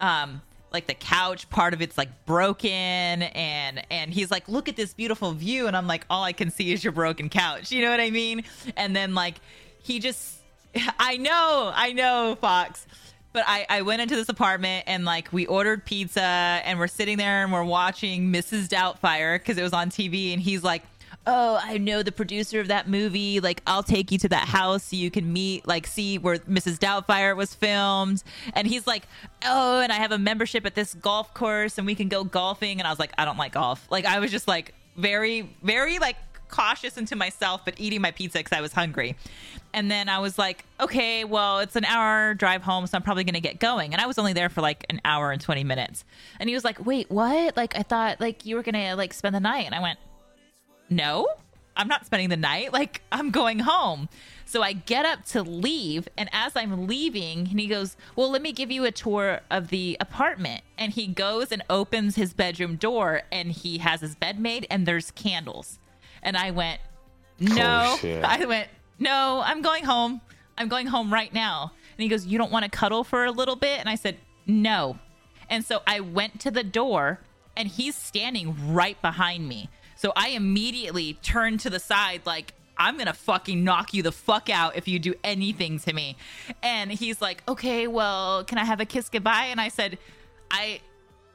um 0.01 0.41
like 0.73 0.87
the 0.87 0.95
couch 0.95 1.49
part 1.51 1.75
of 1.75 1.83
it's 1.83 1.99
like 1.99 2.27
broken 2.27 2.69
and 2.71 3.83
and 3.91 4.13
he's 4.13 4.31
like 4.31 4.49
look 4.49 4.69
at 4.69 4.77
this 4.77 4.95
beautiful 4.95 5.33
view 5.33 5.67
and 5.67 5.77
I'm 5.77 5.87
like 5.87 6.07
all 6.09 6.23
I 6.23 6.33
can 6.33 6.51
see 6.51 6.73
is 6.73 6.85
your 6.85 6.93
broken 6.93 7.29
couch. 7.29 7.73
You 7.73 7.83
know 7.83 7.91
what 7.91 8.01
I 8.01 8.11
mean? 8.11 8.45
And 8.77 8.95
then 8.95 9.15
like 9.15 9.37
he 9.83 9.99
just 9.99 10.41
I 10.99 11.17
know, 11.17 11.73
I 11.75 11.93
know 11.93 12.37
Fox. 12.41 12.87
But 13.33 13.45
I, 13.47 13.65
I 13.69 13.83
went 13.83 14.03
into 14.03 14.17
this 14.17 14.29
apartment 14.29 14.85
and 14.89 15.05
like 15.05 15.33
we 15.33 15.47
ordered 15.47 15.85
pizza 15.85 16.21
and 16.21 16.81
we're 16.81 16.89
sitting 16.89 17.17
there 17.17 17.45
and 17.45 17.53
we're 17.53 17.63
watching 17.63 18.33
Mrs. 18.33 18.67
Doubtfire 18.67 19.39
because 19.39 19.57
it 19.57 19.63
was 19.63 19.73
on 19.73 19.89
TV 19.89 20.33
and 20.33 20.43
he's 20.43 20.65
like, 20.65 20.83
oh, 21.27 21.61
I 21.63 21.79
know 21.79 22.03
the 22.03 22.13
producer 22.13 22.61
of 22.61 22.69
that 22.69 22.89
movie. 22.89 23.41
Like, 23.41 23.63
I'll 23.67 23.83
take 23.83 24.11
you 24.11 24.19
to 24.19 24.29
that 24.31 24.49
house 24.49 24.85
so 24.85 24.97
you 24.97 25.11
can 25.11 25.33
meet, 25.33 25.67
like, 25.67 25.87
see 25.87 26.19
where 26.19 26.39
Mrs. 26.39 26.79
Doubtfire 26.79 27.37
was 27.37 27.55
filmed. 27.55 28.23
And 28.55 28.67
he's 28.67 28.87
like, 28.87 29.07
oh, 29.45 29.81
and 29.81 29.93
I 29.93 29.97
have 29.97 30.13
a 30.13 30.19
membership 30.19 30.67
at 30.67 30.75
this 30.75 30.95
golf 30.95 31.33
course 31.35 31.79
and 31.79 31.87
we 31.87 31.95
can 31.95 32.09
go 32.09 32.25
golfing. 32.25 32.81
And 32.81 32.87
I 32.87 32.91
was 32.91 32.99
like, 32.99 33.13
I 33.19 33.25
don't 33.25 33.39
like 33.39 33.53
golf. 33.53 33.87
Like, 33.91 34.07
I 34.07 34.19
was 34.19 34.31
just 34.31 34.49
like 34.49 34.75
very, 34.97 35.55
very 35.63 35.99
like 35.99 36.17
cautious 36.49 36.97
into 36.97 37.17
myself, 37.17 37.65
but 37.65 37.75
eating 37.79 38.01
my 38.01 38.11
pizza 38.11 38.39
because 38.39 38.57
I 38.57 38.61
was 38.61 38.73
hungry. 38.73 39.17
And 39.73 39.91
then 39.91 40.09
I 40.09 40.19
was 40.19 40.37
like, 40.37 40.65
okay, 40.81 41.25
well, 41.25 41.61
it's 41.61 41.77
an 41.77 41.85
hour 41.85 42.35
drive 42.35 42.63
home, 42.63 42.87
so 42.89 42.97
I'm 42.97 43.03
probably 43.03 43.23
going 43.23 43.35
to 43.35 43.41
get 43.41 43.61
going. 43.61 43.93
And 43.93 44.03
I 44.03 44.07
was 44.07 44.19
only 44.19 44.33
there 44.33 44.49
for 44.49 44.61
like 44.63 44.85
an 44.91 45.01
hour 45.05 45.31
and 45.31 45.41
20 45.41 45.63
minutes. 45.63 46.05
And 46.41 46.49
he 46.49 46.55
was 46.55 46.65
like, 46.65 46.85
wait, 46.85 47.09
what? 47.09 47.57
Like, 47.57 47.77
I 47.77 47.83
thought 47.83 48.21
like 48.21 48.45
you 48.45 48.57
were 48.57 48.63
going 48.63 48.75
to 48.75 48.97
like 48.97 49.13
spend 49.13 49.35
the 49.35 49.41
night. 49.41 49.67
And 49.67 49.75
I 49.75 49.81
went, 49.81 49.99
no, 50.91 51.27
I'm 51.77 51.89
not 51.89 52.05
spending 52.05 52.29
the 52.29 52.37
night. 52.37 52.73
Like, 52.73 53.03
I'm 53.11 53.31
going 53.31 53.61
home. 53.61 54.09
So 54.45 54.63
I 54.63 54.73
get 54.73 55.07
up 55.07 55.25
to 55.27 55.43
leave, 55.43 56.09
and 56.19 56.29
as 56.33 56.57
I'm 56.57 56.89
leaving, 56.89 57.47
and 57.49 57.61
he 57.61 57.69
goes, 57.69 57.97
Well, 58.17 58.31
let 58.31 58.43
me 58.43 58.51
give 58.53 58.71
you 58.71 58.85
a 58.85 58.91
tour 58.91 59.41
of 59.49 59.69
the 59.69 59.97
apartment. 60.01 60.63
And 60.77 60.93
he 60.93 61.07
goes 61.07 61.53
and 61.53 61.63
opens 61.71 62.17
his 62.17 62.35
bedroom 62.35 62.75
door, 62.75 63.23
and 63.31 63.53
he 63.53 63.79
has 63.79 64.01
his 64.01 64.17
bed 64.17 64.41
made, 64.41 64.67
and 64.69 64.87
there's 64.87 65.13
candles. 65.13 65.79
And 66.23 66.37
I 66.37 66.51
went, 66.51 66.81
No. 67.39 67.97
I 68.25 68.45
went, 68.45 68.69
No, 68.99 69.41
I'm 69.45 69.63
going 69.63 69.85
home. 69.85 70.21
I'm 70.59 70.69
going 70.69 70.89
home 70.89 71.13
right 71.13 71.33
now. 71.33 71.73
And 71.97 72.03
he 72.03 72.09
goes, 72.09 72.27
You 72.27 72.37
don't 72.37 72.51
want 72.51 72.65
to 72.65 72.71
cuddle 72.71 73.05
for 73.05 73.25
a 73.25 73.31
little 73.31 73.57
bit? 73.57 73.79
And 73.79 73.89
I 73.89 73.95
said, 73.95 74.19
No. 74.47 74.99
And 75.49 75.65
so 75.65 75.81
I 75.87 76.01
went 76.01 76.41
to 76.41 76.51
the 76.51 76.65
door, 76.65 77.21
and 77.57 77.69
he's 77.69 77.95
standing 77.95 78.75
right 78.75 79.01
behind 79.01 79.49
me. 79.49 79.69
So 80.01 80.15
I 80.17 80.29
immediately 80.29 81.13
turned 81.23 81.61
to 81.61 81.69
the 81.69 81.79
side, 81.79 82.23
like, 82.25 82.55
I'm 82.79 82.97
gonna 82.97 83.13
fucking 83.13 83.63
knock 83.63 83.93
you 83.93 84.03
the 84.03 84.13
fuck 84.13 84.49
out 84.49 84.75
if 84.75 84.89
you 84.89 84.99
do 84.99 85.13
anything 85.23 85.79
to 85.81 85.93
me. 85.93 86.17
And 86.63 86.91
he's 86.91 87.21
like, 87.21 87.43
okay, 87.47 87.87
well, 87.87 88.43
can 88.45 88.57
I 88.57 88.65
have 88.65 88.81
a 88.81 88.87
kiss 88.87 89.11
goodbye? 89.11 89.49
And 89.51 89.61
I 89.61 89.69
said, 89.69 89.99
I, 90.51 90.81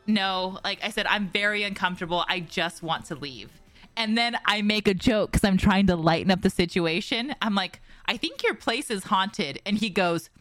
no, 0.07 0.57
like 0.63 0.79
I 0.83 0.89
said, 0.89 1.05
I'm 1.05 1.27
very 1.27 1.61
uncomfortable. 1.61 2.25
I 2.27 2.39
just 2.39 2.81
want 2.81 3.05
to 3.05 3.13
leave. 3.13 3.51
And 3.95 4.17
then 4.17 4.35
I 4.47 4.63
make 4.63 4.87
a 4.87 4.95
joke 4.95 5.33
because 5.33 5.47
I'm 5.47 5.57
trying 5.57 5.85
to 5.85 5.95
lighten 5.95 6.31
up 6.31 6.41
the 6.41 6.49
situation. 6.49 7.35
I'm 7.43 7.53
like, 7.53 7.81
I 8.07 8.17
think 8.17 8.41
your 8.41 8.55
place 8.55 8.89
is 8.89 9.03
haunted. 9.03 9.61
And 9.63 9.77
he 9.77 9.91
goes, 9.91 10.31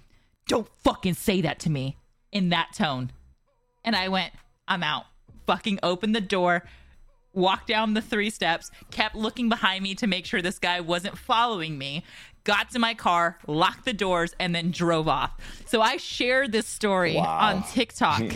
don't 0.48 0.66
fucking 0.82 1.12
say 1.12 1.42
that 1.42 1.58
to 1.58 1.68
me 1.68 1.98
in 2.32 2.48
that 2.48 2.72
tone. 2.72 3.12
And 3.84 3.94
I 3.94 4.08
went, 4.08 4.32
I'm 4.66 4.82
out. 4.82 5.04
Fucking 5.46 5.78
open 5.82 6.12
the 6.12 6.22
door, 6.22 6.64
walked 7.34 7.66
down 7.68 7.94
the 7.94 8.00
three 8.02 8.30
steps, 8.30 8.70
kept 8.90 9.14
looking 9.14 9.48
behind 9.48 9.82
me 9.82 9.94
to 9.96 10.06
make 10.06 10.24
sure 10.26 10.40
this 10.40 10.58
guy 10.58 10.80
wasn't 10.80 11.18
following 11.18 11.76
me, 11.76 12.04
got 12.44 12.70
to 12.70 12.78
my 12.78 12.94
car, 12.94 13.38
locked 13.46 13.84
the 13.84 13.92
doors, 13.92 14.34
and 14.38 14.54
then 14.54 14.70
drove 14.70 15.08
off. 15.08 15.32
So 15.66 15.80
I 15.80 15.96
shared 15.96 16.52
this 16.52 16.66
story 16.66 17.16
Wow. 17.16 17.38
on 17.40 17.62
TikTok. 17.64 18.22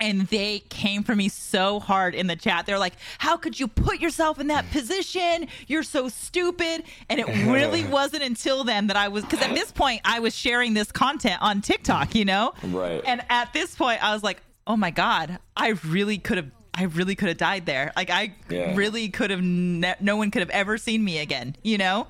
And 0.00 0.28
they 0.28 0.60
came 0.68 1.02
for 1.02 1.16
me 1.16 1.28
so 1.28 1.80
hard 1.80 2.14
in 2.14 2.28
the 2.28 2.36
chat. 2.36 2.66
They're 2.66 2.78
like, 2.78 2.92
How 3.18 3.36
could 3.36 3.58
you 3.58 3.66
put 3.66 3.98
yourself 3.98 4.38
in 4.38 4.46
that 4.46 4.70
position? 4.70 5.48
You're 5.66 5.82
so 5.82 6.08
stupid. 6.08 6.84
And 7.08 7.18
it 7.18 7.26
really 7.50 7.84
wasn't 7.88 8.22
until 8.22 8.62
then 8.62 8.86
that 8.86 8.96
I 8.96 9.08
was, 9.08 9.24
because 9.24 9.40
at 9.44 9.56
this 9.56 9.72
point, 9.72 10.02
I 10.04 10.20
was 10.20 10.36
sharing 10.36 10.72
this 10.74 10.92
content 10.92 11.42
on 11.42 11.62
TikTok, 11.62 12.14
you 12.14 12.24
know? 12.24 12.52
Right. 12.62 13.02
And 13.04 13.22
at 13.28 13.52
this 13.52 13.74
point, 13.74 14.00
I 14.00 14.14
was 14.14 14.22
like, 14.22 14.40
Oh 14.68 14.76
my 14.76 14.92
God, 14.92 15.38
I 15.56 15.70
really 15.84 16.18
could 16.18 16.36
have. 16.36 16.50
I 16.74 16.84
really 16.84 17.14
could 17.14 17.28
have 17.28 17.38
died 17.38 17.66
there. 17.66 17.92
Like 17.96 18.10
I 18.10 18.34
Yeah. 18.48 18.74
really 18.76 19.08
could 19.08 19.30
have. 19.30 19.42
Ne- 19.42 19.94
no 20.00 20.16
one 20.16 20.30
could 20.30 20.40
have 20.40 20.50
ever 20.50 20.78
seen 20.78 21.04
me 21.04 21.18
again. 21.18 21.56
You 21.62 21.78
know. 21.78 22.06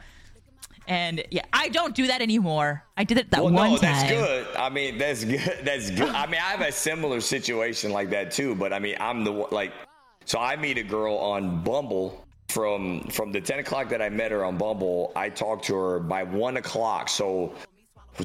And 0.87 1.23
yeah, 1.31 1.43
I 1.53 1.69
don't 1.69 1.95
do 1.95 2.07
that 2.07 2.23
anymore. 2.23 2.83
I 2.97 3.05
did 3.05 3.19
it 3.19 3.31
that 3.33 3.45
Well, 3.45 3.53
one 3.53 3.73
no, 3.73 3.77
time. 3.77 3.93
that's 3.93 4.11
good. 4.11 4.47
I 4.57 4.71
mean, 4.71 4.97
that's 4.97 5.23
good. 5.23 5.41
That's 5.63 5.91
good. 5.91 6.09
I 6.09 6.25
mean, 6.27 6.41
I 6.41 6.51
have 6.53 6.63
a 6.63 6.73
similar 6.73 7.21
situation 7.21 7.93
like 7.93 8.09
that 8.11 8.31
too. 8.31 8.55
But 8.55 8.73
I 8.73 8.79
mean, 8.79 8.97
I'm 8.99 9.23
the 9.23 9.33
one- 9.33 9.51
like, 9.51 9.73
so 10.25 10.39
I 10.39 10.57
meet 10.57 10.79
a 10.79 10.83
girl 10.83 11.15
on 11.17 11.63
Bumble 11.63 12.25
from 12.49 13.03
from 13.11 13.33
the 13.33 13.41
10 13.41 13.59
o'clock 13.59 13.91
that 13.91 14.01
I 14.01 14.09
met 14.09 14.31
her 14.33 14.45
on 14.47 14.57
Bumble. 14.57 15.13
I 15.15 15.29
talked 15.29 15.67
to 15.67 15.77
her 15.77 16.01
by 16.01 16.23
one 16.23 16.57
o'clock. 16.57 17.11
So 17.11 17.53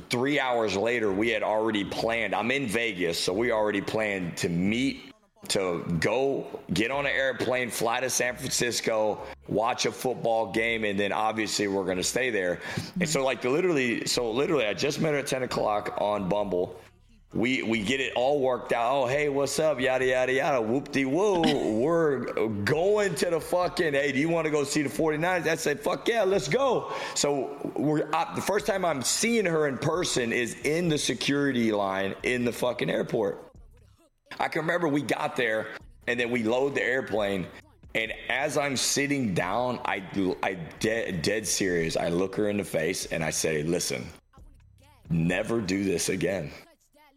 three 0.10 0.40
hours 0.40 0.78
later, 0.78 1.12
we 1.12 1.30
had 1.30 1.44
already 1.44 1.84
planned. 1.84 2.34
I'm 2.34 2.50
in 2.50 2.66
Vegas, 2.68 3.20
so 3.20 3.34
we 3.34 3.52
already 3.52 3.82
planned 3.82 4.38
to 4.38 4.48
meet. 4.48 5.13
To 5.50 5.84
go 6.00 6.62
get 6.74 6.90
on 6.90 7.06
an 7.06 7.12
airplane, 7.12 7.70
fly 7.70 8.00
to 8.00 8.10
San 8.10 8.36
Francisco, 8.36 9.22
watch 9.48 9.86
a 9.86 9.92
football 9.92 10.52
game, 10.52 10.86
and 10.86 10.98
then 10.98 11.12
obviously 11.12 11.68
we're 11.68 11.86
gonna 11.86 12.02
stay 12.02 12.30
there. 12.30 12.62
And 13.00 13.10
so, 13.10 13.24
like, 13.24 13.44
literally, 13.44 14.06
so 14.06 14.32
literally, 14.32 14.66
I 14.66 14.74
just 14.74 15.02
met 15.02 15.14
her 15.14 15.20
at 15.20 15.28
10 15.28 15.44
o'clock 15.44 15.98
on 16.00 16.30
Bumble. 16.30 16.80
We 17.34 17.64
we 17.64 17.82
get 17.82 18.00
it 18.00 18.14
all 18.16 18.40
worked 18.40 18.74
out. 18.74 18.92
Oh, 18.94 19.08
hey, 19.08 19.28
what's 19.28 19.58
up? 19.60 19.80
Yada 19.80 20.06
yada 20.06 20.34
yada. 20.34 20.62
Whoop 20.62 20.92
de 20.92 21.04
woo. 21.06 21.42
We're 21.80 22.26
going 22.64 23.16
to 23.16 23.32
the 23.32 23.42
fucking. 23.42 23.94
Hey, 23.94 24.12
do 24.12 24.20
you 24.20 24.30
want 24.30 24.46
to 24.46 24.52
go 24.52 24.64
see 24.64 24.84
the 24.84 24.90
49ers? 24.90 25.48
I 25.48 25.56
said, 25.56 25.80
fuck 25.80 26.08
yeah, 26.08 26.24
let's 26.24 26.48
go. 26.48 26.94
So 27.16 27.72
we're 27.76 28.08
uh, 28.14 28.36
the 28.36 28.42
first 28.42 28.68
time 28.68 28.86
I'm 28.86 29.02
seeing 29.02 29.46
her 29.46 29.68
in 29.68 29.80
person 29.80 30.32
is 30.32 30.56
in 30.64 30.90
the 30.90 30.98
security 30.98 31.72
line 31.72 32.14
in 32.22 32.46
the 32.46 32.52
fucking 32.52 32.92
airport. 32.92 33.53
I 34.40 34.48
can 34.48 34.62
remember 34.62 34.88
we 34.88 35.02
got 35.02 35.36
there 35.36 35.68
and 36.08 36.20
then 36.20 36.32
we 36.32 36.44
load 36.44 36.76
the 36.76 36.84
airplane. 36.84 37.48
And 37.96 38.12
as 38.30 38.58
I'm 38.58 38.76
sitting 38.76 39.34
down, 39.34 39.80
I 39.86 40.04
I 40.42 40.56
dead, 40.80 41.22
dead 41.22 41.48
serious. 41.48 41.96
I 41.96 42.10
look 42.10 42.36
her 42.36 42.50
in 42.50 42.58
the 42.58 42.64
face 42.64 43.06
and 43.08 43.24
I 43.24 43.30
say, 43.30 43.62
listen, 43.62 44.08
never 45.10 45.62
do 45.62 45.84
this 45.84 46.10
again. 46.10 46.52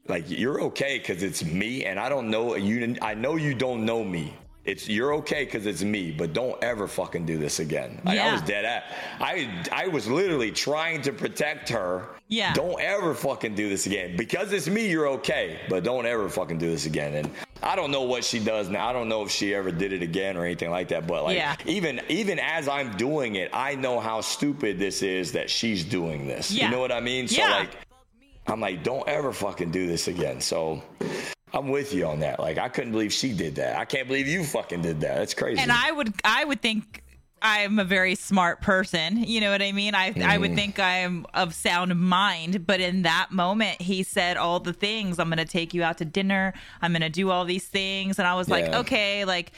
Like 0.09 0.25
you're 0.29 0.61
okay 0.63 0.99
because 0.99 1.23
it's 1.23 1.45
me, 1.45 1.85
and 1.85 1.99
I 1.99 2.09
don't 2.09 2.31
know 2.31 2.55
you. 2.55 2.97
I 3.03 3.15
know 3.15 3.37
you 3.37 3.55
don't 3.55 3.85
know 3.85 4.05
me. 4.05 4.35
It's 4.67 4.89
you're 4.89 5.15
okay 5.15 5.45
because 5.45 5.65
it's 5.67 5.83
me, 5.83 6.11
but 6.11 6.33
don't 6.33 6.63
ever 6.63 6.89
fucking 6.89 7.25
do 7.25 7.39
this 7.39 7.61
again. 7.61 8.01
Like, 8.05 8.19
I 8.19 8.25
Yeah. 8.27 8.33
was 8.33 8.43
dead 8.43 8.65
at. 8.65 8.85
I 9.21 9.49
I 9.73 9.89
was 9.89 10.07
literally 10.09 10.51
trying 10.51 11.03
to 11.03 11.13
protect 11.13 11.69
her. 11.69 12.09
Yeah. 12.29 12.53
Don't 12.53 12.81
ever 12.81 13.15
fucking 13.15 13.55
do 13.55 13.69
this 13.69 13.87
again 13.87 14.17
because 14.17 14.53
it's 14.53 14.67
me. 14.69 14.89
You're 14.89 15.09
okay, 15.09 15.61
but 15.69 15.85
don't 15.85 16.07
ever 16.07 16.29
fucking 16.29 16.59
do 16.59 16.69
this 16.71 16.85
again. 16.87 17.15
And 17.15 17.31
I 17.63 17.77
don't 17.77 17.93
know 17.93 18.03
what 18.03 18.25
she 18.25 18.41
does 18.41 18.69
now. 18.69 18.89
I 18.89 18.93
don't 18.93 19.09
know 19.09 19.23
if 19.23 19.31
she 19.31 19.55
ever 19.55 19.71
did 19.71 19.93
it 19.93 20.03
again 20.03 20.37
or 20.37 20.45
anything 20.45 20.71
like 20.71 20.89
that. 20.89 21.07
But 21.07 21.23
like 21.25 21.37
Yeah. 21.37 21.55
even 21.67 22.01
even 22.09 22.41
as 22.41 22.67
I'm 22.69 22.97
doing 22.97 23.37
it, 23.37 23.51
I 23.53 23.77
know 23.77 24.01
how 24.01 24.21
stupid 24.21 24.79
this 24.81 25.03
is 25.03 25.31
that 25.33 25.49
she's 25.49 25.85
doing 25.85 26.27
this. 26.27 26.51
Yeah. 26.51 26.65
You 26.65 26.71
know 26.73 26.81
what 26.81 26.91
I 26.93 27.01
mean? 27.01 27.29
So 27.29 27.41
Yeah. 27.43 27.51
like. 27.59 27.71
I'm 28.49 28.61
like, 28.61 28.85
don't 28.85 29.09
ever 29.09 29.33
fucking 29.33 29.73
do 29.73 29.89
this 29.89 30.07
again. 30.07 30.41
So 30.41 30.81
I'm 31.57 31.69
with 31.69 31.95
you 31.95 32.07
on 32.07 32.21
that. 32.21 32.39
Like, 32.39 32.59
I 32.59 32.69
couldn't 32.69 32.93
believe 32.93 33.13
she 33.13 33.33
did 33.33 33.55
that. 33.57 33.79
I 33.79 33.85
can't 33.85 34.07
believe 34.07 34.29
you 34.29 34.45
fucking 34.45 34.83
did 34.83 35.01
that. 35.01 35.17
That's 35.17 35.35
crazy. 35.35 35.61
and 35.61 35.73
I 35.73 35.91
would 35.91 36.13
I 36.25 36.45
would 36.45 36.61
think 36.61 37.03
I'm 37.43 37.79
a 37.79 37.85
very 37.85 38.15
smart 38.15 38.63
person. 38.63 39.23
You 39.23 39.43
know 39.43 39.51
what 39.51 39.61
I 39.61 39.71
mean? 39.71 39.95
I 39.95 40.07
I 40.09 40.11
Mm. 40.37 40.41
would 40.41 40.55
think 40.55 40.79
I'm 40.79 41.27
of 41.35 41.55
sound 41.55 41.95
mind, 42.01 42.67
but 42.67 42.81
in 42.81 43.03
that 43.03 43.31
moment 43.31 43.81
he 43.83 44.03
said 44.03 44.37
all 44.39 44.59
the 44.59 44.73
things. 44.73 45.19
I'm 45.19 45.29
going 45.29 45.37
to 45.39 45.45
take 45.45 45.75
you 45.75 45.83
out 45.83 45.99
to 45.99 46.07
dinner. 46.07 46.55
I'm 46.81 46.93
going 46.93 47.03
to 47.03 47.11
do 47.11 47.31
all 47.31 47.45
these 47.45 47.67
things 47.67 48.19
and 48.19 48.27
I 48.27 48.35
was 48.35 48.49
like, 48.49 48.65
"Okay, 48.75 49.25
like 49.27 49.53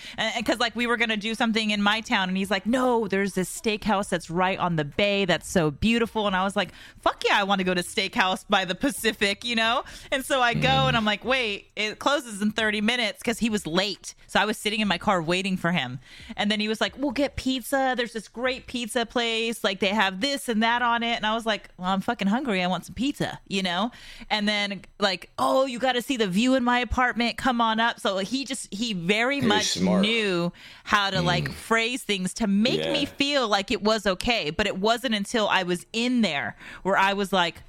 cuz 0.45 0.59
like 0.59 0.75
we 0.75 0.87
were 0.89 0.97
going 0.97 1.09
to 1.11 1.17
do 1.17 1.35
something 1.37 1.71
in 1.71 1.81
my 1.81 2.01
town 2.01 2.29
and 2.29 2.37
he's 2.37 2.51
like, 2.51 2.67
"No, 2.67 3.07
there's 3.07 3.35
this 3.35 3.49
steakhouse 3.49 4.09
that's 4.09 4.29
right 4.29 4.59
on 4.59 4.75
the 4.75 4.85
bay 4.85 5.25
that's 5.25 5.49
so 5.49 5.71
beautiful." 5.71 6.27
And 6.27 6.35
I 6.35 6.43
was 6.43 6.57
like, 6.57 6.73
"Fuck 7.01 7.23
yeah, 7.25 7.39
I 7.39 7.45
want 7.45 7.61
to 7.61 7.65
go 7.65 7.75
to 7.75 7.83
steakhouse 7.83 8.45
by 8.51 8.65
the 8.65 8.75
Pacific, 8.75 9.45
you 9.45 9.55
know?" 9.55 9.85
And 10.11 10.25
so 10.25 10.43
I 10.43 10.55
go 10.55 10.69
Mm. 10.69 10.89
and 10.89 10.97
I'm 10.97 11.05
like, 11.05 11.25
"Wait, 11.25 11.71
it 11.77 12.01
closes 12.01 12.43
in 12.43 12.51
30 12.51 12.81
minutes 12.81 13.23
cuz 13.23 13.39
he 13.39 13.49
was 13.49 13.67
late." 13.69 14.15
So 14.27 14.41
I 14.41 14.45
was 14.45 14.59
sitting 14.59 14.81
in 14.81 14.89
my 14.89 14.99
car 14.99 15.23
waiting 15.23 15.57
for 15.57 15.71
him. 15.71 16.01
And 16.37 16.51
then 16.51 16.59
he 16.59 16.67
was 16.69 16.81
like, 16.81 16.95
"We'll 16.99 17.13
get 17.13 17.37
pizza. 17.37 17.68
There's 17.71 18.13
this 18.13 18.29
great 18.29 18.67
pizza 18.67 19.07
place. 19.07 19.63
Like 19.63 19.81
they 19.81 19.89
have 19.89 20.21
this 20.21 20.49
and 20.49 20.63
that 20.63 20.83
on 20.83 21.03
it." 21.03 21.17
And 21.17 21.27
I 21.27 21.35
was 21.35 21.47
like, 21.47 21.69
"Well, 21.77 21.89
I'm 21.89 22.01
fucking 22.01 22.29
hungry. 22.29 22.63
I 22.63 22.67
want 22.67 22.87
some 22.87 22.95
pizza," 22.95 23.41
you 23.49 23.63
know? 23.63 23.91
And 24.31 24.49
then 24.49 24.83
like, 24.99 25.31
"Oh, 25.39 25.67
you 25.67 25.79
got 25.79 25.93
to 25.93 26.03
see 26.03 26.17
the 26.17 26.27
view 26.27 26.55
in 26.55 26.65
my 26.65 26.79
apartment. 26.79 27.37
Come 27.37 27.61
on 27.61 27.81
up." 27.81 28.01
So 28.01 28.19
he 28.19 28.45
just 28.45 28.73
he 28.73 28.93
very 28.93 29.41
much 29.41 29.67
smart. 29.67 30.03
knew 30.03 30.53
how 30.85 31.11
to 31.11 31.23
like 31.23 31.51
mm. 31.51 31.53
phrase 31.53 32.03
things 32.03 32.35
to 32.35 32.47
make 32.47 32.81
Yeah. 32.81 32.93
me 32.93 33.05
feel 33.05 33.49
like 33.49 33.71
it 33.71 33.83
was 33.83 34.07
okay, 34.07 34.51
but 34.51 34.67
it 34.67 34.79
wasn't 34.79 35.15
until 35.15 35.49
I 35.49 35.63
was 35.63 35.87
in 35.93 36.23
there 36.23 36.57
where 36.83 36.97
I 36.97 37.13
was 37.13 37.33
like 37.33 37.63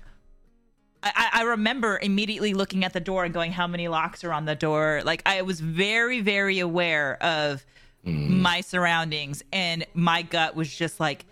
I, 1.02 1.30
I 1.34 1.42
remember 1.44 2.00
immediately 2.02 2.54
looking 2.54 2.84
at 2.84 2.94
the 2.94 3.00
door 3.00 3.24
and 3.24 3.34
going, 3.34 3.52
"How 3.52 3.68
many 3.68 3.88
locks 3.88 4.24
are 4.24 4.34
on 4.34 4.46
the 4.46 4.56
door?" 4.56 5.02
Like 5.06 5.22
I 5.26 5.42
was 5.42 5.60
very, 5.60 6.20
very 6.22 6.60
aware 6.60 7.18
of 7.24 7.66
my 8.04 8.62
surroundings, 8.62 9.44
and 9.52 9.86
my 9.94 10.22
gut 10.22 10.56
was 10.56 10.74
just 10.74 11.00
like, 11.00 11.26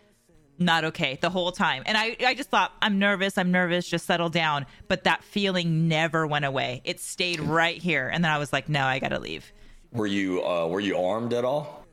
"Not 0.60 0.84
okay" 0.86 1.18
the 1.22 1.30
whole 1.30 1.52
time. 1.52 1.84
And 1.86 1.98
I, 1.98 2.16
I 2.26 2.34
just 2.34 2.50
thought, 2.50 2.74
"I'm 2.82 3.00
nervous. 3.00 3.38
I'm 3.38 3.52
nervous. 3.52 3.88
Just 3.88 4.06
settle 4.06 4.30
down." 4.30 4.66
But 4.88 5.04
that 5.06 5.24
feeling 5.24 5.88
never 5.88 6.28
went 6.28 6.46
away. 6.46 6.82
It 6.84 7.00
stayed 7.00 7.40
right 7.40 7.78
here, 7.82 8.10
and 8.10 8.24
then 8.24 8.32
I 8.32 8.38
was 8.38 8.52
like, 8.54 8.70
"No, 8.70 8.84
I 8.84 9.00
gotta 9.00 9.20
leave." 9.20 9.52
were 9.94 10.06
you 10.06 10.46
uh, 10.46 10.68
were 10.68 10.82
you 10.82 10.98
armed 10.98 11.34
at 11.34 11.46
all? 11.46 11.86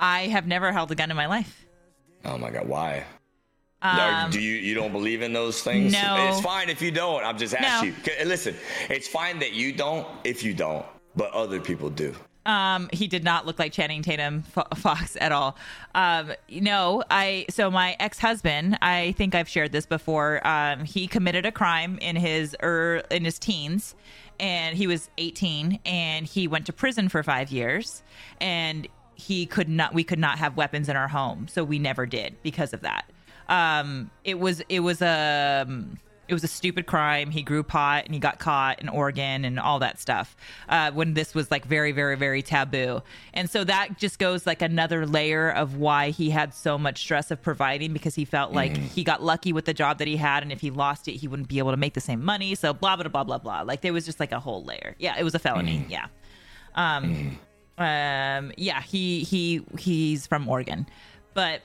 I 0.00 0.22
have 0.26 0.46
never 0.46 0.72
held 0.72 0.90
a 0.90 0.94
gun 0.94 1.10
in 1.10 1.16
my 1.16 1.26
life. 1.26 1.64
Oh 2.24 2.36
my 2.36 2.50
god, 2.50 2.66
why? 2.66 3.04
Um, 3.82 4.30
do 4.30 4.40
you 4.40 4.56
you 4.56 4.74
don't 4.74 4.90
believe 4.90 5.22
in 5.22 5.32
those 5.32 5.62
things? 5.62 5.92
No. 5.92 6.16
It's 6.28 6.40
fine 6.40 6.68
if 6.68 6.82
you 6.82 6.90
don't. 6.90 7.22
I'm 7.24 7.38
just 7.38 7.54
asking 7.54 7.90
No. 8.04 8.12
you. 8.18 8.24
Listen, 8.26 8.56
it's 8.90 9.06
fine 9.06 9.38
that 9.38 9.52
you 9.52 9.72
don't 9.72 10.06
if 10.24 10.42
you 10.42 10.54
don't, 10.54 10.84
but 11.14 11.30
other 11.32 11.60
people 11.60 11.88
do. 11.88 12.14
Um, 12.46 12.88
he 12.92 13.08
did 13.08 13.24
not 13.24 13.44
look 13.44 13.58
like 13.58 13.72
Channing 13.72 14.02
Tatum 14.02 14.42
Fo- 14.42 14.68
Fox 14.76 15.16
at 15.20 15.32
all. 15.32 15.56
Um, 15.94 16.32
no, 16.48 17.02
I 17.10 17.46
so 17.50 17.70
my 17.70 17.96
ex 17.98 18.18
husband. 18.18 18.78
I 18.80 19.12
think 19.18 19.34
I've 19.34 19.48
shared 19.48 19.72
this 19.72 19.84
before. 19.84 20.46
Um, 20.46 20.84
he 20.84 21.08
committed 21.08 21.44
a 21.44 21.52
crime 21.52 21.98
in 21.98 22.16
his 22.16 22.56
er, 22.62 23.02
in 23.10 23.24
his 23.24 23.38
teens, 23.38 23.96
and 24.38 24.76
he 24.76 24.86
was 24.86 25.10
18, 25.18 25.80
and 25.84 26.26
he 26.26 26.46
went 26.46 26.66
to 26.66 26.72
prison 26.72 27.08
for 27.08 27.22
five 27.22 27.50
years, 27.50 28.02
and 28.40 28.86
he 29.16 29.44
could 29.44 29.68
not. 29.68 29.92
We 29.92 30.04
could 30.04 30.20
not 30.20 30.38
have 30.38 30.56
weapons 30.56 30.88
in 30.88 30.96
our 30.96 31.08
home, 31.08 31.48
so 31.48 31.64
we 31.64 31.80
never 31.80 32.06
did 32.06 32.36
because 32.42 32.72
of 32.72 32.82
that. 32.82 33.10
Um, 33.48 34.10
it 34.24 34.38
was 34.38 34.62
it 34.68 34.80
was 34.80 35.02
a. 35.02 35.64
Um, 35.66 35.98
it 36.28 36.34
was 36.34 36.44
a 36.44 36.48
stupid 36.48 36.86
crime. 36.86 37.30
He 37.30 37.42
grew 37.42 37.62
pot 37.62 38.04
and 38.04 38.14
he 38.14 38.20
got 38.20 38.38
caught 38.38 38.80
in 38.80 38.88
Oregon 38.88 39.44
and 39.44 39.58
all 39.60 39.78
that 39.80 40.00
stuff 40.00 40.36
uh, 40.68 40.90
when 40.92 41.14
this 41.14 41.34
was 41.34 41.50
like 41.50 41.64
very, 41.64 41.92
very, 41.92 42.16
very 42.16 42.42
taboo. 42.42 43.02
And 43.32 43.48
so 43.48 43.64
that 43.64 43.98
just 43.98 44.18
goes 44.18 44.46
like 44.46 44.62
another 44.62 45.06
layer 45.06 45.50
of 45.50 45.76
why 45.76 46.10
he 46.10 46.30
had 46.30 46.54
so 46.54 46.78
much 46.78 46.98
stress 46.98 47.30
of 47.30 47.42
providing 47.42 47.92
because 47.92 48.14
he 48.14 48.24
felt 48.24 48.52
like 48.52 48.76
he 48.76 49.04
got 49.04 49.22
lucky 49.22 49.52
with 49.52 49.64
the 49.64 49.74
job 49.74 49.98
that 49.98 50.08
he 50.08 50.16
had. 50.16 50.42
And 50.42 50.50
if 50.50 50.60
he 50.60 50.70
lost 50.70 51.08
it, 51.08 51.12
he 51.12 51.28
wouldn't 51.28 51.48
be 51.48 51.58
able 51.58 51.70
to 51.70 51.76
make 51.76 51.94
the 51.94 52.00
same 52.00 52.24
money. 52.24 52.54
So 52.54 52.72
blah, 52.72 52.96
blah, 52.96 53.08
blah, 53.08 53.24
blah, 53.24 53.38
blah. 53.38 53.62
Like 53.62 53.80
there 53.80 53.92
was 53.92 54.04
just 54.04 54.20
like 54.20 54.32
a 54.32 54.40
whole 54.40 54.64
layer. 54.64 54.94
Yeah, 54.98 55.18
it 55.18 55.22
was 55.24 55.34
a 55.34 55.38
felony. 55.38 55.86
Yeah. 55.88 56.06
Um, 56.74 57.38
um, 57.78 58.52
yeah, 58.56 58.82
he, 58.82 59.22
he, 59.22 59.62
he's 59.78 60.26
from 60.26 60.48
Oregon. 60.48 60.86
But 61.34 61.62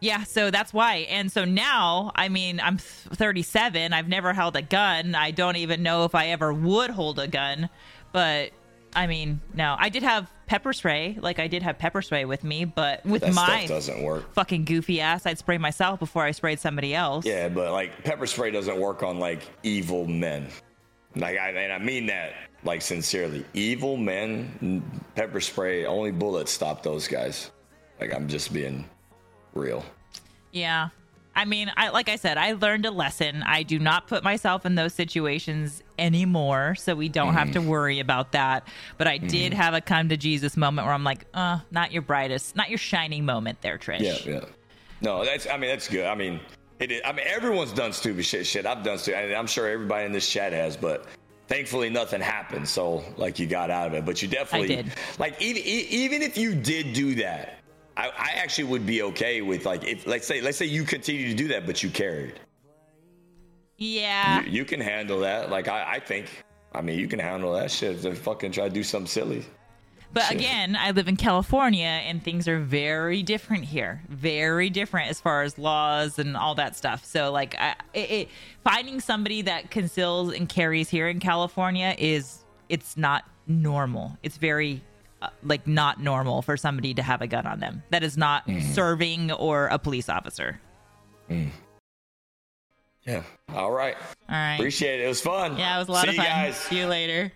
yeah, 0.00 0.24
so 0.24 0.50
that's 0.50 0.72
why. 0.72 1.06
And 1.10 1.30
so 1.30 1.44
now, 1.44 2.12
I 2.14 2.28
mean, 2.28 2.60
I'm 2.60 2.78
37. 2.78 3.92
I've 3.92 4.08
never 4.08 4.32
held 4.32 4.56
a 4.56 4.62
gun. 4.62 5.14
I 5.14 5.30
don't 5.30 5.56
even 5.56 5.82
know 5.82 6.04
if 6.04 6.14
I 6.14 6.28
ever 6.28 6.52
would 6.52 6.90
hold 6.90 7.18
a 7.18 7.28
gun. 7.28 7.68
But 8.12 8.50
I 8.94 9.06
mean, 9.06 9.40
no, 9.54 9.76
I 9.78 9.88
did 9.88 10.02
have 10.02 10.30
pepper 10.46 10.72
spray. 10.72 11.16
Like 11.20 11.38
I 11.38 11.46
did 11.46 11.62
have 11.62 11.78
pepper 11.78 12.02
spray 12.02 12.24
with 12.24 12.42
me, 12.42 12.64
but 12.64 13.04
with 13.06 13.22
That 13.22 13.34
my 13.34 13.66
doesn't 13.66 14.02
work. 14.02 14.32
fucking 14.34 14.64
goofy 14.64 15.00
ass, 15.00 15.26
I'd 15.26 15.38
spray 15.38 15.58
myself 15.58 16.00
before 16.00 16.24
I 16.24 16.32
sprayed 16.32 16.58
somebody 16.58 16.94
else. 16.94 17.24
Yeah, 17.24 17.48
but 17.48 17.70
like 17.72 18.02
pepper 18.02 18.26
spray 18.26 18.50
doesn't 18.50 18.78
work 18.80 19.02
on 19.02 19.18
like 19.20 19.42
evil 19.62 20.06
men. 20.06 20.48
Like 21.14 21.38
I 21.38 21.50
and 21.50 21.72
I 21.72 21.78
mean 21.78 22.06
that 22.06 22.32
like 22.64 22.82
sincerely. 22.82 23.44
Evil 23.54 23.96
men, 23.96 24.82
pepper 25.14 25.40
spray, 25.40 25.86
only 25.86 26.10
bullets 26.10 26.50
stop 26.50 26.82
those 26.82 27.06
guys. 27.06 27.50
Like 28.00 28.12
I'm 28.14 28.28
just 28.28 28.52
being 28.52 28.88
real. 29.60 29.84
Yeah. 30.52 30.88
I 31.36 31.44
mean, 31.44 31.70
I 31.76 31.90
like 31.90 32.08
I 32.08 32.16
said, 32.16 32.36
I 32.38 32.52
learned 32.54 32.86
a 32.86 32.90
lesson. 32.90 33.44
I 33.46 33.62
do 33.62 33.78
not 33.78 34.08
put 34.08 34.24
myself 34.24 34.66
in 34.66 34.74
those 34.74 34.92
situations 34.92 35.80
anymore, 35.96 36.74
so 36.74 36.94
we 36.96 37.08
don't 37.08 37.34
have 37.34 37.48
Mm-hmm. 37.48 37.62
to 37.64 37.70
worry 37.70 38.00
about 38.00 38.32
that. 38.32 38.66
But 38.98 39.06
I 39.06 39.18
did 39.18 39.54
have 39.54 39.72
a 39.72 39.80
come 39.80 40.08
to 40.08 40.16
Jesus 40.16 40.56
moment 40.56 40.86
where 40.86 40.94
I'm 40.94 41.04
like, 41.04 41.24
uh, 41.32 41.60
not 41.70 41.92
your 41.92 42.02
brightest, 42.02 42.56
not 42.56 42.68
your 42.68 42.78
shining 42.78 43.24
moment 43.24 43.62
there, 43.62 43.78
Trish. 43.78 44.00
Yeah, 44.00 44.18
yeah. 44.26 44.44
No, 45.00 45.24
that's. 45.24 45.46
I 45.46 45.56
mean, 45.56 45.70
that's 45.70 45.88
good. 45.88 46.04
I 46.04 46.16
mean, 46.16 46.40
it 46.80 46.90
is. 46.90 47.00
I 47.04 47.12
mean, 47.12 47.26
everyone's 47.28 47.72
done 47.72 47.92
stupid 47.92 48.24
shit. 48.24 48.44
Shit, 48.44 48.66
I've 48.66 48.82
done 48.82 48.98
stupid. 48.98 49.26
and 49.26 49.34
I'm 49.34 49.46
sure 49.46 49.68
everybody 49.68 50.06
in 50.06 50.12
this 50.12 50.28
chat 50.28 50.52
has, 50.52 50.76
but 50.76 51.06
thankfully 51.46 51.90
nothing 51.90 52.20
happened. 52.20 52.68
So 52.68 53.04
like, 53.16 53.38
you 53.38 53.46
got 53.46 53.70
out 53.70 53.86
of 53.86 53.94
it. 53.94 54.04
But 54.04 54.20
you 54.20 54.26
definitely 54.28 54.76
did. 54.76 54.92
like 55.20 55.40
even 55.40 55.62
even 55.62 56.22
if 56.22 56.36
you 56.36 56.56
did 56.56 56.92
do 56.92 57.14
that, 57.14 57.59
I, 57.96 58.08
I 58.08 58.30
actually 58.36 58.64
would 58.64 58.86
be 58.86 59.02
okay 59.02 59.42
with 59.42 59.66
like 59.66 59.84
if 59.84 60.06
let's 60.06 60.26
say 60.26 60.40
let's 60.40 60.56
say 60.56 60.66
you 60.66 60.84
continue 60.84 61.28
to 61.28 61.34
do 61.34 61.48
that, 61.48 61.66
but 61.66 61.82
you 61.82 61.90
carried. 61.90 62.40
Yeah. 63.76 64.42
You, 64.44 64.50
you 64.50 64.64
can 64.64 64.80
handle 64.80 65.20
that. 65.20 65.50
Like 65.50 65.68
I, 65.68 65.94
I 65.94 66.00
think. 66.00 66.44
I 66.72 66.82
mean, 66.82 67.00
you 67.00 67.08
can 67.08 67.18
handle 67.18 67.52
that 67.54 67.70
shit 67.70 67.96
if 67.96 68.02
they 68.02 68.14
fucking 68.14 68.52
try 68.52 68.68
to 68.68 68.74
do 68.74 68.84
something 68.84 69.08
silly. 69.08 69.44
But 70.12 70.24
Shit. 70.24 70.38
again, 70.38 70.76
I 70.76 70.90
live 70.90 71.06
in 71.06 71.16
California 71.16 71.86
and 71.86 72.22
things 72.22 72.48
are 72.48 72.58
very 72.58 73.22
different 73.22 73.64
here. 73.64 74.02
Very 74.08 74.68
different 74.68 75.08
as 75.08 75.20
far 75.20 75.42
as 75.42 75.56
laws 75.56 76.18
and 76.18 76.36
all 76.36 76.56
that 76.56 76.76
stuff. 76.76 77.04
So, 77.04 77.30
like, 77.30 77.54
I, 77.58 77.76
it, 77.94 78.10
it, 78.10 78.28
finding 78.64 79.00
somebody 79.00 79.42
that 79.42 79.70
conceals 79.70 80.32
and 80.34 80.48
carries 80.48 80.88
here 80.88 81.08
in 81.08 81.20
California 81.20 81.94
is, 81.96 82.44
it's 82.68 82.96
not 82.96 83.24
normal. 83.46 84.18
It's 84.24 84.36
very, 84.36 84.82
uh, 85.22 85.28
like, 85.42 85.66
not 85.66 86.00
normal 86.00 86.42
for 86.42 86.56
somebody 86.56 86.94
to 86.94 87.02
have 87.02 87.20
a 87.22 87.26
gun 87.26 87.46
on 87.46 87.60
them. 87.60 87.82
That 87.90 88.02
is 88.02 88.16
not 88.16 88.46
Mm-hmm. 88.46 88.72
serving 88.72 89.32
or 89.32 89.66
a 89.66 89.78
police 89.78 90.08
officer. 90.08 90.60
Yeah. 93.06 93.22
All 93.54 93.70
right. 93.70 93.96
All 94.28 94.36
right. 94.36 94.54
Appreciate 94.54 95.00
it. 95.00 95.04
It 95.04 95.08
was 95.08 95.20
fun. 95.20 95.56
yeah, 95.56 95.76
it 95.76 95.78
was 95.80 95.88
a 95.88 95.92
lot 95.92 96.02
See 96.02 96.08
of 96.08 96.14
you 96.14 96.20
fun. 96.22 96.26
guys. 96.30 96.56
See 96.56 96.78
you 96.78 96.86
later. 96.86 97.32